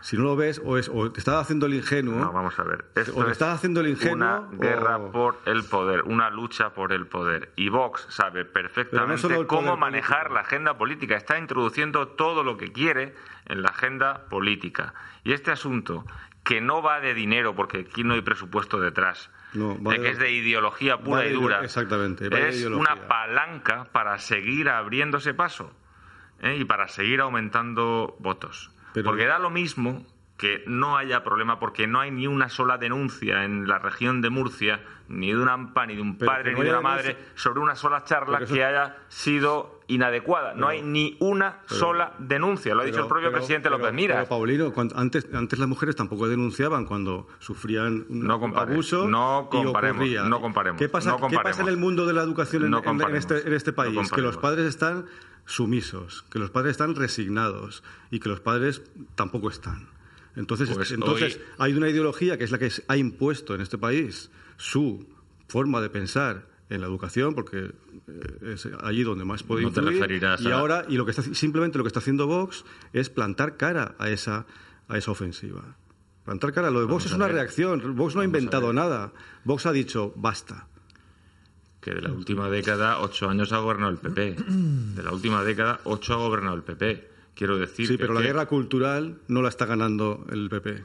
si 0.04 0.18
no 0.18 0.24
lo 0.24 0.36
ves, 0.36 0.62
o, 0.66 0.78
es, 0.78 0.90
o 0.94 1.10
te 1.14 1.20
estás 1.20 1.36
haciendo 1.36 1.66
el 1.66 1.76
ingenuo. 1.76 2.20
No, 2.20 2.34
vamos 2.34 2.60
a 2.60 2.64
ver. 2.64 2.84
o 3.16 3.24
te 3.24 3.32
estás 3.32 3.56
haciendo 3.56 3.80
el 3.80 3.88
ingenuo. 3.88 4.16
Una 4.16 4.50
guerra 4.52 5.00
por 5.00 5.40
el 5.46 5.64
poder, 5.64 6.02
una 6.04 6.30
lucha 6.30 6.72
por 6.72 6.92
el 6.92 7.08
poder. 7.08 7.54
Y 7.56 7.70
Vox 7.70 8.06
sabe 8.10 8.44
perfectamente 8.44 9.48
cómo 9.48 9.78
manejar 9.78 10.32
la 10.32 10.42
agenda 10.42 10.78
política. 10.78 11.16
Está 11.16 11.40
introduciendo 11.40 12.10
todo 12.10 12.44
lo 12.44 12.58
que 12.58 12.74
quiere 12.74 13.16
en 13.46 13.62
la 13.62 13.70
agenda 13.70 14.26
política. 14.30 14.94
Y 15.24 15.32
este 15.32 15.52
asunto, 15.52 16.06
que 16.44 16.60
no 16.60 16.82
va 16.82 17.00
de 17.00 17.14
dinero, 17.14 17.56
porque 17.56 17.88
aquí 17.90 18.04
no 18.04 18.16
hay 18.16 18.22
presupuesto 18.22 18.82
detrás, 18.82 19.30
de 19.54 20.02
que 20.02 20.10
es 20.10 20.20
de 20.20 20.32
ideología 20.34 20.98
pura 20.98 21.26
y 21.26 21.32
dura, 21.32 21.64
exactamente, 21.64 22.28
es 22.50 22.66
una 22.66 23.08
palanca 23.08 23.88
para 23.94 24.20
seguir 24.20 24.68
abriéndose 24.68 25.34
paso 25.34 25.72
¿eh? 26.42 26.58
y 26.60 26.66
para 26.66 26.90
seguir 26.90 27.22
aumentando 27.22 28.18
votos. 28.20 28.70
Porque 28.94 29.26
da 29.26 29.40
lo 29.40 29.50
mismo 29.50 30.06
que 30.38 30.64
no 30.68 30.98
haya 30.98 31.24
problema 31.24 31.60
porque 31.60 31.88
no 31.88 32.00
hay 32.00 32.12
ni 32.12 32.28
una 32.28 32.50
sola 32.50 32.78
denuncia 32.78 33.46
en 33.46 33.68
la 33.68 33.80
región 33.80 34.22
de 34.22 34.30
Murcia, 34.30 34.82
ni 35.08 35.32
de 35.32 35.38
un 35.38 35.48
AMPA, 35.48 35.86
ni 35.86 35.96
de 35.96 36.02
un 36.02 36.18
padre, 36.18 36.54
ni 36.54 36.62
de 36.62 36.70
una 36.70 36.82
madre, 36.82 37.18
sobre 37.36 37.60
una 37.60 37.76
sola 37.76 38.04
charla 38.04 38.40
que 38.40 38.64
haya 38.64 38.98
sido 39.08 39.82
inadecuada. 39.88 40.54
No, 40.54 40.68
hay 40.68 40.82
ni 40.82 41.18
una 41.20 41.60
sola 41.66 42.14
denuncia, 42.20 42.74
lo 42.74 42.82
ha 42.82 42.86
dicho 42.86 43.02
el 43.02 43.08
propio 43.08 43.32
presidente 43.32 43.70
López 43.70 43.94
Mira. 43.94 44.16
Pero, 44.16 44.28
Paulino, 44.28 44.74
antes, 44.96 45.28
antes 45.34 45.60
las 45.60 45.68
mujeres 45.70 45.96
tampoco 45.96 46.28
denunciaban 46.28 46.86
cuando 46.86 47.28
sufrían 47.40 48.06
un 48.10 48.30
abuso 48.30 49.08
no 49.08 49.48
comparemos, 49.50 50.08
y 50.08 50.16
No 50.16 50.42
comparemos. 50.42 50.80
¿Qué 50.80 50.90
pasa, 50.90 51.16
¿qué 51.30 51.38
pasa 51.38 51.62
en 51.62 51.70
el 51.70 51.78
mundo 51.78 52.06
de 52.06 52.14
la 52.14 52.24
educación 52.24 52.66
en, 52.66 53.16
este, 53.16 53.48
en 53.48 53.54
este 53.54 53.72
país? 53.72 54.12
que 54.12 54.22
los 54.22 54.38
padres 54.38 54.66
están 54.66 55.06
sumisos, 55.46 56.24
que 56.30 56.40
los 56.40 56.50
padres 56.50 56.72
están 56.72 56.96
resignados 56.96 57.84
y 58.12 58.20
que 58.20 58.30
los 58.30 58.40
padres 58.40 58.82
tampoco 59.16 59.50
están. 59.50 59.90
Entonces, 60.36 60.70
pues 60.74 60.92
entonces 60.92 61.40
hay 61.60 61.74
una 61.74 61.90
ideología 61.90 62.38
que 62.38 62.44
es 62.44 62.52
la 62.52 62.58
que 62.58 62.72
ha 62.88 62.98
impuesto 62.98 63.54
en 63.54 63.62
este 63.62 63.78
país 63.78 64.32
su 64.58 65.06
forma 65.48 65.80
de 65.82 65.90
pensar 65.90 66.48
en 66.70 66.82
la 66.82 66.88
educación, 66.88 67.36
porque 67.36 67.72
eh, 68.08 68.54
es 68.54 68.68
allí 68.82 69.04
donde 69.04 69.26
más 69.26 69.44
puede 69.44 69.64
no 69.64 69.72
y 70.40 70.52
ahora 70.52 70.86
y 70.90 70.96
lo 70.96 71.06
que 71.06 71.12
está 71.12 71.22
simplemente 71.22 71.78
lo 71.78 71.84
que 71.84 71.90
está 71.90 72.00
haciendo 72.00 72.26
Vox 72.26 72.66
es 72.94 73.10
plantar 73.10 73.58
cara 73.58 73.96
a 74.00 74.10
esa 74.10 74.48
a 74.88 74.98
esa 74.98 75.12
ofensiva. 75.12 75.78
Plantar 76.26 76.54
cara. 76.54 76.72
Lo 76.72 76.80
de 76.80 76.86
Vox 76.86 77.06
es 77.06 77.14
una 77.14 77.28
reacción. 77.28 77.96
Vox 77.96 78.16
no 78.16 78.22
ha 78.22 78.26
inventado 78.26 78.74
nada. 78.74 79.14
Vox 79.44 79.66
ha 79.66 79.72
dicho 79.72 80.14
basta 80.16 80.68
que 81.84 81.94
de 81.94 82.02
la 82.02 82.12
última 82.12 82.50
década 82.50 83.00
ocho 83.02 83.30
años 83.30 83.52
ha 83.52 83.58
gobernado 83.58 83.92
el 83.92 83.98
PP. 83.98 84.36
De 84.96 85.04
la 85.04 85.12
última 85.12 85.44
década 85.44 85.80
ocho 85.84 86.14
ha 86.14 86.18
gobernado 86.18 86.56
el 86.56 86.64
PP. 86.64 87.10
Quiero 87.36 87.58
decir. 87.58 87.88
Sí, 87.88 87.98
pero 87.98 88.14
la 88.14 88.22
guerra 88.22 88.46
cultural 88.46 89.18
no 89.28 89.42
la 89.42 89.50
está 89.50 89.66
ganando 89.66 90.26
el 90.32 90.50
PP. 90.50 90.84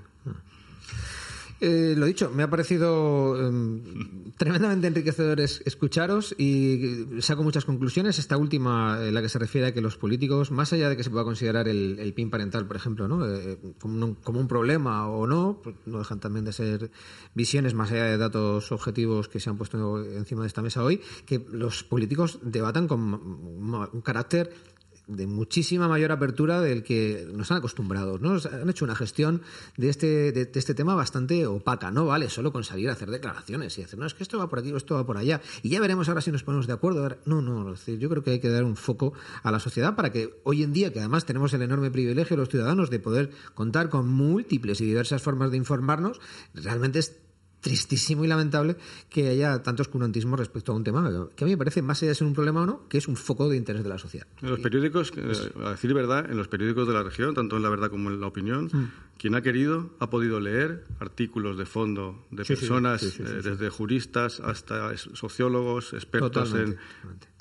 Eh, 1.61 1.95
lo 1.97 2.07
dicho, 2.07 2.31
me 2.31 2.45
ha 2.45 2.51
parecido 2.51 3.37
em, 3.49 4.31
tremendamente 4.37 4.87
enriquecedor 4.87 5.41
escucharos 5.41 6.35
y 6.39 7.21
saco 7.21 7.43
muchas 7.43 7.65
conclusiones. 7.65 8.19
Esta 8.19 8.37
última, 8.37 8.99
en 9.03 9.13
la 9.13 9.23
que 9.23 9.29
se 9.29 9.41
refiere 9.41 9.67
a 9.67 9.75
que 9.75 9.81
los 9.81 9.97
políticos, 9.97 10.53
más 10.53 10.73
allá 10.73 10.89
de 10.89 10.97
que 10.97 11.03
se 11.03 11.11
pueda 11.11 11.25
considerar 11.25 11.67
el, 11.67 12.13
PIN 12.15 12.31
parental, 12.31 12.67
por 12.67 12.77
ejemplo, 12.77 13.09
¿no? 13.09 13.27
Eh, 13.27 13.59
como, 13.81 14.05
un, 14.05 14.15
como, 14.15 14.39
un, 14.41 14.47
problema 14.47 15.09
o 15.09 15.27
no, 15.27 15.61
pues 15.63 15.75
no 15.87 15.99
dejan 15.99 16.21
también 16.21 16.45
de 16.45 16.53
ser 16.53 16.91
visiones 17.35 17.75
más 17.75 17.91
allá 17.91 18.05
de 18.05 18.19
datos 18.19 18.71
objetivos 18.71 19.29
que 19.29 19.41
se 19.41 19.51
han 19.51 19.57
puesto 19.57 20.03
encima 20.05 20.43
de 20.43 20.47
esta 20.47 20.63
mesa 20.63 20.85
hoy, 20.85 21.01
que 21.27 21.45
los 21.51 21.83
políticos 21.83 22.39
debatan 22.43 22.87
con 22.87 23.01
un 23.13 24.01
carácter 24.03 24.53
de 25.09 25.27
muchísima 25.27 25.89
mayor 25.89 26.13
apertura 26.13 26.61
del 26.61 26.83
que 26.83 27.27
nos 27.33 27.51
han 27.51 27.59
acostumbrado. 27.59 28.19
¿no? 28.19 28.37
Han 28.53 28.71
hecho 28.71 28.85
una 28.85 28.95
gestión 28.95 29.43
de 29.77 29.89
este, 29.89 30.33
de, 30.33 30.51
este 30.55 30.75
tema 30.75 30.95
bastante 30.95 31.47
opaca. 31.47 31.91
No 31.91 32.07
vale 32.07 32.29
solo 32.29 32.53
con 32.53 32.63
salir 32.63 32.91
a 32.91 32.93
hacer 32.93 33.11
declaraciones 33.11 33.77
y 33.79 33.83
decir, 33.83 33.99
no, 33.99 34.07
es 34.07 34.15
que 34.15 34.23
esto 34.23 34.39
va 34.39 34.49
por 34.49 34.61
aquí 34.61 34.71
o 34.71 34.77
esto 34.77 34.95
va 34.95 35.07
por 35.07 35.17
allá. 35.17 35.41
Y 35.63 35.71
ya 35.71 35.81
veremos 35.81 36.09
ahora 36.09 36.21
si 36.21 36.31
nos 36.31 36.43
ponemos 36.43 36.67
de 36.67 36.75
acuerdo. 36.75 37.17
No, 37.25 37.43
no, 37.43 37.75
yo 37.75 38.09
creo 38.09 38.23
que 38.23 38.33
hay 38.33 38.41
que 38.41 38.51
dar 38.51 38.65
un 38.65 38.77
foco 38.77 39.15
a 39.43 39.51
la 39.51 39.61
sociedad 39.61 39.97
para 39.97 40.13
que 40.13 40.41
hoy 40.45 40.63
en 40.63 40.73
día, 40.73 40.93
que 40.93 41.01
además 41.01 41.25
tenemos 41.25 41.53
el 41.55 41.63
enorme 41.63 41.91
privilegio 41.91 42.37
los 42.37 42.49
ciudadanos 42.49 42.91
de 42.91 42.99
poder 42.99 43.31
contar 43.55 43.89
con 43.89 44.09
múltiples 44.09 44.80
y 44.80 44.85
diversas 44.85 45.22
formas 45.22 45.51
de 45.51 45.57
informarnos, 45.57 46.21
realmente 46.55 46.99
es 46.99 47.17
tristísimo 47.68 48.24
y 48.24 48.28
lamentable 48.28 48.76
que 49.11 49.28
haya 49.28 49.62
tanto 49.62 49.82
oscurantismo 49.82 50.36
respecto 50.36 50.72
a 50.72 50.74
un 50.74 50.84
tema 50.84 51.28
que 51.36 51.45
a 51.45 51.46
mí 51.46 51.53
me 51.53 51.58
parece, 51.58 51.82
más 51.82 52.03
allá 52.03 52.11
de 52.11 52.14
ser 52.14 52.26
un 52.26 52.32
problema 52.32 52.62
o 52.62 52.66
no, 52.66 52.88
que 52.88 52.96
es 52.96 53.08
un 53.08 53.16
foco 53.16 53.49
de 53.49 53.57
interés 53.57 53.82
de 53.82 53.90
la 53.90 53.99
sociedad. 53.99 54.26
En 54.40 54.50
los 54.50 54.61
periódicos, 54.61 55.12
eh, 55.16 55.53
a 55.64 55.70
decir 55.70 55.92
verdad, 55.92 56.30
en 56.30 56.38
los 56.38 56.49
periódicos 56.49 56.88
de 56.88 56.95
la 56.95 57.03
región, 57.03 57.34
tanto 57.34 57.57
en 57.57 57.62
La 57.62 57.68
Verdad 57.68 57.90
como 57.90 58.11
en 58.11 58.20
La 58.20 58.26
Opinión, 58.26 58.70
mm. 58.72 59.18
quien 59.18 59.34
ha 59.34 59.42
querido 59.42 59.90
ha 59.99 60.08
podido 60.08 60.40
leer 60.40 60.84
artículos 60.99 61.58
de 61.58 61.66
fondo 61.66 62.24
de 62.30 62.45
personas, 62.45 63.03
eh, 63.03 63.22
desde 63.42 63.68
juristas 63.68 64.40
hasta 64.40 64.96
sociólogos, 64.96 65.92
expertos 65.92 66.54
en... 66.54 66.76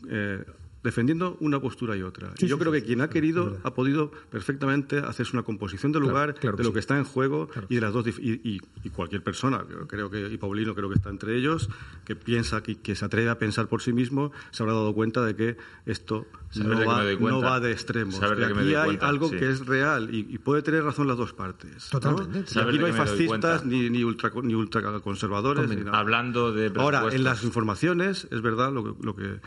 Eh, 0.09 0.43
defendiendo 0.88 1.35
una 1.41 1.59
postura 1.59 1.97
y 1.97 2.01
otra. 2.01 2.31
y 2.39 2.47
yo 2.47 2.57
creo 2.57 2.72
que 2.72 2.81
quien 2.81 3.01
ha 3.01 3.09
querido 3.09 3.57
ha 3.64 3.73
podido 3.73 4.09
perfectamente 4.31 4.99
hacerse 4.99 5.34
una 5.34 5.43
composición 5.43 5.91
del 5.91 6.03
lugar, 6.03 6.39
de 6.39 6.64
lo 6.64 6.72
que 6.72 6.80
está 6.80 6.97
en 6.97 7.03
juego 7.03 7.49
y 7.68 7.76
de 7.76 7.81
las 7.81 7.93
dos 7.93 8.05
y, 8.07 8.59
cualquier 8.95 9.22
persona, 9.22 9.64
creo 9.88 10.09
que 10.09 10.27
y 10.31 10.38
Paulino 10.38 10.73
creo 10.73 10.88
que 10.89 10.95
está 10.95 11.09
entre 11.09 11.35
ellos, 11.35 11.69
que 12.05 12.15
piensa 12.15 12.64
que, 12.64 12.80
que 12.80 12.95
se 12.95 13.03
atreve 13.03 13.30
a 13.30 13.38
pensar 13.38 13.68
por 13.68 13.81
sí 13.81 13.91
mismo, 13.91 14.31
se 14.51 14.64
habrá 14.64 14.73
dado 14.73 14.93
cuenta 14.93 15.23
de 15.26 15.35
que 15.35 15.57
esto 15.85 16.26
no 16.55 17.41
va, 17.41 17.59
de 17.59 17.72
extremos. 17.72 18.22
aquí 18.22 18.76
hay 18.76 18.97
algo 19.01 19.30
que 19.30 19.49
es 19.49 19.65
real 19.65 20.09
y, 20.14 20.38
puede 20.38 20.61
tener 20.61 20.84
razón 20.84 21.07
las 21.07 21.18
dos 21.18 21.34
partes. 21.34 21.89
Totalmente. 21.89 22.59
aquí 22.59 22.80
no 22.80 22.85
hay 22.85 22.93
fascistas 22.93 23.65
ni, 23.65 23.89
ni, 23.89 24.03
ultra, 24.03 24.31
ni 24.41 24.53
ultraconservadores. 24.53 25.69
Hablando 25.91 26.53
de 26.53 26.72
Ahora, 26.77 27.07
en 27.11 27.23
las 27.26 27.43
informaciones, 27.43 28.27
es 28.31 28.41
verdad 28.41 28.72
lo 28.72 28.84
que, 28.84 29.05
lo 29.05 29.15
que 29.15 29.39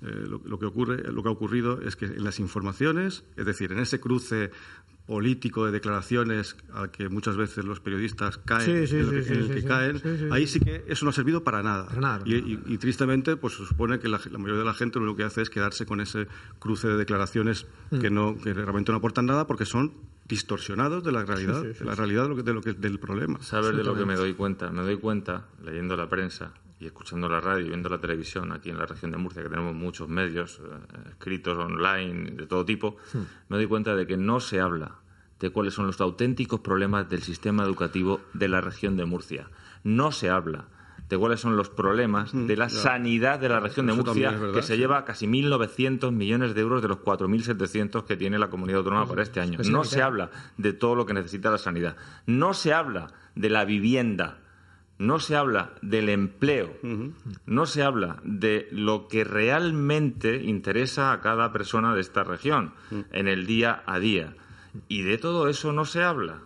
eh, 0.00 0.26
lo, 0.28 0.58
que 0.58 0.66
ocurre, 0.66 1.12
lo 1.12 1.22
que 1.22 1.28
ha 1.28 1.32
ocurrido 1.32 1.80
es 1.80 1.96
que 1.96 2.06
en 2.06 2.22
las 2.22 2.38
informaciones, 2.38 3.24
es 3.36 3.44
decir, 3.44 3.72
en 3.72 3.80
ese 3.80 3.98
cruce 3.98 4.50
político 5.06 5.64
de 5.64 5.72
declaraciones 5.72 6.54
al 6.72 6.90
que 6.90 7.08
muchas 7.08 7.36
veces 7.36 7.64
los 7.64 7.80
periodistas 7.80 8.36
caen, 8.36 8.70
en, 8.70 8.84
el 8.84 9.50
que 9.54 9.64
caen, 9.64 10.02
ahí 10.30 10.46
sí 10.46 10.60
que 10.60 10.84
eso 10.86 11.06
no 11.06 11.10
ha 11.10 11.14
servido 11.14 11.42
para 11.42 11.62
nada. 11.62 11.88
y, 12.26 12.78
tristemente, 12.78 13.36
pues 13.36 13.54
se 13.54 13.64
supone 13.64 13.98
que 13.98 14.08
la, 14.08 14.18
mayoría 14.18 14.58
de 14.58 14.64
la 14.64 14.74
gente 14.74 15.00
lo 15.00 15.16
que 15.16 15.24
hace 15.24 15.42
es 15.42 15.50
quedarse 15.50 15.86
con 15.86 16.00
ese 16.00 16.28
cruce 16.58 16.88
de 16.88 16.96
declaraciones 16.96 17.66
mm. 17.90 17.98
que 18.00 18.10
no 18.10 18.36
que 18.36 18.52
realmente 18.52 18.92
no 18.92 18.98
aportan 18.98 19.26
nada 19.26 19.46
porque 19.46 19.64
son 19.64 19.94
distorsionados 20.28 21.02
de 21.02 21.10
la 21.10 21.24
realidad, 21.24 21.62
de 21.62 21.84
la 21.84 21.94
realidad 21.94 22.24
de 22.24 22.28
lo 22.28 22.36
que, 22.36 22.42
de 22.42 22.52
lo 22.52 22.60
que 22.60 22.74
del 22.74 22.98
problema. 23.00 23.42
Saber 23.42 23.74
de 23.74 23.82
lo 23.82 23.96
que 23.96 24.04
me 24.04 24.14
doy 24.14 24.34
cuenta, 24.34 24.70
me 24.70 24.82
doy 24.82 24.98
cuenta 24.98 25.46
leyendo 25.64 25.96
la 25.96 26.08
prensa 26.10 26.52
y 26.80 26.86
escuchando 26.86 27.28
la 27.28 27.40
radio 27.40 27.66
y 27.66 27.68
viendo 27.68 27.88
la 27.88 27.98
televisión 27.98 28.52
aquí 28.52 28.70
en 28.70 28.78
la 28.78 28.86
región 28.86 29.10
de 29.10 29.18
Murcia, 29.18 29.42
que 29.42 29.48
tenemos 29.48 29.74
muchos 29.74 30.08
medios 30.08 30.60
eh, 30.60 31.08
escritos 31.10 31.58
online 31.58 32.32
de 32.32 32.46
todo 32.46 32.64
tipo, 32.64 32.96
hmm. 33.12 33.18
me 33.48 33.56
doy 33.56 33.66
cuenta 33.66 33.96
de 33.96 34.06
que 34.06 34.16
no 34.16 34.40
se 34.40 34.60
habla 34.60 34.96
de 35.40 35.50
cuáles 35.50 35.74
son 35.74 35.86
los 35.86 36.00
auténticos 36.00 36.60
problemas 36.60 37.08
del 37.08 37.22
sistema 37.22 37.64
educativo 37.64 38.20
de 38.32 38.48
la 38.48 38.60
región 38.60 38.96
de 38.96 39.04
Murcia. 39.04 39.48
No 39.84 40.12
se 40.12 40.30
habla 40.30 40.66
de 41.08 41.16
cuáles 41.16 41.40
son 41.40 41.56
los 41.56 41.70
problemas 41.70 42.34
hmm, 42.34 42.46
de 42.46 42.56
la 42.56 42.68
sanidad 42.68 43.40
de 43.40 43.48
la 43.48 43.60
región 43.60 43.86
de 43.86 43.94
Murcia, 43.94 44.38
que 44.52 44.62
se 44.62 44.76
lleva 44.76 45.04
casi 45.04 45.26
1.900 45.26 46.12
millones 46.12 46.54
de 46.54 46.60
euros 46.60 46.82
de 46.82 46.88
los 46.88 46.98
4.700 46.98 48.04
que 48.04 48.16
tiene 48.16 48.38
la 48.38 48.50
comunidad 48.50 48.78
autónoma 48.78 49.06
para 49.06 49.22
este 49.22 49.40
año. 49.40 49.58
No 49.68 49.84
se 49.84 50.02
habla 50.02 50.30
de 50.58 50.72
todo 50.72 50.94
lo 50.94 51.06
que 51.06 51.14
necesita 51.14 51.50
la 51.50 51.58
sanidad. 51.58 51.96
No 52.26 52.52
se 52.52 52.72
habla 52.72 53.08
de 53.34 53.50
la 53.50 53.64
vivienda 53.64 54.38
no 54.98 55.20
se 55.20 55.36
habla 55.36 55.74
del 55.80 56.08
empleo, 56.08 56.76
no 57.46 57.66
se 57.66 57.82
habla 57.82 58.20
de 58.24 58.68
lo 58.72 59.08
que 59.08 59.24
realmente 59.24 60.42
interesa 60.42 61.12
a 61.12 61.20
cada 61.20 61.52
persona 61.52 61.94
de 61.94 62.00
esta 62.00 62.24
región 62.24 62.74
en 63.12 63.28
el 63.28 63.46
día 63.46 63.82
a 63.86 63.98
día. 63.98 64.34
Y 64.88 65.02
de 65.02 65.18
todo 65.18 65.48
eso 65.48 65.72
no 65.72 65.84
se 65.84 66.02
habla. 66.02 66.40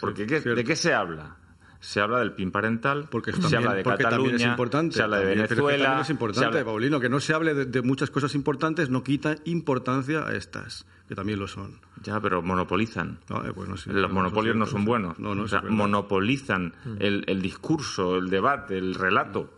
Porque 0.00 0.26
¿de 0.26 0.64
qué 0.64 0.76
se 0.76 0.94
habla? 0.94 1.36
Se 1.80 2.00
habla 2.00 2.18
del 2.18 2.32
PIN 2.32 2.50
parental, 2.50 3.08
porque 3.10 3.32
se 3.32 3.56
habla 3.56 3.74
de 3.74 3.82
Cataluña, 3.82 4.36
es 4.36 4.42
importante, 4.42 4.96
se 4.96 5.02
habla 5.02 5.18
de 5.18 5.26
Venezuela. 5.26 6.00
es 6.00 6.10
importante, 6.10 6.64
Paulino, 6.64 7.00
que 7.00 7.08
no 7.08 7.20
se 7.20 7.34
hable 7.34 7.54
de, 7.54 7.82
muchas 7.82 8.10
cosas 8.10 8.34
importantes 8.34 8.90
no 8.90 9.02
quita 9.02 9.36
importancia 9.44 10.26
a 10.26 10.34
estas, 10.34 10.86
que 11.08 11.14
también 11.14 11.38
lo 11.38 11.48
son. 11.48 11.78
Ya, 12.02 12.20
pero 12.20 12.42
monopolizan. 12.42 13.18
Eh, 13.30 13.52
Los 13.86 14.12
monopolios 14.12 14.56
no 14.56 14.66
son 14.66 14.84
buenos. 14.84 15.18
o 15.18 15.48
sea, 15.48 15.62
monopolizan 15.62 16.74
mm. 16.84 16.96
el, 17.00 17.42
discurso, 17.42 18.16
el 18.16 18.30
debate, 18.30 18.78
el 18.78 18.94
relato. 18.94 19.50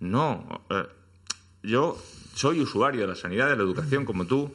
No. 0.00 0.62
Eh, 0.70 0.86
yo 1.62 1.96
soy 2.34 2.60
usuario 2.60 3.02
de 3.02 3.06
la 3.08 3.14
sanidad, 3.14 3.48
de 3.48 3.56
la 3.56 3.62
educación, 3.62 4.04
como 4.04 4.26
tú 4.26 4.52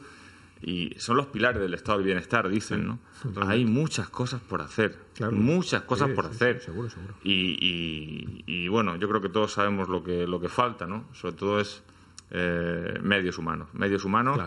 y 0.62 0.94
son 0.98 1.16
los 1.16 1.26
pilares 1.26 1.60
del 1.60 1.74
estado 1.74 1.98
del 1.98 2.06
bienestar, 2.06 2.48
dicen, 2.48 2.86
¿no? 2.86 2.98
Hay 3.46 3.64
muchas 3.64 4.08
cosas 4.08 4.40
por 4.40 4.62
hacer, 4.62 4.96
muchas 5.32 5.82
cosas 5.82 6.10
por 6.10 6.26
hacer. 6.26 6.60
seguro, 6.60 6.88
seguro. 6.88 7.14
Y, 7.24 8.44
y, 8.46 8.68
bueno, 8.68 8.96
yo 8.96 9.08
creo 9.08 9.20
que 9.20 9.28
todos 9.28 9.52
sabemos 9.52 9.88
lo 9.88 10.04
que, 10.04 10.26
lo 10.26 10.40
que 10.40 10.48
falta, 10.48 10.86
¿no? 10.86 11.06
Sobre 11.12 11.34
todo 11.34 11.60
es 11.60 11.82
eh, 12.30 12.98
medios 13.02 13.38
humanos, 13.38 13.68
medios 13.74 14.04
humanos 14.04 14.40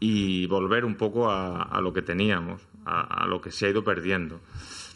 y 0.00 0.46
volver 0.46 0.84
un 0.84 0.96
poco 0.96 1.30
a, 1.30 1.80
lo 1.80 1.92
que 1.92 2.02
teníamos, 2.02 2.60
a, 2.84 3.24
lo 3.26 3.40
que 3.40 3.52
se 3.52 3.66
ha 3.66 3.70
ido 3.70 3.84
perdiendo. 3.84 4.40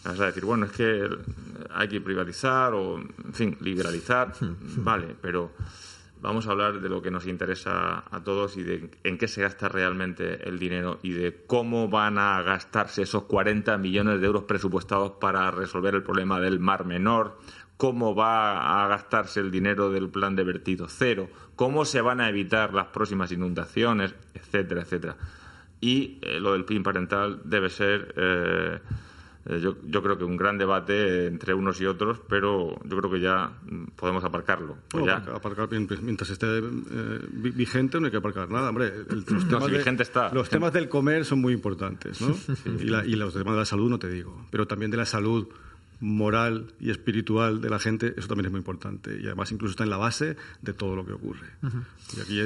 A 0.04 0.12
decir, 0.12 0.44
bueno, 0.44 0.66
es 0.66 0.72
que 0.72 1.08
hay 1.70 1.88
que 1.88 2.00
privatizar 2.00 2.74
o, 2.74 2.98
en 2.98 3.32
fin, 3.32 3.56
liberalizar, 3.60 4.32
vale, 4.78 5.16
pero 5.20 5.52
vamos 6.20 6.46
a 6.46 6.52
hablar 6.52 6.80
de 6.80 6.88
lo 6.88 7.02
que 7.02 7.10
nos 7.10 7.26
interesa 7.26 8.04
a 8.10 8.24
todos 8.24 8.56
y 8.56 8.62
de 8.62 8.90
en 9.04 9.18
qué 9.18 9.28
se 9.28 9.42
gasta 9.42 9.68
realmente 9.68 10.48
el 10.48 10.58
dinero 10.58 10.98
y 11.02 11.12
de 11.12 11.44
cómo 11.46 11.88
van 11.88 12.18
a 12.18 12.40
gastarse 12.42 13.02
esos 13.02 13.24
40 13.24 13.76
millones 13.78 14.20
de 14.20 14.26
euros 14.26 14.44
presupuestados 14.44 15.12
para 15.12 15.50
resolver 15.50 15.94
el 15.94 16.02
problema 16.02 16.40
del 16.40 16.58
Mar 16.60 16.84
Menor, 16.84 17.38
cómo 17.76 18.14
va 18.14 18.84
a 18.84 18.88
gastarse 18.88 19.40
el 19.40 19.50
dinero 19.50 19.90
del 19.90 20.08
plan 20.08 20.34
de 20.36 20.44
vertido 20.44 20.86
cero, 20.88 21.28
cómo 21.54 21.84
se 21.84 22.00
van 22.00 22.20
a 22.20 22.28
evitar 22.28 22.72
las 22.72 22.86
próximas 22.86 23.32
inundaciones, 23.32 24.14
etcétera, 24.34 24.82
etcétera. 24.82 25.16
Y 25.80 26.18
eh, 26.22 26.40
lo 26.40 26.52
del 26.52 26.64
PIN 26.64 26.82
parental 26.82 27.40
debe 27.44 27.68
ser 27.68 28.14
eh, 28.16 28.80
eh, 29.48 29.60
yo, 29.60 29.76
yo, 29.84 30.02
creo 30.02 30.18
que 30.18 30.24
un 30.24 30.36
gran 30.36 30.58
debate 30.58 31.26
entre 31.26 31.54
unos 31.54 31.80
y 31.80 31.86
otros, 31.86 32.20
pero 32.28 32.76
yo 32.84 32.96
creo 32.96 33.10
que 33.10 33.20
ya 33.20 33.52
podemos 33.94 34.24
aparcarlo. 34.24 34.76
Pues 34.88 35.08
aparcar, 35.08 35.68
mientras 35.70 36.30
esté 36.30 36.46
eh, 36.58 37.20
vigente 37.30 38.00
no 38.00 38.06
hay 38.06 38.10
que 38.10 38.18
aparcar 38.18 38.50
nada. 38.50 38.70
Hombre, 38.70 38.92
los, 39.08 39.24
temas, 39.48 39.70
vigente 39.70 40.02
está. 40.02 40.32
los 40.32 40.48
temas 40.48 40.72
del 40.72 40.88
comer 40.88 41.24
son 41.24 41.40
muy 41.40 41.52
importantes, 41.52 42.20
¿no? 42.20 42.34
y, 42.80 43.12
y 43.12 43.16
los 43.16 43.34
temas 43.34 43.54
de 43.54 43.60
la 43.60 43.64
salud 43.64 43.88
no 43.88 43.98
te 43.98 44.10
digo, 44.10 44.46
pero 44.50 44.66
también 44.66 44.90
de 44.90 44.96
la 44.96 45.06
salud 45.06 45.46
moral 46.00 46.66
y 46.80 46.90
espiritual 46.90 47.60
de 47.60 47.70
la 47.70 47.78
gente, 47.78 48.14
eso 48.16 48.28
también 48.28 48.46
es 48.46 48.52
muy 48.52 48.58
importante. 48.58 49.18
Y 49.20 49.26
además 49.26 49.50
incluso 49.52 49.72
está 49.72 49.84
en 49.84 49.90
la 49.90 49.96
base 49.96 50.36
de 50.60 50.72
todo 50.72 50.96
lo 50.96 51.06
que 51.06 51.12
ocurre. 51.12 51.46
Y 52.16 52.20
aquí 52.20 52.40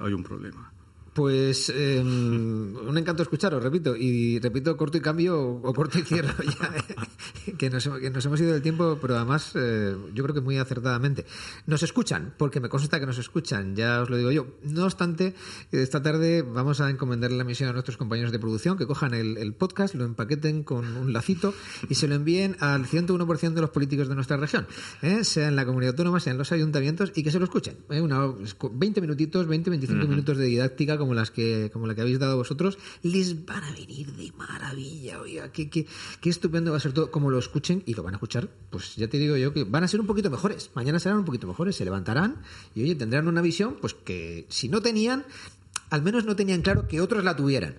hay 0.00 0.12
un 0.12 0.22
problema. 0.22 0.72
Pues 1.16 1.70
em, 1.70 2.76
un 2.76 2.98
encanto 2.98 3.22
escucharos, 3.22 3.62
repito, 3.62 3.96
y 3.96 4.38
repito 4.38 4.76
corto 4.76 4.98
y 4.98 5.00
cambio 5.00 5.40
o, 5.40 5.72
corto 5.72 5.98
y 5.98 6.02
cierro 6.02 6.34
ya, 6.44 7.56
que, 7.56 7.70
nos, 7.70 7.86
hemos 7.86 8.38
ido 8.38 8.52
del 8.52 8.60
tiempo, 8.60 8.98
pero 9.00 9.16
además 9.16 9.52
eh, 9.54 9.96
yo 10.12 10.22
creo 10.24 10.34
que 10.34 10.42
muy 10.42 10.58
acertadamente. 10.58 11.24
Nos 11.64 11.82
escuchan, 11.82 12.34
porque 12.36 12.60
me 12.60 12.68
consta 12.68 13.00
que 13.00 13.06
nos 13.06 13.16
escuchan, 13.16 13.74
ya 13.74 14.02
os 14.02 14.10
lo 14.10 14.18
digo 14.18 14.30
yo. 14.30 14.46
No 14.62 14.84
obstante, 14.84 15.34
esta 15.72 16.02
tarde 16.02 16.42
vamos 16.42 16.82
a 16.82 16.90
encomendarle 16.90 17.38
la 17.38 17.44
misión 17.44 17.70
a 17.70 17.72
nuestros 17.72 17.96
compañeros 17.96 18.30
de 18.30 18.38
producción 18.38 18.76
que 18.76 18.86
cojan 18.86 19.14
el, 19.14 19.54
podcast, 19.54 19.94
lo 19.94 20.04
empaqueten 20.04 20.64
con 20.64 20.98
un 20.98 21.14
lacito 21.14 21.54
y 21.88 21.94
se 21.94 22.08
lo 22.08 22.14
envíen 22.14 22.58
al 22.60 22.84
101% 22.84 23.54
de 23.54 23.60
los 23.62 23.70
políticos 23.70 24.10
de 24.10 24.16
nuestra 24.16 24.36
región, 24.36 24.66
¿eh? 25.00 25.24
sea 25.24 25.48
en 25.48 25.56
la 25.56 25.64
comunidad 25.64 25.92
autónoma, 25.92 26.20
sea 26.20 26.32
en 26.32 26.38
los 26.38 26.52
ayuntamientos, 26.52 27.12
y 27.14 27.22
que 27.22 27.30
se 27.30 27.38
lo 27.38 27.46
escuchen. 27.46 27.78
¿eh? 27.88 28.02
Una, 28.02 28.34
20 28.70 29.00
minutitos, 29.00 29.46
20, 29.46 29.70
25 29.70 30.06
minutos 30.08 30.36
de 30.36 30.44
didáctica 30.44 30.98
como 31.06 31.14
las 31.14 31.30
que 31.30 31.70
como 31.72 31.86
la 31.86 31.94
que 31.94 32.00
habéis 32.00 32.18
dado 32.18 32.36
vosotros, 32.36 32.78
les 33.02 33.46
van 33.46 33.62
a 33.62 33.70
venir 33.70 34.12
de 34.12 34.32
maravilla. 34.32 35.20
Oiga, 35.20 35.52
qué, 35.52 35.70
qué, 35.70 35.86
qué 36.20 36.30
estupendo 36.30 36.72
va 36.72 36.78
a 36.78 36.80
ser 36.80 36.92
todo. 36.92 37.12
Como 37.12 37.30
lo 37.30 37.38
escuchen 37.38 37.84
y 37.86 37.94
lo 37.94 38.02
van 38.02 38.14
a 38.14 38.16
escuchar, 38.16 38.48
pues 38.70 38.96
ya 38.96 39.06
te 39.06 39.18
digo 39.18 39.36
yo 39.36 39.52
que 39.52 39.62
van 39.62 39.84
a 39.84 39.88
ser 39.88 40.00
un 40.00 40.06
poquito 40.06 40.30
mejores. 40.30 40.70
Mañana 40.74 40.98
serán 40.98 41.18
un 41.18 41.24
poquito 41.24 41.46
mejores, 41.46 41.76
se 41.76 41.84
levantarán 41.84 42.42
y 42.74 42.82
oye, 42.82 42.96
tendrán 42.96 43.28
una 43.28 43.40
visión 43.40 43.76
pues 43.80 43.94
que 43.94 44.46
si 44.48 44.68
no 44.68 44.82
tenían, 44.82 45.24
al 45.90 46.02
menos 46.02 46.24
no 46.24 46.34
tenían 46.34 46.62
claro 46.62 46.88
que 46.88 47.00
otros 47.00 47.22
la 47.22 47.36
tuvieran. 47.36 47.76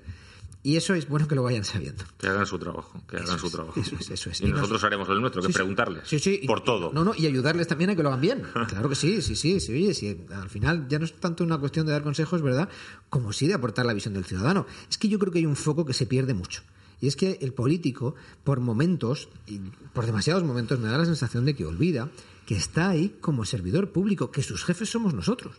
Y 0.64 0.76
eso 0.76 0.94
es 0.96 1.08
bueno 1.08 1.28
que 1.28 1.36
lo 1.36 1.44
vayan 1.44 1.64
sabiendo. 1.64 2.04
Que 2.18 2.28
hagan 2.28 2.46
su 2.46 2.60
trabajo, 2.60 3.02
que 3.08 3.18
hagan 3.18 3.40
su 3.40 3.50
trabajo. 3.50 3.80
Eso 3.80 3.96
es, 4.00 4.10
eso 4.10 4.30
es. 4.30 4.42
Y, 4.42 4.48
nosotros 4.48 4.84
haremos 4.84 5.08
el 5.10 5.22
nuestro, 5.22 5.42
que 5.42 5.54
preguntarles. 5.54 6.08
Sí, 6.08 6.20
sí, 6.20 6.42
por 6.46 6.62
todo. 6.62 6.92
No, 6.94 7.04
no, 7.04 7.14
y 7.16 7.26
ayudarles 7.26 7.68
también 7.68 7.92
a 7.92 7.96
que 7.96 8.04
lo 8.04 8.10
hagan 8.10 8.22
bien. 8.22 8.44
Claro 8.68 8.90
que 8.90 8.96
sí, 8.96 9.22
sí, 9.22 9.36
sí, 9.36 9.60
sí. 9.60 9.72
Oye, 9.72 9.94
sí, 9.94 10.26
al 10.30 10.50
final 10.50 10.88
ya 10.90 11.00
no 11.00 11.06
es 11.06 11.14
tanto 11.14 11.44
una 11.44 11.58
cuestión 11.58 11.86
de 11.86 11.94
dar 11.94 12.04
consejos, 12.04 12.42
¿verdad? 12.42 12.70
Como 13.10 13.32
sí 13.32 13.48
de 13.48 13.54
aportar 13.54 13.86
la 13.86 13.94
visión 13.94 14.14
del 14.14 14.26
ciudadano. 14.26 14.66
Es 14.90 14.98
que 14.98 15.08
yo 15.08 15.20
creo 15.20 15.32
que 15.32 15.40
hay 15.40 15.46
un 15.46 15.56
foco 15.56 15.86
que 15.86 15.94
se 15.94 16.06
pierde 16.06 16.34
mucho. 16.34 16.64
Y 17.00 17.08
es 17.08 17.16
que 17.16 17.38
el 17.42 17.54
político, 17.54 18.16
por 18.44 18.60
momentos, 18.60 19.30
y 19.46 19.60
por 19.94 20.06
demasiados 20.06 20.44
momentos, 20.44 20.80
me 20.80 20.90
da 20.90 20.98
la 20.98 21.06
sensación 21.06 21.46
de 21.46 21.56
que 21.56 21.66
olvida 21.66 22.10
que 22.46 22.56
está 22.56 22.90
ahí 22.90 23.16
como 23.22 23.46
servidor 23.46 23.92
público, 23.92 24.32
que 24.32 24.42
sus 24.42 24.64
jefes 24.64 24.90
somos 24.90 25.14
nosotros 25.14 25.56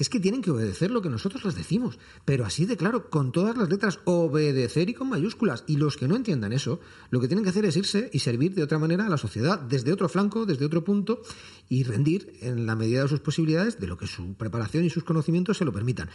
es 0.00 0.08
que 0.08 0.18
tienen 0.18 0.40
que 0.40 0.50
obedecer 0.50 0.90
lo 0.90 1.02
que 1.02 1.10
nosotros 1.10 1.44
les 1.44 1.54
decimos, 1.54 1.98
pero 2.24 2.46
así 2.46 2.64
de 2.64 2.78
claro, 2.78 3.10
con 3.10 3.32
todas 3.32 3.54
las 3.54 3.68
letras, 3.68 4.00
obedecer 4.06 4.88
y 4.88 4.94
con 4.94 5.10
mayúsculas. 5.10 5.62
Y 5.66 5.76
los 5.76 5.98
que 5.98 6.08
no 6.08 6.16
entiendan 6.16 6.54
eso, 6.54 6.80
lo 7.10 7.20
que 7.20 7.28
tienen 7.28 7.44
que 7.44 7.50
hacer 7.50 7.66
es 7.66 7.76
irse 7.76 8.08
y 8.10 8.20
servir 8.20 8.54
de 8.54 8.62
otra 8.62 8.78
manera 8.78 9.04
a 9.04 9.10
la 9.10 9.18
sociedad, 9.18 9.60
desde 9.60 9.92
otro 9.92 10.08
flanco, 10.08 10.46
desde 10.46 10.64
otro 10.64 10.84
punto, 10.84 11.20
y 11.68 11.82
rendir 11.82 12.32
en 12.40 12.64
la 12.64 12.76
medida 12.76 13.02
de 13.02 13.08
sus 13.08 13.20
posibilidades, 13.20 13.78
de 13.78 13.88
lo 13.88 13.98
que 13.98 14.06
su 14.06 14.32
preparación 14.34 14.86
y 14.86 14.90
sus 14.90 15.04
conocimientos 15.04 15.58
se 15.58 15.66
lo 15.66 15.72
permitan. 15.72 16.08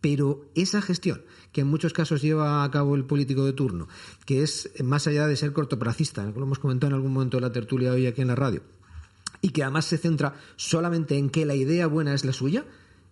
Pero 0.00 0.50
esa 0.56 0.82
gestión 0.82 1.22
que 1.52 1.60
en 1.60 1.68
muchos 1.68 1.92
casos 1.92 2.22
lleva 2.22 2.64
a 2.64 2.70
cabo 2.72 2.96
el 2.96 3.04
político 3.04 3.44
de 3.44 3.52
turno, 3.52 3.86
que 4.26 4.42
es 4.42 4.72
más 4.82 5.06
allá 5.06 5.28
de 5.28 5.36
ser 5.36 5.52
cortoplacista, 5.52 6.24
lo 6.24 6.42
hemos 6.42 6.58
comentado 6.58 6.88
en 6.88 6.94
algún 6.96 7.12
momento 7.12 7.36
de 7.36 7.42
la 7.42 7.52
tertulia 7.52 7.92
hoy 7.92 8.08
aquí 8.08 8.22
en 8.22 8.28
la 8.28 8.34
radio, 8.34 8.64
y 9.40 9.50
que 9.50 9.62
además 9.62 9.84
se 9.84 9.98
centra 9.98 10.34
solamente 10.56 11.16
en 11.16 11.30
que 11.30 11.46
la 11.46 11.54
idea 11.54 11.86
buena 11.86 12.12
es 12.12 12.24
la 12.24 12.32
suya, 12.32 12.64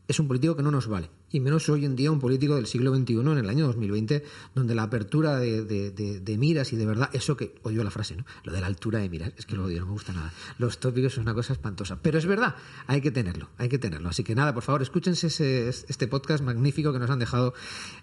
es 0.09 0.19
un 0.19 0.27
político 0.27 0.57
que 0.57 0.63
no 0.63 0.71
nos 0.71 0.89
vale. 0.89 1.11
Y 1.31 1.41
menos 1.41 1.69
hoy 1.69 1.85
en 1.85 1.97
día 1.97 2.11
un 2.11 2.19
político 2.19 2.57
del 2.57 2.67
siglo 2.67 2.95
XXI 2.95 3.21
en 3.21 3.39
el 3.39 3.49
año 3.49 3.67
2020, 3.67 4.25
donde 4.55 4.75
la 4.75 4.85
apertura 4.85 5.39
de, 5.39 6.37
miras 6.39 6.73
y 6.73 6.77
de 6.77 6.87
verdad, 6.87 7.11
eso 7.13 7.37
que 7.37 7.55
odio 7.63 7.85
la 7.85 7.91
frase, 7.91 8.17
¿no? 8.17 8.25
Lo 8.45 8.53
de 8.53 8.61
la 8.61 8.67
altura 8.67 9.01
de 9.01 9.09
miras, 9.09 9.33
es 9.37 9.47
que 9.47 9.57
lo 9.57 9.65
odio, 9.65 9.81
no 9.81 9.87
me 9.87 9.93
gusta 9.93 10.13
nada. 10.13 10.33
Los 10.59 10.79
tópicos 10.79 11.15
son 11.15 11.23
una 11.23 11.35
cosa 11.35 11.53
espantosa, 11.53 12.01
pero 12.01 12.19
es 12.19 12.27
verdad, 12.27 12.55
hay 12.87 13.01
que 13.01 13.11
tenerlo, 13.11 13.49
hay 13.59 13.69
que 13.69 13.79
tenerlo. 13.79 14.09
Así 14.09 14.25
que 14.25 14.35
nada, 14.35 14.55
por 14.55 14.63
favor, 14.63 14.83
escúchense 14.83 15.29
este 15.69 16.09
podcast 16.09 16.43
magnífico 16.43 16.93
que 16.93 16.99
nos 16.99 17.11
han 17.11 17.19
dejado 17.19 17.55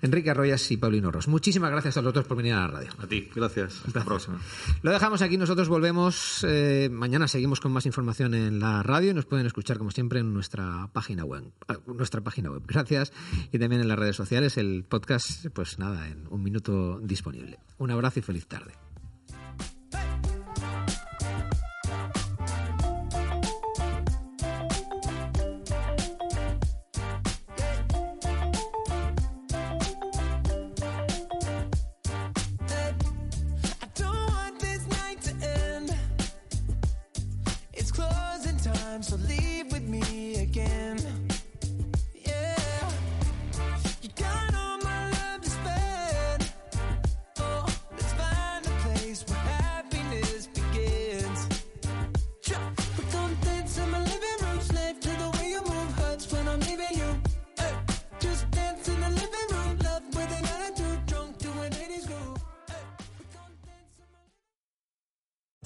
Enrique 0.02 0.30
Arroyas 0.30 0.70
y 0.72 0.78
Paulino 0.78 1.12
Ros. 1.12 1.28
Muchísimas 1.28 1.72
gracias 1.72 1.98
a 1.98 2.02
los 2.02 2.14
dos 2.14 2.26
por 2.26 2.38
venir 2.38 2.54
a 2.54 2.62
la 2.62 2.68
radio. 2.68 2.90
A 3.00 3.08
ti, 3.08 3.30
gracias. 3.34 3.82
Hasta 3.86 4.00
la 4.00 4.06
próxima. 4.06 4.40
Lo 4.82 4.92
dejamos 4.92 5.22
aquí, 5.22 5.38
nosotros 5.38 5.68
volvemos. 5.68 6.46
Eh, 6.48 6.90
mañana 6.92 7.28
seguimos 7.28 7.60
con 7.60 7.72
más 7.72 7.86
información 7.86 8.34
en 8.34 8.60
la 8.60 8.84
radio 8.84 9.12
y 9.12 9.14
nos 9.14 9.26
pueden 9.26 9.46
escuchar, 9.46 9.78
como 9.78 9.92
siempre, 9.92 10.20
en 10.20 10.34
nuestra 10.34 10.90
página 10.94 11.26
web. 11.26 11.44
Ah, 11.68 11.78
nuestra 11.88 12.22
página 12.22 12.52
web. 12.52 12.64
Gracias 12.68 13.12
y 13.52 13.60
también 13.60 13.82
en 13.82 13.88
las 13.88 14.00
redes 14.00 14.16
sociales. 14.16 14.58
El 14.58 14.84
podcast, 14.84 15.48
pues 15.54 15.80
nada, 15.80 16.08
en 16.08 16.28
un 16.30 16.44
minuto 16.44 17.00
disponible. 17.00 17.60
Un 17.78 17.92
abrazo 17.92 18.20
y 18.20 18.24
feliz 18.24 18.48
tarde. 18.48 18.85